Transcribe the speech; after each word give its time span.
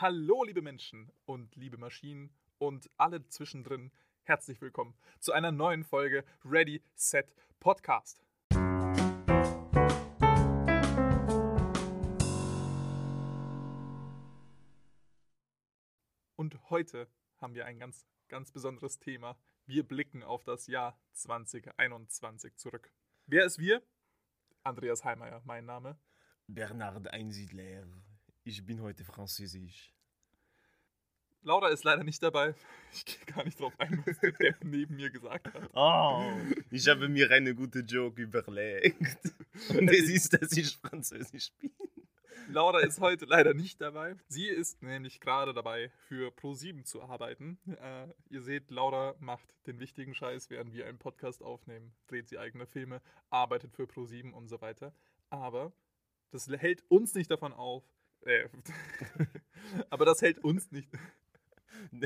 Hallo, 0.00 0.44
liebe 0.44 0.62
Menschen 0.62 1.10
und 1.24 1.56
liebe 1.56 1.76
Maschinen 1.76 2.30
und 2.58 2.88
alle 2.98 3.26
zwischendrin. 3.26 3.90
Herzlich 4.22 4.60
willkommen 4.60 4.94
zu 5.18 5.32
einer 5.32 5.50
neuen 5.50 5.82
Folge 5.82 6.24
Ready, 6.44 6.84
Set, 6.94 7.34
Podcast. 7.58 8.24
Und 16.36 16.70
heute 16.70 17.08
haben 17.38 17.56
wir 17.56 17.66
ein 17.66 17.80
ganz, 17.80 18.06
ganz 18.28 18.52
besonderes 18.52 19.00
Thema. 19.00 19.36
Wir 19.66 19.82
blicken 19.82 20.22
auf 20.22 20.44
das 20.44 20.68
Jahr 20.68 20.96
2021 21.14 22.54
zurück. 22.54 22.92
Wer 23.26 23.44
ist 23.44 23.58
wir? 23.58 23.82
Andreas 24.62 25.04
Heimeyer, 25.04 25.42
mein 25.44 25.64
Name. 25.64 25.98
Bernard 26.46 27.08
Einsiedler. 27.08 27.84
Ich 28.48 28.64
bin 28.64 28.80
heute 28.80 29.04
französisch. 29.04 29.92
Laura 31.42 31.68
ist 31.68 31.84
leider 31.84 32.02
nicht 32.02 32.22
dabei. 32.22 32.54
Ich 32.94 33.04
gehe 33.04 33.26
gar 33.26 33.44
nicht 33.44 33.60
drauf 33.60 33.74
ein, 33.76 34.02
was 34.06 34.18
der 34.20 34.56
neben 34.62 34.96
mir 34.96 35.10
gesagt 35.10 35.52
hat. 35.52 35.68
Oh, 35.74 36.32
ich 36.70 36.88
habe 36.88 37.10
mir 37.10 37.30
eine 37.30 37.54
gute 37.54 37.80
Joke 37.80 38.22
überlegt. 38.22 39.34
Und 39.68 39.90
es 39.90 40.08
ist, 40.08 40.32
dass 40.32 40.52
ich 40.52 40.78
französisch 40.78 41.52
bin. 41.60 41.72
Laura 42.48 42.80
ist 42.80 43.00
heute 43.00 43.26
leider 43.26 43.52
nicht 43.52 43.82
dabei. 43.82 44.16
Sie 44.28 44.48
ist 44.48 44.82
nämlich 44.82 45.20
gerade 45.20 45.52
dabei, 45.52 45.90
für 46.08 46.30
Pro7 46.30 46.84
zu 46.84 47.02
arbeiten. 47.02 47.58
Äh, 47.66 48.06
ihr 48.30 48.40
seht, 48.40 48.70
Laura 48.70 49.14
macht 49.20 49.46
den 49.66 49.78
wichtigen 49.78 50.14
Scheiß, 50.14 50.48
während 50.48 50.72
wir 50.72 50.86
einen 50.86 50.98
Podcast 50.98 51.42
aufnehmen, 51.42 51.92
dreht 52.06 52.30
sie 52.30 52.38
eigene 52.38 52.66
Filme, 52.66 53.02
arbeitet 53.28 53.74
für 53.74 53.84
Pro7 53.84 54.32
und 54.32 54.48
so 54.48 54.62
weiter. 54.62 54.94
Aber 55.28 55.70
das 56.30 56.48
hält 56.48 56.82
uns 56.88 57.14
nicht 57.14 57.30
davon 57.30 57.52
auf. 57.52 57.84
Aber 59.90 60.04
das 60.04 60.22
hält 60.22 60.38
uns 60.38 60.70
nicht. 60.70 60.88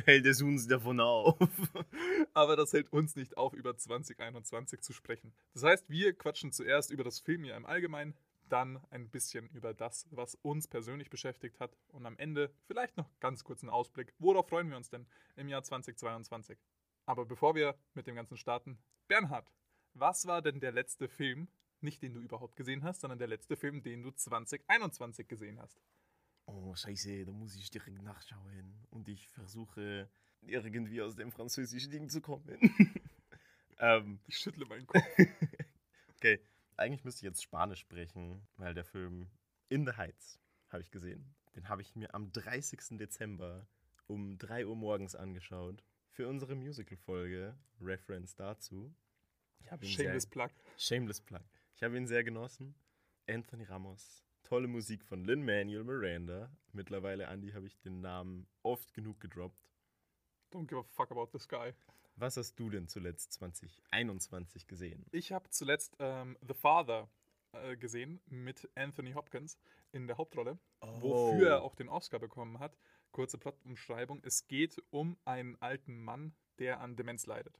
Hält 0.04 0.26
es 0.26 0.42
uns 0.42 0.66
davon 0.66 1.00
auf. 1.00 1.36
aber 2.34 2.56
das 2.56 2.72
hält 2.72 2.92
uns 2.92 3.16
nicht 3.16 3.36
auf, 3.36 3.52
über 3.54 3.76
2021 3.76 4.80
zu 4.80 4.92
sprechen. 4.92 5.32
Das 5.54 5.62
heißt, 5.64 5.90
wir 5.90 6.12
quatschen 6.12 6.52
zuerst 6.52 6.90
über 6.90 7.04
das 7.04 7.20
Filmjahr 7.20 7.56
im 7.56 7.66
Allgemeinen, 7.66 8.14
dann 8.48 8.80
ein 8.90 9.08
bisschen 9.08 9.48
über 9.48 9.72
das, 9.72 10.06
was 10.10 10.34
uns 10.36 10.68
persönlich 10.68 11.08
beschäftigt 11.08 11.58
hat 11.58 11.76
und 11.88 12.04
am 12.04 12.18
Ende 12.18 12.52
vielleicht 12.66 12.96
noch 12.96 13.08
ganz 13.18 13.44
kurz 13.44 13.62
einen 13.62 13.70
Ausblick. 13.70 14.12
Worauf 14.18 14.48
freuen 14.48 14.68
wir 14.68 14.76
uns 14.76 14.90
denn 14.90 15.06
im 15.36 15.48
Jahr 15.48 15.62
2022? 15.62 16.58
Aber 17.06 17.24
bevor 17.24 17.54
wir 17.54 17.74
mit 17.94 18.06
dem 18.06 18.14
Ganzen 18.14 18.36
starten, 18.36 18.78
Bernhard, 19.08 19.50
was 19.94 20.26
war 20.26 20.42
denn 20.42 20.60
der 20.60 20.72
letzte 20.72 21.08
Film, 21.08 21.48
nicht 21.80 22.02
den 22.02 22.14
du 22.14 22.20
überhaupt 22.20 22.56
gesehen 22.56 22.84
hast, 22.84 23.00
sondern 23.00 23.18
der 23.18 23.28
letzte 23.28 23.56
Film, 23.56 23.82
den 23.82 24.02
du 24.02 24.10
2021 24.10 25.26
gesehen 25.28 25.60
hast? 25.60 25.80
Oh, 26.46 26.74
scheiße, 26.74 27.24
da 27.24 27.32
muss 27.32 27.54
ich 27.54 27.70
direkt 27.70 28.02
nachschauen. 28.02 28.86
Und 28.90 29.08
ich 29.08 29.28
versuche 29.28 30.08
irgendwie 30.42 31.02
aus 31.02 31.14
dem 31.14 31.30
französischen 31.30 31.90
Ding 31.90 32.08
zu 32.08 32.20
kommen. 32.20 32.58
ähm, 33.78 34.20
ich 34.26 34.38
schüttle 34.38 34.66
meinen 34.66 34.86
Kopf. 34.86 35.04
okay, 36.16 36.40
eigentlich 36.76 37.04
müsste 37.04 37.20
ich 37.20 37.30
jetzt 37.30 37.42
Spanisch 37.42 37.80
sprechen, 37.80 38.46
weil 38.56 38.74
der 38.74 38.84
Film 38.84 39.30
In 39.68 39.86
the 39.86 39.92
Heights 39.92 40.40
habe 40.68 40.82
ich 40.82 40.90
gesehen. 40.90 41.34
Den 41.54 41.68
habe 41.68 41.82
ich 41.82 41.94
mir 41.94 42.14
am 42.14 42.32
30. 42.32 42.98
Dezember 42.98 43.66
um 44.06 44.38
3 44.38 44.66
Uhr 44.66 44.76
morgens 44.76 45.14
angeschaut. 45.14 45.84
Für 46.10 46.28
unsere 46.28 46.54
Musical-Folge, 46.54 47.56
Reference 47.80 48.34
dazu. 48.34 48.94
Shameless 49.80 50.24
sehr, 50.24 50.30
Plug. 50.30 50.50
Shameless 50.76 51.20
Plug. 51.20 51.44
Ich 51.74 51.82
habe 51.82 51.96
ihn 51.96 52.06
sehr 52.06 52.24
genossen. 52.24 52.74
Anthony 53.26 53.64
Ramos. 53.64 54.24
Tolle 54.44 54.68
Musik 54.68 55.04
von 55.04 55.24
Lin-Manuel 55.24 55.84
Miranda. 55.84 56.50
Mittlerweile, 56.72 57.26
Andy, 57.26 57.52
habe 57.52 57.66
ich 57.66 57.78
den 57.80 58.00
Namen 58.00 58.46
oft 58.62 58.92
genug 58.92 59.20
gedroppt. 59.20 59.56
Don't 60.52 60.66
give 60.66 60.78
a 60.80 60.82
fuck 60.82 61.10
about 61.10 61.26
this 61.26 61.48
guy. 61.48 61.72
Was 62.16 62.36
hast 62.36 62.56
du 62.58 62.68
denn 62.68 62.88
zuletzt 62.88 63.32
2021 63.34 64.66
gesehen? 64.66 65.06
Ich 65.12 65.32
habe 65.32 65.48
zuletzt 65.50 65.96
ähm, 65.98 66.36
The 66.46 66.52
Father 66.54 67.08
äh, 67.52 67.76
gesehen 67.76 68.20
mit 68.26 68.68
Anthony 68.74 69.12
Hopkins 69.12 69.58
in 69.92 70.06
der 70.06 70.18
Hauptrolle, 70.18 70.58
Oh. 70.80 71.00
wofür 71.00 71.48
er 71.48 71.62
auch 71.62 71.74
den 71.74 71.88
Oscar 71.88 72.18
bekommen 72.18 72.58
hat. 72.58 72.76
Kurze 73.12 73.38
Plotumschreibung. 73.38 74.20
Es 74.24 74.46
geht 74.46 74.82
um 74.90 75.16
einen 75.24 75.56
alten 75.62 76.02
Mann, 76.02 76.34
der 76.58 76.80
an 76.80 76.96
Demenz 76.96 77.26
leidet. 77.26 77.58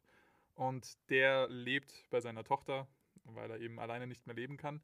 Und 0.55 0.99
der 1.09 1.49
lebt 1.49 2.07
bei 2.11 2.21
seiner 2.21 2.45
Tochter, 2.45 2.87
weil 3.25 3.51
er 3.51 3.61
eben 3.61 3.79
alleine 3.79 4.07
nicht 4.07 4.27
mehr 4.27 4.37
leben 4.37 4.57
kann. 4.59 4.83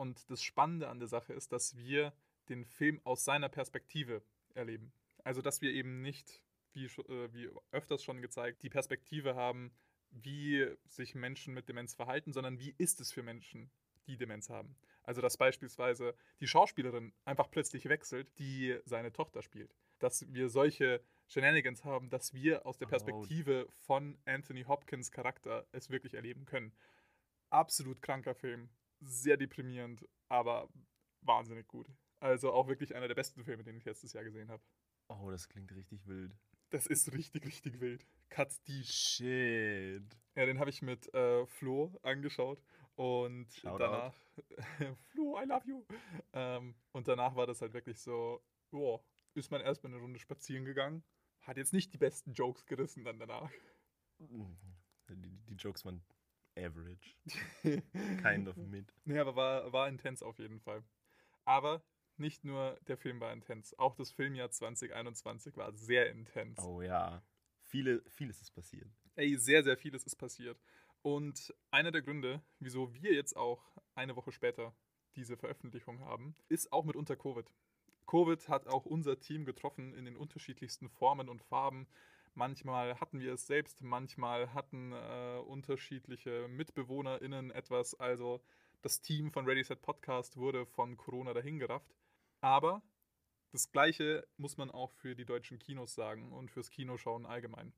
Und 0.00 0.30
das 0.30 0.42
Spannende 0.42 0.88
an 0.88 0.98
der 0.98 1.08
Sache 1.08 1.34
ist, 1.34 1.52
dass 1.52 1.76
wir 1.76 2.14
den 2.48 2.64
Film 2.64 3.02
aus 3.04 3.22
seiner 3.22 3.50
Perspektive 3.50 4.22
erleben. 4.54 4.94
Also, 5.24 5.42
dass 5.42 5.60
wir 5.60 5.74
eben 5.74 6.00
nicht, 6.00 6.42
wie, 6.72 6.86
äh, 6.86 7.28
wie 7.34 7.50
öfters 7.70 8.02
schon 8.02 8.22
gezeigt, 8.22 8.62
die 8.62 8.70
Perspektive 8.70 9.34
haben, 9.34 9.70
wie 10.10 10.66
sich 10.86 11.14
Menschen 11.14 11.52
mit 11.52 11.68
Demenz 11.68 11.94
verhalten, 11.94 12.32
sondern 12.32 12.58
wie 12.58 12.74
ist 12.78 12.98
es 13.02 13.12
für 13.12 13.22
Menschen, 13.22 13.70
die 14.06 14.16
Demenz 14.16 14.48
haben. 14.48 14.74
Also, 15.02 15.20
dass 15.20 15.36
beispielsweise 15.36 16.14
die 16.40 16.46
Schauspielerin 16.46 17.12
einfach 17.26 17.50
plötzlich 17.50 17.86
wechselt, 17.90 18.32
die 18.38 18.78
seine 18.86 19.12
Tochter 19.12 19.42
spielt. 19.42 19.76
Dass 19.98 20.24
wir 20.32 20.48
solche 20.48 21.04
Shenanigans 21.26 21.84
haben, 21.84 22.08
dass 22.08 22.32
wir 22.32 22.64
aus 22.64 22.78
der. 22.78 22.86
Perspektive 22.86 23.68
von 23.76 24.16
Anthony 24.24 24.62
Hopkins 24.62 25.12
Charakter 25.12 25.66
es 25.72 25.90
wirklich 25.90 26.14
erleben 26.14 26.46
können. 26.46 26.72
Absolut 27.50 28.00
kranker 28.00 28.34
Film, 28.34 28.70
sehr 29.00 29.36
deprimierend, 29.36 30.06
aber 30.28 30.68
wahnsinnig 31.22 31.66
gut. 31.68 31.88
Also 32.20 32.52
auch 32.52 32.68
wirklich 32.68 32.94
einer 32.94 33.08
der 33.08 33.14
besten 33.14 33.44
Filme, 33.44 33.64
den 33.64 33.76
ich 33.76 33.84
letztes 33.84 34.12
Jahr 34.12 34.24
gesehen 34.24 34.50
habe. 34.50 34.62
Oh, 35.08 35.30
das 35.30 35.48
klingt 35.48 35.72
richtig 35.74 36.06
wild. 36.06 36.36
Das 36.70 36.86
ist 36.86 37.12
richtig, 37.12 37.46
richtig 37.46 37.80
wild. 37.80 38.06
Cuts 38.28 38.62
deep. 38.62 38.86
Shit. 38.86 40.16
Ja, 40.36 40.46
den 40.46 40.60
habe 40.60 40.70
ich 40.70 40.82
mit 40.82 41.12
äh, 41.14 41.44
Flo 41.46 41.98
angeschaut 42.02 42.62
und 42.94 43.52
Shoutout. 43.52 43.78
danach 43.78 44.14
Flo, 45.12 45.40
I 45.40 45.46
love 45.46 45.66
you. 45.66 45.84
Ähm, 46.32 46.76
und 46.92 47.08
danach 47.08 47.34
war 47.34 47.46
das 47.46 47.60
halt 47.60 47.72
wirklich 47.72 47.98
so, 47.98 48.40
boah, 48.70 49.02
ist 49.34 49.50
man 49.50 49.60
erstmal 49.60 49.92
eine 49.92 50.00
Runde 50.00 50.18
spazieren 50.18 50.64
gegangen, 50.64 51.02
hat 51.40 51.56
jetzt 51.56 51.72
nicht 51.72 51.92
die 51.92 51.98
besten 51.98 52.32
Jokes 52.34 52.66
gerissen 52.66 53.04
dann 53.04 53.18
danach. 53.18 53.50
Die, 54.18 55.40
die 55.48 55.54
Jokes 55.54 55.84
waren 55.84 56.04
average. 56.56 57.16
Kind 57.62 58.48
of 58.48 58.56
mid. 58.56 58.92
Nee, 59.04 59.18
aber 59.18 59.36
war, 59.36 59.72
war 59.72 59.88
intens 59.88 60.22
auf 60.22 60.38
jeden 60.38 60.60
Fall. 60.60 60.82
Aber 61.44 61.82
nicht 62.16 62.44
nur 62.44 62.78
der 62.86 62.96
Film 62.96 63.20
war 63.20 63.32
intens, 63.32 63.76
auch 63.78 63.94
das 63.94 64.12
Filmjahr 64.12 64.50
2021 64.50 65.56
war 65.56 65.72
sehr 65.72 66.10
intens. 66.10 66.58
Oh 66.58 66.82
ja. 66.82 67.22
Viele, 67.62 68.02
vieles 68.10 68.40
ist 68.42 68.50
passiert. 68.50 68.90
Ey, 69.14 69.36
sehr, 69.36 69.62
sehr 69.62 69.76
vieles 69.76 70.04
ist 70.04 70.16
passiert. 70.16 70.60
Und 71.02 71.54
einer 71.70 71.92
der 71.92 72.02
Gründe, 72.02 72.42
wieso 72.58 72.92
wir 72.94 73.14
jetzt 73.14 73.36
auch 73.36 73.72
eine 73.94 74.16
Woche 74.16 74.32
später 74.32 74.74
diese 75.16 75.36
Veröffentlichung 75.36 76.00
haben, 76.00 76.36
ist 76.48 76.72
auch 76.72 76.84
mitunter 76.84 77.16
Covid. 77.16 77.46
Covid 78.06 78.48
hat 78.48 78.66
auch 78.66 78.86
unser 78.86 79.18
Team 79.18 79.44
getroffen 79.44 79.94
in 79.94 80.04
den 80.04 80.16
unterschiedlichsten 80.16 80.88
Formen 80.88 81.28
und 81.28 81.42
Farben. 81.42 81.86
Manchmal 82.34 82.98
hatten 83.00 83.20
wir 83.20 83.34
es 83.34 83.46
selbst, 83.46 83.82
manchmal 83.82 84.54
hatten 84.54 84.92
äh, 84.92 85.38
unterschiedliche 85.46 86.48
MitbewohnerInnen 86.48 87.50
etwas. 87.50 87.94
Also 87.98 88.40
das 88.82 89.00
Team 89.00 89.30
von 89.30 89.46
Ready 89.46 89.64
Set 89.64 89.82
Podcast 89.82 90.36
wurde 90.36 90.64
von 90.66 90.96
Corona 90.96 91.34
dahingerafft. 91.34 91.94
Aber 92.40 92.82
das 93.52 93.72
Gleiche 93.72 94.26
muss 94.36 94.56
man 94.56 94.70
auch 94.70 94.92
für 94.92 95.14
die 95.14 95.24
deutschen 95.24 95.58
Kinos 95.58 95.94
sagen 95.94 96.32
und 96.32 96.50
fürs 96.50 96.70
Kinoschauen 96.70 97.26
allgemein. 97.26 97.72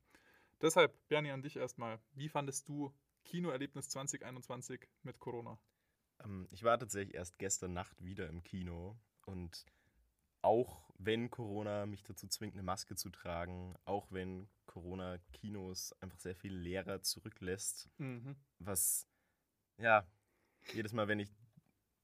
Deshalb, 0.61 0.95
Bernie, 1.09 1.31
an 1.31 1.41
dich 1.41 1.57
erstmal. 1.57 1.99
Wie 2.13 2.29
fandest 2.29 2.69
du 2.69 2.93
Kinoerlebnis 3.25 3.89
2021 3.89 4.87
mit 5.01 5.19
Corona? 5.19 5.57
Ähm, 6.23 6.47
ich 6.51 6.63
war 6.63 6.77
tatsächlich 6.77 7.15
erst 7.15 7.39
gestern 7.39 7.73
Nacht 7.73 8.03
wieder 8.03 8.29
im 8.29 8.43
Kino 8.43 8.97
und 9.25 9.65
auch 10.41 10.89
wenn 11.05 11.29
Corona 11.29 11.85
mich 11.85 12.03
dazu 12.03 12.27
zwingt, 12.27 12.53
eine 12.53 12.63
Maske 12.63 12.95
zu 12.95 13.09
tragen, 13.09 13.75
auch 13.85 14.11
wenn 14.11 14.47
Corona 14.65 15.17
Kinos 15.33 15.93
einfach 16.01 16.19
sehr 16.19 16.35
viel 16.35 16.53
leerer 16.55 17.01
zurücklässt, 17.01 17.89
Mhm. 17.97 18.35
was 18.59 19.07
ja 19.77 20.05
jedes 20.73 20.93
Mal, 20.93 21.07
wenn 21.07 21.19
ich, 21.19 21.29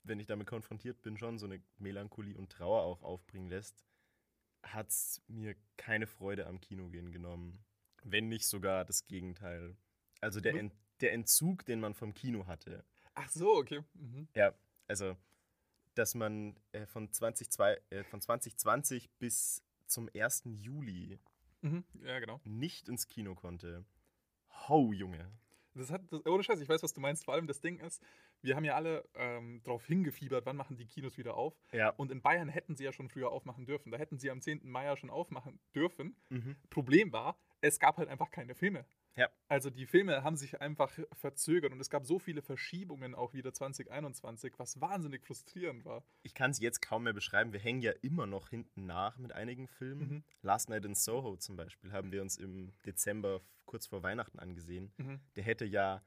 wenn 0.04 0.20
ich 0.20 0.28
damit 0.28 0.48
konfrontiert 0.48 1.02
bin, 1.02 1.18
schon 1.18 1.38
so 1.40 1.46
eine 1.46 1.62
Melancholie 1.78 2.38
und 2.38 2.52
Trauer 2.52 2.82
auch 2.84 3.04
aufbringen 3.04 3.50
lässt, 3.50 3.86
hat 4.64 4.90
es 4.90 5.22
mir 5.28 5.56
keine 5.78 6.08
Freude 6.08 6.46
am 6.48 6.60
Kinogehen 6.60 7.12
genommen. 7.12 7.64
Wenn 8.04 8.28
nicht 8.28 8.46
sogar 8.48 8.86
das 8.86 9.08
Gegenteil. 9.08 9.78
Also 10.22 10.42
der, 10.42 10.56
Ent, 10.56 10.74
der 11.02 11.14
Entzug, 11.14 11.66
den 11.66 11.80
man 11.80 11.94
vom 11.94 12.14
Kino 12.14 12.46
hatte. 12.48 12.84
Ach 13.14 13.30
so, 13.30 13.56
okay. 13.56 13.82
Mhm. 13.94 14.28
Ja, 14.36 14.54
also, 14.88 15.16
dass 16.00 16.16
man 16.16 16.56
äh, 16.72 16.86
von, 16.86 17.12
2002, 17.12 17.82
äh, 17.90 18.04
von 18.06 18.22
2020 18.22 19.10
bis 19.20 19.64
zum 19.86 20.10
1. 20.16 20.44
Juli 20.46 21.20
Mhm. 21.62 21.84
Ja, 22.06 22.20
genau. 22.20 22.40
nicht 22.46 22.88
ins 22.88 23.10
Kino 23.10 23.36
konnte. 23.36 23.84
Ho, 24.70 24.94
Junge. 24.94 25.30
Das 25.74 25.92
hat, 25.92 26.02
das, 26.10 26.26
ohne 26.26 26.42
Scheiß, 26.42 26.62
ich 26.62 26.70
weiß, 26.70 26.82
was 26.84 26.94
du 26.94 27.02
meinst. 27.02 27.26
Vor 27.26 27.34
allem 27.34 27.48
das 27.48 27.60
Ding 27.60 27.80
ist, 27.80 28.02
wir 28.42 28.56
haben 28.56 28.64
ja 28.64 28.76
alle 28.76 29.08
ähm, 29.14 29.62
darauf 29.64 29.86
hingefiebert, 29.86 30.46
wann 30.46 30.56
machen 30.56 30.78
die 30.78 30.86
Kinos 30.86 31.18
wieder 31.18 31.36
auf. 31.36 31.54
Ja. 31.74 31.90
Und 31.90 32.12
in 32.12 32.22
Bayern 32.22 32.48
hätten 32.48 32.78
sie 32.78 32.86
ja 32.86 32.94
schon 32.94 33.10
früher 33.10 33.30
aufmachen 33.30 33.66
dürfen. 33.66 33.92
Da 33.92 33.98
hätten 33.98 34.20
sie 34.20 34.32
am 34.32 34.40
10. 34.42 34.62
Mai 34.64 34.86
ja 34.86 34.96
schon 34.96 35.10
aufmachen 35.10 35.60
dürfen. 35.76 36.16
Mhm. 36.30 36.56
Problem 36.70 37.12
war, 37.12 37.38
es 37.62 37.80
gab 37.80 37.98
halt 37.98 38.08
einfach 38.08 38.32
keine 38.32 38.56
Filme. 38.56 38.86
Ja. 39.16 39.30
Also 39.48 39.70
die 39.70 39.86
Filme 39.86 40.24
haben 40.24 40.38
sich 40.38 40.62
einfach 40.62 40.92
verzögert 41.14 41.74
und 41.74 41.80
es 41.80 41.90
gab 41.90 42.06
so 42.06 42.20
viele 42.20 42.42
Verschiebungen 42.42 43.16
auch 43.16 43.34
wieder 43.34 43.54
2021, 43.54 44.54
was 44.58 44.80
wahnsinnig 44.80 45.26
frustrierend 45.26 45.84
war. 45.86 46.04
Ich 46.24 46.34
kann 46.34 46.52
es 46.52 46.60
jetzt 46.60 46.82
kaum 46.82 47.04
mehr 47.04 47.14
beschreiben. 47.14 47.52
Wir 47.52 47.60
hängen 47.60 47.82
ja 47.82 47.92
immer 48.02 48.28
noch 48.28 48.50
hinten 48.50 48.86
nach 48.86 49.18
mit 49.18 49.34
einigen 49.34 49.68
Filmen. 49.68 50.10
Mhm. 50.10 50.24
Last 50.42 50.70
Night 50.70 50.86
in 50.86 50.96
Soho 50.96 51.36
zum 51.38 51.58
Beispiel 51.58 51.92
haben 51.92 52.12
wir 52.12 52.22
uns 52.22 52.38
im 52.38 52.72
Dezember 52.86 53.42
kurz 53.66 53.88
vor 53.88 54.04
Weihnachten 54.04 54.40
angesehen. 54.40 54.94
Mhm. 54.98 55.20
Der 55.36 55.44
hätte 55.44 55.66
ja 55.66 56.02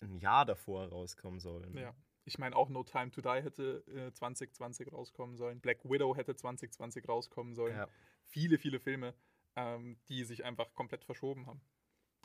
ein 0.00 0.16
Jahr 0.16 0.44
davor 0.44 0.88
rauskommen 0.88 1.40
sollen. 1.40 1.76
Ja. 1.76 1.94
Ich 2.24 2.38
meine, 2.38 2.54
auch 2.56 2.68
No 2.68 2.84
Time 2.84 3.10
to 3.10 3.22
Die 3.22 3.42
hätte 3.42 3.84
äh, 3.86 4.12
2020 4.12 4.92
rauskommen 4.92 5.36
sollen. 5.36 5.60
Black 5.60 5.84
Widow 5.84 6.14
hätte 6.14 6.36
2020 6.36 7.08
rauskommen 7.08 7.54
sollen. 7.54 7.74
Ja. 7.74 7.88
Viele, 8.26 8.58
viele 8.58 8.80
Filme, 8.80 9.14
ähm, 9.56 9.98
die 10.08 10.24
sich 10.24 10.44
einfach 10.44 10.74
komplett 10.74 11.04
verschoben 11.04 11.46
haben. 11.46 11.62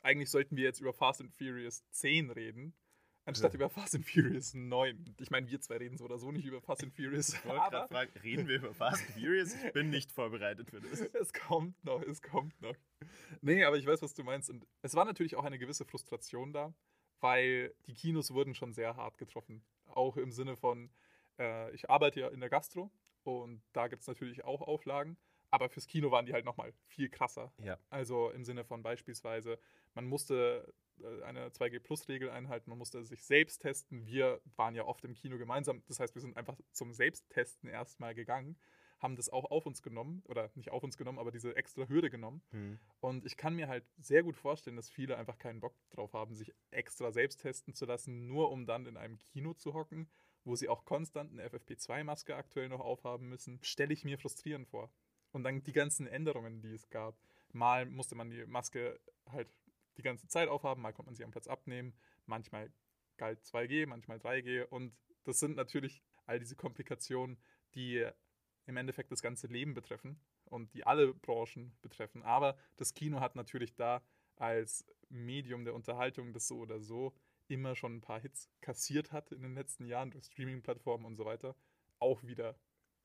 Eigentlich 0.04 0.30
sollten 0.30 0.58
wir 0.58 0.66
jetzt 0.66 0.82
über 0.82 0.94
Fast 0.94 1.22
and 1.22 1.32
Furious 1.34 1.84
10 1.92 2.30
reden, 2.30 2.76
anstatt 3.26 3.54
Ja. 3.54 3.56
über 3.56 3.70
Fast 3.70 3.96
and 3.96 4.06
Furious 4.06 4.54
9. 4.54 5.16
Ich 5.20 5.32
meine, 5.32 5.48
wir 5.50 5.62
zwei 5.62 5.78
reden 5.78 5.98
so 5.98 6.04
oder 6.04 6.18
so 6.20 6.32
nicht 6.32 6.46
über 6.46 6.62
Fast 6.62 6.84
and 6.84 6.94
Furious. 6.94 7.30
Ich 7.34 7.46
wollte 7.46 7.70
gerade 7.70 7.88
fragen, 7.88 8.12
reden 8.20 8.48
wir 8.50 8.58
über 8.58 8.74
Fast 8.74 9.02
and 9.02 9.12
Furious? 9.12 9.56
Ich 9.64 9.72
bin 9.74 9.90
nicht 9.90 10.12
vorbereitet 10.12 10.70
für 10.70 10.82
das. 10.82 11.00
es 11.14 11.32
kommt 11.32 11.82
noch, 11.86 12.02
es 12.02 12.22
kommt 12.22 12.60
noch. 12.62 12.76
Nee, 13.42 13.64
aber 13.64 13.78
ich 13.78 13.86
weiß, 13.86 14.02
was 14.02 14.14
du 14.14 14.24
meinst. 14.24 14.50
Und 14.50 14.68
es 14.82 14.94
war 14.94 15.06
natürlich 15.06 15.36
auch 15.38 15.46
eine 15.46 15.58
gewisse 15.58 15.86
Frustration 15.86 16.52
da, 16.52 16.74
weil 17.22 17.74
die 17.88 17.94
Kinos 17.94 18.32
wurden 18.34 18.56
schon 18.56 18.74
sehr 18.74 18.98
hart 18.98 19.18
getroffen. 19.18 19.64
Auch 19.86 20.18
im 20.18 20.34
Sinne 20.34 20.58
von, 20.58 20.92
äh, 21.40 21.74
ich 21.74 21.90
arbeite 21.90 22.20
ja 22.20 22.28
in 22.28 22.42
der 22.42 22.50
Gastro 22.50 22.92
und 23.24 23.64
da 23.72 23.88
gibt 23.88 24.02
es 24.02 24.08
natürlich 24.10 24.44
auch 24.44 24.62
Auflagen, 24.62 25.16
aber 25.54 25.70
fürs 25.70 25.86
Kino 25.86 26.10
waren 26.10 26.26
die 26.26 26.34
halt 26.34 26.46
nochmal 26.46 26.74
viel 26.88 27.10
krasser. 27.10 27.54
Ja. 27.60 27.78
Also 27.92 28.32
im 28.32 28.44
Sinne 28.44 28.66
von 28.66 28.82
beispielsweise, 28.82 29.60
man 29.94 30.04
musste 30.06 30.74
äh, 31.00 31.22
eine 31.22 31.50
2G-Plus-Regel 31.50 32.32
einhalten, 32.32 32.72
man 32.72 32.80
musste 32.80 33.04
sich 33.04 33.24
selbst 33.24 33.60
testen. 33.62 34.08
Wir 34.08 34.42
waren 34.56 34.74
ja 34.74 34.86
oft 34.86 35.06
im 35.06 35.14
Kino 35.14 35.38
gemeinsam, 35.38 35.84
das 35.86 36.00
heißt, 36.00 36.16
wir 36.16 36.22
sind 36.24 36.38
einfach 36.38 36.58
zum 36.72 36.92
Selbsttesten 36.92 37.70
erstmal 37.70 38.16
gegangen, 38.16 38.58
haben 38.98 39.16
das 39.16 39.30
auch 39.30 39.46
auf 39.52 39.68
uns 39.68 39.84
genommen, 39.84 40.24
oder 40.26 40.50
nicht 40.56 40.72
auf 40.72 40.82
uns 40.82 40.98
genommen, 40.98 41.20
aber 41.20 41.30
diese 41.30 41.56
extra 41.56 41.88
Hürde 41.88 42.10
genommen. 42.10 42.42
Hm. 42.50 42.80
Und 43.00 43.24
ich 43.24 43.38
kann 43.38 43.54
mir 43.56 43.68
halt 43.68 43.86
sehr 44.00 44.24
gut 44.24 44.36
vorstellen, 44.36 44.76
dass 44.76 44.90
viele 44.90 45.18
einfach 45.18 45.38
keinen 45.38 45.60
Bock 45.60 45.76
drauf 45.92 46.14
haben, 46.14 46.34
sich 46.34 46.52
extra 46.72 47.12
selbst 47.12 47.42
testen 47.42 47.76
zu 47.76 47.86
lassen, 47.86 48.26
nur 48.26 48.50
um 48.50 48.66
dann 48.66 48.88
in 48.88 48.98
einem 48.98 49.20
Kino 49.20 49.54
zu 49.54 49.76
hocken, 49.76 50.10
wo 50.46 50.56
sie 50.56 50.68
auch 50.68 50.84
konstant 50.84 51.32
eine 51.32 51.48
FFP2-Maske 51.48 52.36
aktuell 52.36 52.70
noch 52.70 52.80
aufhaben 52.80 53.30
müssen. 53.30 53.60
Stelle 53.62 53.94
ich 53.94 54.04
mir 54.04 54.18
frustrierend 54.18 54.68
vor. 54.68 54.90
Und 55.34 55.44
dann 55.44 55.64
die 55.64 55.74
ganzen 55.74 56.08
Änderungen, 56.08 56.62
die 56.62 56.74
es 56.74 56.90
gab. 56.90 57.18
Mal 57.52 57.86
musste 57.86 58.16
man 58.16 58.30
die 58.30 58.46
Maske 58.46 59.00
halt 59.28 59.50
die 59.98 60.02
ganze 60.02 60.28
Zeit 60.28 60.48
aufhaben, 60.48 60.82
mal 60.82 60.94
konnte 60.94 61.10
man 61.10 61.16
sie 61.16 61.24
am 61.24 61.32
Platz 61.32 61.48
abnehmen, 61.48 61.94
manchmal 62.26 62.72
galt 63.18 63.44
2G, 63.44 63.86
manchmal 63.86 64.18
3G. 64.18 64.64
Und 64.64 64.96
das 65.26 65.40
sind 65.40 65.56
natürlich 65.56 66.02
all 66.26 66.40
diese 66.40 66.56
Komplikationen, 66.56 67.38
die 67.76 68.08
im 68.66 68.78
Endeffekt 68.78 69.12
das 69.12 69.22
ganze 69.22 69.48
Leben 69.48 69.74
betreffen 69.74 70.20
und 70.46 70.74
die 70.74 70.86
alle 70.86 71.14
Branchen 71.14 71.76
betreffen. 71.82 72.24
Aber 72.24 72.58
das 72.78 72.94
Kino 72.94 73.20
hat 73.20 73.36
natürlich 73.36 73.76
da 73.76 74.02
als 74.36 74.86
Medium 75.10 75.66
der 75.66 75.74
Unterhaltung, 75.74 76.34
das 76.34 76.48
so 76.48 76.58
oder 76.60 76.80
so 76.80 77.14
immer 77.48 77.76
schon 77.76 77.98
ein 77.98 78.02
paar 78.02 78.22
Hits 78.22 78.50
kassiert 78.62 79.12
hat 79.12 79.32
in 79.32 79.42
den 79.42 79.54
letzten 79.54 79.86
Jahren 79.86 80.12
durch 80.12 80.26
Streaming-Plattformen 80.26 81.06
und 81.06 81.18
so 81.18 81.26
weiter, 81.26 81.56
auch 82.00 82.24
wieder 82.24 82.58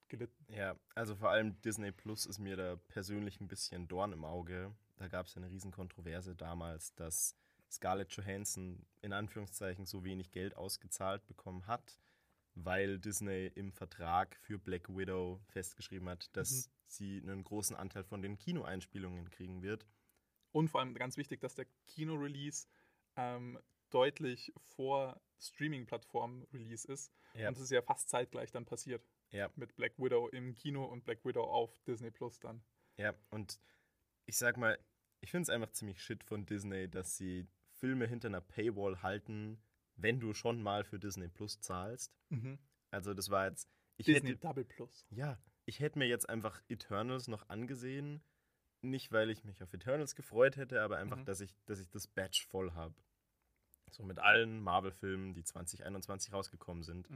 gelitten. 0.09 0.47
Ja, 0.53 0.77
also 0.95 1.17
vor 1.17 1.31
allem 1.31 1.61
Disney 1.63 1.93
Plus 1.93 2.27
ist 2.27 2.39
mir 2.39 2.57
da 2.57 2.77
persönlich 2.89 3.41
ein 3.41 3.49
bisschen 3.49 3.89
Dorn 3.89 4.13
im 4.13 4.25
Auge. 4.25 4.75
Da 4.97 5.09
gab 5.09 5.27
es 5.27 5.35
ja 5.35 5.43
eine 5.43 5.51
riesen 5.51 5.71
Kontroverse 5.71 6.35
damals, 6.35 6.95
dass 6.95 7.37
Scarlett 7.71 8.13
Johansson 8.13 8.87
in 9.03 9.13
Anführungszeichen 9.13 9.87
so 9.87 10.05
wenig 10.05 10.31
Geld 10.31 10.57
ausgezahlt 10.57 11.27
bekommen 11.27 11.67
hat, 11.67 11.99
weil 12.55 12.99
Disney 12.99 13.47
im 13.55 13.73
Vertrag 13.73 14.37
für 14.37 14.59
Black 14.59 14.89
Widow 14.89 15.41
festgeschrieben 15.49 16.09
hat, 16.09 16.35
dass 16.37 16.71
sie 16.87 17.21
einen 17.23 17.45
großen 17.45 17.77
Anteil 17.77 18.05
von 18.05 18.23
den 18.23 18.39
Kinoeinspielungen 18.39 19.31
kriegen 19.31 19.63
wird. 19.63 19.87
Und 20.53 20.69
vor 20.69 20.81
allem 20.81 20.95
ganz 20.95 21.17
wichtig, 21.17 21.41
dass 21.41 21.55
der 21.55 21.67
Kino-Release 21.87 22.67
ähm, 23.17 23.59
deutlich 23.91 24.53
vor 24.75 25.21
Streaming-Plattform-Release 25.39 26.91
ist. 26.91 27.13
Ja. 27.35 27.49
Und 27.49 27.57
das 27.57 27.65
ist 27.65 27.71
ja 27.71 27.83
fast 27.83 28.09
zeitgleich 28.09 28.51
dann 28.51 28.65
passiert. 28.65 29.03
Ja. 29.31 29.51
Mit 29.57 29.75
Black 29.77 29.99
Widow 29.99 30.29
im 30.29 30.55
Kino 30.55 30.85
und 30.85 31.05
Black 31.05 31.25
Widow 31.25 31.45
auf 31.45 31.79
Disney 31.87 32.11
Plus 32.11 32.39
dann. 32.41 32.63
Ja, 32.97 33.15
und 33.31 33.61
ich 34.27 34.37
sag 34.39 34.57
mal, 34.57 34.79
ich 35.21 35.31
finde 35.31 35.43
es 35.43 35.51
einfach 35.51 35.71
ziemlich 35.73 36.03
shit 36.03 36.25
von 36.25 36.47
Disney, 36.47 36.89
dass 36.89 37.17
sie 37.17 37.47
Filme 37.73 38.07
hinter 38.07 38.29
einer 38.29 38.41
Paywall 38.41 39.03
halten, 39.03 39.63
wenn 39.97 40.19
du 40.21 40.33
schon 40.35 40.63
mal 40.63 40.85
für 40.85 40.99
Disney 40.99 41.29
Plus 41.29 41.61
zahlst. 41.61 42.17
Also 42.91 43.15
das 43.15 43.29
war 43.31 43.47
jetzt, 43.49 43.69
ich 43.97 44.07
Disney 44.07 44.31
hätte, 44.31 44.41
Double 44.41 44.65
Plus. 44.65 45.07
ja, 45.11 45.39
ich 45.67 45.81
hätte 45.81 45.99
mir 45.99 46.07
jetzt 46.09 46.29
einfach 46.29 46.63
Eternals 46.69 47.29
noch 47.29 47.49
angesehen, 47.49 48.23
nicht 48.81 49.13
weil 49.13 49.29
ich 49.31 49.45
mich 49.45 49.63
auf 49.63 49.73
Eternals 49.75 50.15
gefreut 50.15 50.57
hätte, 50.57 50.81
aber 50.83 50.97
einfach, 50.99 51.19
Mhm. 51.19 51.25
dass 51.27 51.41
ich, 51.41 51.55
dass 51.67 51.81
ich 51.81 51.89
das 51.91 52.07
Batch 52.07 52.47
voll 52.47 52.73
habe. 52.73 52.95
So 53.91 54.03
mit 54.05 54.19
allen 54.19 54.61
Marvel-Filmen, 54.63 55.35
die 55.35 55.43
2021 55.45 56.33
rausgekommen 56.33 56.83
sind. 56.85 57.09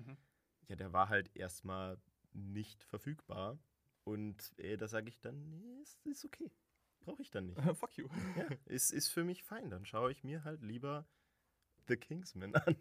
Ja, 0.73 0.77
der 0.77 0.95
war 0.95 1.11
halt 1.11 1.31
erstmal 1.37 2.01
nicht 2.33 2.83
verfügbar. 2.85 3.59
Und 4.05 4.59
äh, 4.59 4.79
da 4.79 4.89
sage 4.89 5.11
ich 5.11 5.21
dann, 5.21 5.51
nee, 5.51 5.83
ist, 5.83 6.01
ist 6.07 6.25
okay. 6.25 6.51
Brauche 7.01 7.21
ich 7.21 7.31
dann 7.31 7.49
nicht. 7.49 7.61
Fuck 7.79 7.99
you. 7.99 8.09
Ja, 8.39 8.49
ist, 8.65 8.91
ist 8.91 9.09
für 9.09 9.23
mich 9.23 9.45
fein. 9.45 9.69
Dann 9.69 9.85
schaue 9.85 10.11
ich 10.11 10.25
mir 10.25 10.45
halt 10.45 10.63
lieber 10.63 11.07
The 11.89 11.99
Kingsman 11.99 12.55
an. 12.55 12.77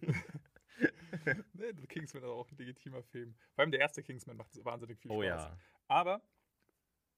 nee, 1.51 1.73
The 1.75 1.87
Kingsman 1.87 2.23
ist 2.23 2.29
auch 2.29 2.49
ein 2.49 2.55
legitimer 2.55 3.03
Film. 3.03 3.35
Vor 3.55 3.63
allem 3.63 3.71
der 3.71 3.81
erste 3.81 4.03
Kingsman 4.03 4.37
macht 4.37 4.63
wahnsinnig 4.63 4.97
viel 4.97 5.11
Spaß. 5.11 5.17
oh 5.17 5.23
ja. 5.23 5.59
Aber 5.89 6.21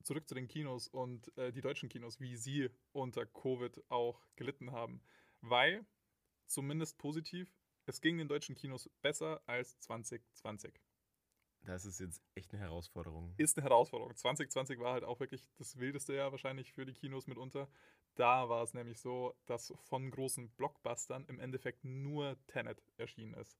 zurück 0.01 0.27
zu 0.27 0.33
den 0.33 0.47
Kinos 0.47 0.87
und 0.87 1.37
äh, 1.37 1.51
die 1.51 1.61
deutschen 1.61 1.87
Kinos, 1.87 2.19
wie 2.19 2.35
sie 2.35 2.71
unter 2.93 3.27
Covid 3.27 3.79
auch 3.91 4.25
gelitten 4.35 4.71
haben. 4.71 5.03
Weil, 5.41 5.85
zumindest 6.47 6.97
positiv, 6.97 7.55
es 7.85 8.01
ging 8.01 8.17
den 8.17 8.27
deutschen 8.27 8.55
Kinos 8.55 8.89
besser 9.01 9.41
als 9.45 9.79
2020. 9.81 10.73
Das 11.65 11.85
ist 11.85 11.99
jetzt 11.99 12.21
echt 12.35 12.51
eine 12.53 12.61
Herausforderung. 12.61 13.33
Ist 13.37 13.57
eine 13.57 13.63
Herausforderung. 13.63 14.15
2020 14.15 14.79
war 14.79 14.93
halt 14.93 15.05
auch 15.05 15.19
wirklich 15.21 15.47
das 15.57 15.77
wildeste 15.79 16.13
Jahr 16.13 16.31
wahrscheinlich 16.31 16.73
für 16.73 16.85
die 16.85 16.93
Kinos 16.93 17.25
mitunter. 17.27 17.69
Da 18.15 18.49
war 18.49 18.63
es 18.63 18.73
nämlich 18.73 18.99
so, 18.99 19.33
dass 19.45 19.73
von 19.83 20.11
großen 20.11 20.49
Blockbustern 20.51 21.25
im 21.25 21.39
Endeffekt 21.39 21.85
nur 21.85 22.37
Tenet 22.47 22.83
erschienen 22.97 23.33
ist. 23.35 23.57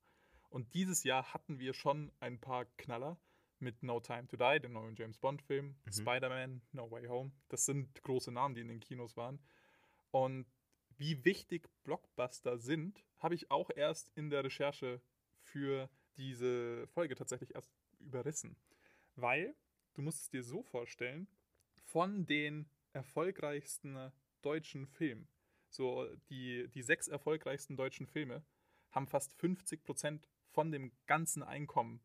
Und 0.50 0.74
dieses 0.74 1.04
Jahr 1.04 1.34
hatten 1.34 1.60
wir 1.60 1.74
schon 1.74 2.12
ein 2.20 2.40
paar 2.40 2.66
Knaller 2.78 3.18
mit 3.60 3.82
No 3.82 4.02
Time 4.02 4.28
to 4.28 4.36
Die, 4.36 4.60
dem 4.60 4.74
neuen 4.74 4.96
James 4.98 5.18
Bond-Film, 5.18 5.78
Mhm. 5.86 5.92
Spider-Man, 5.94 6.62
No 6.74 6.92
Way 6.92 7.08
Home. 7.08 7.32
Das 7.48 7.66
sind 7.66 8.04
große 8.04 8.32
Namen, 8.34 8.54
die 8.54 8.62
in 8.62 8.68
den 8.68 8.82
Kinos 8.82 9.16
waren. 9.16 9.40
Und 10.12 10.46
wie 10.98 11.24
wichtig 11.26 11.68
Blockbuster 11.84 12.58
sind, 12.58 13.04
habe 13.20 13.36
ich 13.36 13.52
auch 13.52 13.70
erst 13.76 14.12
in 14.16 14.30
der 14.30 14.44
Recherche 14.44 15.02
für 15.42 15.90
diese 16.18 16.88
Folge 16.88 17.16
tatsächlich 17.16 17.56
erst 17.56 17.72
überrissen. 18.00 18.56
Weil, 19.16 19.56
du 19.94 20.02
musst 20.02 20.22
es 20.22 20.30
dir 20.30 20.44
so 20.44 20.64
vorstellen, 20.64 21.28
von 21.76 22.26
den 22.26 22.70
erfolgreichsten 22.94 24.12
deutschen 24.42 24.88
Filmen, 24.88 25.28
so 25.70 26.08
die, 26.30 26.68
die 26.70 26.82
sechs 26.82 27.08
erfolgreichsten 27.08 27.76
deutschen 27.76 28.08
Filme, 28.08 28.44
haben 28.92 29.08
fast 29.08 29.34
50% 29.40 30.22
von 30.52 30.72
dem 30.72 30.92
ganzen 31.08 31.44
Einkommen 31.44 32.02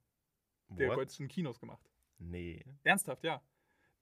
der 0.69 0.89
What? 0.89 0.99
deutschen 0.99 1.29
Kinos 1.29 1.61
gemacht. 1.61 1.91
Nee. 2.19 2.65
Ernsthaft, 2.83 3.25
ja. 3.25 3.43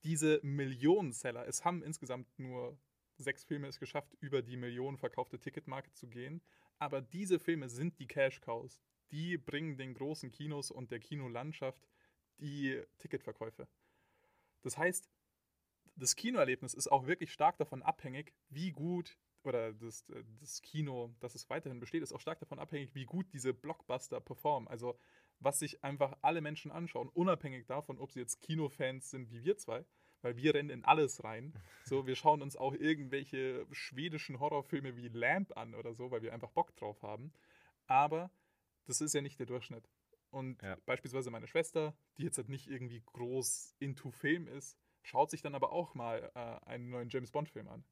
Diese 0.05 0.41
Millionenseller, 0.43 1.47
es 1.49 1.65
haben 1.65 1.83
insgesamt 1.83 2.39
nur 2.39 2.79
sechs 3.19 3.45
Filme 3.45 3.69
es 3.69 3.79
geschafft, 3.79 4.15
über 4.21 4.43
die 4.43 4.57
Millionen 4.57 4.99
verkaufte 4.99 5.39
Ticketmarke 5.39 5.93
zu 5.93 6.09
gehen. 6.09 6.43
Aber 6.79 7.01
diese 7.01 7.39
Filme 7.39 7.69
sind 7.69 7.99
die 7.99 8.07
Cash 8.07 8.41
Cows. 8.41 8.81
Die 9.11 9.39
bringen 9.39 9.77
den 9.77 9.95
großen 9.95 10.31
Kinos 10.31 10.71
und 10.71 10.91
der 10.91 11.01
Kinolandschaft 11.01 11.89
die 12.39 12.83
Ticketverkäufe. 12.99 13.69
Das 14.63 14.77
heißt, 14.77 15.09
das 15.95 16.17
Kinoerlebnis 16.17 16.75
ist 16.75 16.89
auch 16.89 17.07
wirklich 17.07 17.33
stark 17.33 17.57
davon 17.57 17.83
abhängig, 17.83 18.35
wie 18.49 18.73
gut, 18.73 19.19
oder 19.45 19.73
das, 19.73 20.05
das 20.41 20.61
Kino, 20.61 21.15
dass 21.21 21.35
es 21.35 21.49
weiterhin 21.49 21.81
besteht, 21.81 22.03
ist 22.03 22.13
auch 22.13 22.21
stark 22.21 22.41
davon 22.41 22.59
abhängig, 22.59 22.95
wie 22.95 23.05
gut 23.05 23.33
diese 23.33 23.55
Blockbuster 23.55 24.21
performen. 24.21 24.69
Also 24.69 24.99
was 25.39 25.59
sich 25.59 25.83
einfach 25.85 26.17
alle 26.21 26.41
Menschen 26.41 26.73
anschauen, 26.73 27.09
unabhängig 27.11 27.67
davon, 27.67 27.99
ob 27.99 28.11
sie 28.11 28.21
jetzt 28.21 28.41
Kinofans 28.41 29.11
sind 29.11 29.31
wie 29.31 29.45
wir 29.45 29.57
zwei 29.57 29.85
weil 30.23 30.37
wir 30.37 30.55
rennen 30.55 30.71
in 30.71 30.85
alles 30.85 31.25
rein. 31.25 31.53
So, 31.85 32.07
wir 32.07 32.17
schauen 32.17 32.43
uns 32.43 32.57
auch 32.57 32.75
irgendwelche 32.75 33.67
schwedischen 33.73 34.41
Horrorfilme 34.41 34.97
wie 34.97 35.09
Lamp 35.09 35.57
an 35.57 35.75
oder 35.75 35.95
so, 35.95 36.11
weil 36.11 36.23
wir 36.23 36.33
einfach 36.33 36.51
Bock 36.51 36.75
drauf 36.77 37.03
haben. 37.03 37.33
Aber 37.87 38.31
das 38.87 39.01
ist 39.01 39.15
ja 39.15 39.21
nicht 39.21 39.39
der 39.39 39.47
Durchschnitt. 39.47 39.89
Und 40.31 40.61
Ja. 40.63 40.77
beispielsweise 40.87 41.31
meine 41.31 41.47
Schwester, 41.47 41.97
die 42.19 42.25
jetzt 42.25 42.39
halt 42.39 42.49
nicht 42.49 42.67
irgendwie 42.69 43.01
groß 43.01 43.77
into 43.79 44.11
Film 44.11 44.49
ist, 44.49 44.77
schaut 45.03 45.31
sich 45.31 45.43
dann 45.43 45.55
aber 45.55 45.73
auch 45.73 45.95
mal 45.95 46.31
äh, 46.35 46.67
einen 46.67 46.91
neuen 46.91 47.09
James 47.09 47.31
Bond-Film 47.31 47.69
an. 47.69 47.85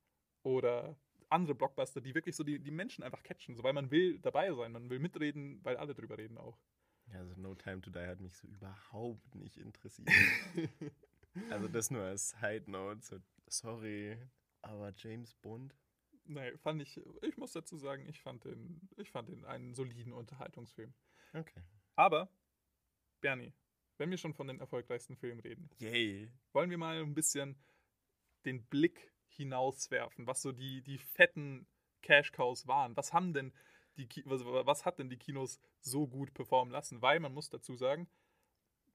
Oder 0.42 0.96
andere 1.30 1.54
Blockbuster, 1.54 2.00
die 2.00 2.14
wirklich 2.14 2.36
so 2.36 2.44
die, 2.44 2.58
die 2.58 2.70
Menschen 2.70 3.02
einfach 3.02 3.22
catchen, 3.22 3.54
so 3.56 3.62
weil 3.62 3.72
man 3.72 3.90
will 3.90 4.18
dabei 4.18 4.52
sein, 4.52 4.72
man 4.72 4.90
will 4.90 4.98
mitreden, 4.98 5.60
weil 5.64 5.76
alle 5.76 5.94
drüber 5.94 6.18
reden 6.18 6.38
auch. 6.38 6.58
Ja, 7.06 7.18
also 7.18 7.34
No 7.40 7.54
Time 7.54 7.80
to 7.80 7.90
Die 7.90 7.98
hat 7.98 8.20
mich 8.20 8.36
so 8.36 8.46
überhaupt 8.48 9.34
nicht 9.34 9.56
interessiert. 9.58 10.08
also 11.50 11.68
das 11.68 11.90
nur 11.90 12.02
als 12.02 12.30
Side 12.30 12.70
Note. 12.70 13.00
So, 13.02 13.18
sorry, 13.46 14.16
aber 14.62 14.92
James 14.96 15.34
Bond? 15.34 15.74
Nee, 16.26 16.56
fand 16.58 16.80
ich, 16.80 17.00
ich 17.22 17.36
muss 17.36 17.52
dazu 17.52 17.76
sagen, 17.76 18.08
ich 18.08 18.20
fand 18.22 18.44
den, 18.44 18.88
ich 18.96 19.10
fand 19.10 19.28
den 19.28 19.44
einen 19.44 19.74
soliden 19.74 20.12
Unterhaltungsfilm. 20.12 20.94
Okay. 21.34 21.62
Aber, 21.96 22.30
Bernie, 23.20 23.52
wenn 23.98 24.10
wir 24.10 24.18
schon 24.18 24.34
von 24.34 24.46
den 24.46 24.60
erfolgreichsten 24.60 25.16
Filmen 25.16 25.40
reden, 25.40 25.68
Yay. 25.78 26.30
wollen 26.52 26.70
wir 26.70 26.78
mal 26.78 27.00
ein 27.00 27.14
bisschen 27.14 27.58
den 28.44 28.64
Blick 28.64 29.12
hinauswerfen, 29.28 30.26
was 30.26 30.42
so 30.42 30.52
die, 30.52 30.82
die 30.82 30.98
fetten 30.98 31.66
Cash-Cows 32.02 32.66
waren. 32.66 32.96
Was 32.96 33.12
haben 33.12 33.32
denn 33.32 33.52
die 33.96 34.08
was, 34.24 34.44
was 34.44 34.84
hat 34.84 34.98
denn 34.98 35.08
die 35.08 35.18
Kinos 35.18 35.60
so 35.80 36.06
gut 36.06 36.34
performen 36.34 36.72
lassen? 36.72 37.00
Weil 37.02 37.20
man 37.20 37.32
muss 37.32 37.48
dazu 37.50 37.76
sagen, 37.76 38.08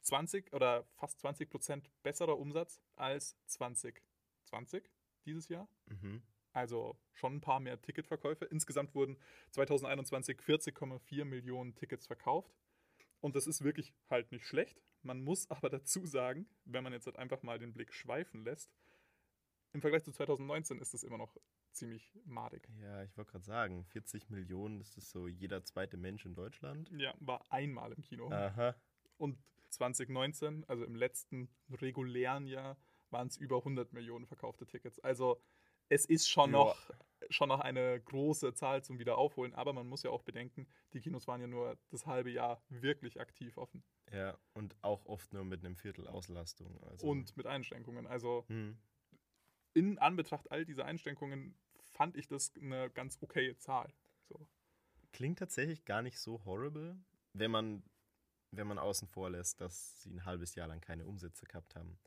20 0.02 0.54
oder 0.54 0.86
fast 0.96 1.20
20 1.20 1.50
Prozent 1.50 1.90
besserer 2.04 2.38
Umsatz 2.38 2.82
als 2.96 3.38
2020 3.48 4.90
dieses 5.26 5.50
Jahr. 5.50 5.68
Mhm. 5.88 6.24
Also 6.54 6.98
schon 7.14 7.36
ein 7.36 7.42
paar 7.42 7.60
mehr 7.60 7.82
Ticketverkäufe. 7.82 8.46
Insgesamt 8.46 8.96
wurden 8.96 9.18
2021 9.52 10.40
40,4 10.40 11.26
Millionen 11.26 11.76
Tickets 11.76 12.08
verkauft. 12.08 12.56
Und 13.22 13.36
das 13.36 13.48
ist 13.48 13.64
wirklich 13.64 13.94
halt 14.10 14.32
nicht 14.32 14.46
schlecht. 14.46 14.82
Man 15.02 15.22
muss 15.22 15.50
aber 15.52 15.70
dazu 15.70 16.06
sagen, 16.06 16.48
wenn 16.66 16.84
man 16.84 16.94
jetzt 16.94 17.06
halt 17.06 17.18
einfach 17.18 17.44
mal 17.44 17.60
den 17.60 17.74
Blick 17.74 17.94
schweifen 17.94 18.44
lässt, 18.44 18.72
im 19.72 19.82
Vergleich 19.82 20.04
zu 20.04 20.12
2019 20.12 20.80
ist 20.80 20.94
das 20.96 21.04
immer 21.04 21.20
noch 21.20 21.38
ziemlich 21.72 22.12
madig. 22.26 22.68
Ja, 22.82 23.04
ich 23.04 23.16
wollte 23.16 23.32
gerade 23.32 23.46
sagen, 23.46 23.86
40 23.86 24.30
Millionen, 24.32 24.80
das 24.80 24.98
ist 24.98 25.12
so 25.12 25.28
jeder 25.28 25.64
zweite 25.64 25.96
Mensch 25.96 26.26
in 26.26 26.34
Deutschland. 26.34 26.90
Ja, 26.98 27.14
war 27.20 27.46
einmal 27.52 27.92
im 27.94 28.02
Kino. 28.02 28.32
Aha. 28.32 28.76
Und 29.18 29.38
2019, 29.70 30.66
also 30.68 30.84
im 30.86 30.96
letzten 30.96 31.50
regulären 31.70 32.48
Jahr, 32.48 32.78
waren 33.10 33.28
es 33.28 33.38
über 33.38 33.58
100 33.64 33.94
Millionen 33.94 34.26
verkaufte 34.28 34.66
Tickets. 34.68 35.00
Also 35.00 35.42
es 35.90 36.06
ist 36.06 36.30
schon 36.30 36.52
Ja. 36.52 36.58
noch, 36.58 36.90
schon 37.30 37.50
noch 37.50 37.60
eine 37.60 38.00
große 38.02 38.54
Zahl 38.54 38.84
zum 38.84 39.00
Wiederaufholen, 39.00 39.54
aber 39.56 39.74
man 39.74 39.88
muss 39.88 40.04
ja 40.04 40.12
auch 40.12 40.24
bedenken, 40.24 40.68
die 40.94 41.02
Kinos 41.02 41.28
waren 41.28 41.42
ja 41.42 41.48
nur 41.48 41.78
das 41.90 42.06
halbe 42.06 42.30
Jahr 42.32 42.64
wirklich 42.70 43.20
aktiv 43.20 43.58
offen 43.58 43.84
Ja, 44.12 44.38
und 44.54 44.76
auch 44.82 45.06
oft 45.06 45.34
nur 45.34 45.44
mit 45.46 45.64
einem 45.64 45.76
Viertel 45.76 46.08
Auslastung. 46.08 46.84
Also, 46.84 47.08
und 47.08 47.36
mit 47.38 47.46
Einschränkungen. 47.46 48.08
Also 48.08 48.46
Hm. 48.48 48.78
in 49.74 49.98
Anbetracht 50.00 50.52
all 50.52 50.66
dieser 50.66 50.86
Einschränkungen 50.86 51.56
fand 51.80 52.16
ich 52.18 52.28
das 52.28 52.54
eine 52.56 52.90
ganz 52.90 53.18
okaye 53.22 53.58
Zahl. 53.58 53.94
So. 54.28 54.48
Klingt 55.12 55.40
tatsächlich 55.40 55.86
gar 55.86 56.02
nicht 56.02 56.20
so 56.20 56.46
horrible, 56.46 56.98
wenn 57.34 57.52
man, 57.52 57.84
wenn 58.52 58.68
man 58.68 58.78
außen 58.80 59.08
vor 59.08 59.30
lässt, 59.30 59.62
dass 59.62 60.02
sie 60.02 60.12
ein 60.12 60.26
halbes 60.26 60.56
Jahr 60.56 60.68
lang 60.68 60.82
keine 60.82 61.06
Umsätze 61.06 61.46
gehabt 61.46 61.76
haben. 61.76 61.98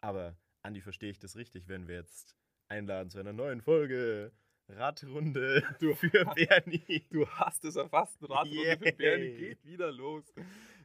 Aber, 0.00 0.36
Andi, 0.62 0.80
verstehe 0.80 1.10
ich 1.10 1.18
das 1.18 1.36
richtig, 1.36 1.68
wenn 1.68 1.86
wir 1.88 1.96
jetzt 1.96 2.36
einladen 2.68 3.10
zu 3.10 3.18
einer 3.18 3.32
neuen 3.32 3.60
Folge 3.60 4.32
Radrunde 4.68 5.62
Du- 5.80 5.94
für 5.94 6.08
Bernie? 6.34 7.04
Du 7.10 7.26
hast 7.28 7.64
es 7.64 7.76
erfasst. 7.76 8.18
Radrunde 8.22 8.78
für 8.78 8.84
Yay. 8.86 8.92
Bernie 8.92 9.34
geht 9.36 9.64
wieder 9.64 9.92
los. 9.92 10.32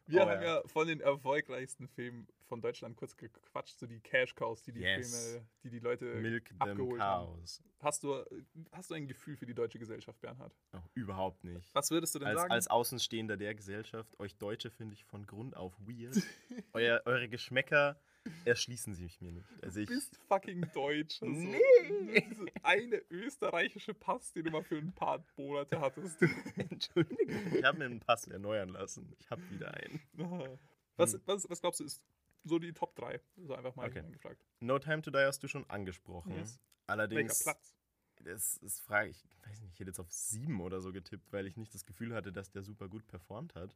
Wir 0.05 0.21
Oh 0.21 0.25
haben 0.29 0.41
ja. 0.41 0.61
ja. 0.61 0.67
von 0.67 0.87
den 0.87 0.99
erfolgreichsten 1.01 1.87
Filmen 1.87 2.27
von 2.47 2.61
Deutschland 2.61 2.97
kurz 2.97 3.15
gequatscht, 3.15 3.77
so 3.77 3.85
die 3.85 3.99
Cash 3.99 4.35
Cows, 4.35 4.63
die 4.63 4.71
die 4.71 4.79
Yes. 4.81 5.31
Filme, 5.31 5.47
die 5.63 5.69
die 5.69 5.79
Leute 5.79 6.05
Milk 6.15 6.51
abgeholt 6.59 7.01
haben. 7.01 7.43
Hast 7.79 8.03
du, 8.03 8.23
hast 8.71 8.89
du 8.89 8.95
ein 8.95 9.07
Gefühl 9.07 9.37
für 9.37 9.45
die 9.45 9.53
deutsche 9.53 9.79
Gesellschaft, 9.79 10.19
Bernhard? 10.21 10.55
Oh, 10.73 10.79
überhaupt 10.95 11.43
nicht. 11.43 11.73
Was 11.75 11.91
würdest 11.91 12.15
du 12.15 12.19
denn 12.19 12.29
Als, 12.29 12.39
sagen? 12.41 12.51
als 12.51 12.67
Außenstehender 12.67 13.37
der 13.37 13.53
Gesellschaft, 13.55 14.19
euch 14.19 14.35
Deutsche 14.37 14.71
finde 14.71 14.93
ich 14.95 15.03
von 15.05 15.25
Grund 15.25 15.55
auf 15.55 15.73
weird. 15.79 16.15
Euer, 16.73 17.01
eure 17.05 17.29
Geschmäcker 17.29 17.99
erschließen 18.45 18.93
sich 18.93 19.21
mir 19.21 19.31
nicht. 19.31 19.47
Also 19.63 19.79
du 19.79 19.85
bist 19.85 20.17
fucking 20.27 20.65
deutsch. 20.73 21.21
Also, 21.21 21.33
Nee. 21.33 22.27
Diese 22.29 22.45
eine 22.63 22.97
österreichische 23.09 23.93
Pass, 23.93 24.33
den 24.33 24.45
du 24.45 24.51
mal 24.51 24.63
für 24.63 24.77
ein 24.77 24.93
paar 24.93 25.23
Monate 25.37 25.79
hattest. 25.79 26.21
Entschuldigung, 26.57 27.53
ich 27.53 27.63
habe 27.63 27.77
mir 27.77 27.85
einen 27.85 27.99
Pass 27.99 28.27
erneuern 28.27 28.69
lassen. 28.69 29.15
Ich 29.19 29.29
habe 29.29 29.41
wieder 29.49 29.73
einen. 29.73 30.01
was, 30.97 31.17
was, 31.25 31.49
was 31.49 31.61
glaubst 31.61 31.79
du, 31.79 31.85
ist 31.85 32.01
so 32.43 32.59
die 32.59 32.73
Top 32.73 32.95
3? 32.95 33.19
So 33.37 33.55
einfach 33.55 33.75
mal 33.75 33.87
Okay. 33.89 34.03
gefragt. 34.11 34.45
No 34.59 34.79
Time 34.79 35.01
to 35.01 35.11
Die 35.11 35.17
hast 35.19 35.41
du 35.43 35.47
schon 35.47 35.69
angesprochen. 35.69 36.33
Yes. 36.35 36.59
Allerdings, 36.87 37.45
Welcher 37.45 37.51
Platz? 37.59 37.75
das, 38.23 38.59
das 38.61 38.79
frage 38.79 39.09
ich, 39.09 39.25
ich 39.25 39.41
weiß 39.45 39.61
nicht, 39.61 39.73
ich 39.73 39.79
hätte 39.79 39.89
jetzt 39.89 39.99
auf 39.99 40.11
sieben 40.11 40.61
oder 40.61 40.79
so 40.81 40.91
getippt, 40.91 41.31
weil 41.33 41.47
ich 41.47 41.57
nicht 41.57 41.73
das 41.73 41.85
Gefühl 41.85 42.13
hatte, 42.13 42.31
dass 42.31 42.51
der 42.51 42.63
super 42.63 42.87
gut 42.87 43.05
performt 43.07 43.55
hat. 43.55 43.75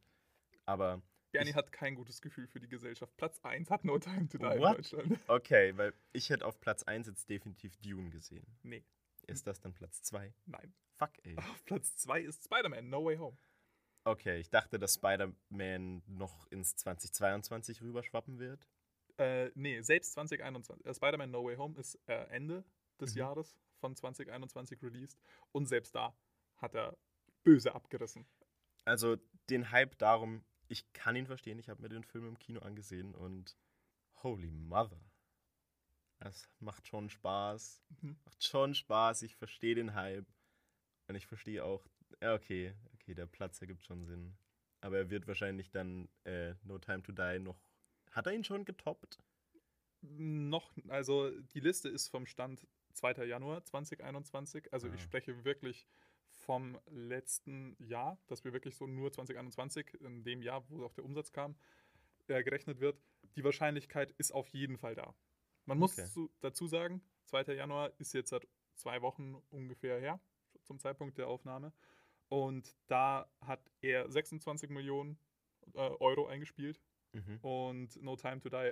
Aber 0.66 1.02
Bernie 1.32 1.50
Ich- 1.52 1.56
hat 1.56 1.72
kein 1.72 1.96
gutes 1.96 2.22
Gefühl 2.22 2.48
für 2.48 2.60
die 2.60 2.68
Gesellschaft. 2.68 3.16
Platz 3.18 3.40
1 3.44 3.70
hat 3.70 3.84
No 3.86 3.98
Time 4.00 4.28
to 4.30 4.38
Die 4.38 4.46
in 4.46 4.60
What? 4.60 4.78
Deutschland. 4.80 5.20
okay, 5.28 5.76
weil 5.78 5.94
ich 6.14 6.30
hätte 6.30 6.46
auf 6.46 6.60
Platz 6.60 6.84
1 6.84 7.08
jetzt 7.08 7.30
definitiv 7.30 7.78
Dune 7.78 8.10
gesehen. 8.10 8.46
Nee, 8.64 8.84
Ist 9.28 9.48
das 9.48 9.60
dann 9.62 9.74
Platz 9.74 10.02
2? 10.04 10.34
nein. 10.46 10.74
Fuck, 10.98 11.14
ey. 11.24 11.36
Auf 11.38 11.66
Platz 11.66 11.96
2 11.98 12.22
ist 12.22 12.44
Spider-Man, 12.44 12.90
No 12.90 13.06
Way 13.06 13.18
Home. 13.18 13.38
Okay, 14.04 14.40
ich 14.40 14.50
dachte, 14.50 14.80
dass 14.80 14.96
Spider-Man 14.96 16.02
noch 16.08 16.48
ins 16.48 16.76
2022 16.76 17.82
rüberschwappen 17.82 18.40
wird. 18.40 18.68
Äh, 19.18 19.52
nee, 19.54 19.82
selbst 19.82 20.14
2021. 20.14 20.86
Äh, 20.86 20.94
Spider-Man 20.94 21.30
No 21.30 21.46
Way 21.46 21.58
Home 21.58 21.78
ist 21.80 22.00
äh, 22.08 22.26
Ende 22.30 22.64
des 23.00 23.14
Mhm. 23.14 23.20
Jahres 23.20 23.58
von 23.80 23.96
2021 23.96 24.82
released. 24.82 25.20
Und 25.52 25.68
selbst 25.68 25.94
da 25.94 26.16
hat 26.58 26.74
er 26.74 26.98
böse 27.44 27.76
abgerissen. 27.76 28.26
Also 28.86 29.18
den 29.50 29.72
Hype 29.72 29.98
darum, 30.00 30.44
ich 30.68 30.92
kann 30.94 31.16
ihn 31.16 31.28
verstehen. 31.28 31.60
Ich 31.60 31.70
habe 31.70 31.82
mir 31.82 31.90
den 31.90 32.04
Film 32.04 32.28
im 32.28 32.40
Kino 32.40 32.62
angesehen 32.62 33.14
und 33.14 33.56
holy 34.24 34.50
mother. 34.50 35.00
Das 36.20 36.50
macht 36.60 36.88
schon 36.88 37.10
Spaß. 37.10 37.84
Mhm. 38.02 38.20
Macht 38.26 38.44
schon 38.44 38.74
Spaß. 38.74 39.22
Ich 39.24 39.36
verstehe 39.36 39.76
den 39.76 39.94
Hype. 39.94 40.26
Und 41.08 41.16
ich 41.16 41.28
verstehe 41.28 41.64
auch, 41.64 41.86
okay, 42.22 42.74
okay, 43.02 43.14
der 43.14 43.26
Platz 43.26 43.60
ergibt 43.62 43.86
schon 43.86 44.06
Sinn. 44.06 44.36
Aber 44.82 44.98
er 44.98 45.10
wird 45.10 45.28
wahrscheinlich 45.28 45.70
dann 45.72 46.10
äh, 46.24 46.56
No 46.64 46.80
Time 46.80 47.04
to 47.04 47.12
Die 47.12 47.40
noch. 47.40 47.60
Hat 48.12 48.28
er 48.28 48.34
ihn 48.34 48.44
schon 48.44 48.66
getoppt? 48.66 49.20
Noch, 50.02 50.72
also 50.88 51.30
die 51.54 51.60
Liste 51.60 51.88
ist 51.90 52.08
vom 52.10 52.26
Stand 52.26 52.68
2. 52.94 53.26
Januar 53.26 53.64
2021. 53.64 54.74
Also 54.74 54.88
Ah. 54.88 54.94
ich 54.96 55.02
spreche 55.02 55.44
wirklich 55.46 55.88
vom 56.30 56.80
letzten 56.90 57.76
Jahr, 57.78 58.18
dass 58.28 58.44
wir 58.44 58.54
wirklich 58.54 58.76
so 58.76 58.88
nur 58.88 59.12
2021, 59.12 59.94
in 60.02 60.24
dem 60.24 60.42
Jahr, 60.42 60.68
wo 60.70 60.84
auch 60.86 60.94
der 60.94 61.04
Umsatz 61.06 61.32
kam, 61.32 61.56
äh, 62.28 62.44
gerechnet 62.44 62.80
wird. 62.80 63.00
Die 63.36 63.44
Wahrscheinlichkeit 63.44 64.12
ist 64.18 64.32
auf 64.32 64.48
jeden 64.48 64.78
Fall 64.78 64.96
da. 64.96 65.14
Man 65.66 65.78
muss 65.78 65.98
Okay. 65.98 66.08
zu, 66.10 66.32
dazu 66.40 66.68
sagen, 66.68 67.02
2. 67.26 67.54
Januar 67.54 67.92
ist 68.00 68.14
jetzt 68.14 68.30
seit 68.32 68.48
zwei 68.74 69.02
Wochen 69.04 69.36
ungefähr 69.52 70.00
her, 70.00 70.20
zum 70.64 70.80
Zeitpunkt 70.80 71.18
der 71.20 71.28
Aufnahme. 71.28 71.72
Und 72.32 72.78
da 72.88 73.30
hat 73.42 73.60
er 73.82 74.10
26 74.10 74.70
Millionen 74.70 75.20
äh, 75.74 75.80
Euro 75.80 76.28
eingespielt 76.28 76.82
Mhm. 77.14 77.40
und 77.42 78.02
No 78.02 78.16
Time 78.16 78.40
to 78.40 78.48
Die 78.48 78.72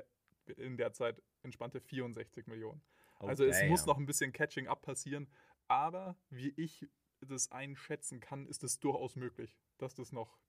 in 0.54 0.78
der 0.78 0.94
Zeit 0.94 1.22
entspannte 1.44 1.82
64 1.82 2.48
Millionen. 2.48 2.82
Oh, 3.20 3.28
also 3.28 3.44
es 3.44 3.62
muss 3.64 3.82
damn. 3.82 3.88
noch 3.90 3.98
ein 3.98 4.06
bisschen 4.06 4.32
Catching 4.32 4.70
Up 4.70 4.82
passieren, 4.82 5.28
aber 5.68 6.16
wie 6.30 6.54
ich 6.56 6.88
das 7.20 7.52
einschätzen 7.52 8.22
kann, 8.22 8.48
ist 8.48 8.64
es 8.64 8.80
durchaus 8.80 9.18
möglich, 9.18 9.60
dass 9.78 9.94
das 9.94 10.14
noch 10.14 10.40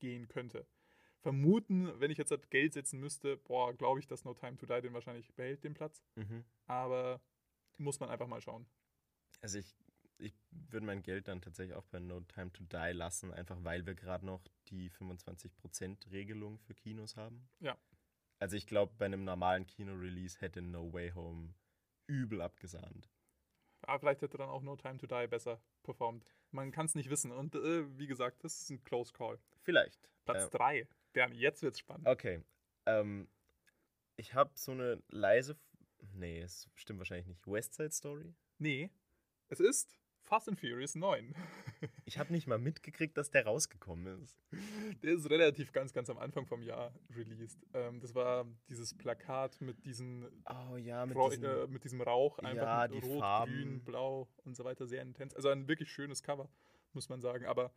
gehen 0.00 0.26
könnte. 0.26 0.66
Vermuten, 1.20 1.92
wenn 2.00 2.10
ich 2.10 2.18
jetzt 2.18 2.32
halt 2.32 2.50
Geld 2.50 2.72
setzen 2.72 2.98
müsste, 2.98 3.36
boah, 3.36 3.72
glaube 3.72 4.00
ich, 4.00 4.08
dass 4.08 4.24
No 4.24 4.34
Time 4.34 4.56
to 4.56 4.66
Die 4.66 4.80
den 4.82 4.92
wahrscheinlich 4.94 5.32
behält, 5.36 5.62
den 5.62 5.74
Platz. 5.74 6.02
Mhm. 6.16 6.44
Aber 6.66 7.20
muss 7.76 8.00
man 8.00 8.10
einfach 8.10 8.26
mal 8.26 8.40
schauen. 8.40 8.66
Also 9.42 9.60
ich, 9.60 9.76
ich 10.18 10.34
würde 10.50 10.86
mein 10.86 11.02
Geld 11.02 11.28
dann 11.28 11.40
tatsächlich 11.40 11.76
auch 11.76 11.84
bei 11.86 11.98
No 12.00 12.20
Time 12.20 12.52
to 12.52 12.64
Die 12.64 12.92
lassen, 12.92 13.32
einfach 13.32 13.62
weil 13.62 13.86
wir 13.86 13.94
gerade 13.94 14.26
noch 14.26 14.42
die 14.68 14.90
25%-Regelung 14.90 16.58
für 16.58 16.74
Kinos 16.74 17.16
haben. 17.16 17.48
Ja. 17.60 17.76
Also 18.38 18.56
ich 18.56 18.66
glaube, 18.66 18.92
bei 18.98 19.06
einem 19.06 19.24
normalen 19.24 19.66
Kino-Release 19.66 20.40
hätte 20.40 20.62
No 20.62 20.92
Way 20.92 21.10
Home 21.12 21.54
übel 22.06 22.40
abgesahnt. 22.40 23.08
Aber 23.82 24.00
vielleicht 24.00 24.22
hätte 24.22 24.38
dann 24.38 24.48
auch 24.48 24.62
No 24.62 24.76
Time 24.76 24.98
to 24.98 25.06
Die 25.06 25.26
besser 25.28 25.60
performt. 25.82 26.24
Man 26.50 26.70
kann 26.72 26.86
es 26.86 26.94
nicht 26.94 27.10
wissen. 27.10 27.30
Und 27.32 27.54
äh, 27.54 27.98
wie 27.98 28.06
gesagt, 28.06 28.42
das 28.44 28.60
ist 28.60 28.70
ein 28.70 28.82
Close 28.84 29.12
Call. 29.12 29.38
Vielleicht. 29.62 30.10
Platz 30.24 30.46
Äh, 30.46 30.50
3. 30.50 30.88
Bernie, 31.12 31.38
jetzt 31.38 31.62
wird's 31.62 31.78
spannend. 31.78 32.06
okay. 32.06 32.42
Ähm, 32.86 33.28
ich 34.16 34.34
habe 34.34 34.50
so 34.54 34.72
eine 34.72 35.02
leise 35.08 35.56
Nee, 36.14 36.40
es 36.40 36.68
stimmt 36.74 36.98
wahrscheinlich 37.00 37.26
nicht. 37.26 37.46
West 37.46 37.74
Side 37.74 37.90
Story? 37.90 38.32
Nee, 38.58 38.90
es 39.48 39.58
ist 39.60 39.98
Fast 40.28 40.48
and 40.48 40.60
Furious 40.60 40.94
9. 40.94 41.34
Ich 42.04 42.18
habe 42.18 42.32
nicht 42.32 42.46
mal 42.46 42.58
mitgekriegt, 42.58 43.16
dass 43.16 43.30
der 43.30 43.46
rausgekommen 43.46 44.22
ist. 44.22 44.36
Der 45.02 45.14
ist 45.14 45.30
relativ 45.30 45.72
ganz, 45.72 45.92
ganz 45.94 46.10
am 46.10 46.18
Anfang 46.18 46.46
vom 46.46 46.62
Jahr 46.62 46.92
released. 47.16 47.58
Ähm, 47.72 48.00
das 48.00 48.14
war 48.14 48.46
dieses 48.68 48.94
Plakat 48.94 49.60
mit 49.62 49.84
diesen 49.86 50.26
Oh 50.44 50.76
ja, 50.76 51.06
mit 51.06 51.16
Rau- 51.16 51.30
diesen, 51.30 51.44
äh, 51.44 51.66
mit 51.68 51.82
diesem 51.84 52.00
Rauch, 52.02 52.38
einfach 52.40 52.56
Ja, 52.62 52.88
mit 52.92 53.02
die 53.02 53.06
Rot, 53.08 53.20
Farben. 53.20 53.52
Grün, 53.54 53.84
Blau 53.84 54.28
und 54.44 54.54
so 54.56 54.64
weiter, 54.64 54.86
sehr 54.86 55.02
intens. 55.02 55.34
Also 55.34 55.48
ein 55.48 55.66
wirklich 55.66 55.90
schönes 55.90 56.22
Cover, 56.22 56.48
muss 56.92 57.08
man 57.08 57.20
sagen. 57.22 57.46
Aber 57.46 57.72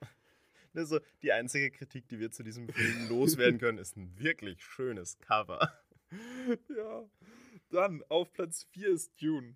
Das 0.73 0.83
ist 0.83 0.89
so 0.89 0.99
die 1.21 1.31
einzige 1.31 1.71
Kritik, 1.71 2.09
die 2.09 2.19
wir 2.19 2.31
zu 2.31 2.43
diesem 2.43 2.67
Film 2.67 3.07
loswerden 3.09 3.59
können, 3.59 3.77
ist 3.77 3.95
ein 3.95 4.17
wirklich 4.19 4.61
schönes 4.63 5.17
Cover. 5.19 5.71
ja. 6.75 7.05
Dann 7.69 8.03
auf 8.09 8.33
Platz 8.33 8.63
4 8.71 8.89
ist 8.89 9.13
Dune. 9.21 9.55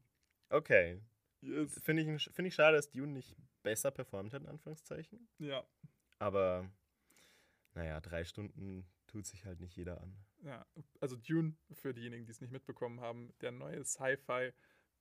Okay. 0.49 1.01
Yes. 1.45 1.79
Finde 1.83 2.01
ich, 2.01 2.29
find 2.33 2.47
ich 2.47 2.55
schade, 2.55 2.75
dass 2.75 2.89
Dune 2.89 3.13
nicht 3.13 3.35
besser 3.63 3.91
performt 3.91 4.33
hat, 4.33 4.41
in 4.41 4.47
Anführungszeichen. 4.47 5.27
Ja. 5.39 5.63
Aber 6.19 6.69
naja, 7.73 7.99
drei 7.99 8.23
Stunden 8.23 8.85
tut 9.07 9.25
sich 9.25 9.45
halt 9.45 9.59
nicht 9.59 9.75
jeder 9.75 10.01
an. 10.01 10.15
Ja, 10.43 10.65
also 10.99 11.15
Dune, 11.15 11.55
für 11.71 11.93
diejenigen, 11.93 12.25
die 12.25 12.31
es 12.31 12.41
nicht 12.41 12.51
mitbekommen 12.51 13.01
haben, 13.01 13.33
der 13.41 13.51
neue 13.51 13.83
Sci-Fi 13.83 14.53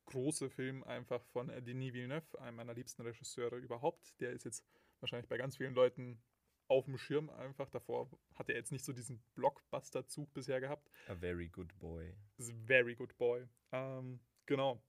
große 0.06 0.50
Film 0.50 0.84
einfach 0.84 1.24
von 1.26 1.48
Denis 1.64 1.94
Villeneuve, 1.94 2.40
einem 2.40 2.56
meiner 2.56 2.74
liebsten 2.74 3.02
Regisseure 3.02 3.56
überhaupt. 3.56 4.20
Der 4.20 4.32
ist 4.32 4.44
jetzt 4.44 4.64
wahrscheinlich 5.00 5.28
bei 5.28 5.36
ganz 5.36 5.56
vielen 5.56 5.74
Leuten 5.74 6.22
auf 6.68 6.84
dem 6.84 6.98
Schirm 6.98 7.30
einfach. 7.30 7.70
Davor 7.70 8.10
hat 8.34 8.48
er 8.48 8.56
jetzt 8.56 8.72
nicht 8.72 8.84
so 8.84 8.92
diesen 8.92 9.22
Blockbuster-Zug 9.34 10.32
bisher 10.32 10.60
gehabt. 10.60 10.90
A 11.08 11.14
very 11.14 11.48
good 11.48 11.78
boy. 11.78 12.14
A 12.38 12.42
very 12.66 12.94
good 12.94 13.16
boy. 13.16 13.46
Ähm, 13.72 14.20
genau. 14.46 14.82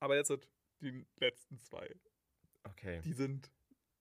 Aber 0.00 0.16
jetzt 0.16 0.30
hat 0.30 0.48
die 0.80 1.06
letzten 1.18 1.58
zwei. 1.58 1.94
Okay. 2.64 3.00
Die 3.04 3.12
sind 3.12 3.50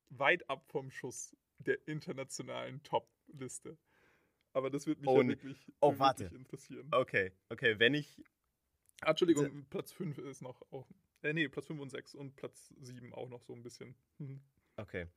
weit 0.10 0.50
ab 0.50 0.66
vom 0.72 0.92
Schuss 0.92 1.36
der 1.60 1.88
internationalen 1.88 2.82
Top-Liste. 2.84 3.78
Aber 4.54 4.70
das 4.70 4.88
wird 4.88 5.00
mich 5.02 5.10
Oh, 5.10 5.22
ja 5.22 5.28
wirklich, 5.28 5.58
oh, 5.82 5.88
wirklich 5.92 6.00
warte. 6.00 6.26
interessieren. 6.36 6.88
Okay, 6.92 7.32
okay, 7.50 7.78
wenn 7.80 7.94
ich. 7.94 8.24
Ah, 9.02 9.10
Entschuldigung, 9.12 9.66
Platz 9.70 9.92
5 9.92 10.18
ist 10.20 10.42
noch 10.42 10.62
auch. 10.72 10.88
Äh, 11.22 11.34
nee, 11.34 11.50
Platz 11.50 11.68
5 11.68 11.80
und 11.82 11.90
6 11.90 12.16
und 12.16 12.36
Platz 12.36 12.74
7 12.80 13.14
auch 13.14 13.28
noch 13.30 13.42
so 13.44 13.54
ein 13.54 13.64
bisschen. 13.64 13.96
Mhm. 14.20 14.42
Okay. 14.78 15.08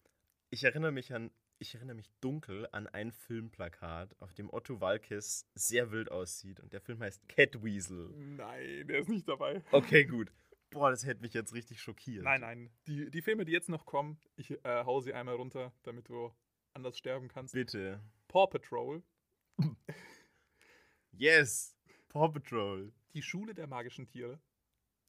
Ich 0.51 0.65
erinnere 0.65 0.93
mich 0.93 1.13
an. 1.15 1.31
Ich 1.61 1.75
erinnere 1.75 1.97
mich 1.97 2.09
dunkel 2.21 2.69
an 2.71 2.87
ein 2.87 3.11
Filmplakat, 3.11 4.15
auf 4.21 4.33
dem 4.33 4.49
Otto 4.53 4.81
Walkes 4.81 5.45
sehr 5.55 5.91
wild 5.91 6.09
aussieht. 6.11 6.61
Und 6.61 6.73
der 6.73 6.81
Film 6.81 7.01
heißt 7.01 7.29
Catweasel. 7.29 8.11
Nein, 8.17 8.87
der 8.87 9.01
ist 9.01 9.09
nicht 9.09 9.27
dabei. 9.29 9.63
Okay, 9.73 10.05
gut. 10.05 10.33
Boah, 10.71 10.91
das 10.91 11.07
hätte 11.07 11.23
mich 11.23 11.35
jetzt 11.35 11.55
richtig 11.55 11.81
schockiert. 11.81 12.25
Nein, 12.25 12.43
nein. 12.43 12.71
Die, 12.87 13.11
die 13.11 13.23
Filme, 13.23 13.45
die 13.45 13.53
jetzt 13.53 13.69
noch 13.69 13.87
kommen, 13.87 14.21
ich 14.37 14.51
äh, 14.51 14.85
hau 14.85 15.01
sie 15.01 15.15
einmal 15.15 15.35
runter, 15.35 15.73
damit 15.83 16.09
du 16.09 16.31
anders 16.75 16.99
sterben 16.99 17.29
kannst. 17.29 17.55
Bitte. 17.55 18.03
Paw 18.29 18.47
Patrol, 18.47 19.03
Yes! 21.13 21.77
Paw 22.09 22.29
Patrol. 22.29 22.93
Die 23.15 23.23
Schule 23.23 23.55
der 23.55 23.67
magischen 23.67 24.07
Tiere. 24.07 24.41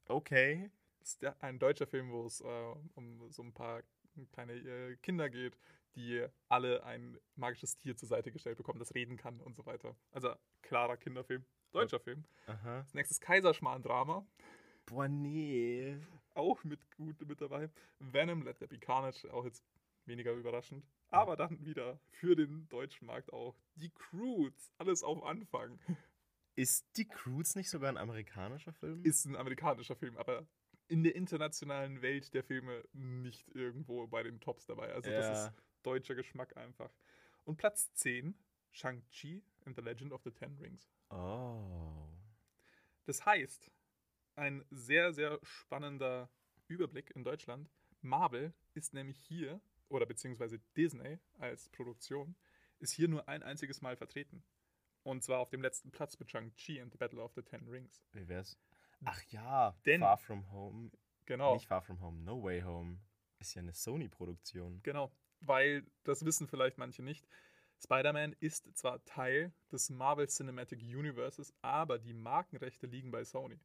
Okay. 0.05 0.71
Das 0.99 1.09
ist 1.09 1.21
der, 1.21 1.41
ein 1.43 1.59
deutscher 1.59 1.87
Film, 1.87 2.11
wo 2.11 2.25
es 2.25 2.41
äh, 2.41 2.73
um 2.95 3.29
so 3.31 3.43
ein 3.43 3.53
paar 3.53 3.83
kleine 4.31 4.53
äh, 4.53 4.95
Kinder 4.97 5.29
geht, 5.29 5.57
die 5.95 6.25
alle 6.47 6.83
ein 6.83 7.17
magisches 7.35 7.77
Tier 7.77 7.95
zur 7.95 8.07
Seite 8.09 8.31
gestellt 8.31 8.57
bekommen, 8.57 8.79
das 8.79 8.95
reden 8.95 9.17
kann 9.17 9.39
und 9.39 9.55
so 9.55 9.65
weiter. 9.65 9.95
Also 10.11 10.33
klarer 10.61 10.97
Kinderfilm. 10.97 11.45
Deutscher 11.71 11.99
Film. 11.99 12.25
Aha. 12.47 12.79
Das 12.79 12.93
nächste 12.95 13.13
ist 13.13 13.21
Kaiserschmarrn-Drama. 13.21 14.25
Boah, 14.89 15.07
nee. 15.07 15.97
auch 16.33 16.63
mit 16.63 16.79
gut 16.95 17.19
mit 17.27 17.41
dabei. 17.41 17.69
Venom, 17.99 18.43
Let 18.43 18.57
There 18.59 18.67
Be 18.69 18.79
Carnage, 18.79 19.31
auch 19.33 19.45
jetzt 19.45 19.63
weniger 20.05 20.33
überraschend. 20.33 20.85
Aber 21.09 21.35
dann 21.35 21.63
wieder 21.65 21.99
für 22.11 22.35
den 22.35 22.67
deutschen 22.69 23.07
Markt 23.07 23.31
auch 23.33 23.55
die 23.75 23.89
Croods, 23.89 24.71
alles 24.77 25.03
auf 25.03 25.23
Anfang. 25.23 25.79
Ist 26.55 26.85
Die 26.97 27.07
Croods 27.07 27.55
nicht 27.55 27.69
sogar 27.69 27.89
ein 27.89 27.97
amerikanischer 27.97 28.73
Film? 28.73 29.03
Ist 29.03 29.25
ein 29.25 29.35
amerikanischer 29.35 29.95
Film, 29.95 30.17
aber 30.17 30.45
in 30.87 31.03
der 31.03 31.15
internationalen 31.15 32.01
Welt 32.01 32.33
der 32.33 32.43
Filme 32.43 32.83
nicht 32.93 33.47
irgendwo 33.55 34.07
bei 34.07 34.23
den 34.23 34.39
Tops 34.39 34.65
dabei. 34.65 34.91
Also 34.93 35.09
das 35.09 35.25
Ja. 35.25 35.45
ist 35.47 35.53
deutscher 35.83 36.15
Geschmack 36.15 36.57
einfach. 36.57 36.91
Und 37.45 37.57
Platz 37.57 37.93
10, 37.93 38.35
Shang-Chi 38.71 39.43
and 39.65 39.75
the 39.75 39.81
Legend 39.81 40.11
of 40.11 40.21
the 40.23 40.31
Ten 40.31 40.57
Rings. 40.57 40.89
Oh. 41.11 42.07
Das 43.05 43.25
heißt, 43.25 43.71
ein 44.39 44.65
sehr, 44.71 45.13
sehr 45.13 45.39
spannender 45.43 46.29
Überblick 46.67 47.11
in 47.15 47.23
Deutschland. 47.23 47.69
Marvel 48.01 48.53
ist 48.73 48.93
nämlich 48.93 49.17
hier, 49.19 49.59
oder 49.89 50.05
beziehungsweise 50.05 50.59
Disney 50.77 51.19
als 51.37 51.69
Produktion, 51.69 52.35
ist 52.79 52.93
hier 52.93 53.07
nur 53.07 53.27
ein 53.27 53.43
einziges 53.43 53.81
Mal 53.81 53.97
vertreten. 53.97 54.43
Und 55.03 55.23
zwar 55.23 55.39
auf 55.39 55.49
dem 55.49 55.61
letzten 55.61 55.91
Platz 55.91 56.17
mit 56.19 56.29
Shang-Chi 56.31 56.79
and 56.81 56.91
the 56.91 56.97
Battle 56.97 57.21
of 57.21 57.33
the 57.35 57.41
Ten 57.41 57.67
Rings. 57.67 58.03
Wie 58.13 58.27
wär's? 58.27 58.57
Ach 59.05 59.21
ja, 59.29 59.75
Denn- 59.85 60.01
Far 60.01 60.17
From 60.17 60.49
Home. 60.51 60.91
Genau, 61.25 61.53
Nicht 61.53 61.67
Far 61.67 61.81
From 61.81 62.01
Home, 62.01 62.21
No 62.23 62.41
Way 62.43 62.61
Home. 62.61 62.99
Ist 63.39 63.53
ja 63.53 63.61
eine 63.61 63.73
Sony-Produktion. 63.73 64.81
genau. 64.83 65.11
Weil, 65.41 65.85
das 66.03 66.25
wissen 66.25 66.47
vielleicht 66.49 66.77
manche 66.77 67.01
nicht, 67.01 67.25
Spider-Man 67.81 68.33
ist 68.41 68.75
zwar 68.77 69.01
Teil 69.05 69.53
des 69.71 69.89
Marvel 69.89 70.27
Cinematic 70.27 70.81
Universes, 70.81 71.53
aber 71.61 71.97
die 71.97 72.13
Markenrechte 72.13 72.87
liegen 72.87 73.09
bei 73.09 73.23
Sony. 73.23 73.57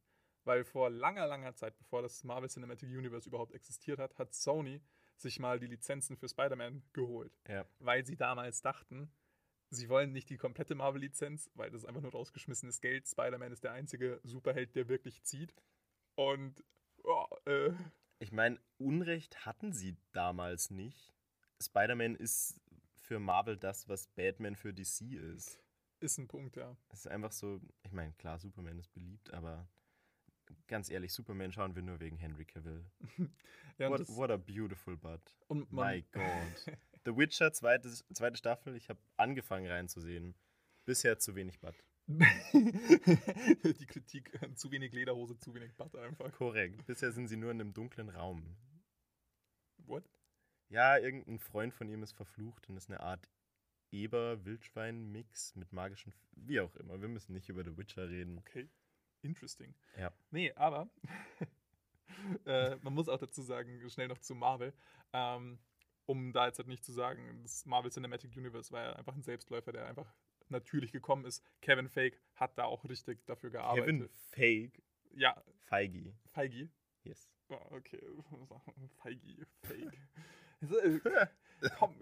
Weil 0.45 0.63
vor 0.63 0.89
langer, 0.89 1.27
langer 1.27 1.55
Zeit, 1.55 1.77
bevor 1.77 2.01
das 2.01 2.23
Marvel 2.23 2.49
Cinematic 2.49 2.89
Universe 2.89 3.27
überhaupt 3.27 3.53
existiert 3.53 3.99
hat, 3.99 4.17
hat 4.17 4.33
Sony 4.33 4.81
sich 5.17 5.39
mal 5.39 5.59
die 5.59 5.67
Lizenzen 5.67 6.17
für 6.17 6.29
Spider-Man 6.29 6.83
geholt. 6.93 7.37
Ja. 7.47 7.65
Weil 7.79 8.05
sie 8.05 8.15
damals 8.15 8.61
dachten, 8.61 9.11
sie 9.69 9.89
wollen 9.89 10.11
nicht 10.11 10.29
die 10.29 10.37
komplette 10.37 10.75
Marvel-Lizenz, 10.75 11.49
weil 11.55 11.71
das 11.71 11.81
ist 11.81 11.87
einfach 11.87 12.01
nur 12.01 12.11
rausgeschmissenes 12.11 12.81
Geld. 12.81 13.07
Spider-Man 13.07 13.51
ist 13.51 13.63
der 13.63 13.71
einzige 13.71 14.19
Superheld, 14.23 14.75
der 14.75 14.87
wirklich 14.87 15.23
zieht. 15.23 15.53
Und 16.15 16.63
ja, 17.03 17.27
äh, 17.51 17.73
Ich 18.19 18.31
meine, 18.31 18.59
Unrecht 18.77 19.45
hatten 19.45 19.73
sie 19.73 19.97
damals 20.11 20.69
nicht. 20.69 21.13
Spider-Man 21.61 22.15
ist 22.15 22.61
für 22.97 23.19
Marvel 23.19 23.57
das, 23.57 23.87
was 23.87 24.07
Batman 24.07 24.55
für 24.55 24.73
DC 24.73 25.13
ist. 25.13 25.59
ist 25.99 26.17
ein 26.17 26.27
Punkt, 26.27 26.55
ja. 26.55 26.75
Es 26.89 26.99
ist 26.99 27.07
einfach 27.07 27.31
so, 27.31 27.61
ich 27.83 27.91
meine, 27.91 28.13
klar, 28.13 28.37
Superman 28.37 28.77
ist 28.77 28.93
beliebt, 28.93 29.33
aber 29.33 29.67
ganz 30.67 30.89
ehrlich, 30.89 31.13
Superman 31.13 31.51
schauen 31.51 31.75
wir 31.75 31.83
nur 31.83 31.99
wegen 31.99 32.17
Henry 32.17 32.45
Cavill. 32.45 32.85
ja 33.77 33.89
What, 33.89 34.07
what 34.09 34.31
a 34.31 34.37
beautiful 34.37 34.97
butt. 34.97 35.35
und 35.47 35.71
My 35.71 36.03
God. 36.11 36.77
The 37.05 37.15
Witcher, 37.15 37.53
zweite, 37.53 37.89
zweite 38.13 38.37
Staffel, 38.37 38.75
ich 38.75 38.89
habe 38.89 38.99
angefangen 39.17 39.67
reinzusehen. 39.67 40.35
Bisher 40.85 41.19
zu 41.19 41.35
wenig 41.35 41.59
Butt. 41.59 41.75
die 42.07 43.85
Kritik, 43.87 44.31
zu 44.55 44.71
wenig 44.71 44.93
Lederhose, 44.93 45.37
zu 45.37 45.53
wenig 45.53 45.73
Butt 45.75 45.95
einfach. 45.95 46.31
Korrekt. 46.33 46.85
Bisher 46.85 47.11
sind 47.11 47.27
sie 47.27 47.37
nur 47.37 47.51
in 47.51 47.61
einem 47.61 47.73
dunklen 47.73 48.09
Raum. 48.09 48.55
What? 49.77 50.03
Ja, 50.69 50.97
irgendein 50.97 51.39
Freund 51.39 51.73
von 51.73 51.89
ihm 51.89 52.03
ist 52.03 52.13
verflucht 52.13 52.69
und 52.69 52.77
ist 52.77 52.89
eine 52.89 52.99
Art 52.99 53.27
Eber-Wildschwein-Mix 53.91 55.55
mit 55.55 55.71
magischen. 55.73 56.13
Wie 56.35 56.59
auch 56.59 56.75
immer. 56.75 57.01
Wir 57.01 57.07
müssen 57.07 57.33
nicht 57.33 57.49
über 57.49 57.63
The 57.63 57.77
Witcher 57.77 58.09
reden. 58.09 58.37
Okay, 58.39 58.67
interesting. 59.25 59.73
Ja. 59.97 60.11
Nee, 60.31 60.53
aber 60.53 60.89
äh, 62.45 62.75
man 62.77 62.93
muss 62.93 63.09
auch 63.09 63.17
dazu 63.17 63.41
sagen, 63.41 63.89
schnell 63.89 64.07
noch 64.07 64.19
zu 64.19 64.35
Marvel, 64.35 64.73
ähm, 65.13 65.59
um 66.05 66.31
da 66.31 66.47
jetzt 66.47 66.59
halt 66.59 66.67
nicht 66.67 66.83
zu 66.83 66.91
sagen, 66.91 67.41
das 67.43 67.65
Marvel 67.65 67.91
Cinematic 67.91 68.35
Universe 68.35 68.71
war 68.71 68.83
ja 68.83 68.93
einfach 68.93 69.15
ein 69.15 69.23
Selbstläufer, 69.23 69.71
der 69.71 69.87
einfach 69.87 70.13
natürlich 70.49 70.91
gekommen 70.91 71.25
ist. 71.25 71.43
Kevin 71.61 71.89
Fake 71.89 72.21
hat 72.35 72.57
da 72.57 72.65
auch 72.65 72.85
richtig 72.85 73.25
dafür 73.25 73.49
gearbeitet. 73.49 73.85
Kevin 73.85 74.09
Fake. 74.09 74.83
Ja, 75.15 75.41
Feige. 75.65 76.13
Feigi. 76.31 76.69
Yes. 77.03 77.29
Oh, 77.49 77.59
okay, 77.71 78.01
Feigi, 79.01 79.45
Fake. 79.61 79.99
Also, 81.61 81.67
äh, 81.67 81.77
Komm, 81.79 81.95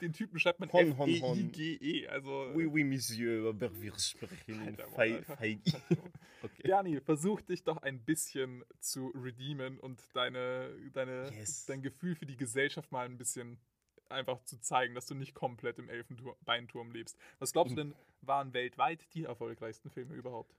den 0.00 0.12
Typen 0.12 0.38
schreibt 0.38 0.60
man 0.60 0.70
Hon, 0.72 0.96
hon, 0.96 1.20
hon. 1.20 1.38
F-E-I-G-E. 1.38 2.06
Also, 2.08 2.50
Oui, 2.54 2.66
oui, 2.66 2.84
Monsieur, 2.84 3.48
aber 3.50 3.70
wir 3.80 3.98
sprechen 3.98 4.36
in 4.46 4.60
Alter, 4.60 4.86
Fei- 4.88 5.16
Alter. 5.16 5.36
Feige. 5.36 5.60
Okay. 6.44 6.62
Bernie, 6.64 6.98
versuch 7.00 7.40
dich 7.40 7.62
doch 7.62 7.76
ein 7.82 8.00
bisschen 8.04 8.64
zu 8.80 9.12
redeemen 9.14 9.78
und 9.78 10.00
deine, 10.14 10.74
deine, 10.92 11.30
Yes. 11.30 11.66
dein 11.66 11.82
Gefühl 11.82 12.16
für 12.16 12.26
die 12.26 12.36
Gesellschaft 12.36 12.90
mal 12.90 13.06
ein 13.06 13.16
bisschen 13.16 13.60
einfach 14.08 14.42
zu 14.42 14.58
zeigen, 14.60 14.96
dass 14.96 15.06
du 15.06 15.14
nicht 15.14 15.34
komplett 15.34 15.78
im 15.78 15.88
Elfenbeinturm 15.88 16.90
lebst. 16.90 17.16
Was 17.38 17.52
glaubst 17.52 17.76
du 17.76 17.76
denn, 17.76 17.94
waren 18.22 18.52
weltweit 18.54 19.06
die 19.14 19.22
erfolgreichsten 19.22 19.88
Filme 19.88 20.14
überhaupt? 20.16 20.56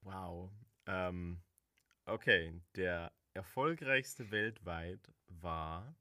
Wow. 0.00 0.50
Ähm, 0.86 1.42
okay, 2.06 2.54
der 2.76 3.12
erfolgreichste 3.34 4.30
weltweit 4.30 5.12
war. 5.28 5.94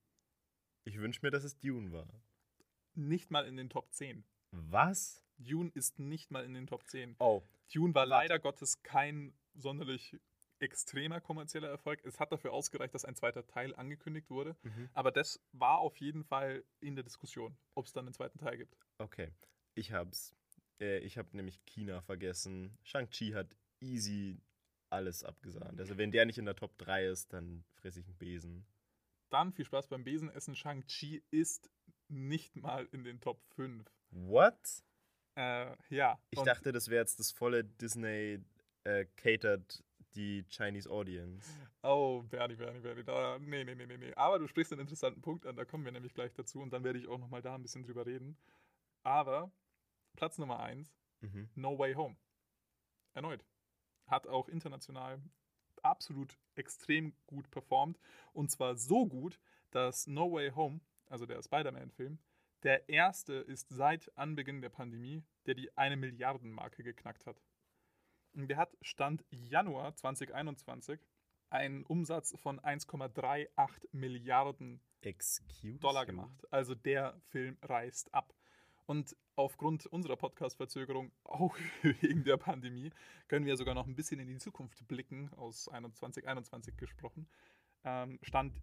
Ich 0.90 0.98
wünsche 0.98 1.20
mir, 1.22 1.30
dass 1.30 1.44
es 1.44 1.60
Dune 1.60 1.92
war. 1.92 2.08
Nicht 2.96 3.30
mal 3.30 3.46
in 3.46 3.58
den 3.58 3.70
Top 3.70 3.94
10. 3.94 4.24
Was? 4.50 5.24
Dune 5.38 5.70
ist 5.76 6.00
nicht 6.00 6.32
mal 6.32 6.44
in 6.44 6.56
den 6.56 6.66
Top 6.66 6.88
10. 6.88 7.16
Oh. 7.20 7.44
Dune 7.72 7.94
war 7.94 8.10
Warte. 8.10 8.10
leider 8.10 8.40
Gottes 8.40 8.82
kein 8.82 9.36
sonderlich 9.54 10.20
extremer 10.58 11.22
kommerzieller 11.22 11.70
Erfolg. 11.70 12.04
Es 12.06 12.20
hat 12.20 12.32
dafür 12.32 12.54
ausgereicht, 12.54 12.96
dass 12.96 13.06
ein 13.06 13.16
zweiter 13.16 13.46
Teil 13.46 13.76
angekündigt 13.76 14.32
wurde. 14.32 14.58
Mhm. 14.64 14.90
Aber 14.94 15.12
das 15.12 15.40
war 15.52 15.78
auf 15.78 15.96
jeden 15.98 16.24
Fall 16.24 16.64
in 16.80 16.96
der 16.96 17.04
Diskussion, 17.04 17.56
ob 17.76 17.86
es 17.86 17.94
dann 17.94 18.08
einen 18.08 18.16
zweiten 18.16 18.40
Teil 18.40 18.58
gibt. 18.58 18.76
Okay, 18.98 19.32
ich 19.76 19.92
hab's. 19.92 20.36
Äh, 20.82 20.98
ich 21.02 21.20
habe 21.20 21.38
nämlich 21.38 21.64
China 21.66 22.02
vergessen. 22.02 22.76
Shang-Chi 22.82 23.34
hat 23.34 23.56
easy 23.80 24.42
alles 24.90 25.24
abgesahnt. 25.24 25.80
Also 25.80 26.00
wenn 26.00 26.10
der 26.10 26.26
nicht 26.26 26.40
in 26.40 26.46
der 26.46 26.56
Top 26.56 26.80
3 26.80 27.06
ist, 27.06 27.32
dann 27.32 27.64
fresse 27.76 28.00
ich 28.00 28.08
einen 28.08 28.18
Besen. 28.18 28.66
Dann 29.30 29.54
viel 29.54 29.66
Spaß 29.66 29.88
beim 29.88 30.04
Besenessen. 30.04 30.56
Shang-Chi 30.56 31.24
ist 31.32 31.70
nicht 32.08 32.56
mal 32.56 32.88
in 32.92 33.04
den 33.04 33.20
Top 33.22 33.42
5. 33.56 33.86
What? 34.12 34.84
Äh, 35.36 35.76
ja. 35.90 36.20
Ich 36.32 36.42
dachte, 36.42 36.72
das 36.72 36.90
wäre 36.90 37.02
jetzt 37.02 37.20
das 37.20 37.32
volle 37.32 37.64
Disney 37.64 38.40
äh, 38.84 39.06
catered 39.16 39.84
die 40.16 40.44
Chinese 40.50 40.90
Audience. 40.90 41.48
Oh, 41.84 42.24
Bernie, 42.24 42.56
Bernie, 42.56 42.80
Bernie. 42.80 43.04
Da, 43.04 43.38
nee, 43.40 43.64
nee, 43.64 43.76
nee, 43.76 43.86
nee, 43.86 43.98
nee. 43.98 44.14
Aber 44.16 44.40
du 44.40 44.48
sprichst 44.48 44.72
einen 44.74 44.82
interessanten 44.82 45.22
Punkt 45.22 45.46
an, 45.46 45.56
da 45.56 45.66
kommen 45.66 45.86
wir 45.86 45.92
nämlich 45.92 46.14
gleich 46.14 46.34
dazu 46.34 46.62
und 46.62 46.72
dann 46.74 46.84
werde 46.84 46.98
ich 46.98 47.08
auch 47.08 47.20
nochmal 47.20 47.42
da 47.42 47.54
ein 47.56 47.62
bisschen 47.62 47.84
drüber 47.84 48.06
reden. 48.06 48.38
Aber 49.04 49.52
Platz 50.16 50.38
Nummer 50.38 50.60
1, 50.60 50.88
Mhm. 51.22 51.50
No 51.56 51.78
Way 51.78 51.94
Home. 51.96 52.16
Erneut. 53.14 53.46
Hat 54.08 54.26
auch 54.28 54.48
international 54.48 55.22
absolut 55.84 56.38
extrem 56.56 57.14
gut 57.28 57.50
performt. 57.52 58.00
Und 58.34 58.52
zwar 58.52 58.76
so 58.76 59.06
gut, 59.06 59.40
dass 59.72 60.08
No 60.08 60.32
Way 60.32 60.52
Home, 60.52 60.82
also 61.08 61.26
der 61.26 61.42
Spider-Man-Film, 61.42 62.20
der 62.64 62.90
erste 62.90 63.34
ist 63.34 63.70
seit 63.70 64.16
Anbeginn 64.18 64.62
der 64.62 64.70
Pandemie, 64.70 65.24
der 65.46 65.56
die 65.56 65.76
eine 65.78 65.96
Milliarden-Marke 65.96 66.84
geknackt 66.84 67.26
hat. 67.26 67.42
Und 68.34 68.48
der 68.50 68.58
hat 68.58 68.78
Stand 68.82 69.24
Januar 69.30 69.96
2021 69.96 71.00
einen 71.50 71.84
Umsatz 71.84 72.36
von 72.38 72.60
1,38 72.60 73.88
Milliarden 73.92 74.82
Excuse 75.02 75.80
Dollar 75.80 76.06
gemacht. 76.06 76.46
Also 76.52 76.76
der 76.76 77.20
Film 77.30 77.58
reißt 77.62 78.14
ab. 78.14 78.34
Und 78.90 79.16
aufgrund 79.36 79.86
unserer 79.86 80.16
Podcast-Verzögerung, 80.16 81.12
auch 81.24 81.56
wegen 81.84 82.24
der 82.24 82.38
Pandemie, 82.38 82.92
können 83.28 83.46
wir 83.46 83.56
sogar 83.56 83.76
noch 83.76 83.86
ein 83.86 83.96
bisschen 83.96 84.20
in 84.20 84.26
die 84.28 84.40
Zukunft 84.40 84.88
blicken, 84.88 85.32
aus 85.36 85.66
2021 85.66 86.76
gesprochen. 86.76 87.28
Ähm, 87.84 88.18
Stand 88.24 88.60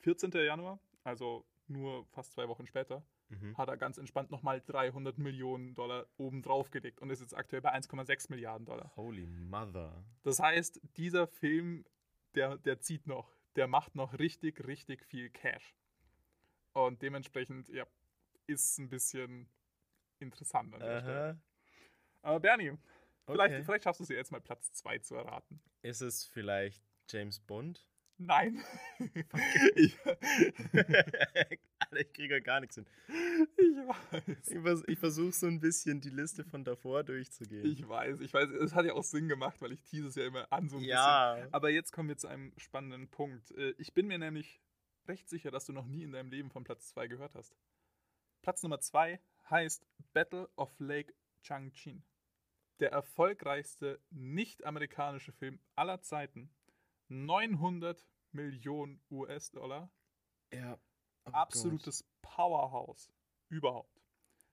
14. 0.00 0.32
Januar, 0.32 0.78
also 1.02 1.46
nur 1.66 2.04
fast 2.08 2.32
zwei 2.32 2.46
Wochen 2.46 2.66
später, 2.66 3.02
Mhm. 3.30 3.56
hat 3.58 3.68
er 3.68 3.76
ganz 3.78 3.96
entspannt 3.98 4.30
nochmal 4.30 4.62
300 4.66 5.16
Millionen 5.18 5.74
Dollar 5.74 6.06
obendrauf 6.18 6.70
gelegt 6.70 7.00
und 7.00 7.08
ist 7.10 7.20
jetzt 7.20 7.34
aktuell 7.34 7.62
bei 7.62 7.72
1,6 7.72 8.30
Milliarden 8.30 8.66
Dollar. 8.66 8.90
Holy 8.96 9.26
mother. 9.26 10.04
Das 10.24 10.40
heißt, 10.40 10.80
dieser 10.96 11.26
Film, 11.26 11.84
der, 12.34 12.56
der 12.58 12.80
zieht 12.80 13.06
noch, 13.06 13.30
der 13.56 13.66
macht 13.66 13.94
noch 13.94 14.18
richtig, 14.18 14.66
richtig 14.66 15.04
viel 15.06 15.28
Cash. 15.30 15.74
Und 16.72 17.02
dementsprechend, 17.02 17.68
ja, 17.68 17.86
ist 18.48 18.78
ein 18.78 18.88
bisschen 18.88 19.48
interessant 20.18 20.74
an 20.74 20.80
der 20.80 21.00
Stelle. 21.00 21.30
Aha. 21.30 21.38
Aber 22.22 22.40
Bernie, 22.40 22.72
vielleicht, 23.26 23.54
Okay. 23.54 23.64
vielleicht 23.64 23.84
schaffst 23.84 24.00
du 24.00 24.04
es 24.04 24.08
ja 24.10 24.16
jetzt 24.16 24.32
mal 24.32 24.40
Platz 24.40 24.72
2 24.72 24.98
zu 24.98 25.14
erraten. 25.14 25.60
Ist 25.82 26.00
es 26.00 26.24
vielleicht 26.24 26.82
James 27.08 27.38
Bond? 27.40 27.86
Nein. 28.20 28.64
ich, 29.76 29.96
ich 31.92 32.12
kriege 32.12 32.34
ja 32.34 32.40
gar 32.40 32.58
nichts 32.60 32.74
hin. 32.74 32.86
ich 33.56 33.76
weiß. 33.76 34.22
Ich, 34.48 34.58
vers 34.60 34.82
ich 34.88 34.98
versuche 34.98 35.30
so 35.32 35.46
ein 35.46 35.60
bisschen 35.60 36.00
die 36.00 36.10
Liste 36.10 36.44
von 36.44 36.64
davor 36.64 37.04
durchzugehen. 37.04 37.64
Ich 37.64 37.88
weiß, 37.88 38.18
ich 38.20 38.32
weiß. 38.34 38.48
Es 38.50 38.74
hat 38.74 38.86
ja 38.86 38.94
auch 38.94 39.04
Sinn 39.04 39.28
gemacht, 39.28 39.60
weil 39.62 39.70
ich 39.70 39.84
tease 39.84 40.08
es 40.08 40.16
ja 40.16 40.26
immer 40.26 40.52
an 40.52 40.68
so 40.68 40.76
ein 40.76 40.80
bisschen. 40.80 40.94
ja. 40.96 41.46
Aber 41.52 41.70
jetzt 41.70 41.92
kommen 41.92 42.08
wir 42.08 42.16
zu 42.16 42.26
einem 42.26 42.52
spannenden 42.56 43.08
Punkt. 43.08 43.52
Äh, 43.52 43.74
Ich 43.78 43.94
bin 43.94 44.08
mir 44.08 44.18
nämlich 44.18 44.60
recht 45.06 45.28
sicher, 45.28 45.52
dass 45.52 45.66
du 45.66 45.72
noch 45.72 45.86
nie 45.86 46.02
in 46.02 46.10
deinem 46.10 46.30
Leben 46.30 46.50
von 46.50 46.64
Platz 46.64 46.88
2 46.88 47.06
gehört 47.06 47.36
hast. 47.36 47.54
Platz 48.42 48.62
Nummer 48.62 48.80
2 48.80 49.20
heißt 49.50 49.86
Battle 50.12 50.48
of 50.56 50.72
Lake 50.78 51.14
Changchin. 51.42 52.02
Der 52.80 52.92
erfolgreichste 52.92 54.00
nicht-amerikanische 54.10 55.32
Film 55.32 55.58
aller 55.74 56.00
Zeiten. 56.02 56.50
900 57.08 58.06
Millionen 58.32 59.00
US-Dollar. 59.10 59.90
ja. 60.52 60.78
Oh 61.24 61.30
Absolutes 61.32 62.06
Powerhouse 62.22 63.10
überhaupt. 63.48 64.00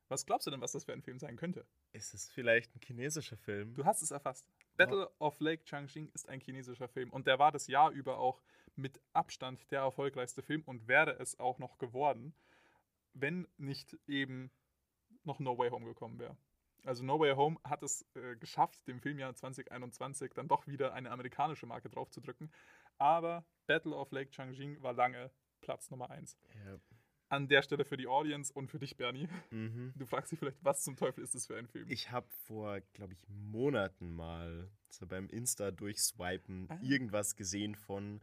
Was 0.10 0.26
glaubst 0.26 0.46
du 0.46 0.52
denn, 0.52 0.62
was 0.62 0.74
das 0.74 0.84
für 0.84 0.94
ein 0.94 1.02
Film 1.02 1.20
sein 1.20 1.38
könnte? 1.38 1.62
Gott. 1.62 1.70
Ist 1.94 2.14
es 2.14 2.30
vielleicht 2.30 2.76
ein 2.76 2.82
chinesischer 2.82 3.38
Film? 3.38 3.74
Du 3.76 3.86
hast 3.86 4.02
es 4.02 4.12
erfasst. 4.12 4.48
Battle 4.76 5.10
of 5.20 5.40
Lake 5.40 5.64
Changxing 5.64 6.10
ist 6.14 6.28
ein 6.28 6.42
chinesischer 6.42 6.90
Film 6.90 7.10
und 7.12 7.28
der 7.28 7.40
war 7.40 7.52
das 7.52 7.68
Jahr 7.68 7.92
über 7.92 8.18
auch 8.18 8.42
mit 8.76 9.00
Abstand 9.14 9.72
der 9.72 9.82
erfolgreichste 9.82 10.44
Film 10.44 10.64
und 10.66 10.88
wäre 10.88 11.18
es 11.20 11.40
auch 11.40 11.60
noch 11.60 11.78
geworden, 11.78 12.36
wenn 13.16 13.48
nicht 13.58 13.98
eben 14.08 14.52
noch 15.24 15.40
No 15.40 15.58
Way 15.58 15.70
Home 15.72 15.86
gekommen 15.86 16.20
wäre. 16.20 16.38
Also 16.84 17.04
No 17.04 17.20
Way 17.20 17.34
Home 17.36 17.58
hat 17.64 17.82
es 17.82 18.06
äh, 18.14 18.36
geschafft, 18.36 18.88
dem 18.88 19.00
Filmjahr 19.02 19.34
2021 19.34 20.34
dann 20.34 20.48
doch 20.48 20.68
wieder 20.68 20.94
eine 20.94 21.10
amerikanische 21.10 21.66
Marke 21.66 21.90
draufzudrücken, 21.90 22.52
aber 23.00 23.44
Battle 23.66 23.96
of 23.96 24.12
Lake 24.12 24.30
Changxing 24.30 24.82
war 24.84 24.94
lange 24.94 25.32
Platz 25.62 25.90
Nummer 25.90 26.12
1. 26.12 26.38
Ja. 26.64 26.78
An 27.30 27.48
der 27.48 27.64
Stelle 27.64 27.86
für 27.86 27.98
die 27.98 28.06
Audience 28.06 28.54
und 28.54 28.70
für 28.70 28.78
dich, 28.78 28.98
Bernie. 28.98 29.28
Mhm. 29.50 29.94
Du 29.96 30.06
fragst 30.06 30.32
dich 30.32 30.38
vielleicht, 30.38 30.64
was 30.64 30.84
zum 30.84 30.96
Teufel 30.96 31.24
ist 31.24 31.34
das 31.34 31.48
für 31.48 31.58
ein 31.58 31.66
Film? 31.68 31.90
Ich 31.90 32.12
habe 32.12 32.28
vor, 32.30 32.80
glaube 32.94 33.14
ich, 33.14 33.28
Monaten 33.28 34.12
mal 34.12 34.70
so 34.90 35.08
beim 35.08 35.28
Insta 35.30 35.72
durchswipen 35.72 36.68
Ah. 36.70 36.78
irgendwas 36.84 37.36
gesehen 37.36 37.74
von 37.74 38.22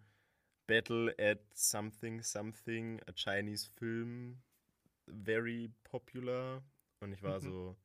Battle 0.69 1.13
at 1.19 1.41
something 1.53 2.23
something, 2.23 3.01
a 3.09 3.13
Chinese 3.13 3.69
film, 3.69 4.41
very 5.25 5.71
popular. 5.85 6.63
Und 7.01 7.13
ich 7.13 7.23
war 7.23 7.39
Mhm. 7.41 7.45
so, 7.45 7.77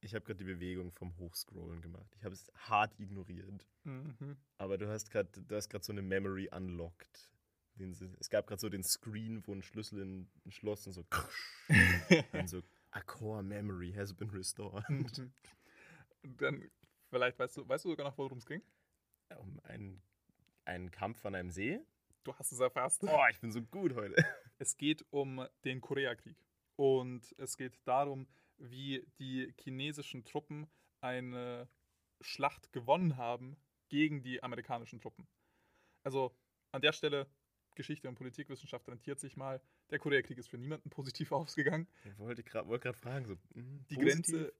ich 0.00 0.14
habe 0.14 0.24
gerade 0.24 0.38
die 0.38 0.44
Bewegung 0.52 0.92
vom 0.92 1.16
Hochscrollen 1.18 1.80
gemacht. 1.80 2.12
Ich 2.16 2.24
habe 2.24 2.34
es 2.34 2.50
hart 2.56 2.98
ignoriert. 2.98 3.66
Mhm. 3.84 4.36
Aber 4.58 4.78
du 4.78 4.88
hast 4.88 5.10
gerade, 5.10 5.28
du 5.42 5.54
hast 5.56 5.68
gerade 5.68 5.84
so 5.84 5.92
eine 5.92 6.02
Memory 6.02 6.48
unlocked. 6.52 7.28
Den 7.76 7.92
Es 8.20 8.28
gab 8.28 8.46
gerade 8.46 8.60
so 8.60 8.68
den 8.68 8.82
Screen, 8.82 9.46
wo 9.46 9.52
ein 9.54 9.62
Schlüssel 9.62 10.00
in 10.02 10.28
ein 10.44 10.50
Schloss 10.52 10.86
und 10.86 10.92
so, 10.92 11.04
und 12.32 12.48
so, 12.48 12.62
a 12.90 13.00
core 13.00 13.42
memory 13.42 13.92
has 13.92 14.12
been 14.12 14.28
restored. 14.30 14.88
Mhm. 14.90 15.06
Und 16.22 16.40
dann, 16.42 16.70
vielleicht 17.08 17.38
weißt 17.38 17.56
du, 17.56 17.68
weißt 17.68 17.84
du 17.84 17.90
sogar 17.90 18.06
noch, 18.06 18.18
worum 18.18 18.38
es 18.38 18.46
ging? 18.46 18.62
Um 19.38 19.58
einen, 19.64 20.02
einen 20.66 20.90
Kampf 20.90 21.24
an 21.24 21.34
einem 21.34 21.50
See. 21.50 21.80
Du 22.24 22.34
hast 22.34 22.52
es 22.52 22.60
erfasst. 22.60 23.02
Oh, 23.04 23.24
ich 23.30 23.40
bin 23.40 23.50
so 23.50 23.62
gut 23.62 23.94
heute. 23.94 24.22
Es 24.62 24.76
geht 24.76 25.04
um 25.10 25.44
den 25.64 25.80
Koreakrieg. 25.80 26.36
Und 26.76 27.34
es 27.36 27.56
geht 27.56 27.80
darum, 27.84 28.28
wie 28.58 29.04
die 29.18 29.52
chinesischen 29.60 30.24
Truppen 30.24 30.68
eine 31.00 31.68
Schlacht 32.20 32.72
gewonnen 32.72 33.16
haben 33.16 33.56
gegen 33.88 34.22
die 34.22 34.40
amerikanischen 34.40 35.00
Truppen. 35.00 35.26
Also 36.04 36.32
an 36.70 36.80
der 36.80 36.92
Stelle, 36.92 37.26
Geschichte 37.74 38.08
und 38.08 38.14
Politikwissenschaft 38.14 38.88
rentiert 38.88 39.18
sich 39.18 39.36
mal. 39.36 39.60
Der 39.90 39.98
Koreakrieg 39.98 40.38
ist 40.38 40.46
für 40.46 40.58
niemanden 40.58 40.90
positiv 40.90 41.32
ausgegangen. 41.32 41.88
Ich 42.04 42.16
wollte 42.18 42.44
gerade 42.44 42.68
wollte 42.68 42.84
grad 42.84 42.96
fragen, 42.96 43.26
so, 43.26 43.34
mhm, 43.54 43.84
Die 43.90 43.96
positiv? 43.96 44.14
Grenze, 44.14 44.52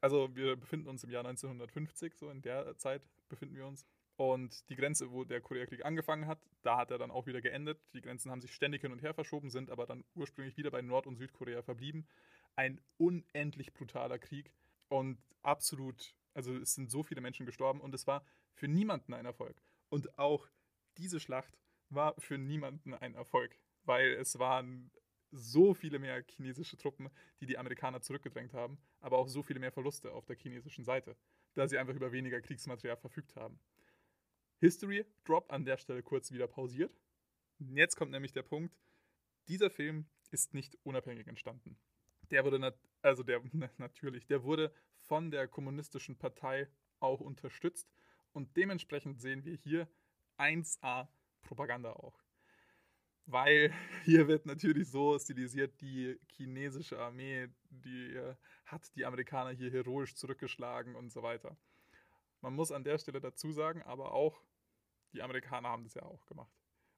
also 0.00 0.34
wir 0.34 0.56
befinden 0.56 0.88
uns 0.88 1.04
im 1.04 1.10
Jahr 1.10 1.26
1950, 1.26 2.14
so 2.14 2.30
in 2.30 2.40
der 2.40 2.78
Zeit 2.78 3.02
befinden 3.28 3.56
wir 3.56 3.66
uns. 3.66 3.84
Und 4.16 4.66
die 4.70 4.76
Grenze, 4.76 5.10
wo 5.10 5.24
der 5.24 5.42
Koreakrieg 5.42 5.84
angefangen 5.84 6.26
hat, 6.26 6.40
da 6.62 6.76
hat 6.76 6.90
er 6.90 6.98
dann 6.98 7.10
auch 7.10 7.26
wieder 7.26 7.40
geendet. 7.40 7.80
Die 7.92 8.00
Grenzen 8.00 8.30
haben 8.30 8.40
sich 8.40 8.54
ständig 8.54 8.82
hin 8.82 8.92
und 8.92 9.02
her 9.02 9.14
verschoben, 9.14 9.50
sind 9.50 9.70
aber 9.70 9.86
dann 9.86 10.04
ursprünglich 10.14 10.56
wieder 10.56 10.70
bei 10.70 10.82
Nord- 10.82 11.06
und 11.06 11.16
Südkorea 11.16 11.62
verblieben. 11.62 12.06
Ein 12.56 12.80
unendlich 12.98 13.72
brutaler 13.72 14.18
Krieg 14.18 14.52
und 14.88 15.18
absolut, 15.42 16.14
also 16.34 16.54
es 16.54 16.74
sind 16.74 16.90
so 16.90 17.02
viele 17.02 17.20
Menschen 17.20 17.46
gestorben 17.46 17.80
und 17.80 17.94
es 17.94 18.06
war 18.06 18.24
für 18.54 18.68
niemanden 18.68 19.14
ein 19.14 19.26
Erfolg. 19.26 19.56
Und 19.88 20.18
auch 20.18 20.48
diese 20.96 21.20
Schlacht 21.20 21.58
war 21.88 22.14
für 22.18 22.38
niemanden 22.38 22.94
ein 22.94 23.14
Erfolg, 23.14 23.58
weil 23.84 24.12
es 24.12 24.38
waren 24.38 24.90
so 25.30 25.72
viele 25.72 25.98
mehr 25.98 26.22
chinesische 26.28 26.76
Truppen, 26.76 27.10
die 27.40 27.46
die 27.46 27.58
Amerikaner 27.58 28.02
zurückgedrängt 28.02 28.52
haben, 28.52 28.78
aber 29.00 29.18
auch 29.18 29.28
so 29.28 29.42
viele 29.42 29.60
mehr 29.60 29.72
Verluste 29.72 30.12
auf 30.12 30.26
der 30.26 30.36
chinesischen 30.36 30.84
Seite, 30.84 31.16
da 31.54 31.66
sie 31.66 31.78
einfach 31.78 31.94
über 31.94 32.12
weniger 32.12 32.40
Kriegsmaterial 32.40 32.98
verfügt 32.98 33.34
haben. 33.34 33.58
History 34.62 35.04
Drop 35.24 35.52
an 35.52 35.64
der 35.64 35.76
Stelle 35.76 36.04
kurz 36.04 36.30
wieder 36.30 36.46
pausiert. 36.46 36.96
Jetzt 37.58 37.96
kommt 37.96 38.12
nämlich 38.12 38.32
der 38.32 38.44
Punkt, 38.44 38.72
dieser 39.48 39.70
Film 39.70 40.06
ist 40.30 40.54
nicht 40.54 40.78
unabhängig 40.84 41.26
entstanden. 41.26 41.76
Der 42.30 42.44
wurde, 42.44 42.60
nat 42.60 42.78
also 43.00 43.24
der, 43.24 43.42
na, 43.50 43.68
natürlich, 43.78 44.24
der 44.28 44.44
wurde 44.44 44.72
von 45.00 45.32
der 45.32 45.48
kommunistischen 45.48 46.16
Partei 46.16 46.68
auch 47.00 47.20
unterstützt 47.20 47.92
und 48.30 48.56
dementsprechend 48.56 49.20
sehen 49.20 49.44
wir 49.44 49.56
hier 49.56 49.88
1A 50.38 51.08
Propaganda 51.42 51.94
auch. 51.94 52.22
Weil 53.26 53.74
hier 54.04 54.28
wird 54.28 54.46
natürlich 54.46 54.88
so 54.88 55.18
stilisiert, 55.18 55.80
die 55.80 56.20
chinesische 56.28 57.00
Armee, 57.00 57.48
die 57.68 58.14
äh, 58.14 58.36
hat 58.66 58.94
die 58.94 59.06
Amerikaner 59.06 59.50
hier 59.50 59.72
heroisch 59.72 60.14
zurückgeschlagen 60.14 60.94
und 60.94 61.10
so 61.10 61.24
weiter. 61.24 61.56
Man 62.42 62.54
muss 62.54 62.70
an 62.70 62.84
der 62.84 62.98
Stelle 62.98 63.20
dazu 63.20 63.50
sagen, 63.50 63.82
aber 63.82 64.12
auch 64.12 64.40
die 65.12 65.22
Amerikaner 65.22 65.68
haben 65.68 65.84
das 65.84 65.94
ja 65.94 66.02
auch 66.02 66.26
gemacht. 66.26 66.52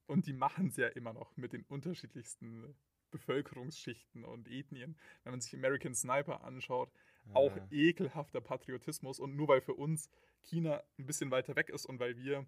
Und 0.07 0.27
die 0.27 0.33
machen 0.33 0.67
es 0.67 0.77
ja 0.77 0.87
immer 0.87 1.13
noch 1.13 1.35
mit 1.35 1.53
den 1.53 1.63
unterschiedlichsten 1.63 2.75
Bevölkerungsschichten 3.11 4.23
und 4.23 4.47
Ethnien. 4.47 4.97
Wenn 5.23 5.31
man 5.31 5.41
sich 5.41 5.53
American 5.55 5.95
Sniper 5.95 6.43
anschaut, 6.43 6.91
auch 7.33 7.55
Ah. 7.57 7.67
ekelhafter 7.71 8.41
Patriotismus. 8.41 9.19
Und 9.19 9.35
nur 9.35 9.47
weil 9.47 9.61
für 9.61 9.73
uns 9.73 10.09
China 10.43 10.83
ein 10.99 11.05
bisschen 11.05 11.31
weiter 11.31 11.55
weg 11.55 11.69
ist 11.69 11.85
und 11.85 11.99
weil 11.99 12.17
wir 12.17 12.45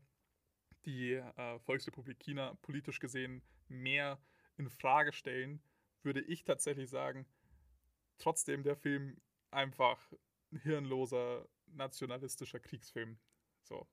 die 0.86 1.14
äh, 1.14 1.60
Volksrepublik 1.60 2.20
China 2.20 2.54
politisch 2.62 3.00
gesehen 3.00 3.42
mehr 3.68 4.20
in 4.58 4.70
Frage 4.70 5.14
stellen, 5.14 5.62
würde 6.04 6.22
ich 6.22 6.44
tatsächlich 6.44 6.90
sagen, 6.90 7.26
trotzdem 8.18 8.64
der 8.64 8.76
Film 8.76 9.20
einfach 9.52 10.12
ein 10.52 10.60
hirnloser 10.60 11.48
nationalistischer 11.68 12.60
Kriegsfilm. 12.60 13.18
So. 13.64 13.88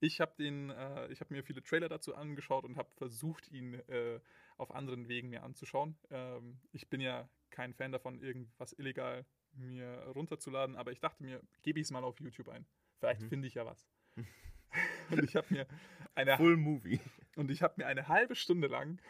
Ich 0.00 0.20
habe 0.20 0.32
den, 0.38 0.70
äh, 0.70 1.08
ich 1.08 1.20
habe 1.20 1.32
mir 1.34 1.42
viele 1.44 1.62
Trailer 1.62 1.88
dazu 1.88 2.14
angeschaut 2.14 2.64
und 2.64 2.76
habe 2.76 2.90
versucht, 2.96 3.48
ihn 3.48 3.74
äh, 3.88 4.20
auf 4.56 4.74
anderen 4.74 5.08
Wegen 5.08 5.28
mir 5.28 5.42
anzuschauen. 5.42 5.96
Ähm, 6.10 6.58
ich 6.72 6.88
bin 6.88 7.00
ja 7.00 7.28
kein 7.50 7.74
Fan 7.74 7.92
davon, 7.92 8.18
irgendwas 8.20 8.72
illegal 8.72 9.26
mir 9.52 9.88
runterzuladen, 10.14 10.76
aber 10.76 10.92
ich 10.92 11.00
dachte 11.00 11.22
mir, 11.22 11.42
gebe 11.62 11.80
ich 11.80 11.84
es 11.86 11.90
mal 11.90 12.04
auf 12.04 12.18
YouTube 12.20 12.48
ein. 12.48 12.66
Vielleicht 12.98 13.20
Mhm. 13.22 13.28
finde 13.28 13.48
ich 13.48 13.54
ja 13.54 13.66
was. 13.66 13.86
und 15.10 15.24
ich 15.24 15.36
habe 15.36 15.46
mir 15.50 15.66
eine 16.14 16.36
Full 16.36 16.56
Movie. 16.56 17.00
und 17.36 17.50
ich 17.50 17.62
habe 17.62 17.74
mir 17.76 17.86
eine 17.86 18.08
halbe 18.08 18.34
Stunde 18.36 18.68
lang 18.68 19.00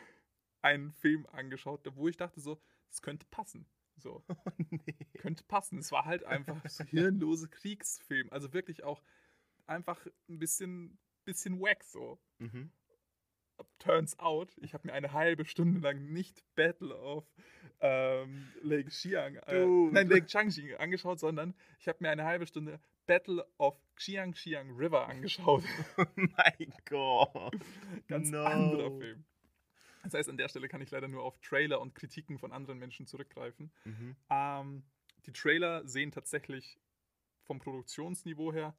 einen 0.62 0.92
Film 0.92 1.26
angeschaut, 1.26 1.86
wo 1.94 2.08
ich 2.08 2.16
dachte 2.16 2.40
so, 2.40 2.60
das 2.88 3.02
könnte 3.02 3.26
passen. 3.30 3.66
So, 3.96 4.24
nee. 4.70 4.96
könnte 5.18 5.44
passen. 5.44 5.78
Es 5.78 5.92
war 5.92 6.06
halt 6.06 6.24
einfach 6.24 6.66
so 6.68 6.84
hirnlose 6.84 7.48
Kriegsfilm. 7.48 8.30
Also 8.30 8.52
wirklich 8.54 8.82
auch 8.82 9.02
einfach 9.70 10.04
ein 10.28 10.38
bisschen, 10.38 10.98
bisschen 11.24 11.60
wack 11.60 11.82
so. 11.84 12.18
Mhm. 12.38 12.72
Turns 13.78 14.18
out, 14.18 14.56
ich 14.58 14.72
habe 14.72 14.86
mir 14.88 14.94
eine 14.94 15.12
halbe 15.12 15.44
Stunde 15.44 15.80
lang 15.80 16.10
nicht 16.12 16.42
Battle 16.54 16.96
of 16.96 17.26
ähm, 17.80 18.48
Lake 18.62 18.88
Xiang, 18.88 19.36
äh, 19.36 19.66
nein, 19.66 20.08
Lake 20.08 20.26
Changxing 20.26 20.74
angeschaut, 20.76 21.20
sondern 21.20 21.54
ich 21.78 21.86
habe 21.86 21.98
mir 22.00 22.08
eine 22.10 22.24
halbe 22.24 22.46
Stunde 22.46 22.80
Battle 23.06 23.46
of 23.58 23.78
Xiang 23.96 24.34
River 24.76 25.06
angeschaut. 25.08 25.62
Oh 25.98 26.04
mein 26.16 26.72
Gott. 26.88 27.54
Ganz 28.08 28.30
No. 28.30 28.44
anderer 28.44 28.96
Film. 28.98 29.24
Das 30.04 30.14
heißt, 30.14 30.30
an 30.30 30.38
der 30.38 30.48
Stelle 30.48 30.68
kann 30.68 30.80
ich 30.80 30.90
leider 30.90 31.08
nur 31.08 31.22
auf 31.22 31.38
Trailer 31.40 31.82
und 31.82 31.94
Kritiken 31.94 32.38
von 32.38 32.52
anderen 32.52 32.78
Menschen 32.78 33.06
zurückgreifen. 33.06 33.70
Mhm. 33.84 34.16
Ähm, 34.30 34.84
die 35.26 35.32
Trailer 35.32 35.86
sehen 35.86 36.12
tatsächlich 36.12 36.78
vom 37.42 37.58
Produktionsniveau 37.58 38.54
her 38.54 38.74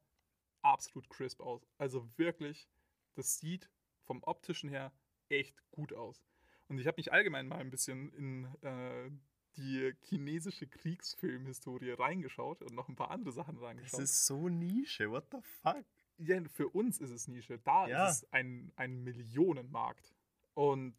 absolut 0.62 1.08
crisp 1.10 1.40
aus. 1.40 1.66
Also 1.78 2.08
wirklich, 2.16 2.68
das 3.14 3.38
sieht 3.38 3.70
vom 4.04 4.22
optischen 4.22 4.68
her 4.68 4.92
echt 5.28 5.56
gut 5.70 5.92
aus. 5.92 6.24
Und 6.68 6.78
ich 6.78 6.86
habe 6.86 6.96
mich 6.98 7.12
allgemein 7.12 7.46
mal 7.48 7.58
ein 7.58 7.70
bisschen 7.70 8.10
in 8.12 8.44
äh, 8.62 9.10
die 9.56 9.92
chinesische 10.04 10.66
Kriegsfilmhistorie 10.66 11.90
reingeschaut 11.92 12.62
und 12.62 12.74
noch 12.74 12.88
ein 12.88 12.96
paar 12.96 13.10
andere 13.10 13.32
Sachen 13.32 13.56
Das 13.56 13.64
reingeschaut. 13.64 14.00
ist 14.00 14.26
so 14.26 14.48
Nische. 14.48 15.10
What 15.10 15.26
the 15.30 15.38
fuck? 15.42 15.84
ja, 16.18 16.40
für 16.48 16.68
uns 16.68 16.98
ist 17.00 17.10
es 17.10 17.28
Nische. 17.28 17.58
Da 17.58 17.88
Ja. 17.88 18.08
ist 18.08 18.22
es 18.22 18.32
ein, 18.32 18.72
ein 18.76 19.02
Millionenmarkt. 19.02 20.14
Und 20.54 20.94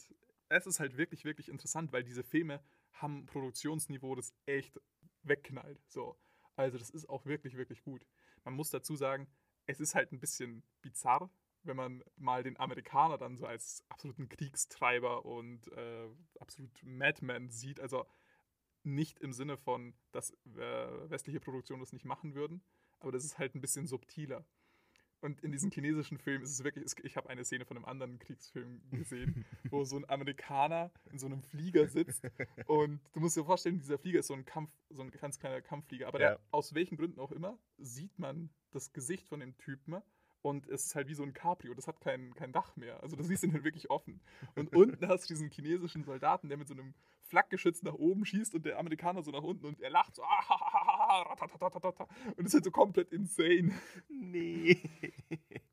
es 0.49 0.67
ist 0.67 0.79
halt 0.79 0.97
wirklich, 0.97 1.23
wirklich 1.25 1.49
interessant, 1.49 1.91
weil 1.93 2.03
diese 2.03 2.23
Filme 2.23 2.61
haben 2.93 3.19
ein 3.19 3.25
Produktionsniveau, 3.25 4.15
das 4.15 4.33
echt 4.45 4.79
wegknallt. 5.23 5.79
So. 5.89 6.17
Also 6.55 6.77
das 6.77 6.89
ist 6.89 7.07
auch 7.09 7.25
wirklich, 7.25 7.55
wirklich 7.57 7.81
gut. 7.83 8.05
Man 8.43 8.53
muss 8.53 8.69
dazu 8.69 8.95
sagen, 8.95 9.27
es 9.65 9.79
ist 9.79 9.95
halt 9.95 10.11
ein 10.11 10.19
bisschen 10.19 10.63
bizarr, 10.81 11.29
wenn 11.63 11.77
man 11.77 12.03
mal 12.17 12.43
den 12.43 12.59
Amerikaner 12.59 13.17
dann 13.17 13.37
so 13.37 13.45
als 13.45 13.83
absoluten 13.89 14.29
Kriegstreiber 14.29 15.25
und 15.25 15.71
äh, 15.73 16.09
absolut 16.39 16.71
Madman 16.83 17.49
sieht. 17.49 17.79
Also 17.79 18.05
nicht 18.83 19.19
im 19.19 19.31
Sinne 19.31 19.57
von, 19.57 19.93
dass 20.11 20.31
äh, 20.57 21.09
westliche 21.09 21.39
Produktionen 21.39 21.79
das 21.79 21.93
nicht 21.93 22.05
machen 22.05 22.35
würden, 22.35 22.61
aber 22.99 23.11
das 23.11 23.23
ist 23.23 23.39
halt 23.39 23.55
ein 23.55 23.61
bisschen 23.61 23.87
subtiler. 23.87 24.45
Und 25.23 25.41
in 25.41 25.53
diesen 25.53 25.71
chinesischen 25.71 26.17
Filmen 26.17 26.43
ist 26.43 26.51
es 26.51 26.63
wirklich, 26.65 26.85
ich 27.03 27.15
habe 27.15 27.29
eine 27.29 27.45
Szene 27.45 27.63
von 27.65 27.77
einem 27.77 27.85
anderen 27.85 28.19
Kriegsfilm 28.19 28.81
gesehen, 28.91 29.45
wo 29.71 29.85
so 29.85 29.95
ein 29.95 30.07
Amerikaner 30.09 30.91
in 31.11 31.17
so 31.17 31.27
einem 31.27 31.41
Flieger 31.41 31.87
sitzt. 31.87 32.25
Und 32.67 32.99
du 33.13 33.21
musst 33.21 33.37
dir 33.37 33.45
vorstellen, 33.45 33.79
dieser 33.79 33.97
Flieger 33.97 34.19
ist 34.19 34.27
so 34.27 34.33
ein 34.33 34.43
Kampf, 34.43 34.71
so 34.89 35.01
ein 35.01 35.11
ganz 35.11 35.39
kleiner 35.39 35.61
Kampfflieger, 35.61 36.07
aber 36.09 36.19
Ja. 36.19 36.29
der, 36.31 36.39
aus 36.51 36.73
welchen 36.73 36.97
Gründen 36.97 37.21
auch 37.21 37.31
immer, 37.31 37.57
sieht 37.77 38.19
man 38.19 38.49
das 38.71 38.91
Gesicht 38.91 39.29
von 39.29 39.39
dem 39.39 39.57
Typen. 39.57 39.95
Und 40.41 40.67
es 40.67 40.87
ist 40.87 40.95
halt 40.95 41.07
wie 41.07 41.13
so 41.13 41.23
ein 41.23 41.33
Cabrio, 41.33 41.73
das 41.73 41.87
hat 41.87 42.01
kein, 42.01 42.33
kein 42.35 42.51
Dach 42.51 42.75
mehr, 42.75 43.01
also 43.01 43.15
du 43.15 43.23
siehst 43.23 43.45
ihn 43.45 43.53
halt 43.53 43.63
wirklich 43.63 43.89
offen. 43.89 44.19
Und 44.55 44.75
unten 44.75 45.07
hast 45.07 45.29
du 45.29 45.33
diesen 45.33 45.49
chinesischen 45.49 46.03
Soldaten, 46.03 46.49
der 46.49 46.57
mit 46.57 46.67
so 46.67 46.73
einem 46.73 46.93
Flakgeschütz 47.21 47.81
nach 47.81 47.93
oben 47.93 48.25
schießt 48.25 48.53
und 48.53 48.65
der 48.65 48.77
Amerikaner 48.77 49.23
so 49.23 49.31
nach 49.31 49.41
unten 49.41 49.65
und 49.65 49.79
er 49.79 49.89
lacht 49.89 50.13
so, 50.15 50.21
ah, 50.23 50.72
ratatatatata, 51.21 52.07
und 52.35 52.45
ist 52.45 52.53
halt 52.53 52.65
so 52.65 52.71
komplett 52.71 53.11
insane. 53.11 53.73
Nee. 54.09 54.81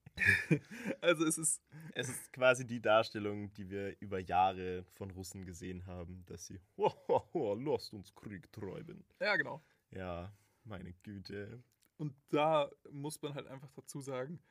Also 1.00 1.24
es 1.24 1.38
ist, 1.38 1.62
Es 1.94 2.10
ist 2.10 2.30
quasi 2.30 2.66
die 2.66 2.82
Darstellung, 2.82 3.54
die 3.54 3.70
wir 3.70 3.98
über 4.00 4.18
Jahre 4.18 4.84
von 4.92 5.10
Russen 5.10 5.46
gesehen 5.46 5.86
haben, 5.86 6.24
dass 6.26 6.46
sie, 6.46 6.60
lasst 6.76 7.94
uns 7.94 8.14
Krieg 8.14 8.52
treiben. 8.52 9.02
ja 9.18 9.36
genau. 9.36 9.62
Ja, 9.90 10.30
meine 10.64 10.92
Güte. 10.92 11.62
Und 11.96 12.14
da 12.28 12.70
muss 12.90 13.20
man 13.22 13.34
halt 13.34 13.46
einfach 13.46 13.70
dazu 13.72 14.00
sagen, 14.00 14.42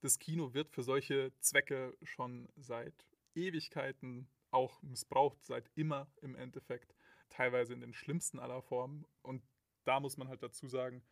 das 0.00 0.18
Kino 0.18 0.52
wird 0.52 0.70
für 0.70 0.82
solche 0.82 1.32
Zwecke 1.40 1.96
schon 2.02 2.48
seit 2.56 3.06
Ewigkeiten 3.34 4.28
auch 4.50 4.82
missbraucht, 4.82 5.42
seit 5.44 5.70
immer 5.74 6.06
im 6.20 6.36
Endeffekt, 6.36 6.94
teilweise 7.30 7.72
in 7.72 7.80
den 7.80 7.94
schlimmsten 7.94 8.38
aller 8.38 8.62
Formen. 8.62 9.04
Und 9.22 9.42
da 9.84 10.00
muss 10.00 10.16
man 10.16 10.28
halt 10.28 10.42
dazu 10.42 10.68
sagen, 10.68 11.02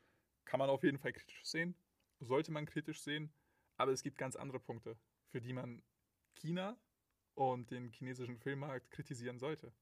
kann 0.44 0.58
man 0.58 0.70
auf 0.70 0.82
jeden 0.82 0.98
Fall 0.98 1.12
kritisch 1.12 1.44
sehen, 1.44 1.74
sollte 2.20 2.52
man 2.52 2.66
kritisch 2.66 3.00
sehen, 3.00 3.32
aber 3.76 3.92
es 3.92 4.02
gibt 4.02 4.18
ganz 4.18 4.36
andere 4.36 4.60
Punkte, 4.60 4.96
für 5.28 5.40
die 5.40 5.52
man 5.52 5.82
China 6.34 6.76
und 7.34 7.70
den 7.70 7.90
chinesischen 7.90 8.38
Filmmarkt 8.38 8.90
kritisieren 8.90 9.38
sollte. 9.38 9.72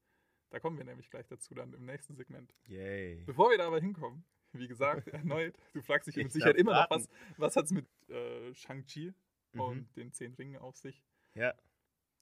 Da 0.49 0.59
kommen 0.59 0.77
wir 0.77 0.85
nämlich 0.85 1.09
gleich 1.09 1.27
dazu 1.27 1.53
dann 1.53 1.73
im 1.73 1.85
nächsten 1.85 2.15
Segment. 2.15 2.53
Yay. 2.65 3.23
Bevor 3.25 3.49
wir 3.51 3.57
da 3.57 3.67
aber 3.67 3.79
hinkommen, 3.79 4.25
wie 4.51 4.67
gesagt, 4.67 5.07
erneut, 5.07 5.55
du 5.73 5.81
fragst 5.81 6.07
dich 6.07 6.17
Ich 6.17 6.23
mit 6.23 6.33
Sicherheit 6.33 6.57
immer 6.57 6.73
noch, 6.73 6.89
was, 6.89 7.09
was 7.37 7.55
hat 7.55 7.65
es 7.65 7.71
mit 7.71 7.87
äh, 8.09 8.53
Shang-Chi 8.53 9.13
Mhm. 9.53 9.59
und 9.61 9.95
den 9.97 10.13
Zehn 10.13 10.33
Ringen 10.35 10.55
auf 10.57 10.77
sich? 10.77 11.03
Ja. 11.33 11.53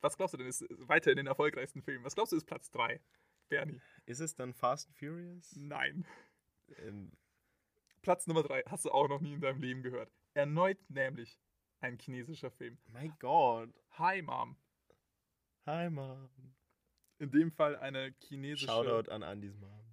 Was 0.02 0.18
glaubst 0.18 0.34
du 0.34 0.38
denn 0.40 0.48
ist 0.48 0.66
weiter 0.88 1.12
in 1.12 1.18
den 1.18 1.28
erfolgreichsten 1.28 1.84
Filmen? 1.84 2.04
Was 2.04 2.16
glaubst 2.16 2.32
du 2.32 2.38
ist 2.38 2.46
Platz 2.46 2.72
3? 2.72 3.00
Bernie? 3.50 3.82
Ist 4.08 4.20
es 4.20 4.34
dann 4.34 4.54
Fast 4.54 4.88
and 4.88 4.98
Furious? 4.98 5.56
Nein. 5.56 6.08
Ähm, 6.78 7.12
Platz 8.02 8.28
Nummer 8.28 8.44
3 8.44 8.64
hast 8.68 8.86
du 8.86 8.92
auch 8.92 9.08
noch 9.08 9.22
nie 9.22 9.34
in 9.34 9.42
deinem 9.42 9.62
Leben 9.62 9.84
gehört. 9.84 10.12
Erneut 10.34 10.78
nämlich 10.90 11.38
ein 11.82 11.98
chinesischer 11.98 12.52
Film. 12.52 12.78
mein 12.88 13.14
Gott. 13.20 13.70
Hi 13.92 14.22
Mom. 14.22 14.56
Hi, 15.66 15.90
Mom. 15.90 16.30
In 17.20 17.32
dem 17.32 17.52
Fall 17.52 17.76
eine 17.78 18.14
chinesische. 18.24 18.68
Shoutout 18.68 19.12
an 19.12 19.24
Andys 19.24 19.56
Mom. 19.58 19.84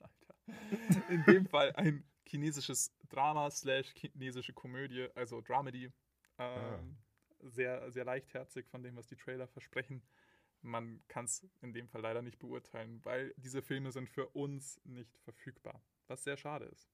Alter. 0.00 1.10
In 1.10 1.24
dem 1.24 1.46
Fall 1.46 1.72
ein 1.72 2.04
chinesisches 2.26 2.92
Drama 3.08 3.50
slash 3.50 3.92
chinesische 3.94 4.52
Komödie, 4.52 5.08
also 5.14 5.40
Dramedy. 5.40 5.90
Ähm, 6.38 6.96
Sehr, 7.40 7.90
sehr 7.90 8.04
leichtherzig 8.04 8.66
von 8.68 8.82
dem, 8.82 8.96
was 8.96 9.06
die 9.06 9.16
Trailer 9.16 9.46
versprechen. 9.48 10.02
Man 10.64 11.02
kann 11.08 11.26
es 11.26 11.46
in 11.60 11.74
dem 11.74 11.88
Fall 11.88 12.00
leider 12.00 12.22
nicht 12.22 12.38
beurteilen, 12.38 13.04
weil 13.04 13.34
diese 13.36 13.60
Filme 13.60 13.92
sind 13.92 14.08
für 14.08 14.28
uns 14.30 14.80
nicht 14.84 15.16
verfügbar, 15.18 15.82
was 16.06 16.24
sehr 16.24 16.38
schade 16.38 16.64
ist. 16.64 16.90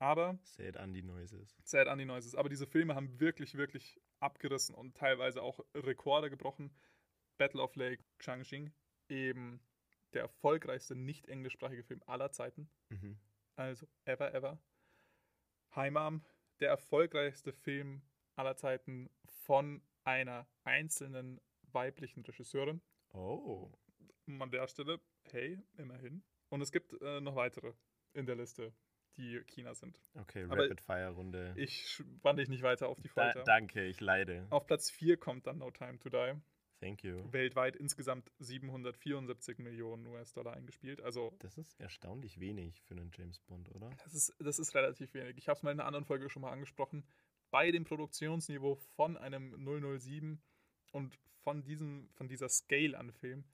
Aber 0.00 0.38
Sad 0.42 0.76
Andy 0.76 1.02
Noises. 1.02 1.56
Sad 1.62 1.86
Andy 1.86 2.04
Noises. 2.04 2.34
Aber 2.34 2.48
diese 2.48 2.66
Filme 2.66 2.94
haben 2.94 3.18
wirklich, 3.20 3.54
wirklich 3.54 4.00
abgerissen 4.20 4.74
und 4.74 4.96
teilweise 4.96 5.42
auch 5.42 5.60
Rekorde 5.74 6.28
gebrochen. 6.28 6.72
Battle 7.36 7.62
of 7.62 7.76
Lake 7.76 8.02
Changxing, 8.18 8.72
eben 9.08 9.60
der 10.12 10.22
erfolgreichste 10.22 10.96
nicht 10.96 11.28
englischsprachige 11.28 11.84
Film 11.84 12.02
aller 12.06 12.32
Zeiten. 12.32 12.68
Mhm. 12.88 13.18
Also 13.54 13.86
ever, 14.04 14.34
ever. 14.34 14.58
Hi 15.72 15.90
Mom, 15.90 16.24
der 16.60 16.70
erfolgreichste 16.70 17.52
Film 17.52 18.02
aller 18.34 18.56
Zeiten 18.56 19.08
von 19.26 19.82
einer 20.04 20.48
einzelnen 20.64 21.40
weiblichen 21.72 22.24
Regisseurin. 22.24 22.80
Oh. 23.12 23.70
An 24.26 24.50
der 24.50 24.68
Stelle, 24.68 25.00
hey, 25.30 25.58
immerhin. 25.76 26.22
Und 26.50 26.60
es 26.60 26.70
gibt 26.72 26.92
äh, 27.00 27.20
noch 27.20 27.36
weitere 27.36 27.72
in 28.14 28.26
der 28.26 28.36
Liste, 28.36 28.72
die 29.16 29.40
China 29.46 29.74
sind. 29.74 30.00
Okay, 30.14 30.44
Aber 30.44 30.64
Rapid 30.64 30.80
Fire 30.80 31.10
Runde. 31.10 31.54
Ich 31.56 31.88
spann 31.88 32.36
dich 32.36 32.48
nicht 32.48 32.62
weiter 32.62 32.88
auf 32.88 33.00
die 33.00 33.08
Da, 33.14 33.32
Folter. 33.32 33.44
danke, 33.44 33.84
ich 33.86 34.00
leide. 34.00 34.46
Auf 34.50 34.66
Platz 34.66 34.90
4 34.90 35.16
kommt 35.16 35.46
dann 35.46 35.58
No 35.58 35.70
Time 35.70 35.98
to 35.98 36.08
Die. 36.08 36.34
Thank 36.80 37.02
you. 37.02 37.24
Weltweit 37.32 37.74
insgesamt 37.74 38.30
774 38.38 39.58
Millionen 39.58 40.06
US-Dollar 40.06 40.52
eingespielt. 40.54 41.00
Also 41.02 41.34
Das 41.40 41.58
ist 41.58 41.78
erstaunlich 41.80 42.38
wenig 42.38 42.80
für 42.82 42.94
einen 42.94 43.10
James 43.12 43.40
Bond, 43.40 43.68
oder? 43.74 43.90
das 44.04 44.14
ist, 44.14 44.34
das 44.38 44.58
ist 44.60 44.74
relativ 44.76 45.12
wenig. 45.14 45.36
Ich 45.38 45.48
habe 45.48 45.56
es 45.56 45.62
mal 45.64 45.72
in 45.72 45.80
einer 45.80 45.86
anderen 45.88 46.04
Folge 46.04 46.30
schon 46.30 46.42
mal 46.42 46.52
angesprochen. 46.52 47.04
Bei 47.50 47.72
dem 47.72 47.84
Produktionsniveau 47.84 48.76
von 48.76 49.16
einem 49.16 49.52
007 49.98 50.40
und 50.92 51.18
von, 51.42 51.64
diesem, 51.64 52.08
von 52.14 52.28
dieser 52.28 52.48
Scale 52.48 52.98
an 52.98 53.12
Film 53.12 53.44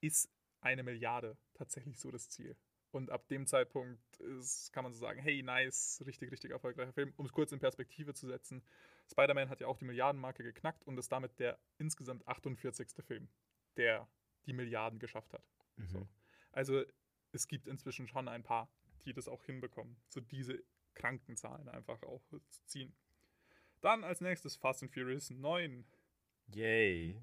ist 0.00 0.30
eine 0.60 0.82
Milliarde 0.82 1.36
tatsächlich 1.54 1.98
so 1.98 2.10
das 2.10 2.28
Ziel. 2.28 2.56
Und 2.90 3.10
ab 3.10 3.26
dem 3.28 3.46
Zeitpunkt 3.46 4.20
ist, 4.20 4.72
kann 4.72 4.84
man 4.84 4.92
so 4.92 5.00
sagen, 5.00 5.20
hey, 5.20 5.42
nice, 5.42 6.00
richtig, 6.06 6.30
richtig 6.30 6.52
erfolgreicher 6.52 6.92
Film. 6.92 7.12
Um 7.16 7.26
es 7.26 7.32
kurz 7.32 7.50
in 7.50 7.58
Perspektive 7.58 8.14
zu 8.14 8.28
setzen, 8.28 8.62
Spider-Man 9.10 9.48
hat 9.48 9.60
ja 9.60 9.66
auch 9.66 9.76
die 9.76 9.84
Milliardenmarke 9.84 10.44
geknackt 10.44 10.84
und 10.84 10.96
ist 10.96 11.10
damit 11.10 11.38
der 11.40 11.58
insgesamt 11.78 12.26
48. 12.28 12.88
Film, 13.04 13.28
der 13.76 14.08
die 14.46 14.52
Milliarden 14.52 15.00
geschafft 15.00 15.32
hat. 15.32 15.42
So. 15.76 16.00
Mhm. 16.00 16.08
Also 16.52 16.84
es 17.32 17.48
gibt 17.48 17.66
inzwischen 17.66 18.06
schon 18.06 18.28
ein 18.28 18.44
paar, 18.44 18.70
die 19.04 19.12
das 19.12 19.26
auch 19.26 19.42
hinbekommen, 19.44 19.96
so 20.08 20.20
diese 20.20 20.62
kranken 20.94 21.36
Zahlen 21.36 21.68
einfach 21.68 22.00
auch 22.04 22.22
zu 22.28 22.64
ziehen. 22.66 22.94
Dann 23.80 24.04
als 24.04 24.20
nächstes 24.20 24.56
Fast 24.56 24.82
and 24.82 24.94
Furious 24.94 25.30
9. 25.30 25.84
Yay. 26.52 27.16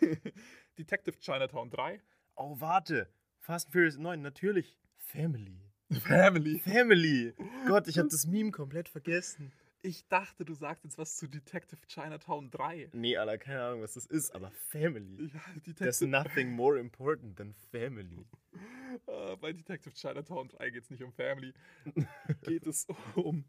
Detective 0.76 1.18
Chinatown 1.20 1.70
3. 1.70 2.00
Oh, 2.36 2.56
warte. 2.60 3.08
Fast 3.40 3.66
and 3.66 3.72
Furious 3.72 3.96
9, 3.98 4.22
natürlich. 4.22 4.76
Family. 4.96 5.60
Family. 6.00 6.58
Family. 6.60 7.34
Gott, 7.66 7.86
ich 7.88 7.98
habe 7.98 8.08
das 8.08 8.26
Meme 8.26 8.50
komplett 8.50 8.88
vergessen. 8.88 9.52
Ich 9.84 10.06
dachte, 10.06 10.44
du 10.44 10.54
sagst 10.54 10.84
jetzt 10.84 10.96
was 10.96 11.16
zu 11.16 11.26
Detective 11.26 11.80
Chinatown 11.88 12.50
3. 12.50 12.90
Nee, 12.92 13.16
Alter, 13.16 13.36
keine 13.36 13.62
Ahnung, 13.64 13.82
was 13.82 13.94
das 13.94 14.06
ist, 14.06 14.32
aber 14.32 14.52
Family. 14.52 15.32
Ja, 15.34 15.72
There's 15.74 16.00
nothing 16.00 16.52
more 16.52 16.78
important 16.78 17.36
than 17.36 17.52
Family. 17.72 18.24
äh, 19.08 19.36
bei 19.40 19.52
Detective 19.52 19.92
Chinatown 19.94 20.48
3 20.48 20.70
geht 20.70 20.84
es 20.84 20.90
nicht 20.90 21.02
um 21.02 21.12
Family. 21.12 21.52
geht 22.42 22.66
es 22.68 22.86
um, 23.16 23.44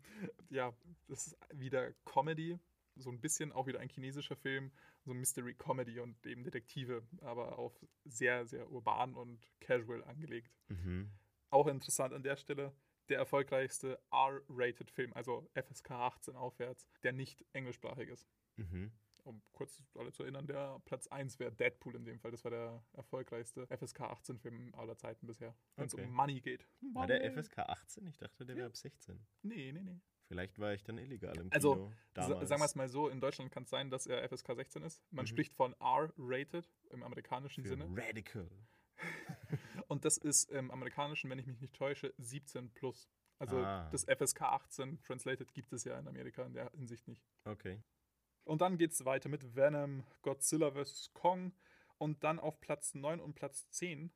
ja, 0.50 0.74
das 1.08 1.28
ist 1.28 1.38
wieder 1.54 1.94
Comedy. 2.04 2.58
So 2.96 3.12
ein 3.12 3.20
bisschen 3.22 3.52
auch 3.52 3.68
wieder 3.68 3.80
ein 3.80 3.90
chinesischer 3.90 4.36
Film. 4.36 4.72
So 5.06 5.14
Mystery 5.14 5.54
Comedy 5.54 6.00
und 6.00 6.26
eben 6.26 6.44
Detektive, 6.44 7.04
aber 7.22 7.60
auf 7.60 7.74
sehr, 8.06 8.46
sehr 8.46 8.72
urban 8.72 9.16
und 9.16 9.46
casual 9.60 10.04
angelegt. 10.06 10.52
Mhm. 10.70 11.12
Auch 11.50 11.68
interessant 11.68 12.14
an 12.14 12.24
der 12.24 12.38
Stelle, 12.38 12.74
der 13.10 13.18
erfolgreichste 13.18 14.00
R-rated 14.12 14.90
Film, 14.90 15.14
also 15.14 15.50
FSK 15.56 15.92
18 15.92 16.36
aufwärts, 16.36 16.88
der 17.04 17.12
nicht 17.12 17.46
englischsprachig 17.52 18.10
ist. 18.10 18.28
Mhm. 18.56 18.92
Um 19.24 19.42
kurz 19.54 19.82
alle 19.96 20.12
zu 20.12 20.24
erinnern, 20.24 20.46
der 20.48 20.80
Platz 20.86 21.08
1 21.08 21.40
wäre 21.40 21.52
Deadpool 21.52 21.96
in 21.96 22.04
dem 22.04 22.20
Fall. 22.20 22.32
Das 22.32 22.44
war 22.44 22.52
der 22.52 22.84
erfolgreichste 22.94 23.66
FSK 23.68 24.02
18 24.02 24.38
Film 24.38 24.76
aller 24.76 24.98
Zeiten 24.98 25.26
bisher, 25.28 25.56
wenn 25.78 25.86
es 25.88 25.94
Okay. 25.94 26.06
um 26.06 26.12
Money 26.12 26.42
geht. 26.42 26.68
War 26.94 27.08
der 27.08 27.20
Money. 27.20 27.42
FSK 27.42 27.60
18? 27.60 28.08
Ich 28.08 28.18
dachte, 28.18 28.46
der 28.46 28.56
Ja. 28.56 28.58
wäre 28.60 28.68
ab 28.70 28.76
16. 28.78 29.26
Nee, 29.42 29.72
nee, 29.72 29.82
nee. 29.82 30.00
Vielleicht 30.28 30.58
war 30.60 30.74
ich 30.74 30.84
dann 30.84 30.98
illegal 30.98 31.32
im 31.38 31.50
Kino. 31.50 31.54
Also, 31.54 31.92
damals. 32.14 32.50
sagen 32.50 32.62
wir 32.62 32.66
es 32.66 32.76
mal 32.76 32.90
so, 32.90 33.08
in 33.08 33.22
Deutschland 33.22 33.52
kann 33.52 33.64
es 33.64 33.70
sein, 33.70 33.90
dass 33.90 34.08
er 34.08 34.24
FSK 34.28 34.56
16 34.56 34.84
ist. 34.84 35.02
Man 35.12 35.24
Mhm. 35.24 35.28
spricht 35.28 35.54
von 35.54 35.74
R-rated 35.80 36.70
im 36.90 37.04
amerikanischen 37.04 37.64
Für 37.64 37.70
Sinne. 37.70 37.88
Radical. 37.96 38.50
Und 39.88 40.06
das 40.06 40.18
ist 40.18 40.50
im 40.52 40.72
amerikanischen, 40.72 41.30
wenn 41.30 41.40
ich 41.40 41.48
mich 41.48 41.60
nicht 41.62 41.76
täusche, 41.76 42.14
17 42.18 42.72
plus. 42.74 43.10
Also 43.40 43.58
Ah. 43.58 43.90
das 43.92 44.06
FSK 44.06 44.42
18 44.44 45.02
Translated 45.02 45.54
gibt 45.54 45.72
es 45.74 45.84
ja 45.84 45.98
in 46.00 46.08
Amerika 46.08 46.44
in 46.46 46.54
der 46.54 46.70
Hinsicht 46.72 47.08
nicht. 47.08 47.26
Okay. 47.46 47.82
Und 48.46 48.62
dann 48.62 48.78
geht 48.78 48.92
es 48.92 49.06
weiter 49.06 49.30
mit 49.30 49.56
Venom, 49.56 50.04
Godzilla 50.22 50.72
vs. 50.72 51.12
Kong 51.14 51.54
und 51.98 52.24
dann 52.24 52.40
auf 52.40 52.60
Platz 52.60 52.94
9 52.94 53.20
und 53.22 53.36
Platz 53.36 53.70
10 53.70 54.12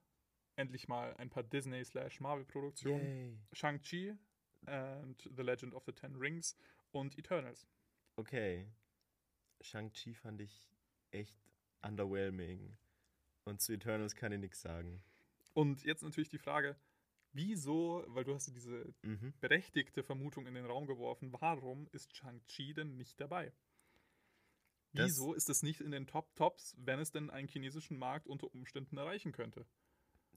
endlich 0.56 0.88
mal 0.88 1.16
ein 1.18 1.30
paar 1.30 1.44
Disney-Marvel-Produktionen. 1.44 3.06
Yay. 3.06 3.38
Shang-Chi 3.54 4.16
and 4.66 5.30
The 5.36 5.44
Legend 5.44 5.74
of 5.74 5.84
the 5.86 5.94
Ten 5.94 6.16
Rings 6.16 6.58
und 6.92 7.18
Eternals. 7.18 7.68
Okay. 8.16 8.68
Shang-Chi 9.62 10.13
fand 10.16 10.42
ich 10.42 10.68
echt 11.12 11.38
underwhelming. 11.82 12.76
Und 13.46 13.62
zu 13.62 13.74
Eternals 13.74 14.16
kann 14.16 14.32
ich 14.32 14.40
nichts 14.40 14.62
sagen. 14.62 15.04
Und 15.54 15.84
jetzt 15.84 16.04
natürlich 16.04 16.30
die 16.30 16.38
Frage, 16.38 16.76
wieso, 17.32 18.04
weil 18.08 18.24
du 18.24 18.34
hast 18.34 18.48
diese 18.54 18.94
Mhm. 19.04 19.34
berechtigte 19.40 20.04
Vermutung 20.04 20.48
in 20.48 20.56
den 20.56 20.66
Raum 20.66 20.86
geworfen, 20.88 21.32
warum 21.40 21.88
ist 21.92 22.16
Shang-Chi 22.16 22.74
denn 22.74 22.98
nicht 22.98 23.20
dabei? 23.22 23.54
Das- 24.97 25.07
Wieso 25.07 25.33
ist 25.33 25.49
es 25.49 25.63
nicht 25.63 25.81
in 25.81 25.91
den 25.91 26.07
Top-Tops, 26.07 26.75
wenn 26.77 26.99
es 26.99 27.12
denn 27.12 27.29
einen 27.29 27.47
chinesischen 27.47 27.97
Markt 27.97 28.27
unter 28.27 28.53
Umständen 28.53 28.97
erreichen 28.97 29.31
könnte? 29.31 29.65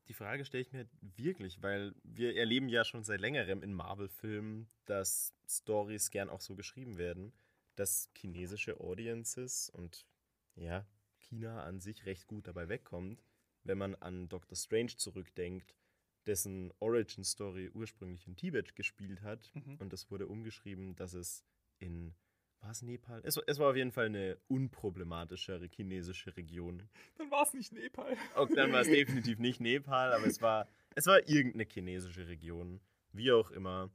Die 0.09 0.15
Frage 0.15 0.45
stelle 0.45 0.63
ich 0.63 0.73
mir 0.73 0.89
wirklich, 1.01 1.63
weil 1.63 1.95
wir 2.03 2.35
erleben 2.37 2.69
ja 2.69 2.85
schon 2.85 3.05
seit 3.05 3.21
längerem 3.21 3.63
in 3.63 3.73
Marvel-Filmen, 3.73 4.67
dass 4.85 5.33
Stories 5.49 6.11
gern 6.11 6.29
auch 6.31 6.41
so 6.41 6.57
geschrieben 6.57 6.99
werden, 6.99 7.33
dass 7.77 8.11
chinesische 8.17 8.81
Audiences 8.81 9.71
und 9.71 10.07
ja, 10.57 10.85
China 11.19 11.63
an 11.63 11.81
sich 11.81 12.07
recht 12.07 12.27
gut 12.27 12.49
dabei 12.49 12.69
wegkommt, 12.69 13.23
wenn 13.63 13.79
man 13.79 13.95
an 13.97 14.29
Doctor 14.29 14.57
Strange 14.57 14.97
zurückdenkt, 14.97 15.77
dessen 16.27 16.73
Origin-Story 16.81 17.71
ursprünglich 17.73 18.27
in 18.27 18.37
Tibet 18.37 18.75
gespielt 18.75 19.23
hat 19.23 19.51
Mhm. 19.55 19.77
und 19.77 19.93
es 19.93 20.11
wurde 20.11 20.27
umgeschrieben, 20.27 20.97
dass 20.97 21.13
es 21.15 21.45
in 21.79 22.15
war 22.61 22.71
es 22.71 22.83
Nepal? 22.83 23.21
Es, 23.25 23.37
es 23.47 23.59
war 23.59 23.71
auf 23.71 23.77
jeden 23.77 23.93
Fall 23.93 24.07
eine 24.07 24.37
unproblematischere 24.49 25.67
chinesische 25.67 26.37
Region. 26.37 26.89
Dann 27.19 27.31
war 27.31 27.43
es 27.45 27.55
nicht 27.55 27.73
Nepal. 27.73 28.17
Okay, 28.35 28.55
dann 28.55 28.73
war 28.73 28.81
es 28.83 28.89
definitiv 28.89 29.39
nicht 29.39 29.61
Nepal, 29.61 30.13
aber 30.13 30.27
es 30.27 30.41
war, 30.41 30.67
es 30.95 31.07
war 31.07 31.27
irgendeine 31.29 31.65
chinesische 31.71 32.27
Region. 32.29 32.81
Wie 33.13 33.33
auch 33.33 33.51
immer. 33.51 33.91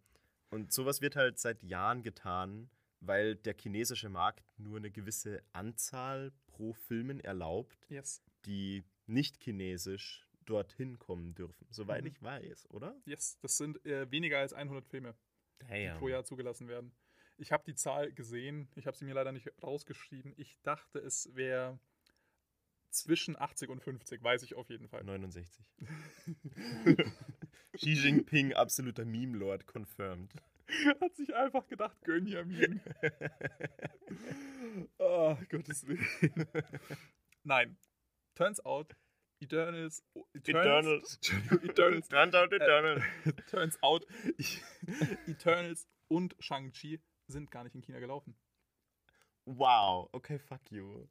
Und 0.50 0.72
sowas 0.74 1.02
wird 1.02 1.16
halt 1.16 1.40
seit 1.40 1.64
Jahren 1.64 2.04
getan, 2.04 2.70
weil 3.02 3.36
der 3.36 3.56
chinesische 3.60 4.10
Markt 4.10 4.44
nur 4.58 4.78
eine 4.78 4.92
gewisse 4.92 5.42
Anzahl 5.54 6.32
pro 6.48 6.74
Filmen 6.74 7.20
erlaubt, 7.20 7.78
Yes. 7.90 8.22
die 8.46 8.84
nicht 9.06 9.42
chinesisch 9.44 10.28
dorthin 10.46 11.00
kommen 11.00 11.34
dürfen. 11.36 11.68
Soweit 11.72 12.02
Mhm. 12.04 12.08
ich 12.08 12.22
weiß, 12.22 12.70
oder? 12.72 12.96
Yes, 13.06 13.38
das 13.42 13.58
sind 13.58 13.84
äh, 13.86 14.10
weniger 14.12 14.40
als 14.40 14.54
100 14.54 14.86
Filme, 14.88 15.16
die 15.62 15.68
Damn. 15.68 15.98
pro 15.98 16.08
Jahr 16.08 16.24
zugelassen 16.24 16.68
werden. 16.68 16.92
Ich 17.38 17.52
habe 17.52 17.64
die 17.66 17.76
Zahl 17.76 18.14
gesehen, 18.14 18.70
ich 18.76 18.88
habe 18.88 18.96
sie 18.96 19.06
mir 19.06 19.14
leider 19.14 19.32
nicht 19.32 19.52
rausgeschrieben. 19.62 20.34
Ich 20.38 20.58
dachte, 20.64 21.00
es 21.00 21.36
wäre 21.36 21.80
zwischen 22.90 23.40
80 23.40 23.70
und 23.70 23.82
50, 23.82 24.24
weiß 24.24 24.44
ich 24.44 24.56
auf 24.56 24.70
jeden 24.70 24.88
Fall. 24.88 25.04
69. 25.04 25.66
Xi 27.74 27.92
Jinping, 27.92 28.54
absoluter 28.54 29.04
Meme-Lord, 29.04 29.68
confirmed. 29.68 30.34
Hat 31.02 31.16
sich 31.16 31.36
einfach 31.36 31.68
gedacht, 31.68 32.02
Gönjamin. 32.04 32.82
oh, 34.98 35.38
Gottes 35.50 35.86
Willen. 35.86 36.48
Nein. 37.44 37.78
Turns 38.34 38.64
out, 38.66 38.96
Eternals. 39.40 40.04
Eternals. 40.34 41.20
Eternals. 41.64 42.08
Turns 42.08 42.36
out 42.36 42.52
Eternal. 42.54 43.04
Turns 43.48 43.84
out, 43.84 44.08
Eternals 45.28 45.88
und 46.08 46.36
Shang-Chi 46.40 47.02
sind 47.28 47.52
gar 47.52 47.64
nicht 47.64 47.76
in 47.76 47.82
China 47.82 48.00
gelaufen. 48.00 48.36
Wow, 49.46 50.10
okay, 50.12 50.40
fuck 50.40 50.72
you. 50.72 51.06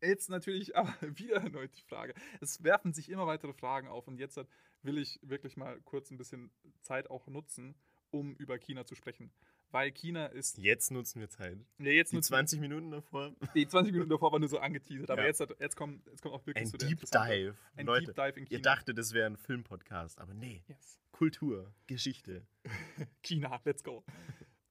Jetzt 0.00 0.28
natürlich 0.28 0.76
aber 0.76 0.94
wieder 1.18 1.36
erneut 1.36 1.76
die 1.76 1.82
Frage. 1.82 2.14
Es 2.40 2.62
werfen 2.62 2.92
sich 2.92 3.08
immer 3.10 3.26
weitere 3.26 3.52
Fragen 3.52 3.88
auf 3.88 4.06
und 4.06 4.18
jetzt 4.18 4.38
will 4.82 4.98
ich 4.98 5.18
wirklich 5.22 5.56
mal 5.56 5.80
kurz 5.82 6.10
ein 6.10 6.18
bisschen 6.18 6.50
Zeit 6.82 7.10
auch 7.10 7.26
nutzen, 7.26 7.74
um 8.10 8.34
über 8.36 8.58
China 8.58 8.84
zu 8.84 8.94
sprechen. 8.94 9.32
Weil 9.70 9.90
China 9.90 10.26
ist. 10.26 10.56
Jetzt 10.58 10.92
nutzen 10.92 11.20
wir 11.20 11.28
Zeit. 11.30 11.58
Ja, 11.78 11.86
jetzt 11.90 12.12
Die 12.12 12.16
nutzen- 12.16 12.28
20 12.28 12.60
Minuten 12.60 12.90
davor. 12.92 13.34
Die 13.54 13.66
20 13.66 13.92
Minuten 13.92 14.10
davor 14.10 14.30
war 14.30 14.38
nur 14.38 14.48
so 14.48 14.58
angeteasert, 14.58 15.10
aber 15.10 15.22
Ja. 15.22 15.28
jetzt, 15.28 15.40
jetzt, 15.58 15.74
kommt, 15.76 16.06
jetzt 16.06 16.22
kommt 16.22 16.34
auch 16.34 16.46
wirklich 16.46 16.62
Ein 16.66 16.70
so 16.70 16.76
der 16.76 16.88
Deep 16.88 17.00
Dive. 17.00 17.54
Ein 17.74 17.86
Leute, 17.86 18.06
Deep 18.06 18.14
Dive 18.14 18.38
in 18.40 18.44
China. 18.46 18.58
ihr 18.58 18.62
dachtet, 18.62 18.98
das 18.98 19.12
wäre 19.14 19.26
ein 19.26 19.36
Filmpodcast, 19.36 20.20
aber 20.20 20.32
nee. 20.34 20.62
Yes. 20.68 21.00
Kultur, 21.10 21.72
Geschichte. 21.88 22.46
China, 23.22 23.60
let's 23.64 23.82
go. 23.82 24.04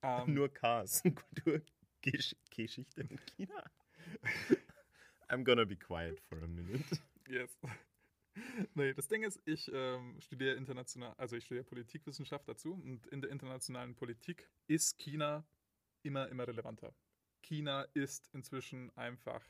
Ähm, 0.04 0.34
Nur 0.34 0.50
Cars. 0.50 1.02
Kultur, 1.02 1.62
Gesch 2.02 2.36
Geschichte 2.50 3.02
in 3.02 3.20
China. 3.26 3.72
I'm 5.30 5.44
gonna 5.44 5.66
be 5.66 5.76
quiet 5.76 6.20
for 6.20 6.38
a 6.44 6.48
minute. 6.48 6.84
Yes. 7.28 7.58
Nee, 8.74 8.94
das 8.94 9.08
Ding 9.08 9.24
ist, 9.24 9.40
ich 9.46 9.72
ähm, 9.74 10.20
studiere 10.20 10.56
international, 10.56 11.14
also 11.18 11.36
ich 11.36 11.46
studiere 11.46 11.64
Politikwissenschaft 11.64 12.48
dazu 12.48 12.74
und 12.74 13.06
in 13.08 13.22
der 13.22 13.30
internationalen 13.30 13.96
Politik 13.96 14.50
ist 14.68 14.98
China 14.98 15.46
immer, 16.02 16.28
immer 16.30 16.48
relevanter. 16.48 16.94
China 17.42 17.84
ist 17.94 18.30
inzwischen 18.34 18.96
einfach 18.98 19.44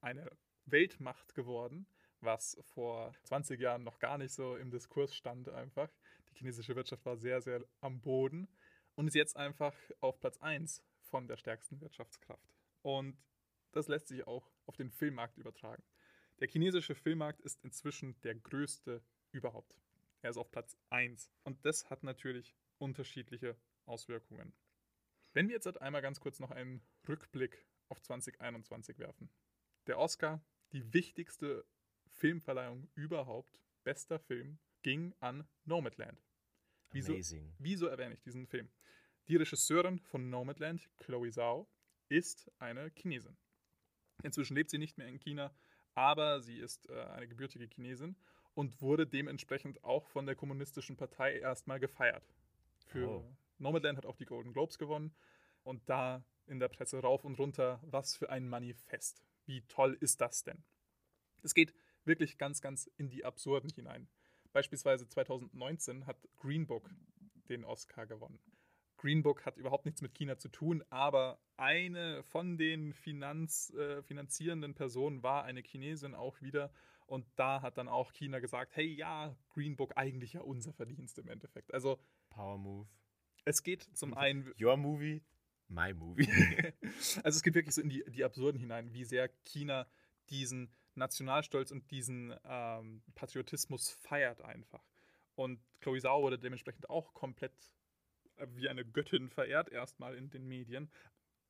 eine 0.00 0.30
Weltmacht 0.66 1.34
geworden, 1.34 1.86
was 2.20 2.56
vor 2.74 3.12
20 3.24 3.60
Jahren 3.60 3.82
noch 3.82 3.98
gar 3.98 4.18
nicht 4.18 4.32
so 4.32 4.56
im 4.56 4.70
Diskurs 4.70 5.14
stand 5.14 5.48
einfach. 5.48 5.90
Die 6.30 6.36
chinesische 6.36 6.76
Wirtschaft 6.76 7.04
war 7.04 7.16
sehr, 7.16 7.40
sehr 7.40 7.64
am 7.80 8.00
Boden 8.00 8.48
und 8.98 9.06
ist 9.06 9.14
jetzt 9.14 9.36
einfach 9.36 9.76
auf 10.00 10.18
Platz 10.18 10.38
1 10.38 10.82
von 11.02 11.28
der 11.28 11.36
stärksten 11.36 11.80
Wirtschaftskraft. 11.80 12.52
Und 12.82 13.16
das 13.70 13.86
lässt 13.86 14.08
sich 14.08 14.26
auch 14.26 14.50
auf 14.66 14.76
den 14.76 14.90
Filmmarkt 14.90 15.38
übertragen. 15.38 15.84
Der 16.40 16.48
chinesische 16.48 16.96
Filmmarkt 16.96 17.40
ist 17.42 17.62
inzwischen 17.62 18.20
der 18.22 18.34
größte 18.34 19.00
überhaupt. 19.30 19.80
Er 20.20 20.30
ist 20.30 20.36
auf 20.36 20.50
Platz 20.50 20.76
1. 20.90 21.30
Und 21.44 21.64
das 21.64 21.88
hat 21.90 22.02
natürlich 22.02 22.56
unterschiedliche 22.78 23.56
Auswirkungen. 23.86 24.52
Wenn 25.32 25.46
wir 25.46 25.54
jetzt 25.54 25.66
halt 25.66 25.80
einmal 25.80 26.02
ganz 26.02 26.18
kurz 26.18 26.40
noch 26.40 26.50
einen 26.50 26.82
Rückblick 27.06 27.64
auf 27.88 28.02
2021 28.02 28.98
werfen. 28.98 29.30
Der 29.86 29.98
Oscar, 29.98 30.44
die 30.72 30.92
wichtigste 30.92 31.64
Filmverleihung 32.08 32.88
überhaupt, 32.96 33.60
bester 33.84 34.18
Film, 34.18 34.58
ging 34.82 35.14
an 35.20 35.46
Nomadland. 35.64 36.27
Wieso, 36.90 37.12
Amazing. 37.12 37.54
wieso 37.58 37.86
erwähne 37.86 38.14
ich 38.14 38.20
diesen 38.22 38.46
Film? 38.46 38.68
Die 39.28 39.36
Regisseurin 39.36 39.98
von 39.98 40.30
Nomadland, 40.30 40.88
Chloe 40.98 41.30
Zhao, 41.30 41.68
ist 42.08 42.50
eine 42.58 42.90
Chinesin. 42.94 43.36
Inzwischen 44.22 44.54
lebt 44.56 44.70
sie 44.70 44.78
nicht 44.78 44.96
mehr 44.98 45.06
in 45.06 45.18
China, 45.18 45.54
aber 45.94 46.40
sie 46.40 46.58
ist 46.58 46.88
äh, 46.88 47.00
eine 47.00 47.28
gebürtige 47.28 47.66
Chinesin 47.66 48.16
und 48.54 48.80
wurde 48.80 49.06
dementsprechend 49.06 49.84
auch 49.84 50.06
von 50.08 50.26
der 50.26 50.34
Kommunistischen 50.34 50.96
Partei 50.96 51.38
erstmal 51.38 51.78
gefeiert. 51.78 52.24
Für 52.86 53.08
Oh. 53.08 53.36
Nomadland 53.58 53.98
hat 53.98 54.06
auch 54.06 54.16
die 54.16 54.24
Golden 54.24 54.52
Globes 54.52 54.78
gewonnen 54.78 55.14
und 55.62 55.88
da 55.88 56.24
in 56.46 56.58
der 56.58 56.68
Presse 56.68 56.98
rauf 57.00 57.24
und 57.24 57.38
runter, 57.38 57.80
was 57.82 58.16
für 58.16 58.30
ein 58.30 58.48
Manifest. 58.48 59.22
Wie 59.44 59.60
toll 59.68 59.96
ist 60.00 60.20
das 60.20 60.42
denn? 60.44 60.64
Es 61.42 61.52
geht 61.54 61.74
wirklich 62.04 62.38
ganz, 62.38 62.60
ganz 62.62 62.86
in 62.96 63.10
die 63.10 63.24
Absurden 63.24 63.70
hinein. 63.70 64.08
Beispielsweise 64.52 65.08
2019 65.08 66.06
hat 66.06 66.16
Green 66.36 66.66
Book 66.66 66.90
den 67.48 67.64
Oscar 67.64 68.06
gewonnen. 68.06 68.40
Green 68.98 69.22
Book 69.22 69.46
hat 69.46 69.56
überhaupt 69.56 69.86
nichts 69.86 70.02
mit 70.02 70.14
China 70.14 70.38
zu 70.38 70.48
tun, 70.48 70.82
aber 70.90 71.40
eine 71.56 72.22
von 72.24 72.58
den 72.58 72.92
Finanz, 72.92 73.70
äh, 73.70 74.02
finanzierenden 74.02 74.74
Personen 74.74 75.22
war 75.22 75.44
eine 75.44 75.60
Chinesin 75.60 76.14
auch 76.14 76.40
wieder. 76.42 76.72
Und 77.06 77.26
da 77.36 77.62
hat 77.62 77.78
dann 77.78 77.88
auch 77.88 78.12
China 78.12 78.38
gesagt, 78.40 78.76
hey 78.76 78.86
ja, 78.86 79.34
Green 79.50 79.76
Book 79.76 79.96
eigentlich 79.96 80.34
ja 80.34 80.42
unser 80.42 80.74
Verdienst 80.74 81.18
im 81.18 81.28
Endeffekt. 81.28 81.72
Also 81.72 81.98
Power 82.28 82.58
Move. 82.58 82.86
es 83.44 83.62
geht 83.62 83.84
zum 83.96 84.14
einen 84.14 84.52
Your 84.60 84.76
movie, 84.76 85.22
my 85.68 85.94
movie. 85.94 86.28
also 87.22 87.36
es 87.36 87.42
geht 87.42 87.54
wirklich 87.54 87.74
so 87.74 87.80
in 87.80 87.88
die, 87.88 88.04
die 88.08 88.24
Absurden 88.24 88.60
hinein, 88.60 88.92
wie 88.92 89.04
sehr 89.04 89.30
China 89.44 89.86
diesen 90.28 90.74
Nationalstolz 90.98 91.70
und 91.70 91.90
diesen 91.90 92.34
ähm, 92.44 93.02
Patriotismus 93.14 93.90
feiert 93.90 94.42
einfach. 94.42 94.84
Und 95.34 95.60
Chloe 95.80 96.00
Zhao 96.00 96.22
wurde 96.22 96.38
dementsprechend 96.38 96.90
auch 96.90 97.14
komplett 97.14 97.52
äh, 98.36 98.46
wie 98.50 98.68
eine 98.68 98.84
Göttin 98.84 99.28
verehrt 99.28 99.70
erstmal 99.70 100.16
in 100.16 100.30
den 100.30 100.46
Medien. 100.46 100.90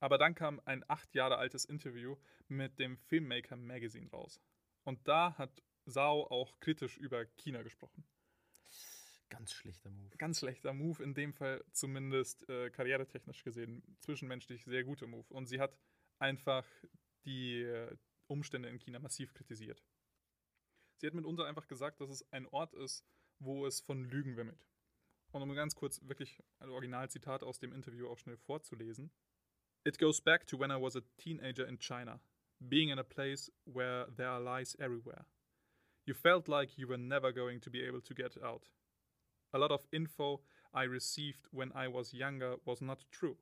Aber 0.01 0.19
dann 0.19 0.35
kam 0.35 0.61
ein 0.65 0.85
acht 0.89 1.15
Jahre 1.15 1.39
altes 1.39 1.65
Interview 1.65 2.17
mit 2.47 2.79
dem 2.79 2.97
Filmmaker 2.97 3.57
Magazine 3.57 4.09
raus. 4.11 4.41
Und 4.85 5.07
da 5.09 5.37
hat 5.37 5.63
Zhao 5.87 6.27
auch 6.31 6.59
kritisch 6.61 6.97
über 6.99 7.25
China 7.37 7.63
gesprochen. 7.63 8.05
Ganz 9.29 9.53
schlechter 9.53 9.91
Move. 9.91 10.17
Ganz 10.17 10.39
schlechter 10.39 10.73
Move, 10.73 11.03
in 11.03 11.15
dem 11.15 11.35
Fall 11.35 11.63
zumindest 11.73 12.49
äh, 12.49 12.71
karrieretechnisch 12.71 13.43
gesehen, 13.43 13.83
zwischenmenschlich 14.01 14.65
sehr 14.65 14.85
guter 14.85 15.07
Move. 15.07 15.27
Und 15.29 15.47
sie 15.47 15.61
hat 15.61 15.77
einfach 16.19 16.65
die 17.25 17.63
äh, 17.63 17.97
Umstände 18.29 18.69
in 18.69 18.79
China 18.79 18.99
massiv 18.99 19.35
kritisiert. 19.35 19.83
Sie 20.99 21.07
hat 21.07 21.15
mitunter 21.15 21.47
einfach 21.47 21.67
gesagt, 21.67 22.01
dass 22.01 22.11
es 22.11 22.33
ein 22.33 22.47
Ort 22.47 22.75
ist, 22.75 23.05
wo 23.39 23.67
es 23.67 23.81
von 23.81 24.05
Lügen 24.05 24.37
wimmelt. 24.37 24.67
Und 25.31 25.43
um 25.43 25.55
ganz 25.55 25.75
kurz 25.75 26.01
wirklich 26.09 26.43
ein 26.59 26.71
Originalzitat 26.71 27.43
aus 27.43 27.59
dem 27.59 27.73
Interview 27.73 28.09
auch 28.09 28.19
schnell 28.19 28.37
vorzulesen. 28.37 29.11
It 29.85 29.99
goes 29.99 30.21
back 30.21 30.47
to 30.47 30.59
when 30.59 30.71
I 30.71 30.81
was 30.81 30.97
a 30.97 31.03
teenager 31.17 31.67
in 31.67 31.79
China, 31.79 32.21
being 32.59 32.91
in 32.91 32.99
a 32.99 33.05
place 33.05 33.53
where 33.65 34.07
there 34.17 34.29
are 34.29 34.41
lies 34.41 34.75
everywhere. 34.77 35.25
You 36.05 36.15
felt 36.15 36.49
like 36.49 36.79
you 36.79 36.89
were 36.89 36.99
never 36.99 37.33
going 37.33 37.61
to 37.61 37.71
be 37.71 37.83
able 37.83 38.01
to 38.01 38.15
get 38.15 38.43
out. 38.43 38.71
A 39.53 39.59
lot 39.59 39.71
of 39.71 39.87
info 39.93 40.41
I 40.75 40.85
received 40.85 41.49
when 41.53 41.71
I 41.73 41.89
was 41.89 42.13
younger 42.13 42.57
was 42.65 42.81
not 42.81 43.05
true, 43.11 43.37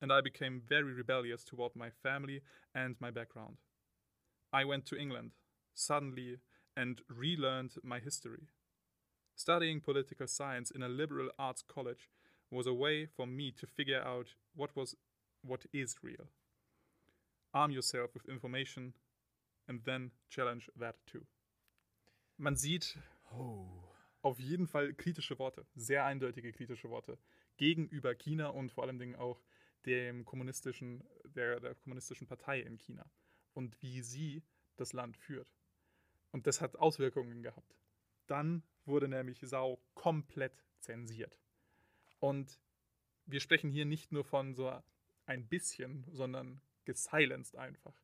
and 0.00 0.12
I 0.12 0.20
became 0.20 0.60
very 0.60 0.92
rebellious 0.94 1.44
toward 1.44 1.76
my 1.76 1.90
family 1.90 2.42
and 2.74 2.96
my 3.00 3.10
background. 3.10 3.58
I 4.52 4.64
went 4.64 4.84
to 4.86 4.96
England, 4.96 5.32
suddenly, 5.74 6.38
and 6.76 7.00
relearned 7.08 7.72
my 7.82 8.00
history. 8.00 8.48
Studying 9.34 9.80
political 9.80 10.26
science 10.26 10.70
in 10.70 10.82
a 10.82 10.88
liberal 10.88 11.30
arts 11.38 11.62
college 11.62 12.08
was 12.50 12.66
a 12.66 12.74
way 12.74 13.06
for 13.06 13.26
me 13.26 13.50
to 13.52 13.66
figure 13.66 14.02
out 14.02 14.34
what 14.54 14.76
was 14.76 14.94
what 15.42 15.66
is 15.72 15.96
real. 16.02 16.28
Arm 17.54 17.70
yourself 17.70 18.10
with 18.14 18.28
information 18.28 18.94
and 19.68 19.80
then 19.84 20.10
challenge 20.28 20.70
that 20.78 20.96
too. 21.06 21.26
Man 22.38 22.56
sieht 22.56 22.96
Oh. 23.34 23.66
auf 24.22 24.38
jeden 24.38 24.66
Fall 24.66 24.92
kritische 24.92 25.38
Worte, 25.38 25.64
sehr 25.74 26.04
eindeutige 26.04 26.52
kritische 26.52 26.90
Worte 26.90 27.18
gegenüber 27.56 28.14
China 28.14 28.48
und 28.48 28.70
vor 28.70 28.84
allen 28.84 28.98
Dingen 28.98 29.16
auch 29.16 29.40
dem 29.86 30.24
kommunistischen, 30.24 31.02
der, 31.24 31.58
der 31.60 31.74
kommunistischen 31.74 32.26
Partei 32.26 32.60
in 32.60 32.78
China 32.78 33.10
und 33.54 33.80
wie 33.82 34.02
sie 34.02 34.42
das 34.76 34.92
Land 34.92 35.16
führt. 35.16 35.52
Und 36.30 36.46
das 36.46 36.60
hat 36.60 36.76
Auswirkungen 36.76 37.42
gehabt. 37.42 37.76
Dann 38.26 38.62
wurde 38.84 39.08
nämlich 39.08 39.40
Sau 39.40 39.80
komplett 39.94 40.64
zensiert. 40.80 41.38
Und 42.18 42.58
wir 43.26 43.40
sprechen 43.40 43.70
hier 43.70 43.84
nicht 43.84 44.12
nur 44.12 44.24
von 44.24 44.54
so 44.54 44.72
ein 45.26 45.46
bisschen, 45.46 46.04
sondern 46.10 46.60
gesilenced 46.84 47.56
einfach. 47.56 47.94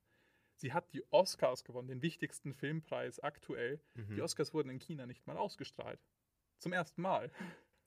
Sie 0.57 0.72
hat 0.72 0.92
die 0.92 1.05
Oscars 1.12 1.64
gewonnen, 1.64 1.88
den 1.88 2.03
wichtigsten 2.03 2.53
Filmpreis 2.53 3.20
aktuell. 3.20 3.80
Mhm. 3.94 4.16
Die 4.16 4.22
Oscars 4.22 4.53
wurden 4.53 4.70
in 4.70 4.80
China 4.80 5.07
nicht 5.07 5.26
mal 5.26 5.36
ausgestrahlt. 5.36 6.01
Zum 6.59 6.72
ersten 6.72 7.01
Mal. 7.01 7.30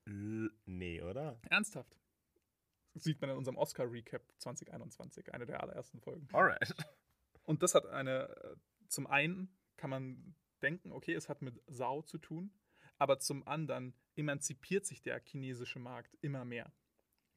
Nee, 0.06 1.02
oder? 1.02 1.40
Ernsthaft. 1.50 1.98
Das 2.94 3.04
sieht 3.04 3.22
man 3.22 3.30
in 3.30 3.38
unserem 3.38 3.58
Oscar-Recap 3.58 4.22
2021, 4.38 5.34
eine 5.34 5.46
der 5.46 5.62
allerersten 5.62 6.00
Folgen. 6.00 6.28
Alright. 6.34 6.76
Und 7.52 7.64
das 7.64 7.76
hat 7.76 7.86
eine, 7.86 8.30
äh, 8.30 8.56
zum 8.88 9.08
einen 9.08 9.54
kann 9.76 9.90
man 9.90 10.36
denken, 10.62 10.94
okay, 10.94 11.14
es 11.14 11.28
hat 11.28 11.42
mit 11.42 11.62
Sau 11.68 12.02
zu 12.02 12.18
tun, 12.18 12.54
aber 12.98 13.20
zum 13.20 13.46
anderen 13.46 13.94
emanzipiert 14.16 14.86
sich 14.86 15.02
der 15.02 15.20
chinesische 15.20 15.80
Markt 15.80 16.18
immer 16.22 16.46
mehr. 16.46 16.72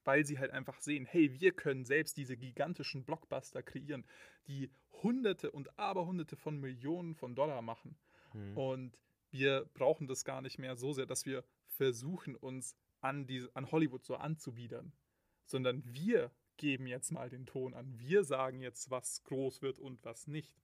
Weil 0.05 0.25
sie 0.25 0.39
halt 0.39 0.53
einfach 0.53 0.81
sehen, 0.81 1.05
hey, 1.05 1.33
wir 1.41 1.51
können 1.51 1.85
selbst 1.85 2.17
diese 2.17 2.37
gigantischen 2.37 3.05
Blockbuster 3.05 3.65
kreieren, 3.65 4.07
die 4.47 4.71
Hunderte 5.03 5.51
und 5.51 5.77
Aberhunderte 5.81 6.37
von 6.37 6.61
Millionen 6.61 7.17
von 7.17 7.35
Dollar 7.35 7.61
machen. 7.61 7.99
Hm. 8.31 8.57
Und 8.57 8.99
wir 9.33 9.69
brauchen 9.75 10.07
das 10.07 10.25
gar 10.25 10.43
nicht 10.43 10.61
mehr 10.61 10.77
so 10.77 10.93
sehr, 10.93 11.07
dass 11.07 11.27
wir 11.27 11.43
versuchen, 11.67 12.37
uns 12.37 12.77
an, 13.01 13.27
diese, 13.27 13.51
an 13.57 13.73
Hollywood 13.73 14.05
so 14.05 14.15
anzubiedern. 14.15 14.93
Sondern 15.45 15.83
wir 15.85 16.31
geben 16.57 16.87
jetzt 16.87 17.11
mal 17.11 17.31
den 17.31 17.47
Ton 17.47 17.75
an. 17.75 17.99
Wir 17.99 18.25
sagen 18.25 18.61
jetzt, 18.61 18.91
was 18.91 19.23
groß 19.25 19.63
wird 19.63 19.79
und 19.79 20.05
was 20.05 20.27
nicht. 20.27 20.61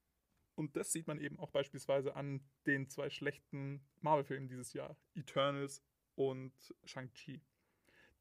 Und 0.55 0.77
das 0.77 0.93
sieht 0.93 1.07
man 1.07 1.19
eben 1.19 1.39
auch 1.39 1.51
beispielsweise 1.51 2.17
an 2.17 2.41
den 2.67 2.89
zwei 2.89 3.11
schlechten 3.11 3.85
Marvel-Filmen 4.01 4.49
dieses 4.49 4.73
Jahr: 4.73 4.97
Eternals 5.15 5.83
und 6.15 6.53
Shang-Chi. 6.85 7.41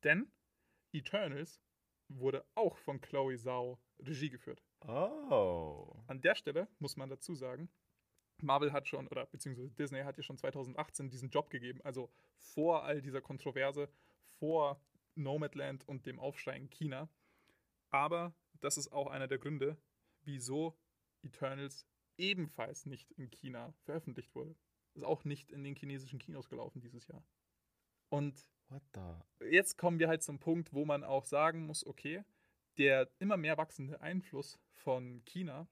Denn 0.04 0.32
Eternals 0.94 1.62
wurde 2.08 2.46
auch 2.56 2.78
von 2.78 3.02
Chloe 3.02 3.38
Zhao 3.38 3.80
Regie 4.00 4.30
geführt. 4.30 4.64
Oh. 4.88 6.02
An 6.08 6.22
der 6.22 6.36
Stelle 6.36 6.68
muss 6.80 6.96
man 6.96 7.10
dazu 7.10 7.36
sagen, 7.36 7.70
Marvel 8.42 8.72
hat 8.72 8.88
schon, 8.88 9.08
oder 9.08 9.26
beziehungsweise 9.26 9.72
Disney 9.72 10.02
hat 10.02 10.18
ja 10.18 10.24
schon 10.24 10.38
2018 10.38 11.10
diesen 11.10 11.30
Job 11.30 11.50
gegeben, 11.50 11.82
also 11.84 12.10
vor 12.38 12.84
all 12.84 13.02
dieser 13.02 13.22
Kontroverse, 13.22 13.90
vor 14.40 14.82
Nomadland 15.16 15.88
und 15.88 16.06
dem 16.06 16.20
Aufschrei 16.20 16.56
in 16.56 16.70
China. 16.70 17.10
Aber 17.90 18.34
das 18.60 18.78
ist 18.78 18.92
auch 18.92 19.08
einer 19.08 19.28
der 19.28 19.38
Gründe, 19.38 19.78
wieso 20.22 20.78
Eternals 21.22 21.86
ebenfalls 22.18 22.86
nicht 22.86 23.12
in 23.12 23.30
China 23.30 23.74
veröffentlicht 23.84 24.36
wurde. 24.36 24.56
Ist 24.94 25.04
auch 25.04 25.24
nicht 25.24 25.52
in 25.52 25.64
den 25.64 25.76
chinesischen 25.76 26.20
Kinos 26.20 26.50
gelaufen 26.50 26.82
dieses 26.82 27.08
Jahr. 27.08 27.24
Und 28.10 28.46
jetzt 29.50 29.78
kommen 29.78 30.00
wir 30.00 30.08
halt 30.08 30.24
zum 30.24 30.40
Punkt, 30.40 30.74
wo 30.74 30.86
man 30.86 31.04
auch 31.04 31.26
sagen 31.26 31.66
muss, 31.66 31.86
okay, 31.86 32.24
der 32.78 33.10
immer 33.20 33.38
mehr 33.38 33.58
wachsende 33.58 34.02
Einfluss 34.02 34.60
von 34.74 35.24
China 35.26 35.68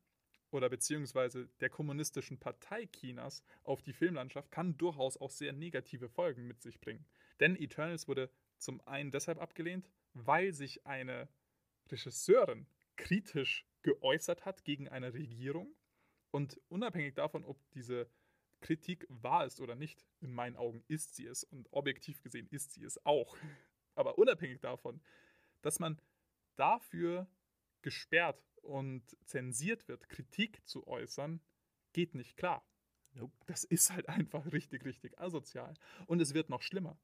oder 0.52 0.70
beziehungsweise 0.70 1.48
der 1.60 1.70
kommunistischen 1.70 2.40
Partei 2.40 2.86
Chinas 2.88 3.44
auf 3.64 3.82
die 3.82 3.94
Filmlandschaft 3.94 4.52
kann 4.52 4.78
durchaus 4.78 5.18
auch 5.18 5.32
sehr 5.32 5.54
negative 5.54 6.10
Folgen 6.10 6.48
mit 6.48 6.62
sich 6.62 6.80
bringen. 6.80 7.06
Denn 7.40 7.56
Eternals 7.56 8.08
wurde 8.08 8.30
zum 8.58 8.82
einen 8.88 9.12
deshalb 9.12 9.40
abgelehnt, 9.40 9.90
weil 10.14 10.54
sich 10.54 10.86
eine 10.86 11.28
Regisseurin 11.92 12.68
kritisch 12.96 13.66
geäußert 13.84 14.46
hat 14.46 14.64
gegen 14.64 14.90
eine 14.90 15.14
Regierung 15.14 15.76
und 16.32 16.60
unabhängig 16.68 17.14
davon, 17.14 17.46
ob 17.46 17.58
diese 17.72 18.10
Kritik 18.60 19.06
wahr 19.10 19.46
ist 19.46 19.62
oder 19.62 19.76
nicht, 19.76 20.06
in 20.20 20.34
meinen 20.34 20.56
Augen 20.56 20.84
ist 20.88 21.16
sie 21.16 21.26
es 21.26 21.44
und 21.44 21.72
objektiv 21.72 22.22
gesehen 22.22 22.48
ist 22.50 22.74
sie 22.74 22.84
es 22.84 23.04
auch. 23.06 23.38
Aber 23.96 24.18
unabhängig 24.18 24.60
davon, 24.60 25.02
dass 25.62 25.80
man 25.80 26.02
dafür 26.56 27.28
gesperrt 27.82 28.44
und 28.62 29.04
zensiert 29.26 29.88
wird, 29.88 30.10
Kritik 30.10 30.68
zu 30.68 30.88
äußern, 30.88 31.42
geht 31.94 32.16
nicht 32.16 32.36
klar. 32.38 32.68
Nope. 33.14 33.34
Das 33.46 33.64
ist 33.64 33.92
halt 33.92 34.10
einfach 34.10 34.52
richtig, 34.52 34.86
richtig 34.86 35.20
asozial. 35.20 35.74
Und 36.06 36.20
es 36.20 36.34
wird 36.34 36.50
noch 36.50 36.62
schlimmer. 36.62 37.00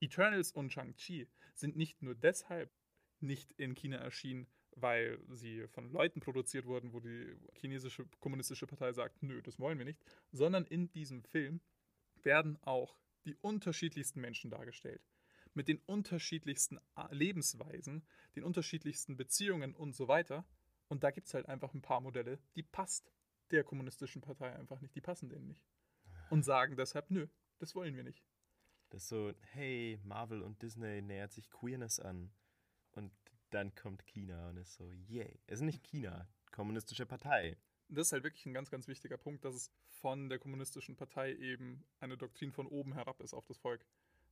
Eternals 0.00 0.52
und 0.52 0.72
Shang-Chi 0.72 1.28
sind 1.54 1.76
nicht 1.76 2.02
nur 2.02 2.14
deshalb 2.14 2.72
nicht 3.20 3.52
in 3.52 3.74
China 3.74 3.98
erschienen, 3.98 4.46
weil 4.76 5.18
sie 5.28 5.66
von 5.68 5.90
Leuten 5.90 6.20
produziert 6.20 6.66
wurden, 6.66 6.92
wo 6.92 7.00
die 7.00 7.36
chinesische 7.54 8.06
kommunistische 8.20 8.66
Partei 8.66 8.92
sagt, 8.92 9.22
nö, 9.22 9.42
das 9.42 9.58
wollen 9.58 9.78
wir 9.78 9.84
nicht, 9.84 10.02
sondern 10.32 10.64
in 10.64 10.90
diesem 10.90 11.22
Film 11.22 11.60
werden 12.22 12.58
auch 12.62 12.96
die 13.24 13.36
unterschiedlichsten 13.36 14.20
Menschen 14.20 14.50
dargestellt. 14.50 15.02
Mit 15.52 15.68
den 15.68 15.78
unterschiedlichsten 15.86 16.78
Lebensweisen, 17.10 18.06
den 18.36 18.44
unterschiedlichsten 18.44 19.16
Beziehungen 19.16 19.74
und 19.74 19.94
so 19.94 20.06
weiter. 20.06 20.46
Und 20.88 21.02
da 21.02 21.10
gibt 21.10 21.26
es 21.26 21.34
halt 21.34 21.46
einfach 21.46 21.74
ein 21.74 21.82
paar 21.82 22.00
Modelle, 22.00 22.38
die 22.54 22.62
passt 22.62 23.12
der 23.50 23.64
kommunistischen 23.64 24.22
Partei 24.22 24.54
einfach 24.54 24.80
nicht, 24.80 24.94
die 24.94 25.00
passen 25.00 25.28
denen 25.28 25.48
nicht. 25.48 25.64
Und 26.30 26.44
sagen 26.44 26.76
deshalb, 26.76 27.10
nö, 27.10 27.26
das 27.58 27.74
wollen 27.74 27.96
wir 27.96 28.04
nicht. 28.04 28.24
Das 28.90 29.02
ist 29.02 29.08
so, 29.08 29.32
hey, 29.52 30.00
Marvel 30.04 30.42
und 30.42 30.62
Disney 30.62 31.02
nähert 31.02 31.32
sich 31.32 31.50
Queerness 31.50 32.00
an. 32.00 32.32
Dann 33.50 33.74
kommt 33.74 34.06
China 34.06 34.48
und 34.48 34.56
ist 34.56 34.74
so, 34.74 34.90
yay. 35.08 35.40
Es 35.46 35.60
ist 35.60 35.64
nicht 35.64 35.84
China, 35.84 36.28
kommunistische 36.52 37.06
Partei. 37.06 37.56
Das 37.88 38.06
ist 38.06 38.12
halt 38.12 38.22
wirklich 38.22 38.46
ein 38.46 38.54
ganz, 38.54 38.70
ganz 38.70 38.86
wichtiger 38.86 39.16
Punkt, 39.16 39.44
dass 39.44 39.54
es 39.54 39.72
von 39.88 40.28
der 40.28 40.38
kommunistischen 40.38 40.96
Partei 40.96 41.34
eben 41.34 41.84
eine 41.98 42.16
Doktrin 42.16 42.52
von 42.52 42.66
oben 42.68 42.94
herab 42.94 43.20
ist 43.20 43.34
auf 43.34 43.46
das 43.46 43.58
Volk. 43.58 43.84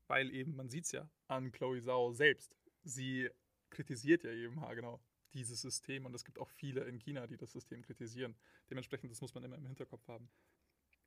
Weil 0.06 0.30
eben, 0.30 0.54
man 0.54 0.68
sieht 0.68 0.84
es 0.84 0.92
ja 0.92 1.10
an 1.26 1.50
Chloe 1.50 1.82
Zhao 1.82 2.12
selbst. 2.12 2.56
Sie 2.84 3.28
kritisiert 3.70 4.22
ja 4.24 4.30
eben 4.30 4.60
haargenau 4.60 5.00
dieses 5.34 5.60
System 5.60 6.06
und 6.06 6.14
es 6.14 6.24
gibt 6.24 6.38
auch 6.38 6.48
viele 6.48 6.82
in 6.84 6.98
China, 6.98 7.26
die 7.26 7.36
das 7.36 7.52
System 7.52 7.82
kritisieren. 7.82 8.34
Dementsprechend, 8.70 9.10
das 9.10 9.20
muss 9.20 9.34
man 9.34 9.44
immer 9.44 9.56
im 9.56 9.66
Hinterkopf 9.66 10.06
haben. 10.08 10.30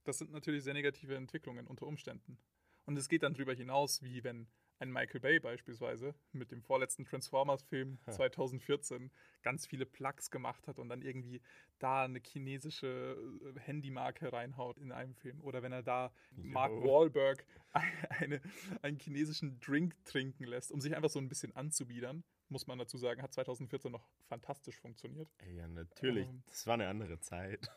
Das 0.03 0.17
sind 0.17 0.31
natürlich 0.31 0.63
sehr 0.63 0.73
negative 0.73 1.15
Entwicklungen 1.15 1.67
unter 1.67 1.87
Umständen. 1.87 2.37
Und 2.85 2.97
es 2.97 3.09
geht 3.09 3.23
dann 3.23 3.33
darüber 3.33 3.53
hinaus, 3.53 4.03
wie 4.03 4.23
wenn 4.23 4.47
ein 4.81 4.91
Michael 4.91 5.19
Bay 5.19 5.39
beispielsweise 5.39 6.15
mit 6.33 6.51
dem 6.51 6.63
vorletzten 6.63 7.05
Transformers-Film 7.05 7.99
2014 8.09 9.11
ganz 9.43 9.67
viele 9.67 9.85
Plugs 9.85 10.31
gemacht 10.31 10.67
hat 10.67 10.79
und 10.79 10.89
dann 10.89 11.03
irgendwie 11.03 11.41
da 11.77 12.03
eine 12.03 12.19
chinesische 12.19 13.15
äh, 13.55 13.59
Handymarke 13.59 14.33
reinhaut 14.33 14.79
in 14.79 14.91
einem 14.91 15.13
Film. 15.13 15.39
Oder 15.41 15.61
wenn 15.61 15.71
er 15.71 15.83
da 15.83 16.11
jo. 16.35 16.43
Mark 16.45 16.71
Wahlberg 16.71 17.45
eine, 18.09 18.41
einen 18.81 18.97
chinesischen 18.97 19.59
Drink 19.59 19.95
trinken 20.03 20.45
lässt, 20.45 20.71
um 20.71 20.81
sich 20.81 20.95
einfach 20.95 21.09
so 21.09 21.19
ein 21.19 21.29
bisschen 21.29 21.55
anzubiedern, 21.55 22.23
muss 22.49 22.65
man 22.65 22.79
dazu 22.79 22.97
sagen, 22.97 23.21
hat 23.21 23.33
2014 23.33 23.91
noch 23.91 24.09
fantastisch 24.27 24.79
funktioniert. 24.79 25.29
Ja, 25.55 25.67
natürlich. 25.67 26.27
Ähm, 26.27 26.43
das 26.47 26.65
war 26.65 26.73
eine 26.73 26.87
andere 26.87 27.19
Zeit. 27.19 27.69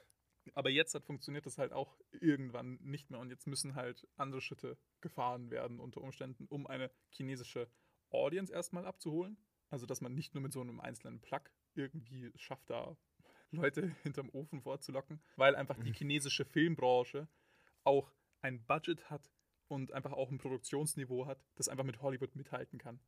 Aber 0.55 0.71
jetzt 0.71 0.95
hat 0.95 1.05
funktioniert 1.05 1.47
das 1.47 1.59
halt 1.59 1.73
auch 1.73 1.99
irgendwann 2.25 2.79
nicht 2.81 3.11
mehr 3.11 3.21
und 3.21 3.31
jetzt 3.31 3.47
müssen 3.47 3.75
halt 3.75 4.09
andere 4.17 4.41
Schritte 4.41 4.79
gefahren 5.01 5.51
werden 5.51 5.79
unter 5.79 6.01
Umständen, 6.01 6.47
um 6.47 6.67
eine 6.67 6.91
chinesische 7.11 7.69
Audience 8.11 8.53
erstmal 8.53 8.87
abzuholen. 8.87 9.37
Also 9.71 9.87
dass 9.87 10.01
man 10.01 10.15
nicht 10.15 10.35
nur 10.35 10.43
mit 10.43 10.53
so 10.53 10.61
einem 10.61 10.81
einzelnen 10.81 11.21
Plug 11.21 11.43
irgendwie 11.75 12.33
schafft, 12.37 12.71
da 12.71 12.97
Leute 13.51 13.89
hinterm 14.03 14.31
Ofen 14.31 14.63
vorzulocken, 14.63 15.23
weil 15.37 15.55
einfach 15.57 15.79
die 15.79 15.91
mhm. 15.91 15.95
chinesische 15.95 16.45
Filmbranche 16.45 17.29
auch 17.85 18.13
ein 18.41 18.65
Budget 18.65 19.11
hat 19.11 19.31
und 19.69 19.93
einfach 19.93 20.13
auch 20.13 20.31
ein 20.31 20.39
Produktionsniveau 20.39 21.27
hat, 21.27 21.45
das 21.57 21.69
einfach 21.69 21.85
mit 21.85 22.03
Hollywood 22.03 22.37
mithalten 22.37 22.79
kann. 22.79 23.01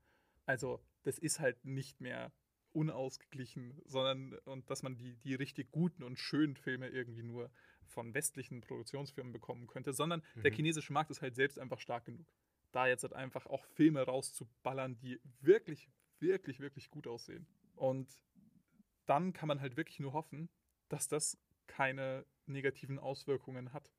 Also 0.45 0.81
das 1.03 1.19
ist 1.19 1.41
halt 1.41 1.64
nicht 1.64 2.01
mehr 2.01 2.33
unausgeglichen, 2.77 3.81
sondern 3.87 4.35
und 4.45 4.70
dass 4.70 4.83
man 4.83 4.97
die, 4.97 5.16
die 5.16 5.35
richtig 5.35 5.72
guten 5.72 6.03
und 6.03 6.18
schönen 6.18 6.57
Filme 6.57 6.89
irgendwie 6.89 7.22
nur 7.22 7.51
von 7.87 8.12
westlichen 8.12 8.61
Produktionsfirmen 8.61 9.33
bekommen 9.33 9.66
könnte, 9.66 9.95
sondern 9.95 10.22
mhm. 10.35 10.43
der 10.43 10.53
chinesische 10.53 10.93
Markt 10.93 11.11
ist 11.11 11.22
halt 11.22 11.35
selbst 11.35 11.59
einfach 11.59 11.81
stark 11.81 12.05
genug. 12.05 12.27
Da 12.72 12.87
jetzt 12.87 13.03
halt 13.03 13.14
einfach 13.14 13.47
auch 13.47 13.64
Filme 13.64 14.03
rauszuballern, 14.03 14.99
die 14.99 15.18
wirklich, 15.41 15.89
wirklich, 16.20 16.61
wirklich 16.61 16.91
gut 16.91 17.07
aussehen. 17.07 17.47
Und 17.77 18.09
dann 19.07 19.33
kann 19.33 19.49
man 19.49 19.61
halt 19.61 19.79
wirklich 19.79 19.99
nur 19.99 20.12
hoffen, 20.12 20.51
dass 20.89 21.09
das 21.09 21.39
keine 21.66 22.27
negativen 22.45 22.99
Auswirkungen 22.99 23.72
hat. 23.72 23.91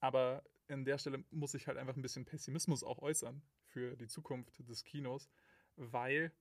Aber 0.00 0.42
an 0.68 0.84
der 0.84 0.98
Stelle 0.98 1.24
muss 1.30 1.54
ich 1.54 1.68
halt 1.68 1.78
einfach 1.78 1.94
ein 1.94 2.02
bisschen 2.02 2.24
Pessimismus 2.24 2.82
auch 2.82 2.98
äußern 2.98 3.42
für 3.66 3.96
die 3.96 4.08
Zukunft 4.08 4.68
des 4.68 4.84
Kinos, 4.84 5.30
weil 5.76 6.32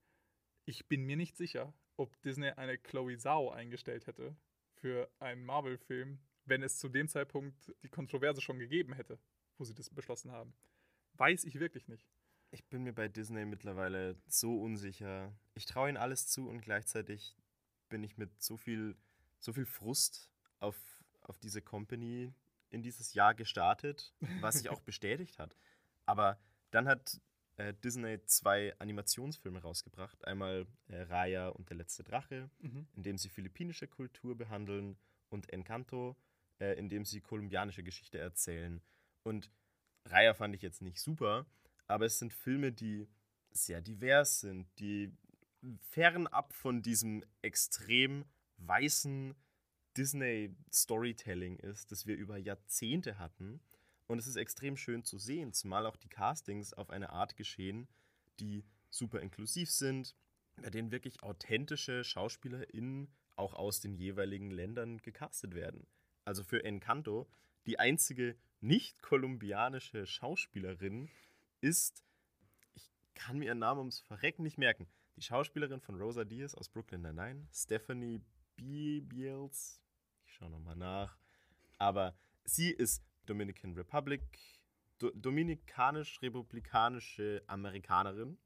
ich 0.70 0.88
bin 0.88 1.04
mir 1.04 1.18
nicht 1.18 1.36
sicher, 1.36 1.74
ob 1.98 2.22
Disney 2.22 2.52
eine 2.52 2.78
Chloe 2.78 3.18
Zhao 3.18 3.50
eingestellt 3.50 4.06
hätte 4.06 4.36
für 4.76 5.10
einen 5.18 5.44
Marvel-Film, 5.44 6.20
wenn 6.46 6.62
es 6.62 6.78
zu 6.78 6.90
dem 6.90 7.08
Zeitpunkt 7.08 7.74
die 7.82 7.90
Kontroverse 7.90 8.40
schon 8.40 8.60
gegeben 8.60 8.94
hätte, 8.94 9.20
wo 9.58 9.64
sie 9.64 9.74
das 9.74 9.90
beschlossen 9.90 10.32
haben. 10.32 10.54
Weiß 11.14 11.44
ich 11.44 11.60
wirklich 11.60 11.88
nicht. 11.88 12.08
Ich 12.52 12.64
bin 12.66 12.84
mir 12.84 12.94
bei 12.94 13.08
Disney 13.08 13.46
mittlerweile 13.46 14.16
so 14.28 14.62
unsicher. 14.62 15.36
Ich 15.56 15.66
traue 15.66 15.90
ihnen 15.90 15.98
alles 15.98 16.28
zu 16.28 16.48
und 16.48 16.62
gleichzeitig 16.62 17.36
bin 17.90 18.04
ich 18.04 18.18
mit 18.18 18.40
so 18.40 18.56
viel, 18.56 18.96
so 19.40 19.54
viel 19.54 19.66
Frust 19.66 20.30
auf, 20.60 20.78
auf 21.22 21.40
diese 21.40 21.64
Company 21.64 22.32
in 22.70 22.84
dieses 22.84 23.16
Jahr 23.16 23.34
gestartet, 23.34 24.14
was 24.40 24.60
sich 24.60 24.70
auch 24.70 24.82
bestätigt 24.86 25.40
hat. 25.40 25.58
Aber 26.06 26.40
dann 26.70 26.88
hat 26.88 27.20
äh, 27.60 27.74
Disney 27.84 28.24
zwei 28.26 28.74
Animationsfilme 28.80 29.62
rausgebracht. 29.62 30.26
Einmal 30.26 30.66
äh, 30.88 31.02
Raya 31.02 31.50
und 31.50 31.70
der 31.70 31.78
letzte 31.78 32.04
Drache, 32.04 32.50
mhm. 32.60 32.88
in 32.96 33.04
dem 33.04 33.18
sie 33.18 33.30
philippinische 33.30 33.88
Kultur 33.88 34.36
behandeln, 34.36 34.98
und 35.30 35.52
Encanto, 35.54 36.18
äh, 36.60 36.78
in 36.78 36.90
dem 36.90 37.06
sie 37.06 37.22
kolumbianische 37.22 37.84
Geschichte 37.84 38.18
erzählen. 38.18 38.82
Und 39.24 39.52
Raya 40.06 40.34
fand 40.34 40.56
ich 40.56 40.62
jetzt 40.62 40.82
nicht 40.82 41.00
super, 41.00 41.46
aber 41.88 42.06
es 42.06 42.20
sind 42.20 42.34
Filme, 42.34 42.72
die 42.72 43.08
sehr 43.52 43.82
divers 43.82 44.42
sind, 44.42 44.68
die 44.80 45.16
fernab 45.90 46.54
von 46.54 46.82
diesem 46.82 47.24
extrem 47.42 48.26
weißen 48.58 49.36
Disney-Storytelling 49.98 51.58
ist, 51.58 51.92
das 51.92 52.06
wir 52.06 52.16
über 52.16 52.38
Jahrzehnte 52.38 53.20
hatten 53.20 53.62
und 54.10 54.18
es 54.18 54.26
ist 54.26 54.38
extrem 54.38 54.76
schön 54.76 55.04
zu 55.04 55.20
sehen, 55.20 55.54
zumal 55.54 55.86
auch 55.86 55.96
die 55.96 56.10
Castings 56.10 56.74
auf 56.74 56.90
eine 56.90 57.12
Art 57.12 57.38
geschehen, 57.38 57.88
die 58.40 58.66
super 58.90 59.22
inklusiv 59.22 59.70
sind, 59.70 60.16
bei 60.56 60.72
denen 60.72 60.92
wirklich 60.92 61.22
authentische 61.22 62.04
SchauspielerInnen 62.04 63.14
auch 63.36 63.54
aus 63.54 63.82
den 63.82 63.94
jeweiligen 63.94 64.50
Ländern 64.50 64.98
gecastet 64.98 65.54
werden. 65.54 65.86
Also 66.26 66.44
für 66.44 66.64
Encanto, 66.64 67.30
die 67.68 67.78
einzige 67.78 68.36
nicht-kolumbianische 68.62 70.08
Schauspielerin 70.08 71.10
ist, 71.62 72.04
ich 72.74 72.90
kann 73.14 73.38
mir 73.38 73.46
ihren 73.46 73.60
Namen 73.60 73.80
ums 73.80 74.00
Verrecken 74.00 74.42
nicht 74.42 74.58
merken, 74.58 74.88
die 75.18 75.22
Schauspielerin 75.22 75.82
von 75.82 76.02
Rosa 76.02 76.26
Diaz 76.26 76.56
aus 76.56 76.68
Brooklyn 76.68 77.04
Nine-Nine, 77.04 77.48
Stephanie 77.54 78.24
Biels, 78.56 79.80
ich 80.26 80.34
schaue 80.34 80.50
nochmal 80.50 80.76
nach, 80.76 81.16
aber 81.78 82.18
sie 82.44 82.72
ist 82.72 83.04
Dominican 83.30 83.74
Republic, 83.74 84.22
Do 84.98 85.12
dominikanisch-republikanische 85.12 87.44
Amerikanerin. 87.48 88.40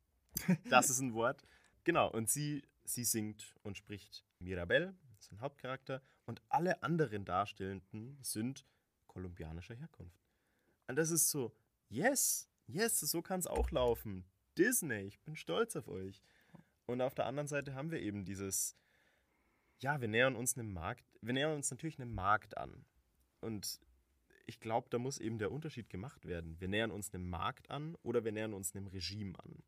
Das 0.69 0.89
ist 0.89 0.99
ein 0.99 1.13
Wort. 1.15 1.45
Genau, 1.83 2.11
und 2.11 2.29
sie, 2.29 2.63
sie 2.83 3.05
singt 3.05 3.55
und 3.63 3.77
spricht 3.77 4.25
Mirabelle, 4.39 4.95
das 5.15 5.25
ist 5.25 5.31
ein 5.31 5.41
Hauptcharakter, 5.41 6.01
und 6.25 6.41
alle 6.49 6.81
anderen 6.83 7.25
Darstellenden 7.25 8.17
sind 8.21 8.65
kolumbianischer 9.07 9.75
Herkunft. 9.75 10.23
Und 10.87 10.95
das 10.95 11.11
ist 11.11 11.29
so, 11.29 11.55
yes, 11.89 12.49
yes, 12.67 12.99
so 12.99 13.21
kann 13.21 13.39
es 13.39 13.47
auch 13.47 13.71
laufen. 13.71 14.25
Disney, 14.57 15.03
ich 15.03 15.19
bin 15.21 15.35
stolz 15.35 15.75
auf 15.75 15.87
euch. 15.87 16.21
Und 16.85 17.01
auf 17.01 17.15
der 17.15 17.25
anderen 17.25 17.47
Seite 17.47 17.73
haben 17.73 17.91
wir 17.91 18.01
eben 18.01 18.25
dieses, 18.25 18.75
ja, 19.79 20.01
wir 20.01 20.07
nähern 20.07 20.35
uns 20.35 20.57
einem 20.57 20.73
Markt, 20.73 21.05
wir 21.21 21.33
nähern 21.33 21.55
uns 21.55 21.71
natürlich 21.71 21.99
einem 21.99 22.13
Markt 22.13 22.57
an. 22.57 22.85
Und 23.41 23.79
ich 24.45 24.59
glaube, 24.59 24.87
da 24.89 24.99
muss 24.99 25.19
eben 25.19 25.37
der 25.37 25.51
Unterschied 25.51 25.89
gemacht 25.89 26.25
werden. 26.25 26.59
Wir 26.59 26.67
nähern 26.67 26.91
uns 26.91 27.13
einem 27.13 27.29
Markt 27.29 27.69
an 27.69 27.95
oder 28.03 28.23
wir 28.23 28.31
nähern 28.31 28.53
uns 28.53 28.75
einem 28.75 28.87
Regime 28.87 29.37
an. 29.39 29.63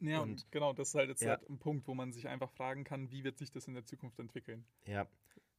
Ja, 0.00 0.20
und, 0.20 0.50
genau, 0.50 0.72
das 0.72 0.88
ist 0.88 0.94
halt 0.94 1.10
jetzt 1.10 1.22
ja. 1.22 1.30
halt 1.30 1.48
ein 1.48 1.58
Punkt, 1.58 1.86
wo 1.86 1.94
man 1.94 2.12
sich 2.12 2.26
einfach 2.26 2.50
fragen 2.50 2.84
kann, 2.84 3.10
wie 3.10 3.22
wird 3.22 3.38
sich 3.38 3.50
das 3.50 3.68
in 3.68 3.74
der 3.74 3.84
Zukunft 3.84 4.18
entwickeln? 4.18 4.64
Ja. 4.86 5.06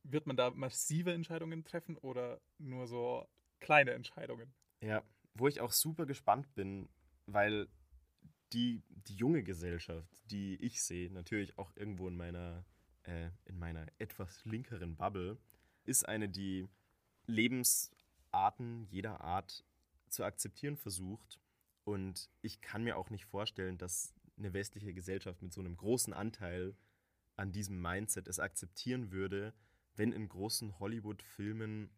Wird 0.03 0.25
man 0.25 0.35
da 0.35 0.49
massive 0.49 1.13
Entscheidungen 1.13 1.63
treffen 1.63 1.95
oder 1.97 2.41
nur 2.57 2.87
so 2.87 3.27
kleine 3.59 3.91
Entscheidungen? 3.91 4.51
Ja, 4.81 5.03
wo 5.35 5.47
ich 5.47 5.61
auch 5.61 5.71
super 5.71 6.07
gespannt 6.07 6.53
bin, 6.55 6.89
weil 7.27 7.67
die, 8.53 8.81
die 8.87 9.15
junge 9.15 9.43
Gesellschaft, 9.43 10.09
die 10.25 10.55
ich 10.55 10.81
sehe, 10.81 11.11
natürlich 11.11 11.57
auch 11.59 11.71
irgendwo 11.75 12.07
in 12.07 12.17
meiner, 12.17 12.65
äh, 13.03 13.29
in 13.45 13.59
meiner 13.59 13.85
etwas 13.99 14.43
linkeren 14.43 14.95
Bubble, 14.95 15.37
ist 15.83 16.07
eine, 16.07 16.29
die 16.29 16.67
Lebens, 17.27 17.91
Arten 18.31 18.85
jeder 18.89 19.21
Art 19.21 19.63
zu 20.09 20.23
akzeptieren 20.23 20.77
versucht. 20.77 21.39
Und 21.83 22.29
ich 22.41 22.61
kann 22.61 22.83
mir 22.83 22.97
auch 22.97 23.09
nicht 23.09 23.25
vorstellen, 23.25 23.77
dass 23.77 24.13
eine 24.37 24.53
westliche 24.53 24.93
Gesellschaft 24.93 25.41
mit 25.41 25.53
so 25.53 25.61
einem 25.61 25.77
großen 25.77 26.13
Anteil 26.13 26.75
an 27.35 27.51
diesem 27.51 27.81
Mindset 27.81 28.27
es 28.27 28.39
akzeptieren 28.39 29.11
würde, 29.11 29.53
wenn 29.95 30.11
in 30.11 30.29
großen 30.29 30.79
Hollywood-Filmen 30.79 31.89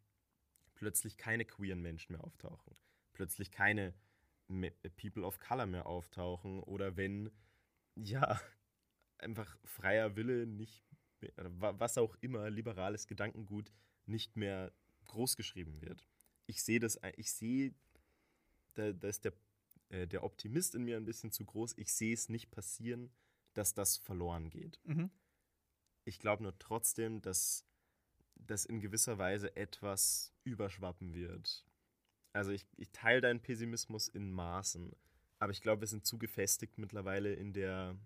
plötzlich 0.75 1.17
keine 1.17 1.45
queeren 1.45 1.81
Menschen 1.81 2.13
mehr 2.13 2.23
auftauchen, 2.23 2.75
plötzlich 3.13 3.51
keine 3.51 3.93
People 4.97 5.23
of 5.23 5.39
Color 5.39 5.65
mehr 5.65 5.85
auftauchen 5.85 6.59
oder 6.61 6.97
wenn, 6.97 7.31
ja, 7.95 8.39
einfach 9.17 9.57
freier 9.63 10.15
Wille 10.15 10.45
nicht, 10.45 10.83
mehr, 11.21 11.31
was 11.79 11.97
auch 11.97 12.15
immer, 12.21 12.49
liberales 12.49 13.07
Gedankengut 13.07 13.71
nicht 14.05 14.35
mehr 14.35 14.71
großgeschrieben 15.05 15.81
wird. 15.81 16.07
Ich 16.45 16.63
sehe 16.63 16.79
das, 16.79 16.99
ich 17.17 17.31
sehe, 17.31 17.73
da, 18.73 18.91
da 18.91 19.07
ist 19.07 19.25
der, 19.25 19.33
äh, 19.89 20.07
der 20.07 20.23
Optimist 20.23 20.75
in 20.75 20.83
mir 20.83 20.97
ein 20.97 21.05
bisschen 21.05 21.31
zu 21.31 21.45
groß. 21.45 21.77
Ich 21.77 21.93
sehe 21.93 22.13
es 22.13 22.29
nicht 22.29 22.51
passieren, 22.51 23.11
dass 23.53 23.73
das 23.73 23.97
verloren 23.97 24.49
geht. 24.49 24.79
Mhm. 24.83 25.09
Ich 26.05 26.19
glaube 26.19 26.43
nur 26.43 26.57
trotzdem, 26.59 27.21
dass 27.21 27.65
das 28.35 28.65
in 28.65 28.81
gewisser 28.81 29.17
Weise 29.17 29.55
etwas 29.55 30.33
überschwappen 30.43 31.13
wird. 31.13 31.65
Also 32.33 32.51
ich, 32.51 32.65
ich 32.77 32.91
teile 32.91 33.21
deinen 33.21 33.41
Pessimismus 33.41 34.07
in 34.07 34.31
Maßen, 34.31 34.91
aber 35.39 35.51
ich 35.51 35.61
glaube, 35.61 35.81
wir 35.81 35.87
sind 35.87 36.05
zu 36.05 36.17
gefestigt 36.17 36.77
mittlerweile 36.77 37.33
in 37.33 37.53
der 37.53 37.97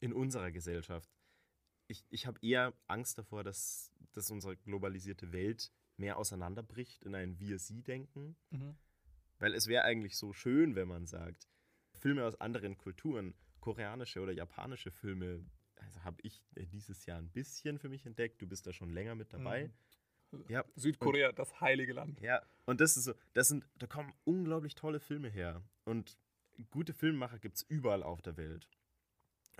in 0.00 0.12
unserer 0.12 0.50
Gesellschaft. 0.50 1.10
Ich, 1.86 2.04
ich 2.10 2.26
habe 2.26 2.38
eher 2.42 2.74
Angst 2.88 3.16
davor, 3.18 3.44
dass, 3.44 3.90
dass 4.12 4.30
unsere 4.30 4.56
globalisierte 4.56 5.32
Welt 5.32 5.72
mehr 5.96 6.18
auseinanderbricht 6.18 7.02
in 7.02 7.14
ein 7.14 7.38
Wir-Sie-Denken. 7.38 8.36
Mhm. 8.50 8.76
Weil 9.38 9.54
es 9.54 9.66
wäre 9.66 9.84
eigentlich 9.84 10.16
so 10.16 10.32
schön, 10.32 10.74
wenn 10.74 10.88
man 10.88 11.06
sagt, 11.06 11.48
Filme 11.92 12.24
aus 12.24 12.40
anderen 12.40 12.76
Kulturen, 12.76 13.34
koreanische 13.60 14.20
oder 14.20 14.32
japanische 14.32 14.90
Filme, 14.90 15.44
also 15.76 16.04
habe 16.04 16.18
ich 16.22 16.42
äh, 16.54 16.66
dieses 16.66 17.06
Jahr 17.06 17.18
ein 17.18 17.30
bisschen 17.30 17.78
für 17.78 17.88
mich 17.88 18.06
entdeckt. 18.06 18.40
Du 18.42 18.46
bist 18.46 18.66
da 18.66 18.72
schon 18.72 18.90
länger 18.90 19.14
mit 19.14 19.32
dabei. 19.32 19.70
Mhm. 20.30 20.44
Ja, 20.48 20.64
Südkorea, 20.74 21.32
das 21.32 21.60
heilige 21.60 21.92
Land. 21.92 22.20
ja. 22.20 22.42
Und 22.66 22.80
das 22.80 22.96
ist 22.96 23.04
so, 23.04 23.14
das 23.34 23.48
sind, 23.48 23.64
da 23.76 23.86
kommen 23.86 24.12
unglaublich 24.24 24.74
tolle 24.74 24.98
Filme 24.98 25.28
her. 25.28 25.62
Und 25.84 26.18
gute 26.70 26.92
Filmemacher 26.92 27.38
gibt 27.38 27.56
es 27.56 27.62
überall 27.62 28.02
auf 28.02 28.22
der 28.22 28.36
Welt. 28.36 28.68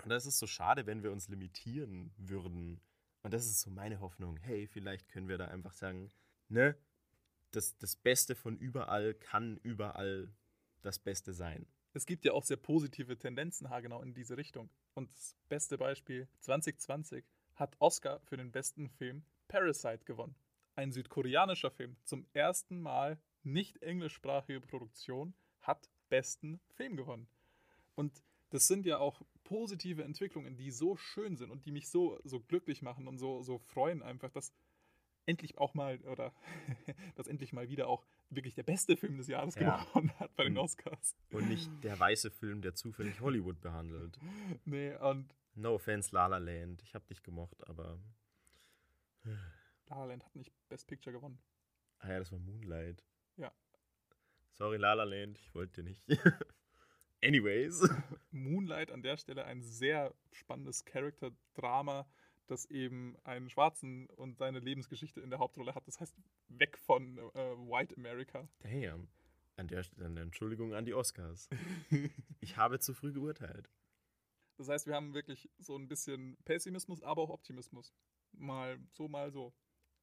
Und 0.03 0.11
das 0.11 0.27
ist 0.27 0.39
so 0.39 0.47
schade, 0.47 0.87
wenn 0.87 1.03
wir 1.03 1.13
uns 1.13 1.29
limitieren 1.29 2.13
würden. 2.17 2.81
Und 3.23 3.33
das 3.33 3.47
ist 3.47 3.61
so 3.61 3.71
meine 3.71 4.01
Hoffnung. 4.01 4.37
Hey, 4.39 4.67
vielleicht 4.67 5.09
können 5.09 5.29
wir 5.29 5.39
da 5.39 5.47
einfach 5.47 5.73
sagen, 5.73 6.11
ne, 6.55 6.77
das, 7.51 7.77
das 7.79 7.97
Beste 7.97 8.35
von 8.35 8.57
überall 8.57 9.15
kann 9.15 9.59
überall 9.59 10.33
das 10.81 10.99
Beste 10.99 11.35
sein. 11.35 11.67
Es 11.93 12.07
gibt 12.07 12.25
ja 12.25 12.33
auch 12.33 12.43
sehr 12.43 12.57
positive 12.57 13.19
Tendenzen 13.19 13.71
haargenau 13.71 14.03
in 14.03 14.15
diese 14.15 14.37
Richtung. 14.37 14.71
Und 14.95 15.11
das 15.13 15.37
beste 15.49 15.79
Beispiel, 15.79 16.29
2020 16.41 17.25
hat 17.55 17.77
Oscar 17.79 18.21
für 18.21 18.37
den 18.37 18.51
besten 18.51 18.89
Film 18.89 19.25
Parasite 19.49 20.05
gewonnen. 20.05 20.35
Ein 20.75 20.91
südkoreanischer 20.91 21.71
Film, 21.71 21.97
zum 22.05 22.27
ersten 22.33 22.81
Mal 22.81 23.21
nicht 23.45 23.83
englischsprachige 23.83 24.61
Produktion, 24.61 25.35
hat 25.61 25.89
besten 26.09 26.61
Film 26.75 26.97
gewonnen. 26.97 27.29
Und 27.95 28.25
das 28.51 28.67
sind 28.67 28.87
ja 28.87 28.99
auch 28.99 29.23
positive 29.45 30.03
Entwicklungen, 30.03 30.57
die 30.57 30.71
so 30.73 30.97
schön 30.97 31.37
sind 31.37 31.51
und 31.51 31.65
die 31.67 31.73
mich 31.73 31.89
so, 31.89 32.19
so 32.25 32.41
glücklich 32.41 32.83
machen 32.83 33.07
und 33.07 33.19
so, 33.19 33.43
so 33.43 33.59
freuen 33.59 34.03
einfach, 34.03 34.31
dass 34.31 34.53
endlich 35.27 35.59
auch 35.59 35.75
mal, 35.75 35.99
oder 36.01 36.33
dass 37.17 37.27
endlich 37.27 37.53
mal 37.53 37.69
wieder 37.69 37.89
auch 37.89 38.05
wirklich 38.31 38.55
der 38.55 38.63
beste 38.63 38.97
Film 38.97 39.17
des 39.17 39.29
Jahres 39.29 39.55
Ja. 39.57 39.85
gewonnen 39.85 40.13
hat 40.19 40.35
bei 40.37 40.45
den 40.45 40.59
Oscars. 40.59 41.17
Und 41.31 41.49
nicht 41.49 41.71
der 41.83 41.99
weiße 41.99 42.31
Film, 42.31 42.63
der 42.63 42.75
zufällig 42.75 43.21
Hollywood 43.21 43.61
behandelt. 43.61 44.19
Nee, 44.65 44.95
und 44.97 45.35
No 45.57 45.75
offense, 45.77 46.13
La 46.13 46.27
La 46.27 46.39
Land. 46.39 46.83
Ich 46.83 46.95
hab 46.95 47.07
dich 47.07 47.23
gemocht, 47.23 47.67
aber. 47.69 47.99
La 49.87 49.97
La 49.99 50.05
Land 50.07 50.25
hat 50.25 50.35
nicht 50.35 50.53
Best 50.69 50.87
Picture 50.89 51.15
gewonnen. 51.15 51.39
Ah 51.99 52.11
ja, 52.11 52.19
das 52.19 52.33
war 52.33 52.39
Moonlight. 52.41 53.03
Ja. 53.37 53.53
Sorry, 54.55 54.77
La 54.79 54.95
La 54.95 55.05
Land, 55.05 55.39
ich 55.39 55.55
wollte 55.55 55.83
nicht. 55.83 56.03
Anyways. 57.23 57.89
Moonlight 58.33 58.91
an 58.91 59.03
der 59.03 59.17
Stelle 59.17 59.45
ein 59.45 59.63
sehr 59.63 60.13
spannendes 60.33 60.85
Charakter-Drama, 60.85 62.07
das 62.47 62.67
eben 62.67 63.17
einen 63.25 63.49
Schwarzen 63.49 64.07
und 64.07 64.37
seine 64.37 64.59
Lebensgeschichte 64.59 65.21
in 65.21 65.31
der 65.31 65.39
Hauptrolle 65.39 65.75
hat. 65.75 65.87
Das 65.87 66.01
heißt, 66.01 66.15
weg 66.49 66.79
von 66.79 67.19
äh, 67.19 67.23
White 67.33 67.97
America. 67.97 68.49
Damn. 68.61 69.09
An 69.57 69.69
der 69.69 69.83
Stelle 69.85 70.07
eine 70.07 70.21
Entschuldigung 70.21 70.75
an 70.75 70.85
die 70.85 70.95
Oscars. 70.95 71.49
Ich 72.41 72.57
habe 72.57 72.79
zu 72.79 72.93
früh 72.93 73.13
geurteilt. 73.13 73.71
Das 74.57 74.69
heißt, 74.69 74.87
wir 74.87 74.95
haben 74.95 75.15
wirklich 75.15 75.51
so 75.59 75.77
ein 75.77 75.89
bisschen 75.89 76.37
Pessimismus, 76.45 77.03
aber 77.03 77.23
auch 77.23 77.31
Optimismus. 77.31 77.95
Mal 78.33 78.79
so, 78.91 79.09
mal 79.09 79.31
so. 79.33 79.53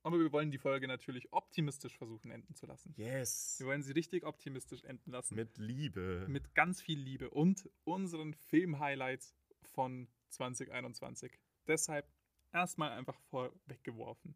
Aber 0.04 0.20
wir 0.20 0.32
wollen 0.32 0.50
die 0.50 0.58
Folge 0.58 0.88
natürlich 0.88 1.32
optimistisch 1.32 1.96
versuchen 1.98 2.32
enden 2.32 2.56
zu 2.56 2.66
lassen. 2.66 2.94
Yes. 2.98 3.58
Wir 3.60 3.68
wollen 3.68 3.84
sie 3.84 3.92
richtig 3.92 4.26
optimistisch 4.26 4.84
enden 4.84 5.12
lassen. 5.12 5.36
Mit 5.36 5.58
Liebe. 5.58 6.26
mit 6.28 6.56
ganz 6.56 6.82
viel 6.82 7.00
Liebe 7.00 7.30
und 7.30 7.70
unseren 7.84 8.34
Film-Highlights 8.34 9.36
von 9.62 10.08
2021. 10.30 11.38
Deshalb 11.68 12.08
erstmal 12.54 12.91
einfach 12.91 13.20
vorweggeworfen. 13.30 14.36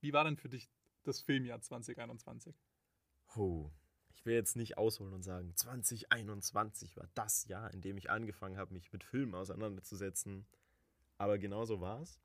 Wie 0.00 0.12
war 0.12 0.24
denn 0.24 0.36
für 0.36 0.48
dich 0.48 0.70
das 1.02 1.20
Filmjahr 1.20 1.60
2021? 1.60 2.54
Oh. 3.36 3.70
Ich 4.12 4.26
will 4.26 4.34
jetzt 4.34 4.56
nicht 4.56 4.76
ausholen 4.76 5.14
und 5.14 5.22
sagen, 5.22 5.54
2021 5.56 6.96
war 6.96 7.08
das 7.14 7.46
Jahr, 7.46 7.72
in 7.72 7.80
dem 7.80 7.96
ich 7.96 8.10
angefangen 8.10 8.58
habe, 8.58 8.74
mich 8.74 8.92
mit 8.92 9.02
Filmen 9.04 9.34
auseinanderzusetzen. 9.34 10.46
Aber 11.16 11.38
genau 11.38 11.64
so 11.64 11.80
war 11.80 12.00
es. 12.00 12.20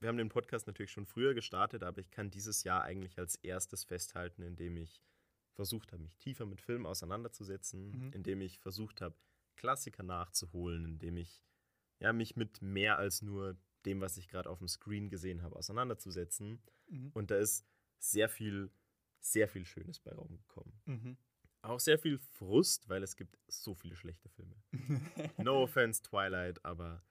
Wir 0.00 0.08
haben 0.08 0.18
den 0.18 0.28
Podcast 0.28 0.66
natürlich 0.66 0.92
schon 0.92 1.06
früher 1.06 1.34
gestartet, 1.34 1.82
aber 1.82 2.00
ich 2.00 2.10
kann 2.10 2.30
dieses 2.30 2.62
Jahr 2.62 2.82
eigentlich 2.82 3.18
als 3.18 3.36
erstes 3.36 3.84
festhalten, 3.84 4.42
indem 4.42 4.76
ich 4.76 5.00
versucht 5.54 5.92
habe, 5.92 6.02
mich 6.02 6.16
tiefer 6.16 6.46
mit 6.46 6.60
Filmen 6.60 6.84
auseinanderzusetzen, 6.86 8.06
Mhm. 8.06 8.12
indem 8.12 8.40
ich 8.40 8.58
versucht 8.58 9.00
habe, 9.00 9.14
Klassiker 9.56 10.02
nachzuholen, 10.02 10.84
indem 10.84 11.16
ich 11.16 11.42
ja, 12.00 12.12
mich 12.12 12.36
mit 12.36 12.60
mehr 12.60 12.98
als 12.98 13.22
nur 13.22 13.56
dem, 13.86 14.00
was 14.00 14.16
ich 14.16 14.28
gerade 14.28 14.48
auf 14.50 14.58
dem 14.58 14.68
Screen 14.68 15.08
gesehen 15.10 15.42
habe, 15.42 15.56
auseinanderzusetzen. 15.56 16.60
Mhm. 16.88 17.10
Und 17.14 17.30
da 17.30 17.36
ist 17.36 17.66
sehr 17.98 18.28
viel, 18.28 18.70
sehr 19.20 19.48
viel 19.48 19.64
Schönes 19.64 20.00
bei 20.00 20.12
rumgekommen. 20.12 20.72
Mhm. 20.86 21.16
Auch 21.62 21.80
sehr 21.80 21.98
viel 21.98 22.18
Frust, 22.18 22.88
weil 22.90 23.02
es 23.02 23.16
gibt 23.16 23.38
so 23.48 23.74
viele 23.74 23.96
schlechte 23.96 24.28
Filme. 24.28 24.54
No 25.38 25.62
offense, 25.62 26.02
Twilight, 26.02 26.62
aber 26.64 27.02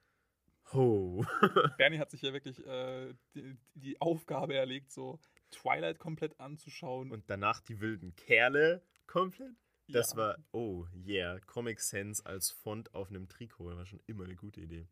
ho. 0.73 1.25
Bernie 1.77 1.97
hat 1.99 2.11
sich 2.11 2.21
ja 2.21 2.33
wirklich 2.33 2.63
äh, 2.65 3.13
die, 3.35 3.57
die 3.73 3.99
Aufgabe 4.01 4.55
erlegt, 4.55 4.91
so 4.91 5.19
Twilight 5.51 5.99
komplett 5.99 6.39
anzuschauen. 6.39 7.11
Und 7.11 7.29
danach 7.29 7.61
die 7.61 7.79
wilden 7.79 8.15
Kerle 8.15 8.83
komplett. 9.07 9.55
Das 9.89 10.11
Ja. 10.11 10.17
war, 10.17 10.37
oh 10.51 10.85
yeah, 10.95 11.39
Comic 11.41 11.79
Sans 11.81 12.21
als 12.25 12.51
Font 12.51 12.93
auf 12.93 13.09
einem 13.09 13.27
Trikot 13.27 13.65
war 13.75 13.85
schon 13.85 13.99
immer 14.07 14.23
eine 14.23 14.35
gute 14.35 14.61
Idee. 14.61 14.87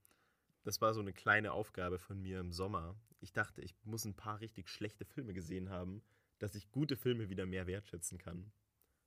Das 0.64 0.82
war 0.82 0.94
so 0.94 1.00
eine 1.00 1.14
kleine 1.14 1.54
Aufgabe 1.54 1.98
von 1.98 2.22
mir 2.22 2.40
im 2.40 2.52
Sommer. 2.52 2.96
Ich 3.20 3.34
dachte, 3.34 3.62
ich 3.62 3.76
muss 3.84 4.06
ein 4.06 4.16
paar 4.16 4.40
richtig 4.40 4.70
schlechte 4.70 5.06
Filme 5.06 5.34
gesehen 5.34 5.70
haben, 5.70 6.04
dass 6.40 6.56
ich 6.56 6.72
gute 6.72 6.96
Filme 6.96 7.30
wieder 7.30 7.46
mehr 7.46 7.68
wertschätzen 7.68 8.18
kann. 8.18 8.52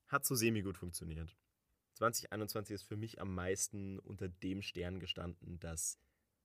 Hat 0.09 0.25
so 0.25 0.35
semi-gut 0.35 0.77
funktioniert. 0.77 1.37
2021 1.95 2.75
ist 2.75 2.83
für 2.83 2.97
mich 2.97 3.21
am 3.21 3.35
meisten 3.35 3.99
unter 4.01 4.29
dem 4.29 4.63
Stern 4.63 4.99
gestanden, 4.99 5.61
dass 5.61 5.99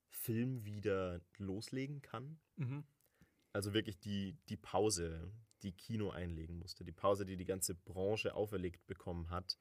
Film 0.10 0.64
wieder 0.66 1.22
loslegen 1.38 2.02
kann. 2.02 2.40
Mhm. 2.56 2.84
Also 3.52 3.74
wirklich 3.74 4.00
die, 4.00 4.38
die 4.48 4.58
Pause, 4.58 5.32
die 5.64 5.72
Kino 5.72 6.12
einlegen 6.12 6.58
musste. 6.58 6.84
Die 6.84 6.92
Pause, 6.92 7.26
die 7.26 7.36
die 7.36 7.46
ganze 7.46 7.74
Branche 7.74 8.36
auferlegt 8.36 8.86
bekommen 8.86 9.30
hat. 9.30 9.58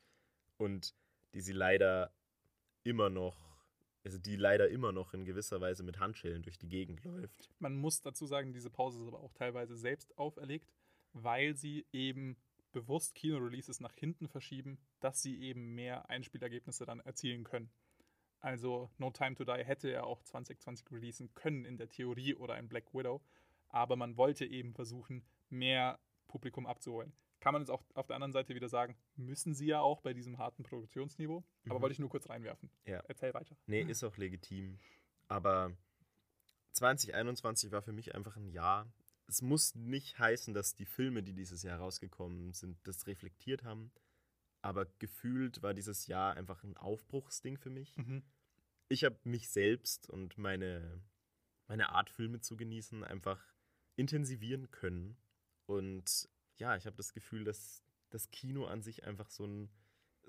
Und 0.56 0.94
die 1.34 1.40
sie 1.40 1.52
leider 1.52 2.12
immer 2.84 3.10
noch, 3.10 3.57
also 4.04 4.18
die 4.18 4.36
leider 4.36 4.68
immer 4.68 4.92
noch 4.92 5.14
in 5.14 5.24
gewisser 5.24 5.60
Weise 5.60 5.82
mit 5.82 5.98
Handschellen 5.98 6.42
durch 6.42 6.58
die 6.58 6.68
Gegend 6.68 7.04
läuft. 7.04 7.50
Man 7.58 7.76
muss 7.76 8.00
dazu 8.00 8.26
sagen, 8.26 8.52
diese 8.52 8.70
Pause 8.70 9.00
ist 9.00 9.08
aber 9.08 9.20
auch 9.20 9.32
teilweise 9.32 9.76
selbst 9.76 10.16
auferlegt, 10.16 10.72
weil 11.12 11.56
sie 11.56 11.86
eben 11.92 12.36
bewusst 12.72 13.14
Kino-Releases 13.14 13.80
nach 13.80 13.94
hinten 13.94 14.28
verschieben, 14.28 14.78
dass 15.00 15.22
sie 15.22 15.40
eben 15.40 15.74
mehr 15.74 16.08
Einspielergebnisse 16.10 16.84
dann 16.84 17.00
erzielen 17.00 17.44
können. 17.44 17.70
Also 18.40 18.90
No 18.98 19.10
Time 19.10 19.34
to 19.34 19.44
Die 19.44 19.64
hätte 19.64 19.90
ja 19.90 20.04
auch 20.04 20.22
2020 20.22 20.90
releasen 20.92 21.34
können 21.34 21.64
in 21.64 21.76
der 21.76 21.88
Theorie 21.88 22.34
oder 22.34 22.54
ein 22.54 22.68
Black 22.68 22.94
Widow, 22.94 23.20
aber 23.68 23.96
man 23.96 24.16
wollte 24.16 24.46
eben 24.46 24.74
versuchen, 24.74 25.24
mehr 25.48 25.98
Publikum 26.28 26.66
abzuholen. 26.66 27.12
Kann 27.40 27.52
man 27.52 27.62
jetzt 27.62 27.70
auch 27.70 27.84
auf 27.94 28.06
der 28.06 28.16
anderen 28.16 28.32
Seite 28.32 28.54
wieder 28.54 28.68
sagen, 28.68 28.96
müssen 29.16 29.54
sie 29.54 29.66
ja 29.66 29.80
auch 29.80 30.00
bei 30.00 30.12
diesem 30.12 30.38
harten 30.38 30.62
Produktionsniveau, 30.64 31.44
aber 31.66 31.78
Mhm. 31.78 31.82
wollte 31.82 31.92
ich 31.92 31.98
nur 32.00 32.08
kurz 32.10 32.28
reinwerfen. 32.28 32.70
Ja. 32.84 33.00
Erzähl 33.06 33.32
weiter. 33.34 33.56
Nee, 33.66 33.82
ist 33.82 34.02
auch 34.04 34.16
legitim. 34.16 34.78
Aber 35.28 35.76
2021 36.72 37.70
war 37.72 37.82
für 37.82 37.92
mich 37.92 38.14
einfach 38.14 38.36
ein 38.36 38.48
Jahr. 38.48 38.90
Es 39.26 39.42
muss 39.42 39.74
nicht 39.74 40.18
heißen, 40.18 40.54
dass 40.54 40.74
die 40.74 40.86
Filme, 40.86 41.22
die 41.22 41.34
dieses 41.34 41.62
Jahr 41.62 41.78
rausgekommen 41.78 42.52
sind, 42.54 42.78
das 42.86 43.06
reflektiert 43.06 43.62
haben. 43.64 43.90
Aber 44.62 44.86
gefühlt 44.98 45.62
war 45.62 45.74
dieses 45.74 46.06
Jahr 46.06 46.34
einfach 46.36 46.64
ein 46.64 46.76
Aufbruchsding 46.76 47.58
für 47.58 47.70
mich. 47.70 47.96
Mhm. 47.96 48.22
Ich 48.88 49.04
habe 49.04 49.18
mich 49.24 49.50
selbst 49.50 50.08
und 50.08 50.38
meine, 50.38 51.02
meine 51.68 51.90
Art, 51.90 52.10
Filme 52.10 52.40
zu 52.40 52.56
genießen, 52.56 53.04
einfach 53.04 53.40
intensivieren 53.96 54.70
können. 54.70 55.16
Und 55.66 56.28
ja, 56.58 56.76
ich 56.76 56.86
habe 56.86 56.96
das 56.96 57.12
Gefühl, 57.12 57.44
dass 57.44 57.82
das 58.10 58.30
Kino 58.30 58.66
an 58.66 58.82
sich 58.82 59.04
einfach 59.04 59.30
so 59.30 59.44
ein 59.44 59.70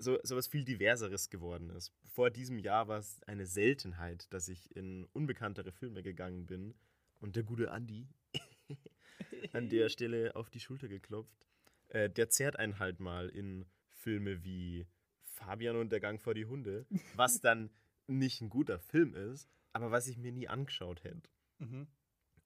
so, 0.00 0.18
so 0.22 0.34
was 0.36 0.46
viel 0.46 0.64
diverseres 0.64 1.28
geworden 1.28 1.70
ist. 1.70 1.92
Vor 2.06 2.30
diesem 2.30 2.58
Jahr 2.58 2.88
war 2.88 2.98
es 2.98 3.22
eine 3.24 3.46
Seltenheit, 3.46 4.32
dass 4.32 4.48
ich 4.48 4.74
in 4.74 5.04
unbekanntere 5.12 5.72
Filme 5.72 6.02
gegangen 6.02 6.46
bin 6.46 6.74
und 7.20 7.36
der 7.36 7.42
gute 7.42 7.70
Andi 7.70 8.08
an 9.52 9.68
der 9.68 9.90
Stelle 9.90 10.34
auf 10.36 10.48
die 10.50 10.60
Schulter 10.60 10.88
geklopft. 10.88 11.46
Äh, 11.88 12.08
der 12.08 12.30
zerrt 12.30 12.58
einen 12.58 12.78
halt 12.78 13.00
mal 13.00 13.28
in 13.28 13.66
Filme 13.88 14.42
wie 14.42 14.86
Fabian 15.22 15.76
und 15.76 15.92
der 15.92 16.00
Gang 16.00 16.20
vor 16.20 16.34
die 16.34 16.46
Hunde, 16.46 16.86
was 17.14 17.40
dann 17.40 17.70
nicht 18.06 18.40
ein 18.40 18.48
guter 18.48 18.78
Film 18.78 19.14
ist, 19.14 19.48
aber 19.72 19.90
was 19.90 20.06
ich 20.06 20.16
mir 20.16 20.32
nie 20.32 20.48
angeschaut 20.48 21.04
hätte. 21.04 21.28
Mhm. 21.58 21.86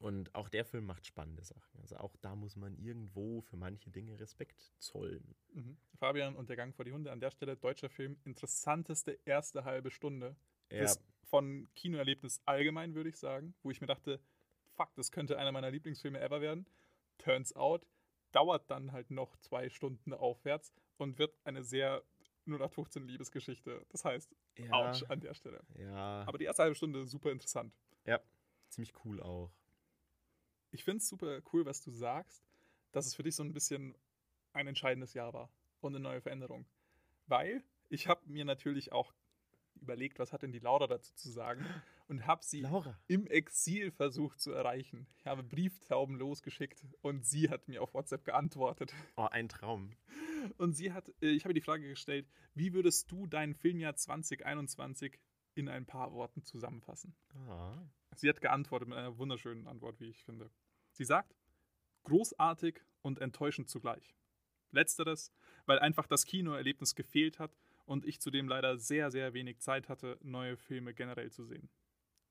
Und 0.04 0.34
auch 0.34 0.50
der 0.50 0.66
Film 0.66 0.84
macht 0.84 1.06
spannende 1.06 1.42
Sachen. 1.42 1.80
Also 1.80 1.96
auch 1.96 2.14
da 2.20 2.36
muss 2.36 2.56
man 2.56 2.76
irgendwo 2.76 3.40
für 3.40 3.56
manche 3.56 3.90
Dinge 3.90 4.20
Respekt 4.20 4.70
zollen. 4.78 5.34
Mhm. 5.54 5.78
Fabian 5.94 6.36
und 6.36 6.50
der 6.50 6.56
Gang 6.56 6.74
vor 6.76 6.84
die 6.84 6.92
Hunde. 6.92 7.10
An 7.10 7.20
der 7.20 7.30
Stelle 7.30 7.56
deutscher 7.56 7.88
Film. 7.88 8.18
Interessanteste 8.24 9.18
erste 9.24 9.64
halbe 9.64 9.90
Stunde. 9.90 10.36
Ja, 10.70 10.92
von 11.22 11.66
Kinoerlebnis 11.74 12.42
allgemein, 12.44 12.94
würde 12.94 13.08
ich 13.08 13.16
sagen. 13.16 13.54
Wo 13.62 13.70
ich 13.70 13.80
mir 13.80 13.86
dachte, 13.86 14.20
fuck, 14.74 14.94
das 14.94 15.10
könnte 15.10 15.38
einer 15.38 15.52
meiner 15.52 15.70
Lieblingsfilme 15.70 16.20
ever 16.20 16.42
werden. 16.42 16.66
Turns 17.16 17.56
out, 17.56 17.86
dauert 18.32 18.70
dann 18.70 18.92
halt 18.92 19.10
noch 19.10 19.34
zwei 19.38 19.70
Stunden 19.70 20.12
aufwärts 20.12 20.74
und 20.98 21.18
wird 21.18 21.34
eine 21.44 21.64
sehr 21.64 22.02
0815 22.44 23.08
Liebesgeschichte. 23.08 23.86
Das 23.88 24.04
heißt, 24.04 24.36
ja, 24.58 24.70
ouch 24.70 25.08
an 25.08 25.20
der 25.20 25.32
Stelle. 25.32 25.62
ja, 25.78 26.24
Aber 26.26 26.36
die 26.36 26.44
erste 26.44 26.64
halbe 26.64 26.74
Stunde 26.74 27.06
super 27.06 27.32
interessant. 27.32 27.72
ziemlich 28.68 28.92
cool 29.06 29.22
auch. 29.22 29.50
Ich 30.74 30.82
finde 30.82 30.98
es 30.98 31.08
super 31.08 31.40
cool, 31.52 31.64
was 31.64 31.80
du 31.82 31.92
sagst, 31.92 32.42
dass 32.90 33.06
es 33.06 33.14
für 33.14 33.22
dich 33.22 33.36
so 33.36 33.44
ein 33.44 33.52
bisschen 33.52 33.94
ein 34.52 34.66
entscheidendes 34.66 35.14
Jahr 35.14 35.32
war 35.32 35.48
und 35.80 35.94
eine 35.94 36.02
neue 36.02 36.20
Veränderung. 36.20 36.66
Weil 37.28 37.62
ich 37.90 38.08
habe 38.08 38.20
mir 38.26 38.44
natürlich 38.44 38.90
auch 38.90 39.14
überlegt, 39.76 40.18
was 40.18 40.32
hat 40.32 40.42
denn 40.42 40.50
die 40.50 40.58
Laura 40.58 40.88
dazu 40.88 41.14
zu 41.14 41.30
sagen 41.30 41.64
und 42.08 42.26
habe 42.26 42.44
sie 42.44 42.62
Laura. 42.62 42.98
im 43.06 43.28
Exil 43.28 43.92
versucht 43.92 44.40
zu 44.40 44.50
erreichen. 44.50 45.06
Ich 45.16 45.26
habe 45.26 45.44
Brieftauben 45.44 46.16
losgeschickt 46.16 46.84
und 47.02 47.24
sie 47.24 47.50
hat 47.50 47.68
mir 47.68 47.80
auf 47.80 47.94
WhatsApp 47.94 48.24
geantwortet. 48.24 48.92
Oh, 49.14 49.28
ein 49.30 49.48
Traum. 49.48 49.92
Und 50.58 50.72
sie 50.72 50.92
hat, 50.92 51.08
äh, 51.22 51.28
ich 51.28 51.44
habe 51.44 51.54
die 51.54 51.60
Frage 51.60 51.88
gestellt, 51.88 52.26
wie 52.54 52.72
würdest 52.72 53.12
du 53.12 53.28
dein 53.28 53.54
Filmjahr 53.54 53.94
2021 53.94 55.20
in 55.54 55.68
ein 55.68 55.86
paar 55.86 56.12
Worten 56.12 56.42
zusammenfassen? 56.42 57.14
Ah, 57.46 57.78
Sie 58.16 58.28
hat 58.28 58.40
geantwortet 58.40 58.88
mit 58.88 58.98
einer 58.98 59.18
wunderschönen 59.18 59.68
Antwort, 59.68 60.00
wie 60.00 60.08
ich 60.08 60.22
finde. 60.24 60.50
Sie 60.94 61.04
sagt, 61.04 61.34
großartig 62.04 62.80
und 63.02 63.18
enttäuschend 63.20 63.68
zugleich. 63.68 64.14
Letzteres, 64.70 65.32
weil 65.66 65.78
einfach 65.80 66.06
das 66.06 66.24
Kinoerlebnis 66.24 66.94
gefehlt 66.94 67.38
hat 67.38 67.56
und 67.84 68.04
ich 68.06 68.20
zudem 68.20 68.48
leider 68.48 68.78
sehr, 68.78 69.10
sehr 69.10 69.34
wenig 69.34 69.58
Zeit 69.58 69.88
hatte, 69.88 70.18
neue 70.22 70.56
Filme 70.56 70.94
generell 70.94 71.30
zu 71.30 71.44
sehen. 71.44 71.68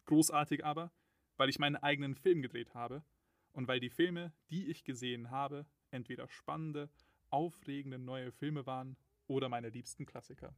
Großartig 0.05 0.66
aber, 0.66 0.91
weil 1.38 1.49
ich 1.49 1.59
meinen 1.59 1.76
eigenen 1.76 2.16
Film 2.16 2.41
gedreht 2.41 2.74
habe 2.74 3.03
und 3.51 3.68
weil 3.68 3.80
die 3.82 3.89
Filme, 3.89 4.32
die 4.49 4.68
ich 4.70 4.84
gesehen 4.86 5.30
habe, 5.30 5.66
entweder 5.91 6.28
spannende, 6.30 6.89
aufregende 7.30 7.99
neue 7.99 8.32
Filme 8.32 8.66
waren 8.66 8.95
oder 9.28 9.49
meine 9.49 9.70
liebsten 9.70 10.05
Klassiker. 10.05 10.55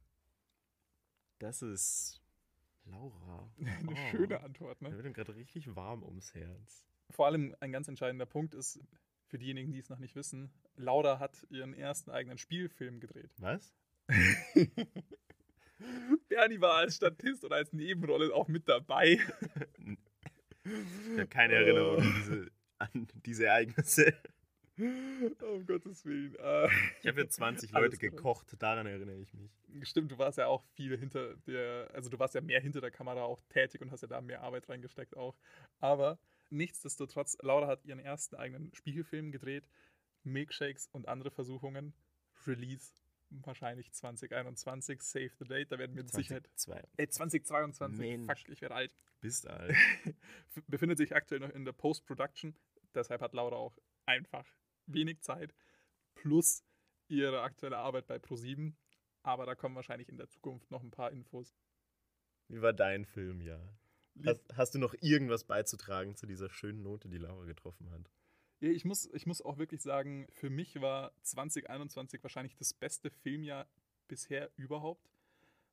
das 1.40 1.60
ist 1.62 2.22
Laura. 2.84 3.50
Eine 3.58 3.92
Oh. 3.92 4.10
schöne 4.10 4.40
Antwort, 4.40 4.80
ne? 4.80 4.90
Mir 4.90 5.02
wird 5.02 5.14
gerade 5.14 5.34
richtig 5.34 5.74
warm 5.74 6.02
ums 6.04 6.34
Herz. 6.34 6.86
Vor 7.10 7.26
allem 7.26 7.54
ein 7.60 7.72
ganz 7.72 7.88
entscheidender 7.88 8.26
Punkt 8.26 8.54
ist, 8.54 8.80
für 9.28 9.38
diejenigen, 9.38 9.72
die 9.72 9.78
es 9.78 9.88
noch 9.88 9.98
nicht 9.98 10.14
wissen, 10.14 10.50
Laura 10.76 11.18
hat 11.18 11.44
ihren 11.50 11.74
ersten 11.74 12.10
eigenen 12.10 12.38
Spielfilm 12.38 13.00
gedreht. 13.00 13.30
Was? 13.38 13.74
Bernie 16.28 16.60
war 16.60 16.76
als 16.76 16.96
Statist 16.96 17.44
oder 17.44 17.56
als 17.56 17.72
Nebenrolle 17.72 18.34
auch 18.34 18.48
mit 18.48 18.68
dabei. 18.68 19.18
Ich 20.64 21.10
habe 21.18 21.26
keine 21.28 21.54
Erinnerung 21.54 21.98
an 21.98 22.14
diese, 22.16 22.50
an 22.78 23.08
diese 23.24 23.46
Ereignisse. 23.46 24.14
um 24.78 25.64
Gottes 25.66 26.04
Willen. 26.04 26.34
Äh, 26.36 26.68
Ich 27.00 27.06
habe 27.06 27.20
für 27.22 27.28
20 27.28 27.74
Alles 27.74 27.92
Leute 27.92 27.98
gekocht, 27.98 28.54
daran 28.58 28.86
erinnere 28.86 29.16
ich 29.18 29.32
mich. 29.34 29.50
stimmt, 29.82 30.12
du 30.12 30.18
warst 30.18 30.38
ja 30.38 30.46
auch 30.48 30.62
viel 30.74 30.96
hinter 30.98 31.36
der, 31.46 31.90
also 31.94 32.10
du 32.10 32.18
warst 32.18 32.34
ja 32.34 32.40
mehr 32.40 32.60
hinter 32.60 32.80
der 32.80 32.90
Kamera 32.90 33.22
auch 33.22 33.40
tätig 33.48 33.80
und 33.80 33.90
hast 33.90 34.02
ja 34.02 34.08
da 34.08 34.20
mehr 34.20 34.42
Arbeit 34.42 34.68
reingesteckt 34.68 35.16
auch. 35.16 35.36
Aber 35.78 36.18
nichtsdestotrotz, 36.56 37.36
Laura 37.42 37.66
hat 37.66 37.84
ihren 37.84 37.98
ersten 37.98 38.36
eigenen 38.36 38.74
Spielfilm 38.74 39.32
gedreht, 39.32 39.68
Milkshakes 40.24 40.88
und 40.88 41.08
andere 41.08 41.30
Versuchungen. 41.30 41.94
Release 42.46 42.92
wahrscheinlich 43.30 43.92
2021, 43.92 45.02
Save 45.02 45.30
the 45.38 45.44
Date, 45.44 45.72
da 45.72 45.78
werden 45.78 45.96
wir 45.96 46.02
mit 46.02 46.12
Sicherheit. 46.12 46.48
2002. 46.54 46.88
Ey, 46.96 47.08
2022, 47.08 47.98
Mensch. 47.98 48.26
fuck, 48.26 48.48
ich 48.48 48.60
werde 48.60 48.74
alt. 48.74 48.92
Bist 49.20 49.46
alt. 49.48 49.74
Befindet 50.68 50.98
sich 50.98 51.14
aktuell 51.14 51.40
noch 51.40 51.50
in 51.50 51.64
der 51.64 51.72
Post-Production. 51.72 52.54
Deshalb 52.94 53.20
hat 53.20 53.34
Laura 53.34 53.56
auch 53.56 53.76
einfach 54.04 54.46
wenig 54.86 55.20
Zeit. 55.20 55.54
Plus 56.14 56.62
ihre 57.08 57.42
aktuelle 57.42 57.78
Arbeit 57.78 58.06
bei 58.06 58.16
Pro7. 58.16 58.74
Aber 59.22 59.46
da 59.46 59.54
kommen 59.54 59.74
wahrscheinlich 59.74 60.08
in 60.08 60.18
der 60.18 60.28
Zukunft 60.28 60.70
noch 60.70 60.82
ein 60.82 60.90
paar 60.90 61.10
Infos. 61.10 61.56
Wie 62.48 62.62
war 62.62 62.72
dein 62.72 63.04
Filmjahr? 63.04 63.76
Hast, 64.24 64.42
hast 64.54 64.74
du 64.74 64.78
noch 64.78 64.94
irgendwas 65.00 65.44
beizutragen 65.44 66.16
zu 66.16 66.26
dieser 66.26 66.50
schönen 66.50 66.82
Note, 66.82 67.08
die 67.08 67.18
Laura 67.18 67.44
getroffen 67.46 67.90
hat? 67.90 68.10
Ja, 68.60 68.70
ich, 68.70 68.84
muss, 68.84 69.06
ich 69.12 69.26
muss 69.26 69.42
auch 69.42 69.58
wirklich 69.58 69.82
sagen, 69.82 70.26
für 70.30 70.48
mich 70.50 70.80
war 70.80 71.12
2021 71.22 72.22
wahrscheinlich 72.22 72.56
das 72.56 72.72
beste 72.72 73.10
Filmjahr 73.10 73.68
bisher 74.08 74.50
überhaupt, 74.56 75.10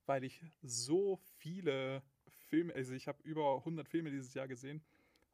weil 0.05 0.23
ich 0.23 0.41
so 0.61 1.17
viele 1.37 2.03
Filme, 2.27 2.73
also 2.75 2.93
ich 2.93 3.07
habe 3.07 3.23
über 3.23 3.63
100 3.65 3.87
Filme 3.89 4.11
dieses 4.11 4.33
Jahr 4.33 4.47
gesehen 4.47 4.83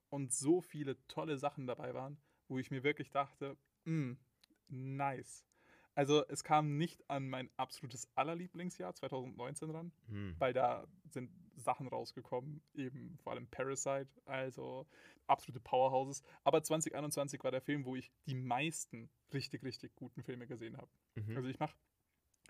und 0.09 0.31
so 0.33 0.61
viele 0.61 0.97
tolle 1.07 1.37
Sachen 1.37 1.67
dabei 1.67 1.93
waren, 1.93 2.19
wo 2.47 2.59
ich 2.59 2.71
mir 2.71 2.83
wirklich 2.83 3.11
dachte, 3.11 3.57
"Mm, 3.85 4.13
nice. 4.69 5.45
Also 5.95 6.25
es 6.27 6.43
kam 6.43 6.77
nicht 6.77 7.09
an 7.09 7.29
mein 7.29 7.49
absolutes 7.57 8.09
allerlieblingsjahr 8.15 8.95
2019 8.95 9.69
ran, 9.71 9.91
Hm. 10.09 10.31
weil 10.39 10.53
da 10.53 10.87
sind 11.09 11.31
Sachen 11.59 11.87
rausgekommen, 11.87 12.61
eben 12.73 13.17
vor 13.23 13.33
allem 13.33 13.47
Parasite, 13.47 14.09
also 14.25 14.87
absolute 15.27 15.59
Powerhouses. 15.59 16.23
Aber 16.43 16.63
2021 16.63 17.43
war 17.43 17.51
der 17.51 17.61
Film, 17.61 17.85
wo 17.85 17.95
ich 17.95 18.11
die 18.25 18.35
meisten 18.35 19.09
richtig, 19.33 19.63
richtig 19.63 19.95
guten 19.95 20.23
Filme 20.23 20.47
gesehen 20.47 20.77
habe. 20.77 20.89
Mhm. 21.15 21.37
Also 21.37 21.49
ich 21.49 21.59
mache 21.59 21.75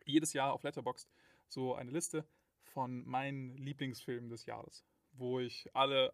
jedes 0.06 0.34
Jahr 0.34 0.54
auf 0.54 0.64
Letterboxd 0.64 1.10
so 1.48 1.76
eine 1.76 1.92
Liste 1.92 2.26
von 2.64 3.06
meinen 3.06 3.56
Lieblingsfilmen 3.58 4.30
des 4.30 4.46
Jahres, 4.46 4.86
wo 5.12 5.40
ich 5.40 5.68
alle 5.74 6.14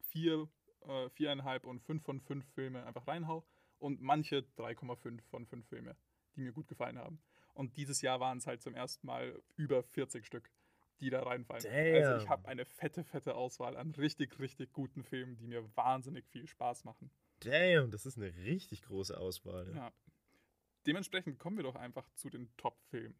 vier, 0.00 0.48
äh, 0.86 1.10
viereinhalb 1.10 1.66
und 1.66 1.80
fünf 1.82 2.04
von 2.04 2.20
fünf 2.20 2.46
Filme 2.54 2.84
einfach 2.86 3.06
reinhau 3.06 3.44
und 3.78 4.00
manche 4.00 4.44
3,5 4.56 5.20
von 5.28 5.46
fünf 5.46 5.66
Filme, 5.68 5.96
die 6.34 6.40
mir 6.40 6.52
gut 6.52 6.68
gefallen 6.68 6.98
haben. 6.98 7.20
Und 7.54 7.76
dieses 7.76 8.02
Jahr 8.02 8.20
waren 8.20 8.38
es 8.38 8.46
halt 8.46 8.62
zum 8.62 8.74
ersten 8.74 9.06
Mal 9.06 9.42
über 9.56 9.82
40 9.82 10.26
Stück, 10.26 10.50
die 11.00 11.10
da 11.10 11.22
reinfallen. 11.22 11.64
Also 11.66 12.12
ich 12.16 12.22
Damn. 12.22 12.28
habe 12.28 12.48
eine 12.48 12.64
fette, 12.64 13.04
fette 13.04 13.34
Auswahl 13.34 13.76
an 13.76 13.90
richtig, 13.92 14.38
richtig 14.38 14.72
guten 14.72 15.02
Filmen, 15.02 15.36
die 15.36 15.46
mir 15.46 15.64
wahnsinnig 15.76 16.26
viel 16.28 16.46
Spaß 16.46 16.84
machen. 16.84 17.10
Damn, 17.40 17.90
das 17.90 18.06
ist 18.06 18.16
eine 18.16 18.34
richtig 18.34 18.82
große 18.82 19.16
Auswahl. 19.18 19.72
Ja. 19.74 19.92
Dementsprechend 20.86 21.38
kommen 21.38 21.56
wir 21.56 21.64
doch 21.64 21.74
einfach 21.74 22.08
zu 22.14 22.30
den 22.30 22.48
Top-Filmen. 22.56 23.18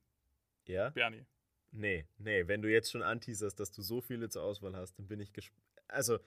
Ja? 0.67 0.91
Bernie. 0.91 1.27
Nee, 1.73 2.07
nee, 2.19 2.47
wenn 2.47 2.63
du 2.63 2.71
jetzt 2.71 2.91
schon 2.91 3.03
anteaserst, 3.03 3.59
dass 3.59 3.73
du 3.73 3.83
so 3.83 4.01
viele 4.01 4.29
zur 4.29 4.43
Auswahl 4.45 4.75
hast, 4.77 4.95
dann 4.99 5.09
bin 5.09 5.21
ich 5.21 5.33
gespannt. 5.33 5.63
Also, 5.89 6.19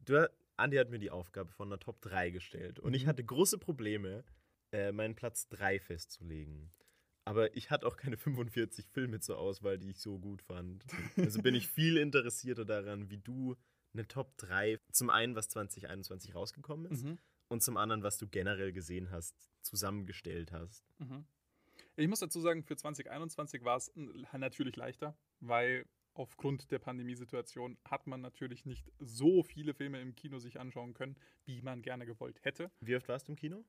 du, 0.00 0.28
Andi 0.56 0.76
hat 0.76 0.90
mir 0.90 0.98
die 0.98 1.10
Aufgabe 1.10 1.50
von 1.52 1.68
einer 1.68 1.78
Top 1.78 2.02
3 2.02 2.30
gestellt 2.30 2.78
und 2.80 2.92
ich 2.94 3.04
Mhm. 3.04 3.08
hatte 3.08 3.24
große 3.24 3.58
Probleme, 3.58 4.24
äh, 4.72 4.92
meinen 4.92 5.14
Platz 5.14 5.48
3 5.48 5.78
festzulegen. 5.78 6.70
Aber 7.24 7.56
ich 7.56 7.70
hatte 7.70 7.86
auch 7.86 7.96
keine 7.96 8.16
45 8.16 8.86
Filme 8.88 9.20
zur 9.20 9.38
Auswahl, 9.38 9.78
die 9.78 9.90
ich 9.90 10.00
so 10.00 10.18
gut 10.18 10.42
fand. 10.42 10.84
Also 11.16 11.40
bin 11.42 11.54
ich 11.54 11.68
viel 11.68 11.96
interessierter 11.96 12.64
daran, 12.64 13.10
wie 13.10 13.18
du 13.18 13.56
eine 13.94 14.08
Top 14.08 14.36
3, 14.38 14.78
zum 14.90 15.10
einen, 15.10 15.34
was 15.36 15.48
2021 15.50 16.34
rausgekommen 16.34 16.90
ist, 16.90 17.04
Mhm. 17.04 17.18
und 17.48 17.62
zum 17.62 17.76
anderen, 17.76 18.02
was 18.02 18.18
du 18.18 18.26
generell 18.26 18.72
gesehen 18.72 19.10
hast, 19.10 19.50
zusammengestellt 19.60 20.50
hast. 20.52 20.84
Mhm. 20.98 21.24
Ich 21.96 22.08
muss 22.08 22.20
dazu 22.20 22.40
sagen, 22.40 22.64
für 22.64 22.76
2021 22.76 23.62
war 23.64 23.76
es 23.76 23.92
natürlich 24.32 24.76
leichter, 24.76 25.16
weil 25.40 25.84
aufgrund 26.14 26.70
der 26.70 26.78
Pandemiesituation 26.78 27.78
hat 27.84 28.06
man 28.06 28.20
natürlich 28.20 28.64
nicht 28.66 28.90
so 28.98 29.42
viele 29.42 29.74
Filme 29.74 30.00
im 30.00 30.14
Kino 30.14 30.38
sich 30.38 30.58
anschauen 30.58 30.94
können, 30.94 31.16
wie 31.44 31.62
man 31.62 31.82
gerne 31.82 32.04
gewollt 32.06 32.38
hätte. 32.42 32.70
Wie 32.80 32.96
oft 32.96 33.08
warst 33.08 33.28
du 33.28 33.32
im 33.32 33.36
Kino? 33.36 33.64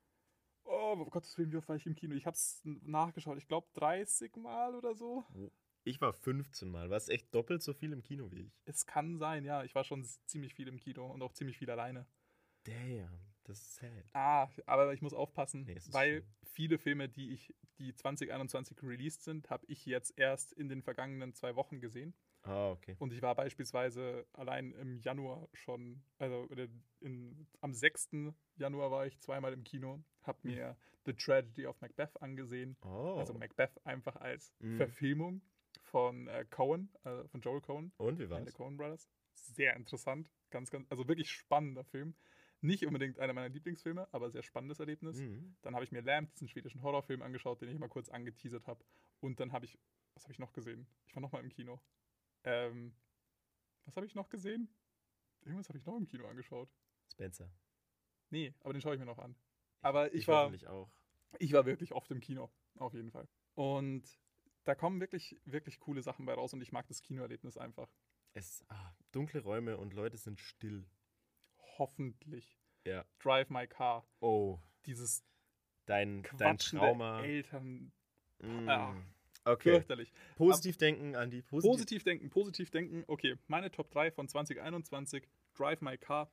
Oh, 0.93 1.05
Gottes 1.05 1.37
Willen, 1.37 1.51
wie 1.51 1.57
oft 1.57 1.67
war 1.69 1.75
ich 1.75 1.85
im 1.85 1.95
Kino? 1.95 2.13
Ich 2.15 2.25
habe 2.25 2.35
es 2.35 2.61
nachgeschaut. 2.63 3.37
Ich 3.37 3.47
glaube 3.47 3.67
30 3.73 4.35
Mal 4.37 4.75
oder 4.75 4.95
so. 4.95 5.25
Ich 5.83 5.99
war 6.01 6.13
15 6.13 6.69
Mal. 6.69 6.89
Warst 6.89 7.09
echt 7.09 7.33
doppelt 7.33 7.61
so 7.61 7.73
viel 7.73 7.91
im 7.91 8.01
Kino 8.03 8.31
wie 8.31 8.41
ich. 8.43 8.61
Es 8.65 8.85
kann 8.85 9.17
sein, 9.17 9.43
ja. 9.43 9.63
Ich 9.63 9.75
war 9.75 9.83
schon 9.83 10.03
ziemlich 10.25 10.53
viel 10.53 10.67
im 10.67 10.79
Kino 10.79 11.05
und 11.11 11.21
auch 11.21 11.33
ziemlich 11.33 11.57
viel 11.57 11.69
alleine. 11.69 12.05
Damn. 12.63 13.19
Das 13.45 13.59
ist 13.59 13.75
sad. 13.75 14.05
Ah, 14.13 14.47
aber 14.65 14.93
ich 14.93 15.01
muss 15.01 15.13
aufpassen, 15.13 15.65
Nee, 15.65 15.73
es 15.75 15.91
weil 15.91 16.21
schön. 16.21 16.35
viele 16.43 16.77
Filme, 16.77 17.09
die 17.09 17.33
ich, 17.33 17.53
die 17.77 17.93
2021 17.93 18.81
released 18.83 19.23
sind, 19.23 19.49
habe 19.49 19.65
ich 19.67 19.85
jetzt 19.85 20.17
erst 20.17 20.53
in 20.53 20.69
den 20.69 20.81
vergangenen 20.81 21.33
zwei 21.33 21.55
Wochen 21.57 21.81
gesehen. 21.81 22.13
Ah, 22.43 22.71
okay. 22.71 22.95
Und 22.99 23.13
ich 23.13 23.21
war 23.21 23.35
beispielsweise 23.35 24.25
allein 24.33 24.73
im 24.73 24.97
Januar 24.99 25.47
schon, 25.53 26.03
also 26.17 26.47
in, 26.99 27.47
am 27.61 27.73
6. 27.73 28.09
Januar 28.55 28.91
war 28.91 29.05
ich 29.05 29.19
zweimal 29.19 29.53
im 29.53 29.63
Kino, 29.63 30.03
habe 30.23 30.39
mir 30.43 30.77
The 31.05 31.13
Tragedy 31.13 31.65
of 31.65 31.79
Macbeth 31.81 32.21
angesehen. 32.21 32.75
Oh. 32.83 33.15
Also 33.17 33.33
Macbeth 33.33 33.85
einfach 33.85 34.17
als 34.17 34.53
Mhm. 34.59 34.77
Verfilmung 34.77 35.41
von 35.83 36.27
äh, 36.27 36.45
Cohen, 36.49 36.89
äh, 37.03 37.27
von 37.29 37.41
Joel 37.41 37.61
Cohen, 37.61 37.91
Und 37.97 38.19
wie 38.19 38.27
der 38.27 38.31
war's? 38.31 38.53
Cohen 38.53 38.77
Brothers. 38.77 39.09
Sehr 39.33 39.75
interessant, 39.75 40.29
ganz, 40.49 40.69
ganz, 40.69 40.85
also 40.91 41.07
wirklich 41.07 41.31
spannender 41.31 41.83
Film. 41.85 42.13
Nicht 42.61 42.85
unbedingt 42.85 43.19
einer 43.19 43.33
meiner 43.33 43.49
Lieblingsfilme, 43.49 44.07
aber 44.13 44.29
sehr 44.31 44.43
spannendes 44.43 44.79
Erlebnis. 44.79 45.19
Mhm. 45.19 45.55
Dann 45.61 45.75
habe 45.75 45.83
ich 45.83 45.91
mir 45.91 46.01
Lamb, 46.01 46.31
diesen 46.35 46.47
schwedischen 46.47 46.81
Horrorfilm, 46.81 47.21
angeschaut, 47.21 47.61
den 47.61 47.69
ich 47.69 47.77
mal 47.79 47.89
kurz 47.89 48.07
angeteasert 48.09 48.67
habe. 48.67 48.83
Und 49.19 49.39
dann 49.41 49.51
habe 49.51 49.65
ich, 49.65 49.77
was 50.13 50.23
habe 50.23 50.31
ich 50.33 50.39
noch 50.39 50.53
gesehen? 50.53 50.87
Ich 51.07 51.15
war 51.15 51.21
noch 51.21 51.31
mal 51.33 51.43
im 51.43 51.49
Kino. 51.49 51.81
Ähm, 52.43 52.93
was 53.85 53.95
habe 53.95 54.05
ich 54.05 54.15
noch 54.15 54.29
gesehen? 54.29 54.69
Irgendwas 55.41 55.69
habe 55.69 55.77
ich 55.77 55.85
noch 55.85 55.97
im 55.97 56.07
Kino 56.07 56.25
angeschaut. 56.27 56.69
Spencer. 57.11 57.49
Nee, 58.29 58.53
aber 58.61 58.73
den 58.73 58.81
schaue 58.81 58.93
ich 58.93 58.99
mir 58.99 59.05
noch 59.05 59.19
an. 59.19 59.35
Aber 59.81 60.13
ich, 60.13 60.21
ich 60.21 60.27
war, 60.27 60.51
auch. 60.69 60.89
ich 61.39 61.51
war 61.53 61.65
wirklich 61.65 61.91
oft 61.91 62.09
im 62.11 62.21
Kino, 62.21 62.49
auf 62.77 62.93
jeden 62.93 63.11
Fall. 63.11 63.27
Und 63.53 64.17
da 64.63 64.75
kommen 64.75 64.99
wirklich, 65.01 65.39
wirklich 65.45 65.79
coole 65.79 66.01
Sachen 66.01 66.25
bei 66.25 66.33
raus 66.33 66.53
und 66.53 66.61
ich 66.61 66.71
mag 66.71 66.87
das 66.87 67.01
Kinoerlebnis 67.01 67.57
einfach. 67.57 67.89
Es, 68.33 68.63
ah, 68.69 68.95
dunkle 69.11 69.41
Räume 69.41 69.77
und 69.77 69.93
Leute 69.93 70.17
sind 70.17 70.39
still. 70.39 70.85
Hoffentlich. 71.77 72.57
Ja. 72.85 73.05
Drive 73.19 73.49
My 73.49 73.67
Car. 73.67 74.07
Oh, 74.19 74.59
Dieses 74.85 75.23
dein, 75.85 76.23
dein 76.23 76.23
quatschende 76.23 76.85
Trauma. 76.85 77.21
Eltern. 77.21 77.91
Mm. 78.39 78.69
Ah. 78.69 78.95
Okay. 79.45 79.71
Fürchterlich. 79.71 80.11
Positiv 80.35 80.77
denken, 80.77 81.15
Andi. 81.15 81.41
Positiv. 81.41 81.71
Positiv 81.71 82.03
denken, 82.03 82.29
positiv 82.29 82.71
denken. 82.71 83.03
Okay, 83.07 83.35
meine 83.47 83.71
Top 83.71 83.91
3 83.91 84.11
von 84.11 84.27
2021. 84.27 85.27
Drive 85.55 85.81
My 85.81 85.97
Car. 85.97 86.31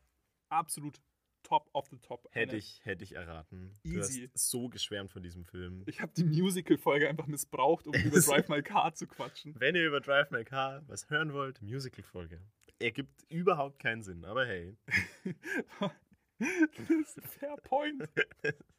Absolut 0.48 1.00
top 1.42 1.68
of 1.72 1.88
the 1.90 1.98
top. 1.98 2.28
Hätte 2.32 2.56
ich, 2.56 2.80
hätte 2.84 3.04
ich 3.04 3.14
erraten. 3.14 3.72
Easy. 3.82 4.26
Du 4.26 4.32
hast 4.32 4.50
so 4.50 4.68
geschwärmt 4.68 5.10
von 5.10 5.22
diesem 5.22 5.44
Film. 5.44 5.82
Ich 5.86 6.00
habe 6.00 6.12
die 6.16 6.24
Musical-Folge 6.24 7.08
einfach 7.08 7.26
missbraucht, 7.26 7.86
um 7.86 7.94
über 8.04 8.20
Drive 8.20 8.48
My 8.48 8.62
Car 8.62 8.94
zu 8.94 9.06
quatschen. 9.06 9.54
Wenn 9.58 9.74
ihr 9.74 9.86
über 9.86 10.00
Drive 10.00 10.30
My 10.30 10.44
Car 10.44 10.82
was 10.86 11.08
hören 11.10 11.32
wollt, 11.32 11.60
Musical-Folge. 11.62 12.40
Ergibt 12.78 13.24
überhaupt 13.28 13.78
keinen 13.78 14.02
Sinn, 14.02 14.24
aber 14.24 14.46
hey. 14.46 14.76
das 16.40 17.16
ist 17.16 17.26
fair 17.34 17.56
point. 17.58 18.08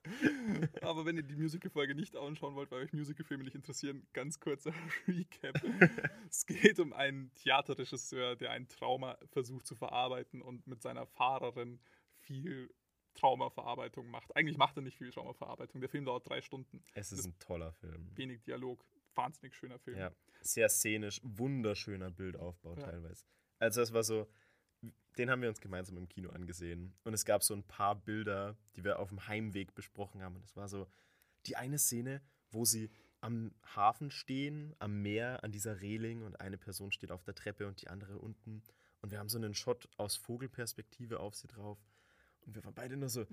Aber 0.81 1.05
wenn 1.05 1.17
ihr 1.17 1.23
die 1.23 1.35
Musical-Folge 1.35 1.93
nicht 1.95 2.15
anschauen 2.15 2.55
wollt, 2.55 2.71
weil 2.71 2.83
euch 2.83 2.93
Musicalfilme 2.93 3.43
nicht 3.43 3.55
interessieren, 3.55 4.05
ganz 4.13 4.39
kurzer 4.39 4.73
Recap. 5.07 5.61
es 6.29 6.45
geht 6.45 6.79
um 6.79 6.91
einen 6.93 7.33
Theaterregisseur, 7.35 8.35
der 8.35 8.51
ein 8.51 8.67
Trauma 8.67 9.17
versucht 9.31 9.67
zu 9.67 9.75
verarbeiten 9.75 10.41
und 10.41 10.65
mit 10.67 10.81
seiner 10.81 11.05
Fahrerin 11.05 11.79
viel 12.17 12.73
Traumaverarbeitung 13.13 14.09
macht. 14.09 14.35
Eigentlich 14.35 14.57
macht 14.57 14.77
er 14.77 14.81
nicht 14.83 14.97
viel 14.97 15.11
Traumaverarbeitung. 15.11 15.81
Der 15.81 15.89
Film 15.89 16.05
dauert 16.05 16.27
drei 16.27 16.41
Stunden. 16.41 16.83
Es 16.93 17.11
ist 17.11 17.25
ein 17.25 17.37
toller 17.39 17.73
Film. 17.73 18.09
Wenig 18.15 18.41
Dialog. 18.43 18.83
Wahnsinnig 19.15 19.53
schöner 19.55 19.77
Film. 19.79 19.97
Ja, 19.97 20.11
sehr 20.41 20.69
szenisch, 20.69 21.19
wunderschöner 21.23 22.09
Bildaufbau 22.09 22.75
Ja. 22.75 22.83
teilweise. 22.85 23.25
Also 23.59 23.81
es 23.81 23.91
war 23.93 24.03
so, 24.03 24.27
den 25.17 25.29
haben 25.29 25.41
wir 25.41 25.49
uns 25.49 25.61
gemeinsam 25.61 25.97
im 25.97 26.07
Kino 26.07 26.29
angesehen. 26.29 26.93
Und 27.03 27.13
es 27.13 27.25
gab 27.25 27.43
so 27.43 27.53
ein 27.53 27.63
paar 27.63 27.95
Bilder, 27.95 28.57
die 28.75 28.83
wir 28.83 28.99
auf 28.99 29.09
dem 29.09 29.27
Heimweg 29.27 29.73
besprochen 29.75 30.21
haben. 30.21 30.35
Und 30.35 30.45
es 30.45 30.55
war 30.55 30.67
so 30.67 30.87
die 31.45 31.55
eine 31.55 31.79
Szene, 31.79 32.21
wo 32.49 32.65
sie 32.65 32.89
am 33.19 33.53
Hafen 33.75 34.09
stehen, 34.09 34.75
am 34.79 35.01
Meer, 35.01 35.43
an 35.43 35.51
dieser 35.51 35.81
Reling 35.81 36.23
und 36.23 36.39
eine 36.39 36.57
Person 36.57 36.91
steht 36.91 37.11
auf 37.11 37.23
der 37.23 37.35
Treppe 37.35 37.67
und 37.67 37.81
die 37.81 37.87
andere 37.87 38.17
unten. 38.17 38.63
Und 39.01 39.11
wir 39.11 39.19
haben 39.19 39.29
so 39.29 39.37
einen 39.37 39.53
Shot 39.53 39.87
aus 39.97 40.15
Vogelperspektive 40.15 41.19
auf 41.19 41.35
sie 41.35 41.47
drauf. 41.47 41.77
Und 42.41 42.55
wir 42.55 42.63
waren 42.63 42.73
beide 42.73 42.97
nur 42.97 43.09
so, 43.09 43.25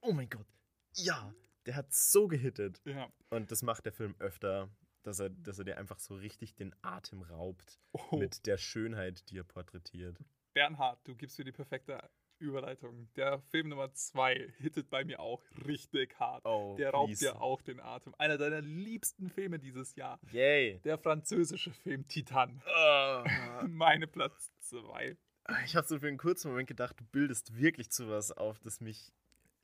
oh 0.00 0.12
mein 0.12 0.28
Gott, 0.28 0.46
ja, 0.94 1.34
der 1.66 1.76
hat 1.76 1.92
so 1.92 2.28
gehittet. 2.28 2.80
Ja. 2.84 3.10
Und 3.30 3.50
das 3.50 3.62
macht 3.62 3.84
der 3.84 3.92
Film 3.92 4.14
öfter, 4.18 4.68
dass 5.02 5.20
er, 5.20 5.30
dass 5.30 5.58
er 5.58 5.64
dir 5.64 5.78
einfach 5.78 5.98
so 5.98 6.14
richtig 6.16 6.54
den 6.54 6.74
Atem 6.82 7.22
raubt 7.22 7.80
Oh, 7.92 8.16
mit 8.16 8.46
der 8.46 8.58
Schönheit, 8.58 9.30
die 9.30 9.38
er 9.38 9.44
porträtiert. 9.44 10.18
Bernhard, 10.52 10.98
du 11.06 11.14
gibst 11.14 11.38
mir 11.38 11.44
die 11.44 11.52
perfekte 11.52 11.98
Überleitung. 12.38 13.08
Der 13.16 13.40
Film 13.50 13.68
Nummer 13.68 13.92
zwei 13.92 14.52
hittet 14.58 14.88
bei 14.90 15.04
mir 15.04 15.20
auch 15.20 15.42
richtig 15.66 16.18
hart. 16.18 16.44
Oh, 16.44 16.74
Der 16.78 16.90
raubt 16.90 17.08
please. 17.08 17.24
dir 17.26 17.40
auch 17.40 17.60
den 17.62 17.80
Atem. 17.80 18.14
Einer 18.18 18.38
deiner 18.38 18.60
liebsten 18.62 19.28
Filme 19.30 19.58
dieses 19.58 19.94
Jahr. 19.94 20.18
Yay. 20.32 20.80
Der 20.84 20.98
französische 20.98 21.72
Film 21.72 22.08
Titan. 22.08 22.62
Oh. 22.66 23.24
Meine 23.68 24.06
Platz 24.06 24.50
zwei. 24.60 25.16
Ich 25.64 25.76
habe 25.76 25.86
so 25.86 25.98
für 25.98 26.08
einen 26.08 26.18
kurzen 26.18 26.50
Moment 26.50 26.68
gedacht, 26.68 26.98
du 26.98 27.04
bildest 27.04 27.56
wirklich 27.56 27.90
zu 27.90 28.08
was 28.08 28.32
auf, 28.32 28.58
das 28.60 28.80
mich 28.80 29.12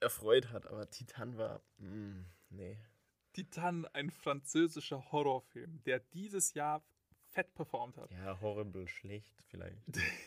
erfreut 0.01 0.51
hat. 0.53 0.67
Aber 0.67 0.91
Titan 0.91 1.39
war, 1.39 1.63
mm, 1.79 2.25
nee. 2.51 2.79
Titan, 3.33 3.87
ein 3.93 4.11
französischer 4.11 5.13
Horrorfilm, 5.13 5.83
der 5.85 6.01
dieses 6.01 6.55
Jahr 6.55 6.83
fett 7.37 7.55
performt 7.55 7.97
hat. 7.99 8.11
Ja, 8.13 8.41
horrible, 8.41 8.89
schlecht 8.89 9.35
vielleicht. 9.49 9.79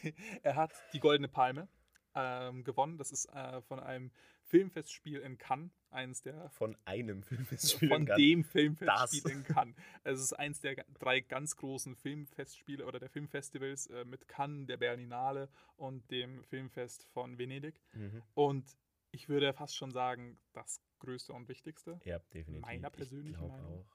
er 0.44 0.56
hat 0.56 0.72
die 0.94 1.00
Goldene 1.00 1.28
Palme 1.28 1.68
ähm, 2.16 2.64
gewonnen. 2.64 2.98
Das 2.98 3.12
ist 3.12 3.26
äh, 3.26 3.62
von 3.64 3.80
einem 3.80 4.12
Filmfestspiel 4.44 5.20
in 5.20 5.38
Cannes. 5.38 5.72
Eines 5.92 6.22
der 6.22 6.50
Von 6.52 6.78
einem 6.86 7.24
Filmfestspiel. 7.24 7.90
von 7.90 8.02
in 8.02 8.06
Cannes. 8.08 8.18
dem 8.22 8.44
Filmfestspiel 8.44 9.22
Das. 9.24 9.32
in 9.32 9.44
Cannes. 9.44 9.76
Es 10.04 10.20
ist 10.20 10.34
eins 10.34 10.62
der 10.62 10.76
drei 11.00 11.20
ganz 11.22 11.56
großen 11.58 11.96
Filmfestspiele 11.96 12.86
oder 12.86 13.00
der 13.00 13.10
Filmfestivals 13.10 13.88
äh, 13.88 14.06
mit 14.06 14.28
Cannes, 14.28 14.68
der 14.68 14.78
Berlinale 14.78 15.50
und 15.78 16.10
dem 16.12 16.44
Filmfest 16.44 17.06
von 17.12 17.40
Venedig. 17.40 17.82
Mhm. 17.94 18.22
Und 18.36 18.78
ich 19.12 19.30
würde 19.30 19.52
fast 19.54 19.76
schon 19.76 19.90
sagen, 19.92 20.38
das 20.54 20.80
größte 21.00 21.34
und 21.34 21.48
wichtigste. 21.48 22.00
Ja, 22.06 22.20
definitiv. 22.34 22.62
Meiner 22.68 22.90
Ich 22.90 22.94
persönlichen 22.94 23.48
Meinung. 23.48 23.80
auch. 23.80 23.86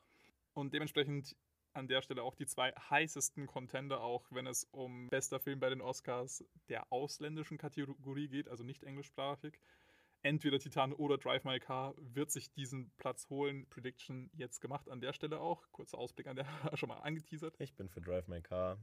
Und 0.55 0.73
dementsprechend 0.75 1.37
an 1.75 1.89
der 1.89 2.03
Stelle 2.03 2.23
auch 2.23 2.35
die 2.35 2.47
zwei 2.47 2.73
heißesten 2.73 3.47
Contender, 3.47 4.01
auch 4.01 4.27
wenn 4.31 4.47
es 4.47 4.65
um 4.71 5.09
bester 5.09 5.41
Film 5.41 5.61
bei 5.61 5.71
den 5.71 5.81
Oscars 5.81 6.45
der 6.69 6.93
ausländischen 6.93 7.59
Kategorie 7.59 8.29
geht, 8.29 8.49
also 8.49 8.65
nicht 8.65 8.85
englischsprachig. 8.85 9.61
Entweder 10.23 10.59
Titan 10.59 10.95
oder 10.95 11.19
Drive 11.19 11.45
My 11.45 11.61
Car 11.61 11.95
wird 11.99 12.31
sich 12.31 12.51
diesen 12.53 12.91
Platz 12.97 13.29
holen. 13.29 13.69
Prediction 13.69 14.31
jetzt 14.33 14.61
gemacht 14.61 14.89
an 14.89 15.03
der 15.03 15.13
Stelle 15.13 15.39
auch. 15.39 15.71
Kurzer 15.71 15.99
Ausblick 15.99 16.27
an 16.27 16.37
der 16.37 16.47
schon 16.75 16.89
mal 16.89 16.97
angeteasert. 17.01 17.55
Ich 17.59 17.75
bin 17.75 17.91
für 17.91 18.01
Drive 18.01 18.27
My 18.27 18.41
Car. 18.41 18.79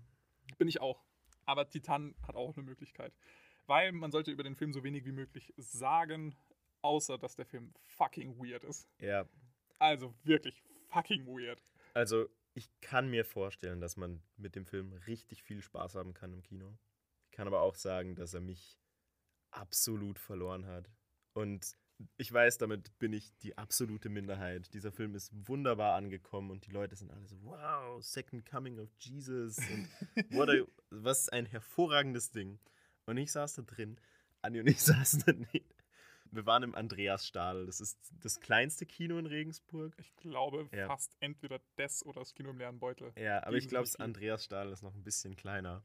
Bin 0.59 0.67
ich 0.67 0.81
auch. 0.81 1.03
Aber 1.45 1.67
Titan 1.67 2.13
hat 2.27 2.35
auch 2.35 2.55
eine 2.55 2.63
Möglichkeit. 2.63 3.11
Weil 3.65 3.91
man 3.91 4.11
sollte 4.11 4.29
über 4.29 4.43
den 4.43 4.55
Film 4.55 4.71
so 4.71 4.83
wenig 4.83 5.03
wie 5.05 5.11
möglich 5.11 5.51
sagen, 5.57 6.35
außer 6.83 7.17
dass 7.17 7.35
der 7.35 7.45
Film 7.47 7.73
fucking 7.81 8.37
weird 8.37 8.63
ist. 8.63 8.87
Ja, 8.99 9.25
Also 9.79 10.13
wirklich 10.23 10.61
fucking 10.89 11.25
weird. 11.25 11.63
Also, 11.93 12.29
ich 12.53 12.69
kann 12.81 13.09
mir 13.09 13.25
vorstellen, 13.25 13.79
dass 13.79 13.97
man 13.97 14.21
mit 14.37 14.55
dem 14.55 14.65
Film 14.65 14.93
richtig 15.07 15.43
viel 15.43 15.61
Spaß 15.61 15.95
haben 15.95 16.13
kann 16.13 16.33
im 16.33 16.43
Kino. 16.43 16.77
Ich 17.25 17.31
kann 17.31 17.47
aber 17.47 17.61
auch 17.61 17.75
sagen, 17.75 18.15
dass 18.15 18.33
er 18.33 18.41
mich 18.41 18.77
absolut 19.51 20.19
verloren 20.19 20.65
hat. 20.65 20.89
Und 21.33 21.77
ich 22.17 22.31
weiß, 22.31 22.57
damit 22.57 22.97
bin 22.99 23.13
ich 23.13 23.37
die 23.39 23.57
absolute 23.57 24.09
Minderheit. 24.09 24.73
Dieser 24.73 24.91
Film 24.91 25.15
ist 25.15 25.31
wunderbar 25.47 25.95
angekommen 25.95 26.51
und 26.51 26.65
die 26.65 26.71
Leute 26.71 26.95
sind 26.95 27.11
alle 27.11 27.27
so, 27.27 27.41
wow, 27.43 28.03
Second 28.03 28.45
Coming 28.45 28.79
of 28.79 28.89
Jesus 28.99 29.57
und 29.57 29.89
what 30.31 30.49
a, 30.49 30.63
was 30.89 31.29
ein 31.29 31.45
hervorragendes 31.45 32.31
Ding. 32.31 32.59
Und 33.05 33.17
ich 33.17 33.31
saß 33.31 33.55
da 33.55 33.61
drin, 33.61 33.97
Anni 34.41 34.59
und 34.59 34.67
ich 34.67 34.81
saßen 34.81 35.23
daneben. 35.25 35.65
Wir 36.32 36.45
waren 36.45 36.63
im 36.63 36.73
Andreasstadel. 36.75 37.65
Das 37.65 37.82
ist 37.82 37.97
das 38.21 38.39
kleinste 38.39 38.86
Kino 38.86 39.17
in 39.17 39.25
Regensburg. 39.25 39.93
Ich 39.99 40.15
glaube 40.15 40.69
Ja. 40.71 40.88
fast 40.88 41.15
entweder 41.19 41.59
das 41.75 42.05
oder 42.05 42.21
das 42.21 42.34
Kino 42.34 42.49
im 42.51 42.57
leeren 42.57 42.79
Beutel. 42.79 43.11
Ja, 43.17 43.43
aber 43.45 43.57
ich 43.57 43.67
glaube, 43.67 43.86
das. 43.86 43.97
Andreasstadel 43.97 44.71
ist 44.71 44.82
noch 44.82 44.95
ein 44.95 45.03
bisschen 45.03 45.36
kleiner. 45.36 45.84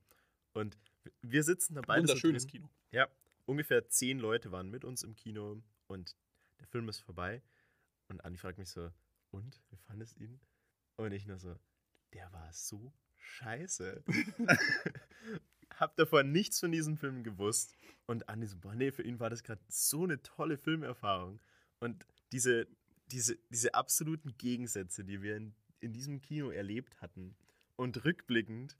Und 0.52 0.78
wir 1.20 1.42
sitzen 1.42 1.74
da 1.74 1.82
beide. 1.82 2.02
Wunderschönes 2.02 2.44
so. 2.44 2.48
Kino. 2.48 2.70
Ja, 2.92 3.08
ungefähr 3.44 3.88
zehn 3.88 4.18
Leute 4.18 4.52
waren 4.52 4.70
mit 4.70 4.84
uns 4.84 5.02
im 5.02 5.14
Kino 5.16 5.60
und 5.88 6.16
der 6.60 6.66
Film 6.68 6.88
ist 6.88 7.00
vorbei. 7.00 7.42
Und 8.08 8.24
Andi 8.24 8.38
fragt 8.38 8.58
mich 8.58 8.70
so, 8.70 8.90
und, 9.32 9.60
wie 9.70 9.76
fandest 9.76 10.16
ihn? 10.18 10.40
Und 10.96 11.12
ich 11.12 11.26
nur 11.26 11.38
so, 11.38 11.58
der 12.14 12.32
war 12.32 12.52
so 12.52 12.92
scheiße. 13.16 14.04
Hab 15.76 15.96
davor 15.96 16.22
nichts 16.22 16.60
von 16.60 16.72
diesem 16.72 16.96
Film 16.96 17.22
gewusst. 17.22 17.74
Und 18.06 18.28
Andi 18.28 18.46
so, 18.46 18.56
boah, 18.58 18.74
nee, 18.74 18.90
für 18.90 19.02
ihn 19.02 19.20
war 19.20 19.30
das 19.30 19.42
gerade 19.42 19.62
so 19.68 20.04
eine 20.04 20.22
tolle 20.22 20.56
Filmerfahrung. 20.56 21.40
Und 21.80 22.06
diese, 22.32 22.66
diese, 23.10 23.38
diese 23.50 23.74
absoluten 23.74 24.36
Gegensätze, 24.38 25.04
die 25.04 25.22
wir 25.22 25.36
in, 25.36 25.54
in 25.80 25.92
diesem 25.92 26.20
Kino 26.20 26.50
erlebt 26.50 27.00
hatten 27.00 27.36
und 27.76 28.04
rückblickend, 28.04 28.76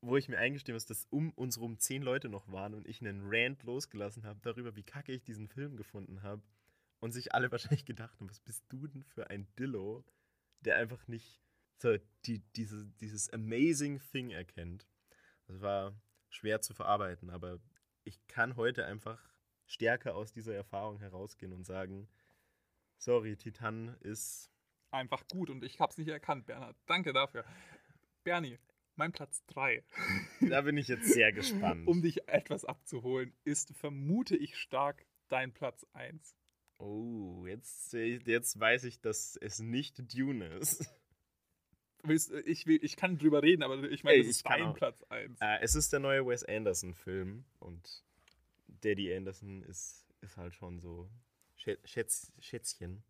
wo 0.00 0.16
ich 0.16 0.28
mir 0.28 0.38
eingestehen 0.38 0.74
muss, 0.74 0.86
dass 0.86 1.06
um 1.10 1.30
uns 1.32 1.58
rum 1.60 1.78
zehn 1.78 2.02
Leute 2.02 2.28
noch 2.28 2.50
waren 2.50 2.74
und 2.74 2.86
ich 2.86 3.00
einen 3.00 3.22
Rant 3.24 3.62
losgelassen 3.62 4.24
habe 4.24 4.40
darüber, 4.42 4.76
wie 4.76 4.82
kacke 4.82 5.12
ich 5.12 5.22
diesen 5.22 5.48
Film 5.48 5.76
gefunden 5.76 6.22
habe. 6.22 6.42
Und 7.00 7.12
sich 7.12 7.34
alle 7.34 7.50
wahrscheinlich 7.52 7.84
gedacht 7.84 8.18
haben, 8.18 8.28
was 8.28 8.40
bist 8.40 8.64
du 8.68 8.86
denn 8.86 9.04
für 9.04 9.30
ein 9.30 9.46
Dillo, 9.58 10.04
der 10.60 10.76
einfach 10.76 11.06
nicht 11.08 11.40
so 11.78 11.96
die, 12.24 12.40
diese, 12.56 12.86
dieses 13.00 13.30
amazing 13.32 14.00
Thing 14.12 14.30
erkennt. 14.30 14.86
Das 15.46 15.60
war 15.60 15.94
schwer 16.36 16.60
zu 16.60 16.74
verarbeiten, 16.74 17.30
aber 17.30 17.58
ich 18.04 18.24
kann 18.28 18.56
heute 18.56 18.86
einfach 18.86 19.20
stärker 19.66 20.14
aus 20.14 20.32
dieser 20.32 20.54
Erfahrung 20.54 21.00
herausgehen 21.00 21.52
und 21.52 21.64
sagen, 21.64 22.08
sorry, 22.98 23.36
Titan 23.36 23.96
ist 24.00 24.50
Einfach 24.90 25.26
gut 25.28 25.50
und 25.50 25.64
ich 25.64 25.80
habe 25.80 25.90
es 25.90 25.98
nicht 25.98 26.08
erkannt, 26.08 26.46
Bernhard. 26.46 26.76
Danke 26.86 27.12
dafür. 27.12 27.44
Bernie, 28.24 28.58
mein 28.94 29.12
Platz 29.12 29.44
3. 29.48 29.84
Da 30.48 30.62
bin 30.62 30.76
ich 30.76 30.88
jetzt 30.88 31.12
sehr 31.12 31.32
gespannt. 31.32 31.86
um 31.86 32.02
dich 32.02 32.28
etwas 32.28 32.64
abzuholen, 32.64 33.34
ist, 33.44 33.74
vermute 33.76 34.36
ich 34.36 34.56
stark, 34.56 35.04
dein 35.28 35.52
Platz 35.52 35.84
1. 35.92 36.36
Oh, 36.78 37.44
jetzt, 37.46 37.92
jetzt 37.92 38.60
weiß 38.60 38.84
ich, 38.84 39.00
dass 39.00 39.36
es 39.36 39.58
nicht 39.58 40.14
Dune 40.14 40.46
ist. 40.46 40.88
Ich, 42.08 42.66
will, 42.66 42.78
ich 42.82 42.96
kann 42.96 43.18
drüber 43.18 43.42
reden, 43.42 43.62
aber 43.62 43.82
ich 43.90 44.04
meine, 44.04 44.18
das 44.18 44.26
ich 44.26 44.30
ist 44.30 44.46
dein. 44.46 44.74
Platz 44.74 45.02
1. 45.08 45.40
Äh, 45.40 45.58
es 45.60 45.74
ist 45.74 45.92
der 45.92 46.00
neue 46.00 46.26
Wes 46.26 46.44
Anderson-Film 46.44 47.44
und 47.58 48.04
Daddy 48.68 49.14
Anderson 49.14 49.62
ist, 49.62 50.06
ist 50.20 50.36
halt 50.36 50.54
schon 50.54 50.78
so 50.78 51.08
Schä 51.56 51.78
Schätz 51.84 52.32
Schätzchen. 52.38 53.02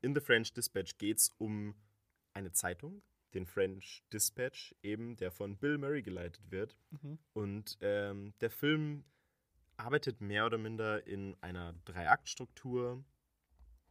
In 0.00 0.14
The 0.14 0.20
French 0.20 0.52
Dispatch 0.52 0.98
geht 0.98 1.18
es 1.18 1.30
um 1.38 1.74
eine 2.32 2.52
Zeitung, 2.52 3.02
den 3.34 3.46
French 3.46 4.04
Dispatch, 4.12 4.74
eben, 4.82 5.16
der 5.16 5.30
von 5.30 5.56
Bill 5.56 5.76
Murray 5.78 6.02
geleitet 6.02 6.50
wird. 6.50 6.76
Mhm. 6.90 7.18
Und 7.32 7.78
ähm, 7.80 8.32
der 8.40 8.50
Film 8.50 9.04
arbeitet 9.76 10.20
mehr 10.20 10.46
oder 10.46 10.58
minder 10.58 11.06
in 11.06 11.36
einer 11.40 11.74
Drei-Akt-Struktur, 11.84 13.04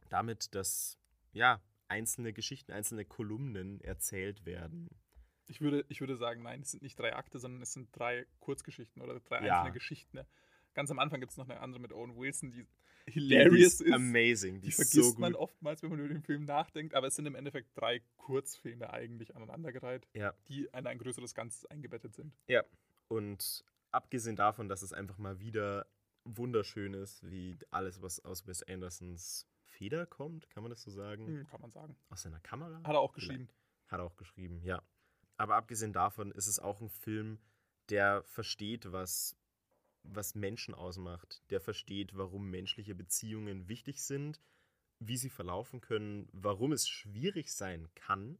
damit, 0.08 0.54
dass 0.54 0.98
ja, 1.32 1.60
einzelne 1.88 2.32
Geschichten, 2.32 2.72
einzelne 2.72 3.04
Kolumnen 3.04 3.80
erzählt 3.80 4.44
werden. 4.46 4.88
Ich 5.46 5.60
würde, 5.60 5.84
ich 5.88 6.00
würde 6.00 6.16
sagen, 6.16 6.42
nein, 6.42 6.60
es 6.60 6.72
sind 6.72 6.82
nicht 6.82 6.98
drei 6.98 7.16
Akte, 7.16 7.38
sondern 7.38 7.62
es 7.62 7.72
sind 7.72 7.88
drei 7.96 8.26
Kurzgeschichten 8.40 9.00
oder 9.02 9.18
drei 9.20 9.44
Ja. 9.46 9.58
einzelne 9.60 9.72
Geschichten. 9.72 10.18
ne? 10.18 10.26
Ganz 10.74 10.90
am 10.90 10.98
Anfang 10.98 11.20
gibt 11.20 11.32
es 11.32 11.38
noch 11.38 11.48
eine 11.48 11.60
andere 11.60 11.80
mit 11.80 11.92
Owen 11.92 12.16
Wilson, 12.16 12.50
die 12.50 12.66
Die 13.06 13.12
hilarious 13.12 13.80
ist. 13.80 13.92
Amazing, 13.92 14.56
die, 14.56 14.60
Die 14.60 14.68
ist 14.68 14.76
vergisst 14.76 15.14
so 15.14 15.18
man 15.18 15.34
oftmals, 15.34 15.82
wenn 15.82 15.90
man 15.90 15.98
über 16.00 16.08
den 16.08 16.22
Film 16.22 16.44
nachdenkt, 16.44 16.94
aber 16.94 17.06
es 17.06 17.16
sind 17.16 17.24
im 17.24 17.34
Endeffekt 17.34 17.70
drei 17.74 18.02
Kurzfilme 18.18 18.90
eigentlich 18.92 19.34
aneinandergereiht, 19.34 20.06
Ja. 20.12 20.34
die 20.48 20.64
in 20.66 20.86
ein 20.86 20.98
größeres 20.98 21.34
Ganzes 21.34 21.64
eingebettet 21.66 22.14
sind. 22.14 22.34
Ja, 22.46 22.62
und 23.08 23.64
abgesehen 23.90 24.36
davon, 24.36 24.68
dass 24.68 24.82
es 24.82 24.92
einfach 24.92 25.16
mal 25.16 25.40
wieder 25.40 25.86
wunderschön 26.24 26.92
ist, 26.92 27.26
wie 27.30 27.56
alles, 27.70 28.02
was 28.02 28.22
aus 28.22 28.46
Wes 28.46 28.62
Andersons 28.64 29.46
Feder 29.78 30.06
kommt, 30.06 30.50
kann 30.50 30.64
man 30.64 30.70
das 30.70 30.82
so 30.82 30.90
sagen? 30.90 31.24
Hm, 31.26 31.46
kann 31.46 31.60
man 31.60 31.70
sagen. 31.70 31.96
Aus 32.08 32.22
seiner 32.22 32.40
Kamera? 32.40 32.82
Hat 32.82 32.94
er 32.94 32.98
auch 32.98 33.12
geschrieben. 33.12 33.48
Hat 33.86 34.00
er 34.00 34.04
auch 34.04 34.16
geschrieben, 34.16 34.60
ja. 34.64 34.82
Aber 35.36 35.54
abgesehen 35.54 35.92
davon 35.92 36.32
ist 36.32 36.48
es 36.48 36.58
auch 36.58 36.80
ein 36.80 36.90
Film, 36.90 37.38
der 37.88 38.24
versteht, 38.24 38.90
was, 38.90 39.38
was 40.02 40.34
Menschen 40.34 40.74
ausmacht. 40.74 41.42
Der 41.50 41.60
versteht, 41.60 42.16
warum 42.16 42.50
menschliche 42.50 42.96
Beziehungen 42.96 43.68
wichtig 43.68 44.02
sind, 44.02 44.40
wie 44.98 45.16
sie 45.16 45.30
verlaufen 45.30 45.80
können, 45.80 46.28
warum 46.32 46.72
es 46.72 46.88
schwierig 46.88 47.52
sein 47.52 47.88
kann, 47.94 48.36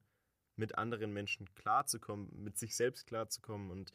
mit 0.57 0.77
anderen 0.77 1.13
Menschen 1.13 1.55
klarzukommen, 1.55 2.31
mit 2.43 2.59
sich 2.59 2.75
selbst 2.75 3.07
klarzukommen 3.07 3.71
und 3.71 3.95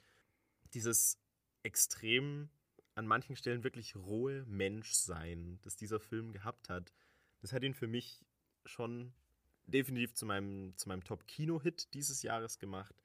dieses 0.74 1.20
extrem 1.64 2.50
an 2.96 3.06
manchen 3.06 3.36
Stellen 3.36 3.66
wirklich 3.66 3.98
rohe 3.98 4.46
Menschsein, 4.46 5.60
das 5.62 5.76
dieser 5.76 6.00
Film 6.00 6.32
gehabt 6.32 6.70
hat, 6.70 6.94
das 7.44 7.52
hat 7.52 7.64
ihn 7.64 7.74
für 7.74 7.88
mich 7.88 8.26
schon 8.66 9.14
definitiv 9.66 10.14
zu 10.14 10.26
meinem, 10.26 10.76
zu 10.78 10.88
meinem 10.88 11.04
Top-Kino-Hit 11.04 11.94
dieses 11.94 12.24
Jahres 12.24 12.58
gemacht 12.58 12.96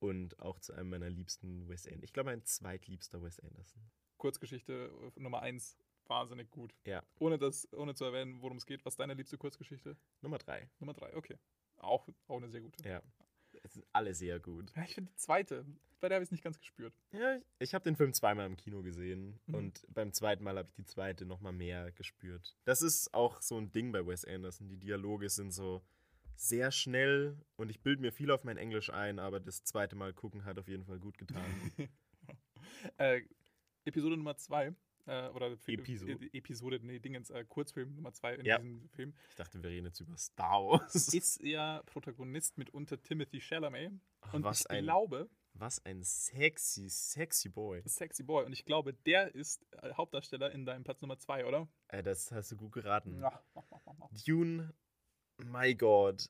und 0.00 0.38
auch 0.40 0.58
zu 0.58 0.72
einem 0.72 0.90
meiner 0.90 1.08
liebsten 1.08 1.68
Wes 1.68 1.86
Anderson. 1.86 2.04
Ich 2.04 2.12
glaube, 2.12 2.30
mein 2.30 2.44
zweitliebster 2.44 3.22
Wes 3.22 3.38
Anderson. 3.38 3.80
Kurzgeschichte 4.16 4.90
äh, 5.16 5.20
Nummer 5.20 5.42
1, 5.42 5.78
wahnsinnig 6.06 6.50
gut. 6.50 6.74
Ja. 6.84 7.04
Ohne, 7.20 7.38
das, 7.38 7.72
ohne 7.72 7.94
zu 7.94 8.04
erwähnen, 8.04 8.42
worum 8.42 8.56
es 8.56 8.66
geht. 8.66 8.84
Was 8.84 8.94
ist 8.94 9.00
deine 9.00 9.14
liebste 9.14 9.38
Kurzgeschichte? 9.38 9.96
Nummer 10.22 10.38
drei. 10.38 10.68
Nummer 10.80 10.94
3, 10.94 11.16
okay. 11.16 11.38
Auch, 11.76 12.08
auch 12.26 12.38
eine 12.38 12.50
sehr 12.50 12.60
gute. 12.60 12.86
Ja. 12.88 13.00
Es 13.62 13.74
sind 13.74 13.84
alle 13.92 14.14
sehr 14.14 14.38
gut. 14.40 14.72
Ja, 14.76 14.82
ich 14.84 14.94
finde 14.94 15.10
die 15.10 15.16
zweite, 15.16 15.64
bei 16.00 16.08
der 16.08 16.16
habe 16.16 16.22
ich 16.22 16.28
es 16.28 16.32
nicht 16.32 16.44
ganz 16.44 16.58
gespürt. 16.58 16.94
Ja, 17.12 17.36
ich- 17.36 17.42
ich 17.60 17.74
habe 17.74 17.84
den 17.84 17.96
Film 17.96 18.12
zweimal 18.12 18.46
im 18.46 18.56
Kino 18.56 18.82
gesehen 18.82 19.38
Mhm. 19.46 19.54
und 19.54 19.86
beim 19.92 20.12
zweiten 20.12 20.44
Mal 20.44 20.56
habe 20.58 20.68
ich 20.68 20.74
die 20.74 20.84
zweite 20.84 21.24
nochmal 21.26 21.52
mehr 21.52 21.90
gespürt. 21.92 22.56
Das 22.64 22.82
ist 22.82 23.12
auch 23.14 23.40
so 23.42 23.58
ein 23.58 23.72
Ding 23.72 23.92
bei 23.92 24.06
Wes 24.06 24.24
Anderson. 24.24 24.68
Die 24.68 24.76
Dialoge 24.78 25.28
sind 25.28 25.50
so 25.52 25.82
sehr 26.36 26.70
schnell 26.70 27.36
und 27.56 27.68
ich 27.68 27.80
bilde 27.80 28.00
mir 28.00 28.12
viel 28.12 28.30
auf 28.30 28.44
mein 28.44 28.56
Englisch 28.58 28.90
ein, 28.90 29.18
aber 29.18 29.40
das 29.40 29.64
zweite 29.64 29.96
Mal 29.96 30.12
gucken 30.12 30.44
hat 30.44 30.58
auf 30.58 30.68
jeden 30.68 30.84
Fall 30.84 31.00
gut 31.00 31.18
getan. 31.18 31.44
äh, 32.98 33.22
Episode 33.84 34.16
Nummer 34.16 34.36
2, 34.36 34.72
äh, 35.08 35.28
oder 35.30 35.56
Fi- 35.56 35.74
Episode? 35.74 36.12
äh, 36.32 36.36
Episode, 36.38 36.80
nee, 36.82 36.98
Dingens, 36.98 37.30
äh, 37.30 37.44
Kurzfilm 37.44 37.94
Nummer 37.94 38.12
2 38.12 38.34
in 38.36 38.44
Ja. 38.46 38.58
diesem 38.58 38.88
Film, 38.90 39.14
Ich 39.30 39.34
dachte, 39.36 39.62
wir 39.62 39.70
reden 39.70 39.86
jetzt 39.86 40.00
über 40.00 40.16
Star 40.16 40.62
Wars. 40.64 40.94
ist 41.14 41.42
ja 41.42 41.82
Protagonist 41.86 42.56
mitunter 42.58 43.02
Timothy 43.02 43.40
Chalamet. 43.40 43.92
Ach, 44.20 44.34
Und 44.34 44.44
was, 44.44 44.60
ich 44.60 44.70
ein, 44.70 44.84
glaube, 44.84 45.28
was 45.54 45.84
ein 45.84 46.02
sexy, 46.02 46.88
sexy 46.88 47.48
Boy. 47.48 47.82
Sexy 47.86 48.22
Boy, 48.22 48.44
und 48.44 48.52
ich 48.52 48.64
glaube, 48.64 48.94
der 48.94 49.34
ist 49.34 49.66
äh, 49.82 49.92
Hauptdarsteller 49.94 50.52
in 50.52 50.64
deinem 50.66 50.84
Platz 50.84 51.00
Nummer 51.00 51.18
2, 51.18 51.46
oder? 51.46 51.68
Äh, 51.88 52.02
das 52.02 52.30
hast 52.30 52.52
du 52.52 52.56
gut 52.56 52.72
geraten. 52.72 53.20
Ja. 53.20 53.42
Dune, 54.26 54.72
my 55.38 55.74
God. 55.74 56.28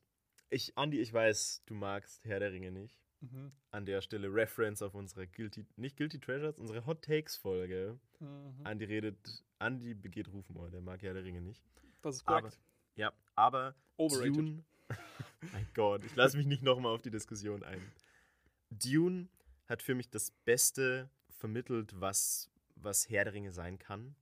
Ich, 0.51 0.77
Andi, 0.79 0.99
ich 1.01 1.13
weiß, 1.13 1.63
du 1.67 1.75
magst 1.75 2.25
Herr 2.25 2.41
der 2.41 2.53
Ringe 2.53 2.71
nicht. 2.73 2.97
Mhm. 3.21 3.53
An 3.73 3.85
der 3.85 4.01
Stelle 4.01 4.33
Reference 4.33 4.81
auf 4.83 4.95
unsere 4.95 5.27
Guilty, 5.27 5.67
nicht 5.77 5.97
Guilty 5.97 6.21
Treasures, 6.21 6.59
unsere 6.59 6.87
Hot 6.87 7.03
Takes 7.03 7.37
Folge. 7.37 7.99
Mhm. 8.21 8.65
Andi 8.65 8.85
redet, 8.85 9.45
Andi 9.59 9.95
begeht 9.95 10.29
Rufmord, 10.29 10.73
der 10.73 10.81
mag 10.81 11.03
Herr 11.03 11.15
der 11.15 11.25
Ringe 11.25 11.41
nicht. 11.41 11.63
Das 12.03 12.17
ist 12.17 12.29
Aber- 12.29 12.41
korrekt. 12.43 12.59
Ja, 12.95 13.13
aber 13.37 13.75
Overrated. 13.97 14.37
Dune, 14.37 14.65
mein 15.53 15.67
Gott, 15.75 16.05
ich 16.05 16.15
lasse 16.17 16.37
mich 16.37 16.47
nicht 16.47 16.63
nochmal 16.63 16.93
auf 16.95 17.03
die 17.03 17.11
Diskussion 17.11 17.63
ein. 17.63 17.81
Dune 18.71 19.29
hat 19.67 19.83
für 19.83 19.95
mich 19.95 20.11
das 20.11 20.31
Beste 20.45 21.09
vermittelt, 21.29 22.01
was, 22.01 22.51
was 22.75 23.09
Herr 23.09 23.25
der 23.25 23.35
Ringe 23.35 23.53
sein 23.53 23.79
kann. 23.79 24.17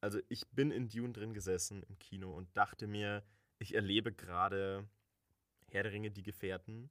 Also 0.00 0.20
ich 0.28 0.48
bin 0.50 0.70
in 0.70 0.88
Dune 0.88 1.12
drin 1.12 1.34
gesessen 1.34 1.82
im 1.84 1.98
Kino 1.98 2.32
und 2.36 2.48
dachte 2.56 2.86
mir, 2.86 3.22
ich 3.58 3.74
erlebe 3.74 4.12
gerade 4.12 4.88
Herr 5.70 5.82
der 5.82 5.92
Ringe, 5.92 6.10
die 6.10 6.22
Gefährten. 6.22 6.90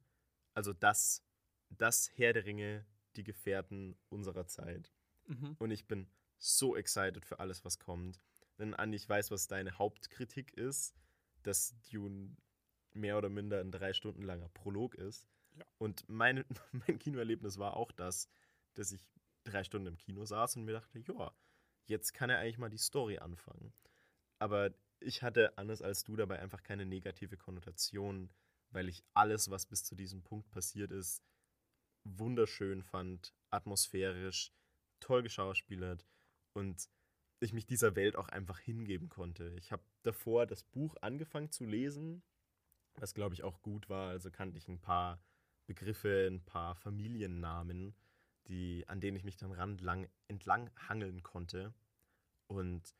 Also 0.54 0.74
das, 0.74 1.24
das 1.70 2.12
Herr 2.16 2.34
der 2.34 2.46
Ringe, 2.46 2.86
die 3.16 3.24
Gefährten 3.24 3.98
unserer 4.10 4.48
Zeit. 4.48 4.94
Mhm. 5.26 5.56
Und 5.60 5.72
ich 5.72 5.88
bin 5.88 6.08
so 6.38 6.76
excited 6.76 7.26
für 7.26 7.40
alles, 7.40 7.66
was 7.66 7.80
kommt. 7.80 8.20
Denn 8.58 8.74
Andi, 8.74 8.96
ich 8.96 9.08
weiß, 9.08 9.32
was 9.32 9.48
deine 9.48 9.78
Hauptkritik 9.78 10.54
ist, 10.54 10.96
dass 11.44 11.76
Dune 11.92 12.36
mehr 12.94 13.18
oder 13.18 13.30
minder 13.30 13.60
ein 13.60 13.72
drei 13.72 13.94
Stunden 13.94 14.24
langer 14.24 14.50
Prolog 14.50 14.96
ist. 14.96 15.28
Ja. 15.56 15.66
Und 15.78 16.08
meine, 16.10 16.46
mein 16.72 17.00
Kinoerlebnis 17.00 17.58
war 17.58 17.76
auch 17.76 17.92
das, 17.92 18.28
dass 18.74 18.92
ich 18.92 19.06
drei 19.44 19.64
Stunden 19.64 19.88
im 19.88 19.98
Kino 19.98 20.26
saß 20.26 20.58
und 20.58 20.66
mir 20.66 20.74
dachte, 20.74 21.00
ja, 21.00 21.32
jetzt 21.86 22.14
kann 22.14 22.30
er 22.30 22.40
eigentlich 22.40 22.58
mal 22.58 22.70
die 22.70 22.78
Story 22.78 23.18
anfangen. 23.18 23.74
Aber 24.40 24.72
ich 25.00 25.24
hatte, 25.24 25.58
anders 25.58 25.82
als 25.82 26.04
du, 26.04 26.16
dabei 26.16 26.40
einfach 26.40 26.64
keine 26.64 26.86
negative 26.86 27.38
Konnotation, 27.38 28.30
weil 28.72 28.90
ich 28.90 29.04
alles, 29.14 29.50
was 29.50 29.66
bis 29.66 29.84
zu 29.84 29.96
diesem 29.96 30.24
Punkt 30.24 30.50
passiert 30.50 30.92
ist, 30.92 31.24
wunderschön 32.18 32.84
fand, 32.84 33.34
atmosphärisch, 33.50 34.54
toll 35.00 35.24
geschauspielert 35.24 36.06
und 36.54 36.90
ich 37.40 37.54
mich 37.54 37.66
dieser 37.66 37.96
Welt 37.96 38.16
auch 38.16 38.30
einfach 38.30 38.60
hingeben 38.60 39.10
konnte. 39.10 39.54
Ich 39.58 39.72
habe 39.72 39.84
davor 40.04 40.46
das 40.46 40.64
Buch 40.64 40.96
angefangen 41.02 41.52
zu 41.52 41.66
lesen, 41.66 42.24
was 42.96 43.14
glaube 43.14 43.36
ich 43.36 43.44
auch 43.44 43.62
gut 43.62 43.90
war. 43.90 44.10
Also 44.10 44.32
kannte 44.32 44.58
ich 44.58 44.68
ein 44.68 44.80
paar 44.80 45.22
Begriffe, 45.68 46.28
ein 46.30 46.44
paar 46.44 46.76
Familiennamen, 46.76 47.96
die, 48.48 48.86
an 48.88 49.02
denen 49.02 49.18
ich 49.18 49.24
mich 49.24 49.38
dann 49.38 49.52
randlang, 49.52 50.10
entlang 50.28 50.72
hangeln 50.88 51.22
konnte. 51.22 51.74
Und 52.48 52.96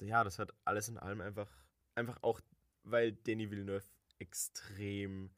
ja, 0.00 0.24
das 0.24 0.38
hat 0.38 0.52
alles 0.64 0.88
in 0.88 0.98
allem 0.98 1.20
einfach, 1.20 1.50
einfach 1.94 2.22
auch, 2.22 2.40
weil 2.82 3.12
Denis 3.12 3.50
Villeneuve 3.50 3.86
extrem, 4.18 5.30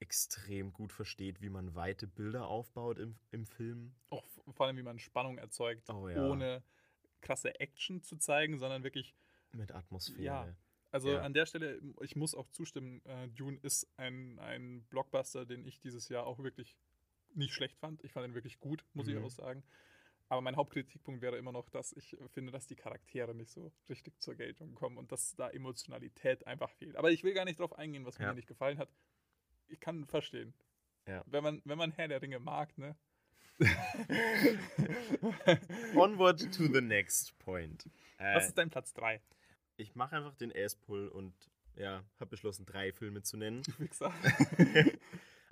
extrem 0.00 0.72
gut 0.72 0.92
versteht, 0.92 1.40
wie 1.40 1.48
man 1.48 1.74
weite 1.74 2.06
Bilder 2.06 2.46
aufbaut 2.46 2.98
im, 2.98 3.16
im 3.30 3.46
Film. 3.46 3.94
Auch 4.10 4.24
vor 4.52 4.66
allem, 4.66 4.76
wie 4.76 4.82
man 4.82 4.98
Spannung 4.98 5.38
erzeugt, 5.38 5.88
Oh 5.90 6.08
ja. 6.08 6.22
ohne 6.28 6.62
krasse 7.20 7.58
Action 7.60 8.02
zu 8.02 8.16
zeigen, 8.16 8.58
sondern 8.58 8.82
wirklich 8.84 9.14
Mit 9.52 9.72
Atmosphäre. 9.72 10.22
Ja. 10.24 10.56
Also 10.90 11.10
Ja. 11.10 11.22
an 11.22 11.32
der 11.32 11.46
Stelle, 11.46 11.80
ich 12.02 12.16
muss 12.16 12.34
auch 12.34 12.48
zustimmen, 12.50 13.00
äh, 13.06 13.28
Dune 13.28 13.58
ist 13.62 13.88
ein, 13.96 14.38
ein 14.40 14.82
Blockbuster, 14.90 15.46
den 15.46 15.64
ich 15.66 15.80
dieses 15.80 16.08
Jahr 16.08 16.26
auch 16.26 16.38
wirklich 16.38 16.76
nicht 17.34 17.52
schlecht 17.54 17.78
fand. 17.78 18.02
Ich 18.04 18.12
fand 18.12 18.28
ihn 18.28 18.34
wirklich 18.34 18.60
gut, 18.60 18.84
muss 18.94 19.06
Mhm. 19.06 19.16
ich 19.16 19.22
auch 19.24 19.30
sagen. 19.30 19.64
Aber 20.28 20.40
mein 20.40 20.56
Hauptkritikpunkt 20.56 21.20
wäre 21.20 21.36
immer 21.36 21.52
noch, 21.52 21.68
dass 21.70 21.92
ich 21.94 22.16
finde, 22.28 22.50
dass 22.52 22.66
die 22.66 22.76
Charaktere 22.76 23.34
nicht 23.34 23.50
so 23.50 23.72
richtig 23.88 24.20
zur 24.20 24.34
Geltung 24.34 24.74
kommen 24.74 24.96
und 24.98 25.12
dass 25.12 25.34
da 25.36 25.50
Emotionalität 25.50 26.46
einfach 26.46 26.70
fehlt. 26.70 26.96
Aber 26.96 27.10
ich 27.10 27.22
will 27.24 27.34
gar 27.34 27.44
nicht 27.44 27.58
drauf 27.58 27.72
eingehen, 27.78 28.04
was 28.06 28.18
Ja. 28.18 28.28
mir 28.28 28.34
nicht 28.34 28.48
gefallen 28.48 28.78
hat. 28.78 28.88
Ich 29.68 29.80
kann 29.80 30.04
verstehen. 30.06 30.54
Ja. 31.06 31.22
Wenn 31.26 31.42
man, 31.42 31.62
wenn 31.64 31.78
man 31.78 31.92
Herr 31.92 32.08
der 32.08 32.22
Ringe 32.22 32.38
mag, 32.38 32.76
ne? 32.78 32.96
Onward 35.94 36.40
to 36.56 36.66
the 36.72 36.80
next 36.80 37.38
point. 37.38 37.86
Äh, 38.18 38.34
Was 38.34 38.48
ist 38.48 38.58
dein 38.58 38.70
Platz 38.70 38.92
3? 38.94 39.20
ich 39.76 39.94
mache 39.94 40.16
einfach 40.16 40.34
den 40.34 40.50
S-Pull 40.50 41.08
und 41.08 41.34
ja, 41.76 42.04
habe 42.20 42.30
beschlossen, 42.30 42.66
drei 42.66 42.92
Filme 42.92 43.22
zu 43.22 43.36
nennen. 43.36 43.62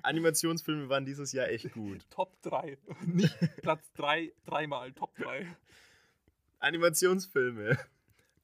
Animationsfilme 0.03 0.89
waren 0.89 1.05
dieses 1.05 1.33
Jahr 1.33 1.49
echt 1.49 1.73
gut. 1.73 2.09
Top 2.11 2.41
3. 2.43 2.79
Nicht 3.07 3.37
Platz 3.63 3.93
3, 3.95 4.33
dreimal 4.45 4.93
Top 4.93 5.15
3. 5.17 5.47
Animationsfilme. 6.61 7.79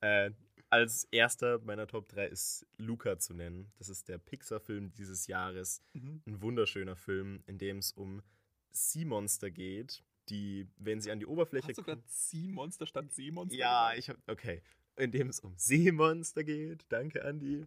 Äh, 0.00 0.30
als 0.70 1.04
erster 1.10 1.58
meiner 1.60 1.86
Top 1.86 2.08
3 2.08 2.26
ist 2.26 2.66
Luca 2.76 3.18
zu 3.18 3.34
nennen. 3.34 3.72
Das 3.78 3.88
ist 3.88 4.08
der 4.08 4.18
Pixar-Film 4.18 4.92
dieses 4.92 5.26
Jahres. 5.26 5.82
Mhm. 5.94 6.22
Ein 6.26 6.42
wunderschöner 6.42 6.96
Film, 6.96 7.42
in 7.46 7.58
dem 7.58 7.78
es 7.78 7.92
um 7.92 8.22
Sea-Monster 8.70 9.50
geht, 9.50 10.02
die, 10.28 10.68
wenn 10.76 11.00
sie 11.00 11.10
an 11.10 11.18
die 11.18 11.26
Oberfläche 11.26 11.68
Hast 11.68 11.78
du 11.78 11.82
gerade 11.82 12.02
Sea-Monster 12.06 12.86
statt 12.86 13.12
Seemonster 13.12 13.56
Ja, 13.56 13.90
gesagt? 13.90 13.98
ich 13.98 14.08
habe, 14.10 14.18
okay. 14.26 14.62
In 14.96 15.10
dem 15.10 15.28
es 15.28 15.40
um 15.40 15.54
Seemonster 15.56 16.44
geht. 16.44 16.84
Danke, 16.88 17.24
Andi. 17.24 17.66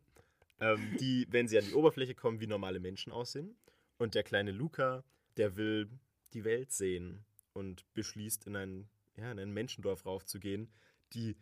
Ähm, 0.60 0.96
die, 1.00 1.26
wenn 1.30 1.48
sie 1.48 1.58
an 1.58 1.66
die 1.66 1.74
Oberfläche 1.74 2.14
kommen, 2.14 2.40
wie 2.40 2.48
normale 2.48 2.80
Menschen 2.80 3.12
aussehen. 3.12 3.56
Und 3.98 4.16
der 4.16 4.24
kleine 4.24 4.52
Luca, 4.52 5.04
der 5.38 5.56
will 5.56 5.90
die 6.34 6.44
Welt 6.44 6.72
sehen 6.72 7.26
und 7.54 7.86
beschließt, 7.94 8.46
in 8.48 8.56
ein, 8.56 8.90
ja, 9.16 9.32
in 9.32 9.40
ein 9.40 9.52
Menschendorf 9.52 10.06
raufzugehen, 10.06 10.72
die 11.14 11.36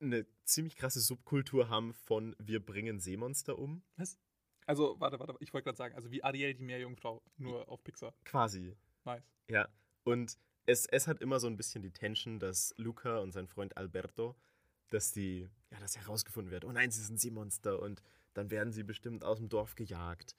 eine 0.00 0.26
ziemlich 0.44 0.76
krasse 0.76 1.00
Subkultur 1.00 1.68
haben 1.68 1.94
von 1.94 2.34
wir 2.38 2.64
bringen 2.64 3.00
Seemonster 3.00 3.58
um. 3.58 3.82
Was? 3.96 4.18
Also, 4.66 4.96
warte, 4.98 5.18
warte, 5.18 5.34
ich 5.40 5.52
wollte 5.52 5.64
gerade 5.64 5.78
sagen, 5.78 5.94
also 5.94 6.10
wie 6.10 6.22
Ariel 6.22 6.54
die 6.54 6.62
Meerjungfrau, 6.62 7.22
nur 7.38 7.68
auf 7.68 7.82
Pixar. 7.82 8.14
Quasi. 8.24 8.76
Nice. 9.04 9.24
Ja, 9.48 9.68
und 10.04 10.38
es, 10.66 10.84
es 10.86 11.06
hat 11.06 11.20
immer 11.20 11.40
so 11.40 11.46
ein 11.46 11.56
bisschen 11.56 11.82
die 11.82 11.90
Tension, 11.90 12.38
dass 12.38 12.74
Luca 12.76 13.18
und 13.18 13.32
sein 13.32 13.48
Freund 13.48 13.76
Alberto, 13.78 14.36
dass 14.90 15.12
die, 15.12 15.48
ja, 15.70 15.80
dass 15.80 15.96
herausgefunden 15.96 16.50
wird, 16.50 16.64
oh 16.64 16.72
nein, 16.72 16.90
sie 16.90 17.02
sind 17.02 17.18
Seemonster 17.18 17.80
und 17.80 18.02
dann 18.34 18.50
werden 18.50 18.72
sie 18.72 18.82
bestimmt 18.82 19.24
aus 19.24 19.38
dem 19.38 19.48
Dorf 19.48 19.74
gejagt. 19.74 20.36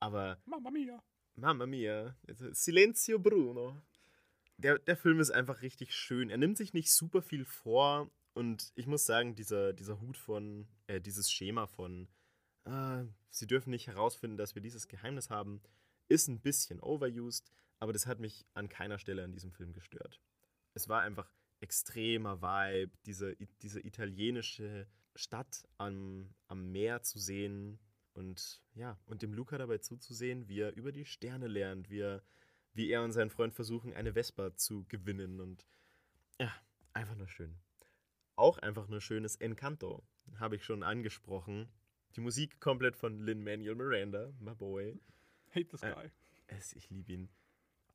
Aber, 0.00 0.38
Mamma 0.44 0.70
mia. 0.70 1.00
Mamma 1.36 1.66
mia, 1.66 2.16
Silenzio 2.50 3.20
Bruno. 3.20 3.80
Der, 4.56 4.78
der 4.80 4.96
Film 4.96 5.20
ist 5.20 5.30
einfach 5.30 5.62
richtig 5.62 5.94
schön. 5.94 6.30
Er 6.30 6.36
nimmt 6.36 6.56
sich 6.56 6.72
nicht 6.72 6.92
super 6.92 7.22
viel 7.22 7.44
vor 7.44 8.10
und 8.34 8.72
ich 8.74 8.86
muss 8.86 9.06
sagen, 9.06 9.34
dieser, 9.34 9.72
dieser 9.72 10.00
Hut 10.00 10.16
von, 10.16 10.66
äh, 10.86 11.00
dieses 11.00 11.30
Schema 11.30 11.66
von, 11.66 12.08
ah, 12.64 13.04
sie 13.30 13.46
dürfen 13.46 13.70
nicht 13.70 13.86
herausfinden, 13.86 14.36
dass 14.36 14.54
wir 14.54 14.62
dieses 14.62 14.88
Geheimnis 14.88 15.30
haben, 15.30 15.62
ist 16.08 16.28
ein 16.28 16.40
bisschen 16.40 16.80
overused, 16.80 17.50
aber 17.78 17.92
das 17.92 18.06
hat 18.06 18.20
mich 18.20 18.46
an 18.54 18.68
keiner 18.68 18.98
Stelle 18.98 19.24
an 19.24 19.32
diesem 19.32 19.52
Film 19.52 19.72
gestört. 19.72 20.20
Es 20.74 20.88
war 20.88 21.02
einfach 21.02 21.30
extremer 21.60 22.42
Vibe, 22.42 22.92
diese, 23.06 23.36
diese 23.62 23.80
italienische 23.80 24.86
Stadt 25.14 25.68
am, 25.78 26.34
am 26.48 26.72
Meer 26.72 27.02
zu 27.02 27.18
sehen 27.18 27.78
und 28.14 28.62
ja, 28.74 28.98
und 29.06 29.22
dem 29.22 29.32
Luca 29.32 29.58
dabei 29.58 29.78
zuzusehen, 29.78 30.48
wie 30.48 30.60
er 30.60 30.74
über 30.74 30.92
die 30.92 31.04
Sterne 31.04 31.48
lernt, 31.48 31.90
wie 31.90 32.00
er, 32.00 32.22
wie 32.72 32.90
er 32.90 33.02
und 33.02 33.12
sein 33.12 33.30
Freund 33.30 33.54
versuchen, 33.54 33.92
eine 33.92 34.14
Vespa 34.14 34.54
zu 34.56 34.84
gewinnen 34.88 35.40
und 35.40 35.66
ja, 36.38 36.52
einfach 36.92 37.14
nur 37.14 37.28
schön. 37.28 37.54
Auch 38.42 38.58
einfach 38.58 38.88
nur 38.88 39.00
schönes 39.00 39.36
Encanto, 39.36 40.02
habe 40.40 40.56
ich 40.56 40.64
schon 40.64 40.82
angesprochen. 40.82 41.68
Die 42.16 42.20
Musik 42.20 42.58
komplett 42.58 42.96
von 42.96 43.20
Lin-Manuel 43.20 43.76
Miranda, 43.76 44.32
my 44.40 44.52
boy. 44.52 44.98
Hate 45.54 45.68
this 45.68 45.80
Äh, 45.84 45.92
guy. 45.92 46.10
Es, 46.48 46.72
ich 46.72 46.90
liebe 46.90 47.12
ihn. 47.12 47.28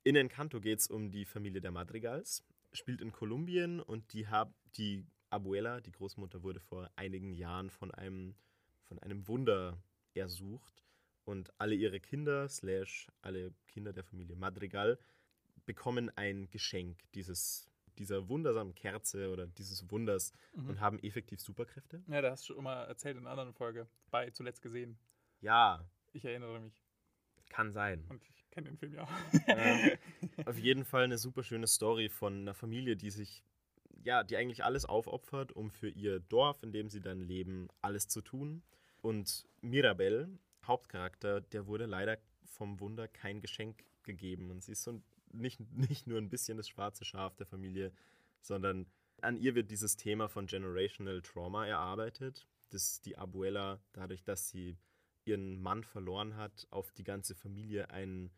In 0.05 0.15
Encanto 0.15 0.61
geht 0.61 0.79
es 0.79 0.87
um 0.87 1.11
die 1.11 1.25
Familie 1.25 1.59
der 1.59 1.71
Madrigals, 1.71 2.45
spielt 2.71 3.01
in 3.01 3.11
Kolumbien 3.11 3.81
und 3.81 4.13
die, 4.13 4.29
hab, 4.29 4.53
die 4.77 5.05
Abuela, 5.31 5.81
die 5.81 5.91
Großmutter, 5.91 6.41
wurde 6.43 6.61
vor 6.61 6.89
einigen 6.95 7.33
Jahren 7.33 7.69
von 7.69 7.91
einem, 7.91 8.33
von 8.85 8.99
einem 8.99 9.27
Wunder 9.27 9.83
ersucht 10.13 10.81
und 11.25 11.51
alle 11.59 11.75
ihre 11.75 11.99
Kinder, 11.99 12.47
slash 12.47 13.09
alle 13.21 13.53
Kinder 13.67 13.91
der 13.91 14.05
Familie 14.05 14.37
Madrigal, 14.37 14.97
bekommen 15.65 16.09
ein 16.15 16.49
Geschenk 16.51 17.03
dieses, 17.15 17.67
dieser 17.99 18.27
wundersamen 18.29 18.73
Kerze 18.75 19.31
oder 19.31 19.47
dieses 19.47 19.89
Wunders 19.91 20.33
Mhm. 20.53 20.69
und 20.69 20.79
haben 20.81 20.99
effektiv 20.99 21.39
Superkräfte. 21.41 22.01
Ja, 22.07 22.21
da 22.21 22.31
hast 22.31 22.47
du 22.49 22.53
schon 22.53 22.63
mal 22.63 22.83
erzählt 22.85 23.17
in 23.17 23.23
einer 23.23 23.31
anderen 23.31 23.53
Folge. 23.53 23.87
Bei 24.11 24.29
zuletzt 24.31 24.61
gesehen. 24.61 24.97
Ja, 25.41 25.83
Ich 26.13 26.25
erinnere 26.25 26.59
mich. 26.59 26.81
kann 27.49 27.71
sein. 27.71 28.03
Und 28.09 28.21
ich 28.29 28.49
kenne 28.51 28.69
den 28.69 28.77
Film 28.77 28.93
ja. 28.93 29.07
Ähm, 29.47 29.97
Auf 30.45 30.57
jeden 30.57 30.83
Fall 30.83 31.03
eine 31.03 31.17
super 31.17 31.43
schöne 31.43 31.67
Story 31.67 32.09
von 32.09 32.41
einer 32.41 32.53
Familie, 32.53 32.95
die 32.97 33.09
sich, 33.11 33.43
ja, 34.03 34.23
die 34.23 34.35
eigentlich 34.37 34.63
alles 34.63 34.85
aufopfert, 34.85 35.51
um 35.53 35.69
für 35.71 35.89
ihr 35.89 36.19
Dorf, 36.19 36.61
in 36.63 36.71
dem 36.71 36.89
sie 36.89 36.99
dann 37.01 37.21
leben, 37.21 37.67
alles 37.81 38.07
zu 38.07 38.21
tun. 38.21 38.63
Und 39.01 39.47
Mirabel, 39.61 40.27
Hauptcharakter, 40.65 41.39
der 41.41 41.67
wurde 41.67 41.85
leider 41.85 42.17
vom 42.45 42.79
Wunder 42.79 43.07
kein 43.07 43.39
Geschenk 43.41 43.83
gegeben. 44.03 44.49
Und 44.51 44.63
sie 44.63 44.71
ist 44.73 44.83
so 44.83 45.01
nicht, 45.31 45.59
nicht 45.71 46.07
nur 46.07 46.17
ein 46.17 46.29
bisschen 46.29 46.57
das 46.57 46.67
schwarze 46.69 47.05
Schaf 47.05 47.35
der 47.35 47.47
Familie, 47.47 47.91
sondern 48.41 48.87
an 49.21 49.37
ihr 49.37 49.55
wird 49.55 49.71
dieses 49.71 49.97
Thema 49.97 50.27
von 50.29 50.45
Generational 50.45 51.21
Trauma 51.21 51.65
erarbeitet, 51.65 52.47
dass 52.69 53.01
die 53.01 53.17
Abuela, 53.17 53.81
dadurch, 53.93 54.23
dass 54.23 54.49
sie 54.49 54.77
ihren 55.25 55.61
Mann 55.61 55.83
verloren 55.83 56.35
hat, 56.35 56.67
auf 56.69 56.91
die 56.91 57.03
ganze 57.03 57.35
Familie 57.35 57.89
einen 57.89 58.31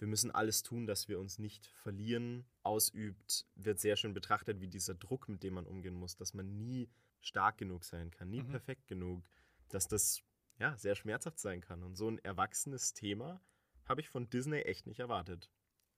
wir 0.00 0.08
müssen 0.08 0.30
alles 0.30 0.62
tun, 0.62 0.86
dass 0.86 1.08
wir 1.08 1.20
uns 1.20 1.38
nicht 1.38 1.66
verlieren, 1.66 2.46
ausübt, 2.62 3.46
wird 3.54 3.78
sehr 3.78 3.96
schön 3.96 4.14
betrachtet, 4.14 4.60
wie 4.62 4.68
dieser 4.68 4.94
Druck, 4.94 5.28
mit 5.28 5.42
dem 5.42 5.54
man 5.54 5.66
umgehen 5.66 5.94
muss, 5.94 6.16
dass 6.16 6.32
man 6.32 6.56
nie 6.56 6.88
stark 7.20 7.58
genug 7.58 7.84
sein 7.84 8.10
kann, 8.10 8.30
nie 8.30 8.42
Mhm. 8.42 8.48
perfekt 8.48 8.86
genug, 8.86 9.28
dass 9.68 9.88
das 9.88 10.22
ja 10.58 10.76
sehr 10.78 10.94
schmerzhaft 10.94 11.38
sein 11.38 11.60
kann. 11.60 11.82
Und 11.82 11.96
so 11.96 12.08
ein 12.08 12.18
erwachsenes 12.18 12.94
Thema 12.94 13.42
habe 13.84 14.00
ich 14.00 14.08
von 14.08 14.30
Disney 14.30 14.60
echt 14.60 14.86
nicht 14.86 15.00
erwartet. 15.00 15.50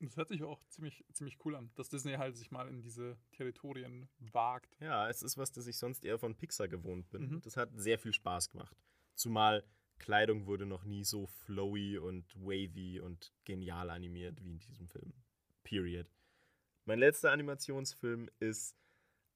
Das 0.02 0.16
hört 0.16 0.28
sich 0.28 0.42
auch 0.42 0.60
ziemlich, 0.68 1.04
ziemlich 1.12 1.38
cool 1.44 1.54
an, 1.54 1.70
dass 1.76 1.88
Disney 1.88 2.14
halt 2.14 2.36
sich 2.36 2.50
mal 2.50 2.68
in 2.68 2.82
diese 2.82 3.16
Territorien 3.30 4.08
wagt. 4.18 4.76
Ja, 4.80 5.08
es 5.08 5.22
ist 5.22 5.38
was, 5.38 5.52
das 5.52 5.66
ich 5.66 5.78
sonst 5.78 6.04
eher 6.04 6.18
von 6.18 6.34
Pixar 6.34 6.68
gewohnt 6.68 7.08
bin. 7.10 7.30
Mhm. 7.30 7.40
Das 7.42 7.56
hat 7.56 7.70
sehr 7.74 7.98
viel 7.98 8.12
Spaß 8.12 8.50
gemacht. 8.50 8.76
Zumal 9.14 9.64
Kleidung 9.98 10.46
wurde 10.46 10.66
noch 10.66 10.84
nie 10.84 11.04
so 11.04 11.26
flowy 11.26 11.98
und 11.98 12.34
wavy 12.34 12.98
und 12.98 13.32
genial 13.44 13.90
animiert 13.90 14.42
wie 14.42 14.50
in 14.50 14.58
diesem 14.58 14.88
Film. 14.88 15.12
Period. 15.62 16.08
Mein 16.84 16.98
letzter 16.98 17.30
Animationsfilm 17.30 18.28
ist 18.40 18.76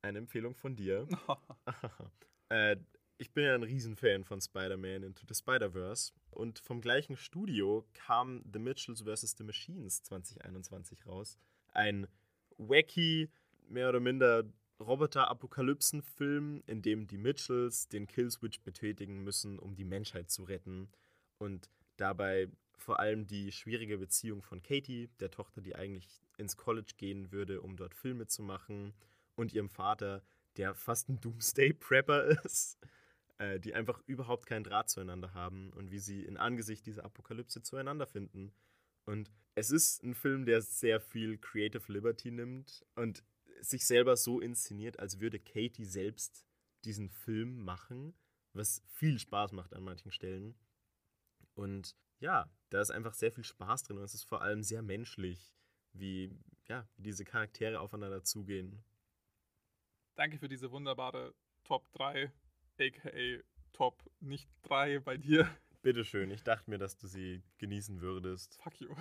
eine 0.02 0.18
Empfehlung 0.18 0.56
von 0.56 0.74
dir. 0.74 1.06
äh, 2.48 2.76
ich 3.18 3.32
bin 3.32 3.44
ja 3.44 3.54
ein 3.54 3.62
Riesenfan 3.62 4.24
von 4.24 4.40
Spider-Man 4.40 5.02
Into 5.02 5.24
the 5.26 5.34
Spider-Verse. 5.34 6.12
Und 6.30 6.58
vom 6.58 6.80
gleichen 6.80 7.16
Studio 7.16 7.86
kam 7.94 8.42
The 8.52 8.58
Mitchells 8.58 9.02
vs. 9.02 9.36
The 9.38 9.44
Machines 9.44 10.02
2021 10.02 11.06
raus. 11.06 11.38
Ein 11.72 12.06
wacky, 12.58 13.30
mehr 13.68 13.88
oder 13.88 14.00
minder 14.00 14.44
Roboter-Apokalypsen-Film, 14.80 16.62
in 16.66 16.82
dem 16.82 17.06
die 17.06 17.16
Mitchells 17.16 17.88
den 17.88 18.06
Killswitch 18.06 18.60
betätigen 18.60 19.24
müssen, 19.24 19.58
um 19.58 19.74
die 19.74 19.84
Menschheit 19.84 20.30
zu 20.30 20.44
retten. 20.44 20.88
Und 21.38 21.70
dabei 21.96 22.48
vor 22.76 23.00
allem 23.00 23.26
die 23.26 23.50
schwierige 23.50 23.96
Beziehung 23.96 24.42
von 24.42 24.62
Katie, 24.62 25.08
der 25.20 25.30
Tochter, 25.30 25.62
die 25.62 25.74
eigentlich 25.74 26.20
ins 26.36 26.58
College 26.58 26.92
gehen 26.98 27.32
würde, 27.32 27.62
um 27.62 27.76
dort 27.76 27.94
Filme 27.94 28.26
zu 28.26 28.42
machen, 28.42 28.92
und 29.36 29.52
ihrem 29.52 29.68
Vater, 29.68 30.22
der 30.56 30.74
fast 30.74 31.08
ein 31.08 31.20
Doomsday-Prepper 31.20 32.42
ist, 32.44 32.78
äh, 33.38 33.60
die 33.60 33.74
einfach 33.74 34.00
überhaupt 34.06 34.46
keinen 34.46 34.64
Draht 34.64 34.88
zueinander 34.88 35.34
haben 35.34 35.72
und 35.72 35.90
wie 35.90 35.98
sie 35.98 36.24
in 36.24 36.36
Angesicht 36.36 36.86
dieser 36.86 37.04
Apokalypse 37.04 37.62
zueinander 37.62 38.06
finden. 38.06 38.52
Und 39.04 39.30
es 39.54 39.70
ist 39.70 40.02
ein 40.02 40.14
Film, 40.14 40.46
der 40.46 40.62
sehr 40.62 41.00
viel 41.00 41.38
Creative 41.38 41.92
Liberty 41.92 42.30
nimmt 42.30 42.84
und 42.94 43.24
sich 43.60 43.86
selber 43.86 44.16
so 44.16 44.40
inszeniert, 44.40 44.98
als 44.98 45.20
würde 45.20 45.38
Katie 45.38 45.84
selbst 45.84 46.44
diesen 46.84 47.08
Film 47.08 47.64
machen, 47.64 48.14
was 48.52 48.82
viel 48.86 49.18
Spaß 49.18 49.52
macht 49.52 49.74
an 49.74 49.82
manchen 49.82 50.12
Stellen. 50.12 50.54
Und 51.54 51.96
ja, 52.20 52.50
da 52.70 52.80
ist 52.80 52.90
einfach 52.90 53.14
sehr 53.14 53.32
viel 53.32 53.44
Spaß 53.44 53.84
drin 53.84 53.98
und 53.98 54.04
es 54.04 54.14
ist 54.14 54.24
vor 54.24 54.42
allem 54.42 54.62
sehr 54.62 54.82
menschlich, 54.82 55.54
wie 55.92 56.30
ja, 56.68 56.88
wie 56.96 57.02
diese 57.02 57.24
Charaktere 57.24 57.80
aufeinander 57.80 58.22
zugehen. 58.24 58.84
Danke 60.14 60.38
für 60.38 60.48
diese 60.48 60.70
wunderbare 60.70 61.34
Top 61.64 61.90
3, 61.92 62.32
aka 62.78 63.42
Top 63.72 64.02
nicht 64.20 64.48
3 64.62 65.00
bei 65.00 65.16
dir. 65.18 65.48
Bitteschön, 65.82 66.30
ich 66.30 66.42
dachte 66.42 66.70
mir, 66.70 66.78
dass 66.78 66.96
du 66.96 67.06
sie 67.06 67.42
genießen 67.58 68.00
würdest. 68.00 68.58
Fuck 68.62 68.80
you. 68.80 68.94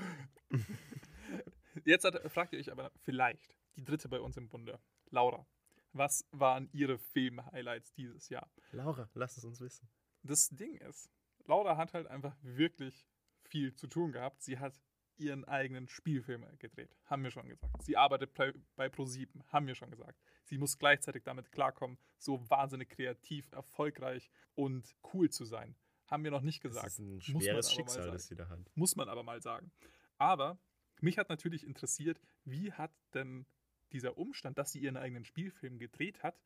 Jetzt 1.86 2.04
hat, 2.04 2.32
fragt 2.32 2.54
ihr 2.54 2.60
euch 2.60 2.72
aber 2.72 2.92
vielleicht 3.04 3.56
die 3.78 3.84
dritte 3.84 4.10
bei 4.10 4.20
uns 4.20 4.38
im 4.38 4.50
Bunde, 4.50 4.80
Laura. 5.10 5.48
Was 5.94 6.28
waren 6.32 6.70
ihre 6.74 6.98
Film-Highlights 6.98 7.94
dieses 7.94 8.30
Jahr? 8.30 8.52
Laura, 8.72 9.10
lass 9.14 9.38
es 9.38 9.46
uns 9.46 9.62
wissen. 9.62 9.90
Das 10.24 10.50
Ding 10.50 10.76
ist, 10.76 11.10
Laura 11.46 11.78
hat 11.78 11.94
halt 11.94 12.08
einfach 12.08 12.36
wirklich 12.42 13.08
viel 13.44 13.74
zu 13.76 13.88
tun 13.88 14.12
gehabt. 14.12 14.42
Sie 14.42 14.60
hat 14.60 14.80
ihren 15.18 15.46
eigenen 15.46 15.88
Spielfilm 15.88 16.46
gedreht, 16.60 16.96
haben 17.06 17.24
wir 17.24 17.32
schon 17.32 17.48
gesagt. 17.48 17.84
Sie 17.84 17.98
arbeitet 17.98 18.34
bei, 18.34 18.54
bei 18.76 18.88
Pro7, 18.88 19.28
haben 19.48 19.68
wir 19.68 19.76
schon 19.76 19.92
gesagt. 19.92 20.20
Sie 20.44 20.58
muss 20.58 20.78
gleichzeitig 20.78 21.24
damit 21.24 21.52
klarkommen, 21.52 21.98
so 22.18 22.50
wahnsinnig 22.50 22.90
kreativ, 22.90 23.52
erfolgreich 23.52 24.30
und 24.54 24.96
cool 25.14 25.30
zu 25.30 25.46
sein. 25.46 25.76
Haben 26.08 26.24
wir 26.24 26.32
noch 26.32 26.42
nicht 26.42 26.62
gesagt. 26.62 26.86
Das 26.86 26.94
ist 26.94 27.00
ein 27.00 27.16
Muss 27.16 27.28
man 27.30 27.42
schweres 27.42 27.72
Schicksal, 27.74 28.04
sagen. 28.04 28.14
das 28.14 28.28
sie 28.28 28.36
da 28.36 28.48
hat. 28.50 28.60
Muss 28.76 28.96
man 28.96 29.10
aber 29.10 29.24
mal 29.24 29.42
sagen. 29.42 29.72
Aber 30.18 30.60
mich 31.02 31.18
hat 31.18 31.30
natürlich 31.30 31.66
interessiert, 31.66 32.22
wie 32.44 32.72
hat 32.72 32.94
denn 33.14 33.46
dieser 33.92 34.18
Umstand, 34.18 34.58
dass 34.58 34.72
sie 34.72 34.80
ihren 34.80 34.98
eigenen 34.98 35.26
Spielfilm 35.26 35.80
gedreht 35.80 36.22
hat, 36.22 36.40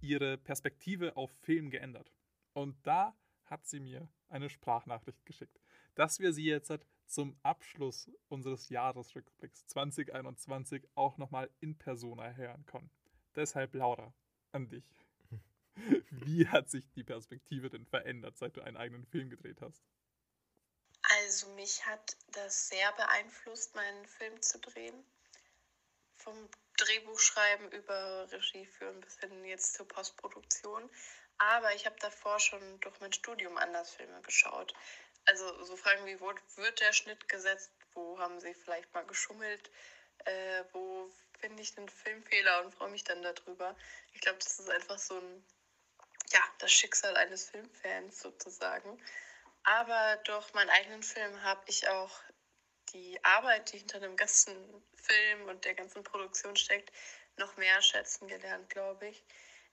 ihre 0.00 0.38
Perspektive 0.38 1.16
auf 1.16 1.30
Film 1.42 1.70
geändert. 1.70 2.12
Und 2.52 2.76
da 2.86 3.16
hat 3.50 3.66
sie 3.66 3.80
mir 3.80 4.08
eine 4.28 4.48
Sprachnachricht 4.48 5.26
geschickt, 5.26 5.60
dass 5.96 6.20
wir 6.20 6.32
sie 6.32 6.44
jetzt 6.44 6.72
zum 7.06 7.36
Abschluss 7.42 8.08
unseres 8.28 8.68
Jahresrückblicks 8.68 9.66
2021 9.66 10.86
auch 10.94 11.18
nochmal 11.18 11.50
in 11.58 11.76
Persona 11.76 12.30
hören 12.30 12.64
können. 12.66 12.90
Deshalb, 13.34 13.74
Laura, 13.74 14.14
an 14.52 14.68
dich. 14.68 14.84
Wie 16.10 16.46
hat 16.46 16.70
sich 16.70 16.88
die 16.92 17.04
Perspektive 17.04 17.68
denn 17.68 17.86
verändert, 17.86 18.38
seit 18.38 18.56
du 18.56 18.62
einen 18.62 18.76
eigenen 18.76 19.06
Film 19.06 19.28
gedreht 19.28 19.60
hast? 19.60 19.82
Also 21.18 21.48
mich 21.54 21.84
hat 21.86 22.16
das 22.32 22.68
sehr 22.68 22.92
beeinflusst, 22.92 23.74
meinen 23.74 24.06
Film 24.06 24.40
zu 24.42 24.58
drehen. 24.60 25.04
Vom 26.16 26.48
Drehbuchschreiben 26.76 27.72
über 27.72 28.30
Regie 28.30 28.66
führen 28.66 29.00
bis 29.00 29.18
hin 29.18 29.44
jetzt 29.44 29.74
zur 29.74 29.88
Postproduktion. 29.88 30.88
Aber 31.40 31.74
ich 31.74 31.86
habe 31.86 31.96
davor 32.00 32.38
schon 32.38 32.80
durch 32.80 33.00
mein 33.00 33.14
Studium 33.14 33.56
anders 33.56 33.90
Filme 33.92 34.20
geschaut. 34.20 34.74
Also 35.24 35.64
so 35.64 35.74
Fragen 35.74 36.04
wie, 36.04 36.20
wo 36.20 36.32
wird 36.56 36.80
der 36.80 36.92
Schnitt 36.92 37.28
gesetzt? 37.28 37.72
Wo 37.94 38.18
haben 38.18 38.38
sie 38.40 38.52
vielleicht 38.52 38.92
mal 38.92 39.06
geschummelt? 39.06 39.70
Äh, 40.26 40.64
wo 40.72 41.10
finde 41.38 41.62
ich 41.62 41.76
einen 41.78 41.88
Filmfehler 41.88 42.62
und 42.62 42.74
freue 42.74 42.90
mich 42.90 43.04
dann 43.04 43.22
darüber. 43.22 43.74
Ich 44.12 44.20
glaube, 44.20 44.38
das 44.38 44.58
ist 44.58 44.68
einfach 44.68 44.98
so 44.98 45.18
ein, 45.18 45.44
ja, 46.30 46.40
das 46.58 46.72
Schicksal 46.72 47.16
eines 47.16 47.48
Filmfans 47.48 48.20
sozusagen. 48.20 49.02
Aber 49.62 50.16
durch 50.24 50.52
meinen 50.52 50.70
eigenen 50.70 51.02
Film 51.02 51.42
habe 51.42 51.62
ich 51.68 51.88
auch 51.88 52.20
die 52.92 53.18
Arbeit, 53.24 53.72
die 53.72 53.78
hinter 53.78 54.00
dem 54.00 54.16
ganzen 54.16 54.84
Film 54.94 55.48
und 55.48 55.64
der 55.64 55.74
ganzen 55.74 56.04
Produktion 56.04 56.56
steckt, 56.56 56.92
noch 57.36 57.56
mehr 57.56 57.80
schätzen 57.80 58.28
gelernt, 58.28 58.68
glaube 58.68 59.08
ich. 59.08 59.24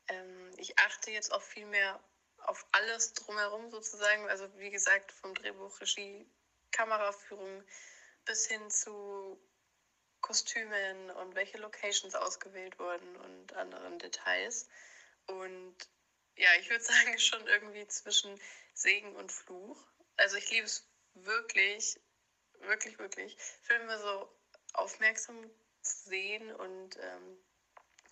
Ähm, 0.07 0.51
ich 0.57 0.77
achte 0.79 1.11
jetzt 1.11 1.31
auch 1.34 1.41
viel 1.41 1.65
mehr 1.65 1.99
auf 2.39 2.65
alles 2.71 3.13
drumherum 3.13 3.69
sozusagen. 3.69 4.27
Also 4.29 4.47
wie 4.57 4.71
gesagt, 4.71 5.11
vom 5.11 5.34
Drehbuch, 5.34 5.79
Regie, 5.81 6.25
Kameraführung 6.71 7.63
bis 8.25 8.47
hin 8.47 8.69
zu 8.69 9.39
Kostümen 10.21 11.11
und 11.11 11.35
welche 11.35 11.57
Locations 11.57 12.15
ausgewählt 12.15 12.77
wurden 12.79 13.15
und 13.17 13.53
anderen 13.53 13.99
Details. 13.99 14.67
Und 15.27 15.75
ja, 16.35 16.49
ich 16.59 16.69
würde 16.69 16.84
sagen, 16.84 17.19
schon 17.19 17.45
irgendwie 17.47 17.88
zwischen 17.88 18.39
Segen 18.73 19.15
und 19.15 19.31
Fluch. 19.31 19.81
Also 20.17 20.38
ich 20.38 20.49
liebe 20.49 20.65
es 20.65 20.88
wirklich, 21.13 21.99
wirklich, 22.59 22.97
wirklich, 22.99 23.38
Filme 23.63 23.97
so 23.99 24.29
aufmerksam 24.73 25.49
zu 25.81 26.09
sehen 26.09 26.53
und 26.55 26.97
ähm, 26.97 27.38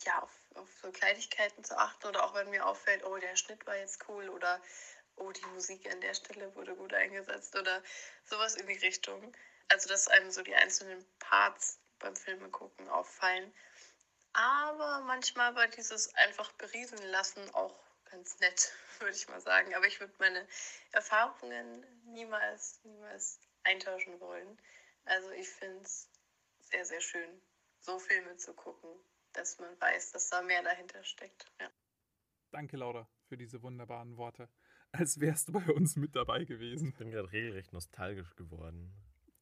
ja, 0.06 0.22
auf, 0.22 0.32
auf 0.56 0.70
so 0.82 0.92
Kleinigkeiten 0.92 1.64
zu 1.64 1.78
achten 1.78 2.08
oder 2.08 2.24
auch 2.24 2.34
wenn 2.34 2.50
mir 2.50 2.66
auffällt, 2.66 3.04
oh, 3.06 3.18
der 3.18 3.36
Schnitt 3.36 3.66
war 3.66 3.76
jetzt 3.76 4.08
cool 4.08 4.30
oder 4.30 4.62
oh, 5.16 5.32
die 5.32 5.46
Musik 5.48 5.92
an 5.92 6.02
der 6.02 6.14
Stelle 6.14 6.54
wurde 6.56 6.76
gut 6.76 6.94
eingesetzt 6.94 7.56
oder 7.56 7.82
sowas 8.26 8.56
in 8.56 8.68
die 8.68 8.78
Richtung. 8.78 9.36
Also, 9.70 9.90
dass 9.90 10.08
einem 10.08 10.32
so 10.32 10.44
die 10.44 10.56
einzelnen 10.56 11.06
Parts 11.20 11.80
beim 12.00 12.16
Filme 12.16 12.50
gucken 12.50 12.88
auffallen. 12.90 13.54
Aber 14.34 15.02
manchmal 15.02 15.56
war 15.56 15.68
dieses 15.68 16.14
einfach 16.16 16.52
beriesen 16.54 17.02
lassen 17.08 17.50
auch 17.56 17.76
ganz 18.12 18.40
nett, 18.40 18.74
würde 19.00 19.16
ich 19.16 19.28
mal 19.30 19.42
sagen. 19.42 19.74
Aber 19.74 19.88
ich 19.88 20.00
würde 20.00 20.14
meine 20.20 20.48
Erfahrungen 20.92 21.86
niemals, 22.06 22.80
niemals 22.84 23.40
eintauschen 23.64 24.20
wollen. 24.20 24.62
Also 25.06 25.32
ich 25.32 25.50
finde 25.50 25.82
es 25.84 26.10
sehr, 26.60 26.86
sehr 26.86 27.02
schön, 27.02 27.42
so 27.80 28.00
Filme 28.00 28.36
zu 28.38 28.54
gucken, 28.54 28.90
dass 29.36 29.60
man 29.60 29.80
weiß, 29.80 30.12
dass 30.12 30.30
da 30.30 30.42
mehr 30.42 30.64
dahinter 30.64 31.04
steckt. 31.04 31.52
Ja. 31.60 31.70
Danke, 32.52 32.78
Laura, 32.78 33.08
für 33.28 33.38
diese 33.38 33.62
wunderbaren 33.62 34.18
Worte. 34.18 34.50
Als 34.92 35.20
wärst 35.20 35.50
du 35.50 35.54
bei 35.54 35.72
uns 35.74 35.98
mit 35.98 36.16
dabei 36.16 36.46
gewesen. 36.46 36.90
Ich 36.90 36.96
bin 36.96 37.12
gerade 37.12 37.32
regelrecht 37.32 37.74
nostalgisch 37.74 38.36
geworden. 38.36 38.94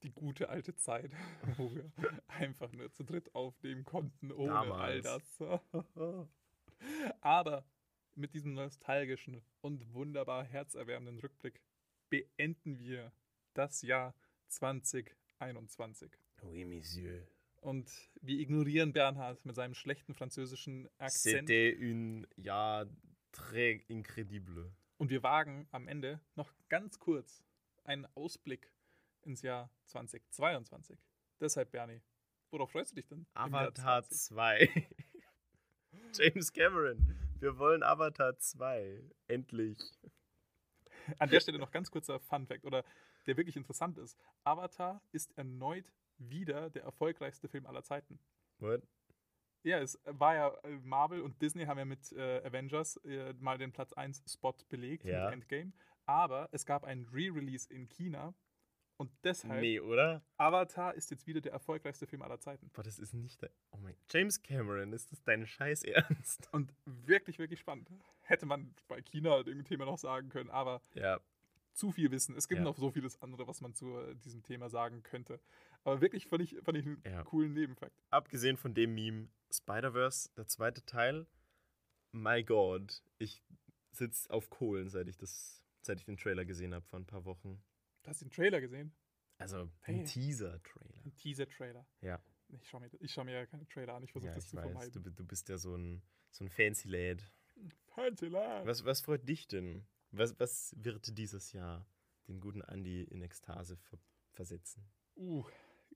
Die 0.01 0.11
gute 0.11 0.49
alte 0.49 0.75
Zeit, 0.75 1.11
wo 1.57 1.73
wir 1.75 1.91
einfach 2.27 2.71
nur 2.71 2.91
zu 2.91 3.03
dritt 3.03 3.33
aufnehmen 3.35 3.83
konnten, 3.83 4.31
ohne 4.31 4.75
all 4.75 5.01
Damals. 5.01 5.37
das. 5.37 5.61
Aber 7.21 7.63
mit 8.15 8.33
diesem 8.33 8.53
nostalgischen 8.53 9.41
und 9.61 9.93
wunderbar 9.93 10.43
herzerwärmenden 10.43 11.19
Rückblick 11.19 11.61
beenden 12.09 12.79
wir 12.79 13.11
das 13.53 13.81
Jahr 13.81 14.13
2021. 14.47 16.11
Oui, 16.41 16.65
Monsieur. 16.65 17.27
Und 17.63 17.89
wir 18.21 18.39
ignorieren 18.39 18.91
Bernhard 18.91 19.45
mit 19.45 19.55
seinem 19.55 19.73
schlechten 19.73 20.13
französischen 20.13 20.89
Akzent. 20.97 21.47
C'était 21.47 21.77
un 21.79 22.27
Jahr 22.35 22.87
très 23.31 23.85
incredible. 23.87 24.69
Und 24.97 25.09
wir 25.09 25.23
wagen 25.23 25.67
am 25.71 25.87
Ende 25.87 26.19
noch 26.35 26.53
ganz 26.67 26.99
kurz 26.99 27.41
einen 27.85 28.05
Ausblick 28.15 28.69
ins 29.21 29.41
Jahr 29.43 29.69
2022. 29.85 30.99
Deshalb, 31.39 31.71
Bernie, 31.71 32.01
worauf 32.51 32.71
freust 32.71 32.91
du 32.91 32.95
dich 32.95 33.07
denn? 33.07 33.25
Avatar 33.33 34.03
20? 34.03 34.35
2. 34.35 34.87
James 36.17 36.51
Cameron. 36.51 37.15
Wir 37.39 37.57
wollen 37.57 37.81
Avatar 37.81 38.37
2. 38.37 39.03
Endlich. 39.27 39.79
An 41.17 41.29
der 41.29 41.39
Stelle 41.39 41.59
noch 41.59 41.71
ganz 41.71 41.89
kurzer 41.91 42.19
Fun-Fact, 42.19 42.65
oder 42.65 42.83
der 43.25 43.37
wirklich 43.37 43.55
interessant 43.55 43.97
ist. 43.97 44.17
Avatar 44.43 45.01
ist 45.11 45.37
erneut 45.37 45.93
wieder 46.29 46.69
der 46.69 46.83
erfolgreichste 46.83 47.47
Film 47.47 47.65
aller 47.65 47.83
Zeiten. 47.83 48.19
What? 48.59 48.81
Ja, 49.63 49.79
es 49.79 49.97
war 50.05 50.35
ja 50.35 50.49
äh, 50.63 50.71
Marvel 50.83 51.21
und 51.21 51.41
Disney 51.41 51.65
haben 51.65 51.77
ja 51.77 51.85
mit 51.85 52.11
äh, 52.11 52.41
Avengers 52.45 52.97
äh, 53.05 53.33
mal 53.39 53.57
den 53.57 53.71
Platz 53.71 53.93
1 53.93 54.23
Spot 54.27 54.53
belegt 54.69 55.05
Ja. 55.05 55.25
mit 55.25 55.33
Endgame. 55.33 55.71
Aber 56.05 56.49
es 56.51 56.65
gab 56.65 56.83
einen 56.83 57.05
Re-Release 57.05 57.73
in 57.73 57.87
China 57.87 58.33
und 58.97 59.09
deshalb 59.23 59.61
Nee, 59.61 59.79
oder? 59.79 60.21
Avatar 60.37 60.93
ist 60.95 61.11
jetzt 61.11 61.25
wieder 61.27 61.39
der 61.39 61.53
erfolgreichste 61.53 62.05
Film 62.07 62.21
aller 62.21 62.39
Zeiten. 62.41 62.69
Boah, 62.73 62.83
das 62.83 62.99
ist 62.99 63.13
nicht. 63.13 63.41
Oh 63.71 63.77
mein 63.77 63.95
James 64.09 64.41
Cameron, 64.43 64.91
ist 64.91 65.11
das 65.13 65.23
dein 65.23 65.47
Scheiß 65.47 65.83
Ernst? 65.83 66.49
Und 66.53 66.73
wirklich, 66.85 67.39
wirklich 67.39 67.59
spannend. 67.61 67.89
Hätte 68.21 68.45
man 68.45 68.75
bei 68.89 69.01
China 69.01 69.43
dem 69.43 69.63
Thema 69.63 69.85
noch 69.85 69.97
sagen 69.97 70.27
können, 70.29 70.49
aber 70.49 70.81
Ja, 70.93 71.19
zu 71.73 71.91
viel 71.91 72.11
Wissen. 72.11 72.35
Es 72.35 72.47
gibt 72.49 72.59
Ja. 72.59 72.65
noch 72.65 72.77
so 72.77 72.91
vieles 72.91 73.19
andere, 73.21 73.47
was 73.47 73.61
man 73.61 73.73
zu 73.73 73.97
äh, 73.97 74.15
diesem 74.15 74.43
Thema 74.43 74.69
sagen 74.69 75.01
könnte. 75.03 75.39
Aber 75.83 76.01
wirklich 76.01 76.27
fand 76.27 76.43
ich, 76.43 76.57
fand 76.63 76.77
ich 76.77 76.85
einen 76.85 77.01
Ja. 77.05 77.23
coolen 77.23 77.53
Nebenfakt. 77.53 77.95
abgesehen 78.09 78.57
von 78.57 78.73
dem 78.73 78.93
Meme, 78.95 79.29
Spider-Verse, 79.51 80.29
der 80.37 80.47
zweite 80.47 80.85
Teil, 80.85 81.27
my 82.11 82.43
God, 82.43 83.03
ich 83.17 83.43
sitze 83.91 84.29
auf 84.31 84.49
Kohlen, 84.49 84.89
seit 84.89 85.07
ich, 85.07 85.17
das, 85.17 85.63
seit 85.81 85.99
ich 85.99 86.05
den 86.05 86.17
Trailer 86.17 86.45
gesehen 86.45 86.73
habe 86.73 86.85
vor 86.85 86.99
ein 86.99 87.05
paar 87.05 87.25
Wochen. 87.25 87.61
Du 88.03 88.09
hast 88.09 88.21
den 88.21 88.29
Trailer 88.31 88.61
gesehen? 88.61 88.95
Also 89.37 89.69
Hey. 89.81 89.95
ein 89.99 90.05
Teaser-Trailer. 90.05 91.05
Ein 91.05 91.15
Teaser-Trailer. 91.15 91.85
Ja. 92.01 92.21
Ich 92.49 92.67
schaue 92.69 92.81
mir, 92.81 92.89
ich 92.99 93.11
schau 93.11 93.23
mir 93.23 93.33
ja 93.33 93.45
keine 93.45 93.67
Trailer 93.67 93.95
an. 93.95 94.03
Ich 94.03 94.11
versuche 94.11 94.29
Ja, 94.29 94.35
das 94.35 94.45
ich 94.45 94.49
zu 94.51 94.57
weiß, 94.57 94.63
du, 94.65 94.69
vermeiden. 94.71 95.03
bi- 95.03 95.11
du 95.15 95.25
bist 95.25 95.49
ja 95.49 95.57
so 95.57 95.75
ein, 95.75 96.01
so 96.31 96.43
ein 96.43 96.49
fancy 96.49 96.87
Lad. 96.87 97.29
Fancy 97.95 98.27
Lad. 98.27 98.65
Was, 98.65 98.85
was 98.85 99.01
freut 99.01 99.27
dich 99.27 99.47
denn? 99.47 99.85
Was, 100.11 100.39
was 100.39 100.73
wird 100.77 101.17
dieses 101.17 101.51
Jahr 101.53 101.85
den 102.27 102.39
guten 102.39 102.61
Andy 102.61 103.03
in 103.03 103.21
Ekstase 103.21 103.75
ver 103.77 103.97
versetzen? 104.33 104.83
Uh, 105.15 105.43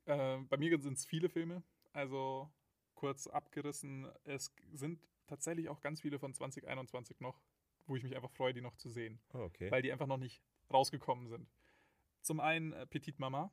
äh, 0.07 0.37
bei 0.49 0.57
mir 0.57 0.79
sind 0.81 0.97
es 0.97 1.05
viele 1.05 1.29
Filme. 1.29 1.63
Also 1.93 2.49
kurz 2.95 3.27
abgerissen. 3.27 4.07
Es 4.23 4.53
sind 4.73 4.99
tatsächlich 5.27 5.69
auch 5.69 5.81
ganz 5.81 6.01
viele 6.01 6.19
von 6.19 6.33
2021 6.33 7.19
noch, 7.19 7.39
wo 7.85 7.95
ich 7.95 8.03
mich 8.03 8.15
einfach 8.15 8.31
freue, 8.31 8.53
die 8.53 8.61
noch 8.61 8.75
zu 8.75 8.89
sehen. 8.89 9.19
Oh, 9.33 9.39
okay. 9.39 9.69
weil 9.71 9.81
die 9.81 9.91
einfach 9.91 10.07
noch 10.07 10.17
nicht 10.17 10.41
rausgekommen 10.71 11.27
sind. 11.27 11.49
Zum 12.21 12.39
einen 12.39 12.73
äh, 12.73 12.85
Petite 12.87 13.19
Mama, 13.21 13.51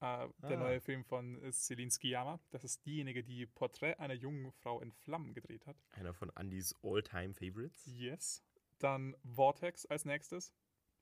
äh, 0.00 0.28
der 0.38 0.56
Ah. 0.56 0.56
neue 0.56 0.80
Film 0.80 1.04
von 1.04 1.42
äh, 1.42 1.52
Celine 1.52 1.90
Sciamma. 1.90 2.40
Das 2.50 2.64
ist 2.64 2.84
diejenige, 2.86 3.22
die 3.24 3.46
Porträt 3.46 3.94
einer 3.98 4.14
jungen 4.14 4.52
Frau 4.52 4.80
in 4.80 4.92
Flammen 4.92 5.34
gedreht 5.34 5.66
hat. 5.66 5.76
Einer 5.92 6.14
von 6.14 6.30
Andys 6.30 6.74
All-Time-Favorites? 6.82 7.84
Yes. 7.86 8.42
Dann 8.78 9.16
Vortex 9.24 9.86
als 9.86 10.04
nächstes. 10.04 10.54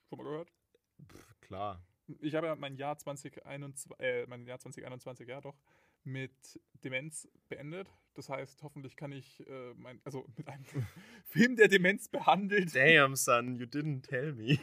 Schon 0.08 0.18
mal 0.18 0.24
gehört? 0.24 0.52
Pff, 1.08 1.40
klar. 1.40 1.84
Ich 2.20 2.34
habe 2.34 2.48
ja 2.48 2.56
mein 2.56 2.76
Jahr 2.76 2.98
2021, 2.98 3.92
äh, 3.98 4.26
mein 4.26 4.46
Jahr 4.46 4.58
2021, 4.58 5.28
ja 5.28 5.40
doch, 5.40 5.56
mit 6.04 6.60
Demenz 6.84 7.28
beendet. 7.48 7.88
Das 8.14 8.28
heißt, 8.28 8.62
hoffentlich 8.62 8.96
kann 8.96 9.12
ich 9.12 9.46
äh, 9.46 9.74
mein, 9.74 10.00
also 10.04 10.26
mit 10.36 10.48
einem 10.48 10.64
Film, 11.24 11.56
der 11.56 11.68
Demenz 11.68 12.08
behandelt. 12.08 12.74
Damn, 12.74 13.16
son, 13.16 13.56
you 13.56 13.66
didn't 13.66 14.02
tell 14.02 14.32
me. 14.32 14.58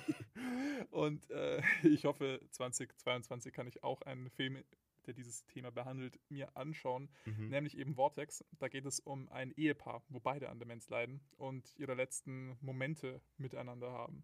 Und 0.92 1.30
äh, 1.32 1.62
ich 1.84 2.06
hoffe, 2.06 2.42
2022 2.52 3.54
kann 3.54 3.68
ich 3.68 3.84
auch 3.84 4.02
einen 4.04 4.30
Film, 4.30 4.64
der 5.06 5.14
dieses 5.14 5.46
Thema 5.46 5.72
behandelt, 5.72 6.20
mir 6.30 6.56
anschauen. 6.56 7.10
Mhm. 7.26 7.50
Nämlich 7.50 7.78
eben 7.78 7.96
Vortex. 7.96 8.44
Da 8.60 8.68
geht 8.68 8.86
es 8.86 9.00
um 9.00 9.30
ein 9.30 9.52
Ehepaar, 9.56 10.04
wo 10.10 10.20
beide 10.20 10.50
an 10.50 10.60
Demenz 10.60 10.90
leiden 10.90 11.22
und 11.38 11.74
ihre 11.78 11.96
letzten 11.96 12.58
Momente 12.62 13.22
miteinander 13.38 13.92
haben. 13.92 14.24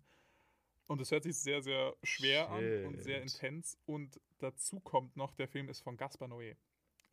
Und 0.87 1.01
es 1.01 1.11
hört 1.11 1.23
sich 1.23 1.35
sehr, 1.37 1.61
sehr 1.63 1.95
schwer 2.03 2.49
an 2.49 2.85
und 2.85 3.01
sehr 3.01 3.21
Shit. 3.21 3.33
intens. 3.43 3.77
Und 3.85 4.19
dazu 4.37 4.79
kommt 4.79 5.15
noch, 5.17 5.33
der 5.33 5.47
Film 5.47 5.67
ist 5.69 5.81
von 5.81 5.97
Gaspar 5.97 6.27
Noé. 6.27 6.55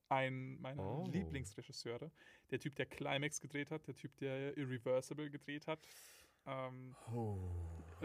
Ein 0.09 0.61
meiner 0.61 0.83
Oh. 0.83 1.07
Lieblingsregisseure. 1.11 2.11
Der 2.51 2.61
Typ, 2.61 2.77
der 2.77 2.85
Climax 2.87 3.41
gedreht 3.41 3.71
hat, 3.71 3.87
der 3.87 3.97
Typ, 3.97 4.15
der 4.19 4.57
Irreversible 4.59 5.31
gedreht 5.31 5.67
hat. 5.67 5.81
Ähm, 6.45 6.95
Oh, 7.15 7.39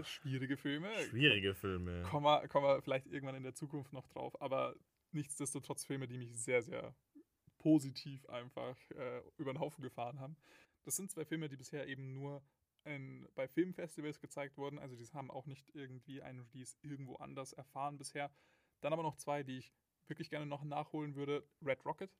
schwierige 0.03 0.55
Filme. 0.55 0.89
schwierige 1.09 1.53
Filme. 1.53 2.03
Kommen 2.03 2.25
wir, 2.25 2.47
kommen 2.47 2.65
wir 2.65 2.81
vielleicht 2.81 3.07
irgendwann 3.07 3.35
in 3.35 3.43
der 3.43 3.55
Zukunft 3.55 3.91
noch 3.91 4.07
drauf. 4.07 4.39
Aber 4.41 4.73
nichtsdestotrotz 5.11 5.83
Filme, 5.83 6.07
die 6.07 6.17
mich 6.17 6.37
sehr, 6.39 6.61
sehr 6.61 6.95
positiv 7.57 8.25
einfach 8.29 8.77
äh, 8.91 9.21
über 9.37 9.51
den 9.53 9.59
Haufen 9.59 9.81
gefahren 9.83 10.19
haben. 10.19 10.37
Das 10.85 10.95
sind 10.95 11.11
zwei 11.11 11.25
Filme, 11.25 11.49
die 11.49 11.57
bisher 11.57 11.87
eben 11.87 12.13
nur 12.13 12.41
in, 12.83 13.27
bei 13.35 13.47
Filmfestivals 13.47 14.19
gezeigt 14.19 14.57
wurden. 14.57 14.79
Also 14.79 14.95
die 14.95 15.05
haben 15.13 15.31
auch 15.31 15.45
nicht 15.45 15.69
irgendwie 15.73 16.21
einen 16.21 16.41
Release 16.41 16.77
irgendwo 16.81 17.15
anders 17.15 17.53
erfahren 17.53 17.97
bisher. 17.97 18.31
Dann 18.81 18.93
aber 18.93 19.03
noch 19.03 19.15
zwei, 19.15 19.43
die 19.43 19.57
ich 19.57 19.73
wirklich 20.07 20.29
gerne 20.29 20.45
noch 20.45 20.63
nachholen 20.63 21.15
würde. 21.15 21.47
Red 21.61 21.85
Rocket. 21.85 22.11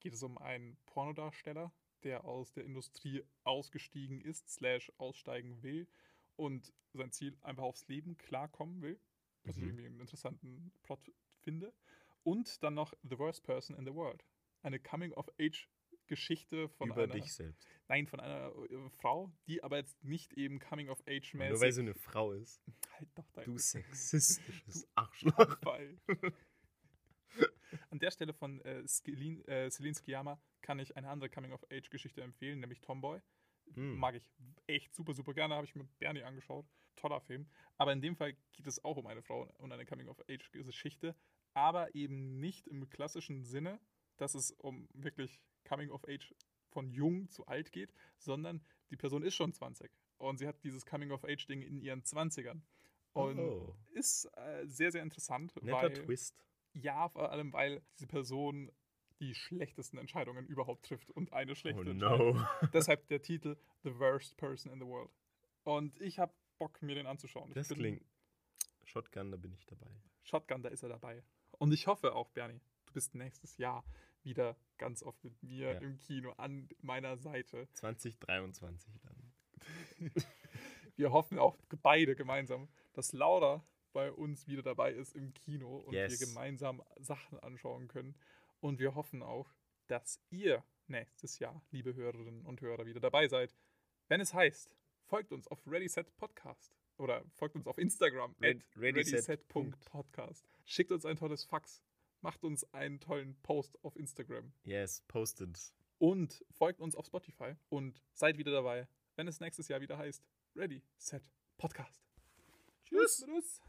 Geht 0.00 0.14
es 0.14 0.22
um 0.22 0.38
einen 0.38 0.76
Pornodarsteller, 0.86 1.72
der 2.04 2.24
aus 2.24 2.52
der 2.52 2.64
Industrie 2.64 3.24
ausgestiegen 3.44 4.20
ist, 4.20 4.48
slash 4.48 4.92
aussteigen 4.98 5.62
will 5.62 5.88
und 6.36 6.72
sein 6.92 7.10
Ziel 7.10 7.36
einfach 7.42 7.64
aufs 7.64 7.88
Leben 7.88 8.16
klarkommen 8.16 8.80
will. 8.80 9.00
Was 9.44 9.56
ich 9.56 9.62
Mhm. 9.62 9.68
irgendwie 9.68 9.86
einen 9.86 10.00
interessanten 10.00 10.72
Plot 10.82 11.12
finde. 11.40 11.72
Und 12.22 12.62
dann 12.62 12.74
noch 12.74 12.92
The 13.02 13.18
Worst 13.18 13.42
Person 13.44 13.76
in 13.76 13.84
the 13.86 13.94
World. 13.94 14.24
Eine 14.62 14.80
Coming-of-Age-Geschichte 16.08 16.68
von 16.70 16.90
Über 16.90 17.04
einer, 17.04 17.12
dich 17.12 17.32
selbst. 17.32 17.68
nein, 17.88 18.06
von 18.06 18.20
einer 18.20 18.52
äh, 18.70 18.90
Frau, 18.90 19.32
die 19.46 19.62
aber 19.62 19.76
jetzt 19.78 20.02
nicht 20.02 20.32
eben 20.34 20.58
Coming-of-Age 20.58 21.34
Nur 21.34 21.42
weil 21.44 21.50
mäßig. 21.52 21.74
sie 21.74 21.80
eine 21.82 21.94
Frau 21.94 22.32
ist. 22.32 22.62
halt 22.98 23.08
doch 23.14 23.30
dein 23.32 23.44
Du 23.44 23.58
sexistisches 23.58 24.82
Du 24.82 24.88
Arschloch. 24.94 25.56
An 27.90 27.98
der 27.98 28.10
Stelle 28.10 28.32
von 28.32 28.60
äh, 28.62 28.86
Celine, 28.86 29.46
äh, 29.46 29.70
Celine 29.70 29.94
Sciamma 29.94 30.40
kann 30.62 30.78
ich 30.78 30.96
eine 30.96 31.08
andere 31.08 31.28
Coming-of-Age-Geschichte 31.28 32.22
empfehlen, 32.22 32.60
nämlich 32.60 32.80
Tomboy. 32.80 33.20
Hm. 33.74 33.98
Mag 33.98 34.14
ich 34.14 34.26
echt 34.66 34.94
super, 34.94 35.12
super 35.12 35.34
gerne. 35.34 35.54
Habe 35.54 35.66
ich 35.66 35.74
mit 35.74 35.98
Bernie 35.98 36.22
angeschaut. 36.22 36.66
Toller 36.96 37.20
Film. 37.20 37.46
Aber 37.76 37.92
in 37.92 38.00
dem 38.00 38.16
Fall 38.16 38.34
geht 38.52 38.66
es 38.66 38.82
auch 38.82 38.96
um 38.96 39.06
eine 39.06 39.22
Frau 39.22 39.42
und 39.58 39.70
eine 39.70 39.84
Coming-of-Age-Geschichte. 39.84 41.14
Aber 41.52 41.94
eben 41.94 42.40
nicht 42.40 42.66
im 42.66 42.88
klassischen 42.88 43.44
Sinne, 43.44 43.78
dass 44.16 44.34
es 44.34 44.52
um 44.52 44.88
wirklich 44.94 45.38
Coming-of-Age 45.68 46.34
von 46.70 46.88
jung 46.90 47.28
zu 47.30 47.46
alt 47.46 47.72
geht, 47.72 47.92
sondern 48.18 48.60
die 48.90 48.96
Person 48.96 49.22
ist 49.22 49.34
schon 49.34 49.52
20. 49.52 49.90
Und 50.18 50.38
sie 50.38 50.46
hat 50.46 50.62
dieses 50.64 50.84
Coming-of-Age-Ding 50.86 51.62
in 51.62 51.78
ihren 51.80 52.02
20ern. 52.02 52.62
Und 53.12 53.38
Oh. 53.38 53.74
ist 53.92 54.26
äh, 54.36 54.66
sehr, 54.66 54.92
sehr 54.92 55.02
interessant. 55.02 55.54
Netter 55.62 55.82
weil, 55.82 55.92
Twist. 55.92 56.44
Ja, 56.74 57.08
vor 57.08 57.30
allem, 57.32 57.52
weil 57.52 57.82
diese 57.94 58.06
Person 58.06 58.70
die 59.20 59.34
schlechtesten 59.34 59.98
Entscheidungen 59.98 60.46
überhaupt 60.46 60.86
trifft 60.86 61.10
und 61.10 61.32
eine 61.32 61.56
schlechte 61.56 61.80
Oh 61.80 61.90
Entscheidung. 61.90 62.36
no. 62.36 62.46
Deshalb 62.72 63.08
der 63.08 63.20
Titel 63.22 63.56
The 63.82 63.98
Worst 63.98 64.36
Person 64.36 64.70
in 64.72 64.78
the 64.78 64.86
World. 64.86 65.10
Und 65.64 66.00
ich 66.00 66.18
habe 66.18 66.32
Bock, 66.58 66.80
mir 66.82 66.94
den 66.94 67.06
anzuschauen. 67.06 67.52
Das 67.54 67.68
klingt. 67.68 68.04
Shotgun, 68.84 69.30
da 69.30 69.36
bin 69.36 69.52
ich 69.52 69.66
dabei. 69.66 69.90
Shotgun, 70.22 70.62
da 70.62 70.68
ist 70.68 70.82
er 70.82 70.88
dabei. 70.90 71.22
Und 71.58 71.72
ich 71.72 71.86
hoffe 71.86 72.14
auch, 72.14 72.30
Bernie, 72.30 72.60
du 72.86 72.92
bist 72.92 73.14
nächstes 73.14 73.56
Jahr 73.58 73.84
wieder 74.24 74.56
ganz 74.78 75.02
oft 75.02 75.22
mit 75.24 75.42
mir 75.42 75.72
Ja. 75.72 75.78
im 75.80 75.98
Kino 75.98 76.32
an 76.32 76.68
meiner 76.80 77.16
Seite. 77.16 77.68
2023 77.74 79.00
dann. 79.02 79.32
Wir 80.96 81.12
hoffen 81.12 81.38
auch 81.38 81.56
beide 81.82 82.16
gemeinsam, 82.16 82.68
dass 82.92 83.12
Laura 83.12 83.64
bei 83.92 84.12
uns 84.12 84.46
wieder 84.48 84.62
dabei 84.62 84.92
ist 84.92 85.14
im 85.14 85.32
Kino 85.32 85.78
und 85.78 85.94
Yes. 85.94 86.18
wir 86.20 86.26
gemeinsam 86.26 86.82
Sachen 86.98 87.38
anschauen 87.40 87.88
können. 87.88 88.14
Und 88.60 88.78
wir 88.80 88.94
hoffen 88.94 89.22
auch, 89.22 89.52
dass 89.86 90.20
ihr 90.30 90.64
nächstes 90.88 91.38
Jahr, 91.38 91.62
liebe 91.70 91.94
Hörerinnen 91.94 92.44
und 92.44 92.60
Hörer, 92.60 92.84
wieder 92.86 93.00
dabei 93.00 93.28
seid, 93.28 93.54
wenn 94.08 94.20
es 94.20 94.34
heißt, 94.34 94.74
folgt 95.04 95.32
uns 95.32 95.46
auf 95.48 95.64
Ready 95.66 95.88
Set 95.88 96.14
Podcast 96.16 96.74
oder 96.96 97.24
folgt 97.34 97.54
uns 97.54 97.66
auf 97.66 97.78
Instagram 97.78 98.34
Red- 98.40 98.56
at 98.58 98.76
Ready 98.76 98.98
readyset.podcast. 99.00 100.48
Schickt 100.64 100.90
uns 100.92 101.04
ein 101.06 101.16
tolles 101.16 101.44
Fax, 101.44 101.82
macht 102.20 102.44
uns 102.44 102.64
einen 102.74 103.00
tollen 103.00 103.36
Post 103.42 103.82
auf 103.84 103.96
Instagram 103.96 104.52
Yes, 104.64 105.02
posted. 105.08 105.58
und 105.98 106.44
folgt 106.50 106.80
uns 106.80 106.94
auf 106.94 107.06
Spotify 107.06 107.54
und 107.68 108.02
seid 108.14 108.38
wieder 108.38 108.52
dabei, 108.52 108.88
wenn 109.16 109.28
es 109.28 109.40
nächstes 109.40 109.68
Jahr 109.68 109.80
wieder 109.80 109.98
heißt 109.98 110.22
Ready 110.54 110.82
Set 110.96 111.22
Podcast. 111.56 112.02
Tschüss. 112.84 113.24
Tschüss. 113.24 113.60